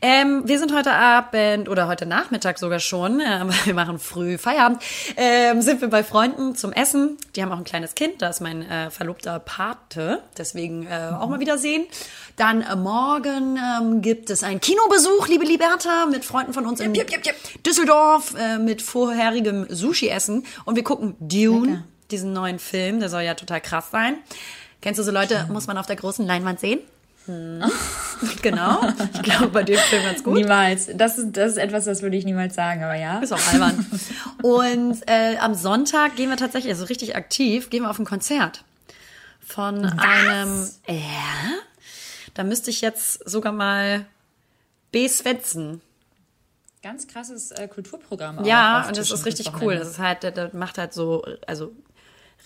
Ähm, 0.03 0.43
wir 0.47 0.59
sind 0.59 0.75
heute 0.75 0.93
Abend 0.93 1.69
oder 1.69 1.89
heute 1.89 2.07
Nachmittag 2.07 2.59
sogar 2.59 2.81
schon, 2.81 3.21
ähm, 3.21 3.51
wir 3.65 3.75
machen 3.75 3.99
früh 3.99 4.39
Feierabend, 4.39 4.83
ähm, 5.17 5.63
sind 5.63 5.81
wir 5.81 5.89
bei 5.89 6.03
Freunden 6.03 6.55
zum 6.55 6.73
Essen. 6.73 7.17
Die 7.35 7.43
haben 7.43 7.53
auch 7.53 7.59
ein 7.59 7.65
kleines 7.65 7.95
Kind, 7.95 8.23
da 8.23 8.29
ist 8.29 8.41
mein 8.41 8.69
äh, 8.69 8.91
verlobter 8.91 9.39
Pate, 9.39 10.23
deswegen 10.39 10.87
äh, 10.87 11.13
auch 11.15 11.29
mal 11.29 11.41
wieder 11.41 11.59
sehen. 11.59 11.76
Dann 12.37 12.61
äh, 12.61 12.77
morgen 12.77 13.59
ähm, 13.59 14.03
gibt 14.03 14.29
es 14.31 14.43
einen 14.43 14.61
Kinobesuch, 14.61 15.27
liebe 15.29 15.45
Liberta, 15.45 16.07
mit 16.07 16.25
Freunden 16.25 16.53
von 16.53 16.67
uns 16.67 16.81
in 16.81 16.95
Jep, 16.95 17.11
jep, 17.11 17.25
jep. 17.25 17.37
Düsseldorf 17.65 18.35
äh, 18.39 18.59
mit 18.59 18.83
vorherigem 18.83 19.67
Sushi-Essen. 19.71 20.45
Und 20.67 20.77
wir 20.77 20.85
gucken 20.85 21.17
Dune, 21.19 21.67
Lecker. 21.67 21.85
diesen 22.11 22.33
neuen 22.35 22.59
Film, 22.59 23.01
der 23.01 23.09
soll 23.09 23.23
ja 23.23 23.35
total 23.35 23.63
krass 23.63 23.91
sein. 23.91 24.19
Kennst 24.83 24.99
du 24.99 25.03
so 25.03 25.11
Leute, 25.11 25.49
muss 25.51 25.67
man 25.67 25.79
auf 25.79 25.87
der 25.87 25.97
großen 25.97 26.27
Leinwand 26.27 26.61
sehen? 26.61 26.81
Hm. 27.25 27.65
genau. 28.43 28.81
Ich 29.15 29.23
glaube, 29.23 29.49
bei 29.49 29.63
dem 29.65 29.79
Film 29.79 30.05
ganz 30.05 30.23
gut. 30.23 30.35
Niemals. 30.35 30.89
Das 30.95 31.19
ist, 31.19 31.37
das 31.37 31.53
ist 31.53 31.57
etwas, 31.59 31.85
das 31.87 32.03
würde 32.03 32.17
ich 32.17 32.25
niemals 32.25 32.55
sagen, 32.55 32.85
aber 32.85 32.95
ja. 32.95 33.19
Ist 33.19 33.33
auch 33.33 33.53
albern. 33.53 33.85
Und 34.43 35.03
äh, 35.09 35.37
am 35.39 35.55
Sonntag 35.55 36.17
gehen 36.17 36.31
wir 36.31 36.37
tatsächlich, 36.37 36.73
also 36.73 36.85
richtig 36.85 37.17
aktiv, 37.17 37.71
gehen 37.71 37.83
wir 37.83 37.91
auf 37.91 37.99
ein 37.99 38.05
Konzert. 38.05 38.63
Von 39.47 39.85
einem. 39.85 40.69
Ja? 40.89 41.59
Da 42.35 42.45
müsste 42.45 42.71
ich 42.71 42.81
jetzt 42.81 43.29
sogar 43.29 43.53
mal 43.53 44.07
B. 44.93 45.09
Svensson. 45.09 45.81
Ganz 46.83 47.07
krasses 47.07 47.51
äh, 47.53 47.67
Kulturprogramm. 47.69 48.45
Ja, 48.45 48.87
und 48.87 48.97
das 48.97 49.11
ist 49.11 49.25
richtig 49.25 49.51
cool. 49.61 49.77
Das 49.77 49.89
ist 49.89 49.99
halt, 49.99 50.23
der, 50.23 50.31
der 50.31 50.55
macht 50.55 50.79
halt 50.79 50.93
so, 50.93 51.25
also 51.47 51.73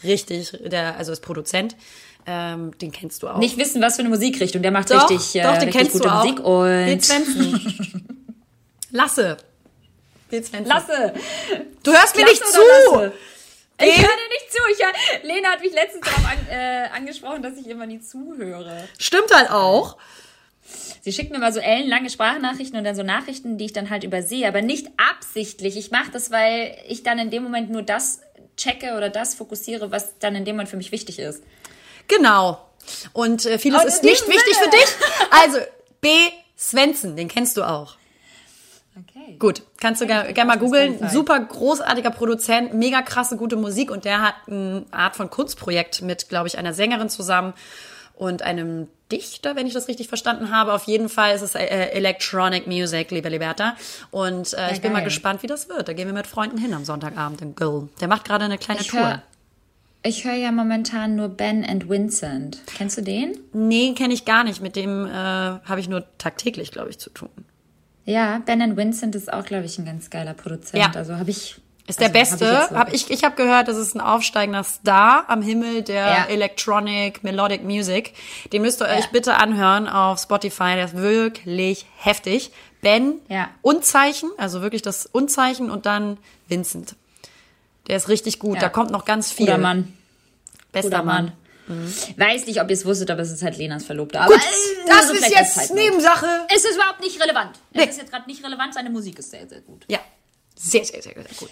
richtig, 0.05 0.57
der, 0.65 0.97
also 0.97 1.13
ist 1.13 1.21
Produzent. 1.21 1.77
Ähm, 2.27 2.77
den 2.79 2.93
kennst 2.93 3.23
du 3.23 3.29
auch. 3.29 3.39
Nicht 3.39 3.57
wissen, 3.57 3.83
was 3.83 3.97
für 3.97 4.01
eine 4.01 4.11
Musikrichtung. 4.11 4.63
Der 4.63 4.71
macht 4.71 4.91
doch, 4.91 5.11
richtig, 5.11 5.35
äh, 5.37 5.43
doch, 5.43 5.59
den 5.59 5.69
richtig 5.69 5.81
kennst 5.81 5.93
gute 5.93 6.05
du 6.05 6.15
auch. 6.15 6.25
Musik. 6.25 6.45
B. 6.45 6.93
Und. 6.93 8.05
Lasse. 8.91 9.37
Lasse. 10.65 11.15
Du 11.83 11.93
hörst 11.93 12.15
mir 12.15 12.23
Lasse 12.23 12.33
nicht 12.33 12.43
oder 12.43 13.01
Lasse? 13.01 13.13
Ich 13.81 13.97
höre 13.97 14.09
dir 14.09 14.29
nicht 14.29 14.53
zu. 14.53 14.59
Ich 14.73 14.85
hör, 14.85 15.29
Lena 15.29 15.49
hat 15.51 15.61
mich 15.61 15.73
letztens 15.73 16.07
darauf 16.07 16.25
an, 16.27 16.47
äh, 16.51 16.89
angesprochen, 16.95 17.43
dass 17.43 17.57
ich 17.57 17.67
immer 17.67 17.87
nie 17.87 18.01
zuhöre. 18.01 18.89
Stimmt 18.99 19.35
halt 19.35 19.51
auch. 19.51 19.97
Sie 21.03 21.13
schickt 21.13 21.33
mir 21.33 21.39
mal 21.39 21.53
so 21.53 21.61
ellenlange 21.61 22.11
Sprachnachrichten 22.11 22.79
und 22.79 22.85
dann 22.85 22.95
so 22.95 23.03
Nachrichten, 23.03 23.59
die 23.59 23.65
ich 23.65 23.73
dann 23.73 23.91
halt 23.91 24.05
übersehe, 24.05 24.47
aber 24.47 24.63
nicht 24.63 24.89
absichtlich. 24.97 25.77
Ich 25.77 25.91
mache 25.91 26.11
das, 26.13 26.31
weil 26.31 26.77
ich 26.89 27.03
dann 27.03 27.19
in 27.19 27.31
dem 27.31 27.43
Moment 27.43 27.71
nur 27.71 27.83
das 27.83 28.21
checke 28.57 28.95
oder 28.97 29.09
das 29.09 29.35
fokussiere, 29.35 29.91
was 29.91 30.19
dann 30.19 30.37
in 30.37 30.45
dem 30.45 30.57
Moment 30.57 30.69
für 30.69 30.77
mich 30.77 30.93
wichtig 30.93 31.19
ist. 31.19 31.43
Genau. 32.07 32.61
Und 33.13 33.47
äh, 33.47 33.59
vieles 33.59 33.83
Und 33.83 33.89
ist 33.89 34.03
nicht 34.05 34.21
diesem 34.21 34.35
wichtig 34.35 34.55
Sinne. 34.55 34.65
für 34.65 34.71
dich. 34.71 34.89
Also, 35.31 35.59
B. 36.01 36.09
Svensson, 36.59 37.17
den 37.17 37.29
kennst 37.29 37.57
du 37.57 37.63
auch. 37.63 37.97
Okay. 38.99 39.37
Gut, 39.39 39.63
kannst 39.81 40.01
du 40.01 40.07
gerne 40.07 40.33
gern 40.33 40.47
mal 40.47 40.59
googeln. 40.59 40.99
Super 41.11 41.39
großartiger 41.39 42.11
Produzent, 42.11 42.75
mega 42.75 43.03
krasse, 43.03 43.37
gute 43.37 43.57
Musik 43.57 43.91
und 43.91 44.05
der 44.05 44.21
hat 44.21 44.35
eine 44.47 44.85
Art 44.91 45.17
von 45.17 45.31
Kunstprojekt 45.31 46.03
mit, 46.03 46.29
glaube 46.29 46.49
ich, 46.49 46.59
einer 46.59 46.75
Sängerin 46.75 47.09
zusammen 47.09 47.55
und 48.15 48.43
einem 48.43 48.89
Dichter, 49.11 49.57
wenn 49.57 49.67
ich 49.67 49.73
das 49.73 49.89
richtig 49.89 50.09
verstanden 50.09 50.51
habe. 50.51 50.73
Auf 50.73 50.85
jeden 50.85 51.09
Fall 51.09 51.35
ist 51.35 51.43
es 51.43 51.55
äh, 51.55 51.67
Electronic 51.67 52.67
Music, 52.67 53.11
liebe 53.11 53.29
Liberta. 53.29 53.77
Und 54.11 54.53
äh, 54.55 54.73
ich 54.73 54.81
bin 54.81 54.93
mal 54.93 54.99
geil. 54.99 55.07
gespannt, 55.07 55.43
wie 55.43 55.47
das 55.47 55.69
wird. 55.69 55.89
Da 55.89 55.93
gehen 55.93 56.07
wir 56.07 56.15
mit 56.15 56.27
Freunden 56.27 56.59
hin 56.59 56.75
am 56.75 56.85
Sonntagabend 56.85 57.41
in 57.43 57.55
Gull. 57.55 57.89
Der 58.01 58.09
macht 58.09 58.25
gerade 58.25 58.45
eine 58.45 58.59
kleine 58.59 58.81
Ich 58.81 58.89
Tour. 58.89 59.01
höre 59.01 59.23
ich 60.03 60.25
hör 60.25 60.33
ja 60.33 60.51
momentan 60.51 61.15
nur 61.15 61.29
Ben 61.29 61.63
and 61.63 61.89
Vincent. 61.91 62.63
Kennst 62.75 62.97
du 62.97 63.03
den? 63.03 63.39
Nee, 63.53 63.93
kenne 63.93 64.15
ich 64.15 64.25
gar 64.25 64.45
nicht. 64.45 64.63
Mit 64.63 64.75
dem 64.75 65.05
äh, 65.05 65.11
habe 65.11 65.79
ich 65.79 65.89
nur 65.91 66.05
tagtäglich, 66.17 66.71
glaube 66.71 66.89
ich, 66.89 66.99
zu 66.99 67.11
tun. 67.11 67.29
Ja, 68.05 68.41
Ben 68.45 68.77
Vincent 68.77 69.15
ist 69.15 69.33
auch, 69.33 69.45
glaube 69.45 69.67
ich, 69.67 69.79
ein 69.79 69.85
ganz 69.85 70.11
geiler 70.11 70.35
Produzent. 70.35 70.83
Ja. 70.83 70.91
Also 70.95 71.17
habe 71.17 71.31
ich. 71.31 71.57
Ist 71.87 71.99
der 72.01 72.09
also, 72.09 72.21
hab 72.21 72.31
Beste. 72.31 72.45
ich 72.45 72.51
jetzt 72.53 72.69
so- 72.71 72.77
Hab 72.77 72.93
ich 72.93 73.11
ich 73.11 73.25
habe 73.25 73.35
gehört, 73.37 73.67
das 73.69 73.77
ist 73.77 73.95
ein 73.97 74.01
aufsteigender 74.01 74.63
Star 74.63 75.25
am 75.29 75.43
Himmel 75.43 75.83
der 75.83 76.07
Ja. 76.07 76.25
Electronic 76.27 77.25
Melodic 77.25 77.65
Music. 77.65 78.15
Den 78.53 78.63
müsst 78.63 78.81
ihr 78.81 78.89
Ja. 78.89 78.97
euch 78.99 79.11
bitte 79.11 79.35
anhören 79.37 79.89
auf 79.89 80.21
Spotify. 80.21 80.75
Der 80.77 80.85
ist 80.85 80.97
wirklich 80.97 81.87
heftig. 81.97 82.53
Ben, 82.81 83.15
Ja. 83.29 83.49
Unzeichen, 83.63 84.31
also 84.39 84.63
wirklich 84.63 84.83
das 84.83 85.05
Unzeichen 85.07 85.69
und 85.71 85.85
dann 85.85 86.17
Vincent. 86.49 86.95
Der 87.89 87.97
ist 87.97 88.09
richtig 88.09 88.39
gut. 88.39 88.63
Da 88.63 88.69
kommt 88.69 88.91
noch 88.93 89.05
ganz 89.05 89.33
viel. 89.33 89.47
Guter 89.47 89.59
Mann. 89.59 89.93
Bester 90.73 90.91
Guter 90.91 91.03
Mann. 91.03 91.25
Mann. 91.27 91.33
Weiß 92.17 92.47
nicht, 92.47 92.61
ob 92.61 92.69
ihr 92.69 92.75
es 92.75 92.85
wusstet, 92.85 93.11
aber 93.11 93.23
es 93.23 93.31
ist 93.31 93.43
halt 93.43 93.57
Lenas 93.57 93.85
Verlobter. 93.85 94.25
Gut, 94.27 94.35
aber, 94.35 94.43
äh, 94.43 94.87
das 94.87 95.11
ist 95.11 95.31
jetzt. 95.31 95.75
Nebensache. 95.75 96.47
Es 96.55 96.65
ist 96.65 96.75
überhaupt 96.75 97.01
nicht 97.01 97.21
relevant. 97.21 97.59
Nee. 97.73 97.85
Es 97.85 97.91
ist 97.91 97.99
jetzt 97.99 98.11
gerade 98.11 98.27
nicht 98.29 98.45
relevant. 98.45 98.75
Seine 98.75 98.91
Musik 98.91 99.19
ist 99.19 99.31
sehr, 99.31 99.49
sehr 99.49 99.61
gut. 99.61 99.85
Ja, 99.89 100.01
sehr, 100.57 100.85
sehr, 100.85 101.03
sehr, 101.03 101.15
sehr 101.15 101.25
gut. 101.39 101.51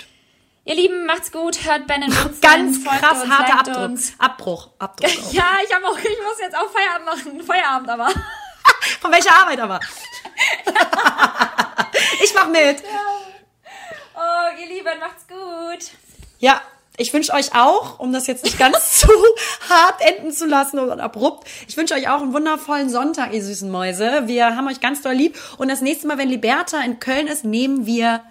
Ihr 0.65 0.75
Lieben, 0.75 1.07
macht's 1.07 1.33
gut. 1.33 1.65
Hört 1.65 1.87
Ben 1.87 2.03
Vincent. 2.03 2.41
Ganz 2.43 2.85
krass 2.85 3.23
uns, 3.23 3.31
harter 3.31 3.61
Abbruch. 3.61 3.85
uns. 3.85 4.13
Abbruch. 4.19 4.71
Abbruch. 4.79 5.09
auch. 5.27 5.33
Ja, 5.33 5.57
ich 5.67 5.75
habe 5.75 5.87
auch, 5.87 5.99
ich 5.99 6.05
muss 6.05 6.41
jetzt 6.41 6.57
auch 6.57 6.71
Feierabend 6.71 7.07
machen. 7.07 7.43
Feierabend 7.43 7.89
aber. 7.89 8.09
Von 9.01 9.13
welcher 9.13 9.35
Arbeit 9.35 9.61
aber? 9.61 9.81
ich 12.23 12.35
mach 12.35 12.49
mit. 12.49 12.83
Oh, 14.15 14.61
ihr 14.61 14.67
Lieben, 14.67 14.99
macht's 14.99 15.27
gut. 15.27 15.93
Ja, 16.41 16.61
ich 16.99 17.15
wünsche 17.15 17.33
euch 17.33 17.55
auch, 17.55 17.99
um 17.99 18.13
das 18.13 18.27
jetzt 18.27 18.45
nicht 18.45 18.59
ganz 18.59 18.91
zu 19.01 19.09
hart 19.69 20.01
enden 20.01 20.33
zu 20.33 20.47
lassen 20.47 20.79
und 20.79 21.01
abrupt, 21.01 21.49
ich 21.67 21.77
wünsche 21.77 21.95
euch 21.95 22.09
auch 22.09 22.21
einen 22.21 22.35
wundervollen 22.35 22.91
Sonntag, 22.91 23.33
ihr 23.33 23.43
süßen 23.43 23.71
Mäuse. 23.71 24.27
Wir 24.27 24.57
haben 24.57 24.69
euch 24.69 24.81
ganz 24.81 25.01
doll 25.01 25.15
lieb. 25.15 25.39
Und 25.57 25.69
das 25.69 25.81
nächste 25.81 26.07
Mal, 26.07 26.19
wenn 26.19 26.29
Liberta 26.29 26.81
in 26.83 27.01
Köln 27.01 27.29
ist, 27.29 27.45
nehmen 27.45 27.87
wir 27.87 28.23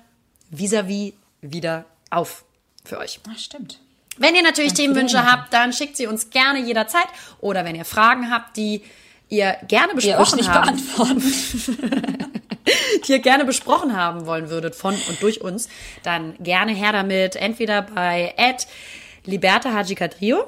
vis-à-vis 0.51 1.13
wieder 1.41 1.86
auf 2.09 2.43
für 2.84 2.99
euch. 2.99 3.20
Ach, 3.30 3.39
stimmt. 3.39 3.80
Wenn 4.18 4.36
ihr 4.36 4.43
natürlich 4.43 4.74
Themenwünsche 4.74 5.18
Danke. 5.18 5.32
habt, 5.32 5.53
dann 5.53 5.74
schickt 5.74 5.95
sie 5.95 6.07
uns 6.07 6.30
gerne 6.30 6.59
jederzeit. 6.59 7.07
Oder 7.39 7.65
wenn 7.65 7.76
ihr 7.76 7.86
Fragen 7.86 8.32
habt, 8.32 8.57
die 8.57 8.84
ihr 9.30 9.57
gerne 9.68 9.93
besprochen 9.93 10.39
beantworten. 10.39 11.22
die 13.07 13.11
ihr 13.13 13.20
gerne 13.20 13.45
besprochen 13.45 13.95
haben 13.95 14.26
wollen 14.26 14.49
würdet 14.49 14.76
von 14.76 14.93
und 14.93 15.22
durch 15.22 15.41
uns, 15.41 15.70
dann 16.03 16.36
gerne 16.39 16.74
her 16.74 16.91
damit. 16.91 17.36
Entweder 17.36 17.82
bei 17.82 18.34
Liberta 19.26 19.74
Haji 19.74 19.95
Kadrio 19.95 20.45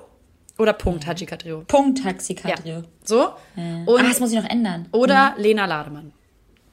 oder 0.58 0.74
Punkt 0.74 1.06
Haji 1.08 1.26
Kadrio. 1.26 1.64
Punkt 1.68 2.00
Ja. 2.00 2.06
Taxikadrio. 2.12 2.84
So. 3.04 3.22
Ah, 3.56 3.84
Und, 3.86 4.04
das 4.04 4.20
muss 4.20 4.32
ich 4.32 4.38
noch 4.42 4.50
ändern. 4.50 4.88
oder 4.92 5.34
Lena 5.38 5.66
Lademann. 5.66 6.14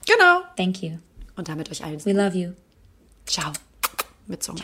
Genau. 0.06 0.40
Thank 0.56 0.82
you. 0.82 0.98
Und 1.36 1.48
damit 1.48 1.70
euch 1.70 1.84
allen 1.84 2.04
We 2.04 2.12
love 2.12 2.36
you. 2.36 2.52
Ciao. 3.26 3.52
Mit 4.26 4.42
Zunge. 4.42 4.62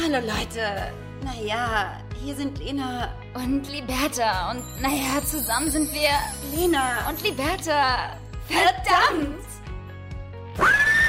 Hallo 0.00 0.18
Leute. 0.26 0.92
Naja, 1.24 2.00
hier 2.22 2.34
sind 2.34 2.58
Lena. 2.58 3.14
Und 3.34 3.68
Liberta. 3.70 4.50
Und 4.50 4.62
naja, 4.80 5.22
zusammen 5.24 5.70
sind 5.70 5.92
wir. 5.92 6.10
Lena. 6.54 7.08
Und 7.08 7.22
Liberta. 7.22 8.16
Verdammt! 8.46 9.44
Verdammt. 10.54 11.07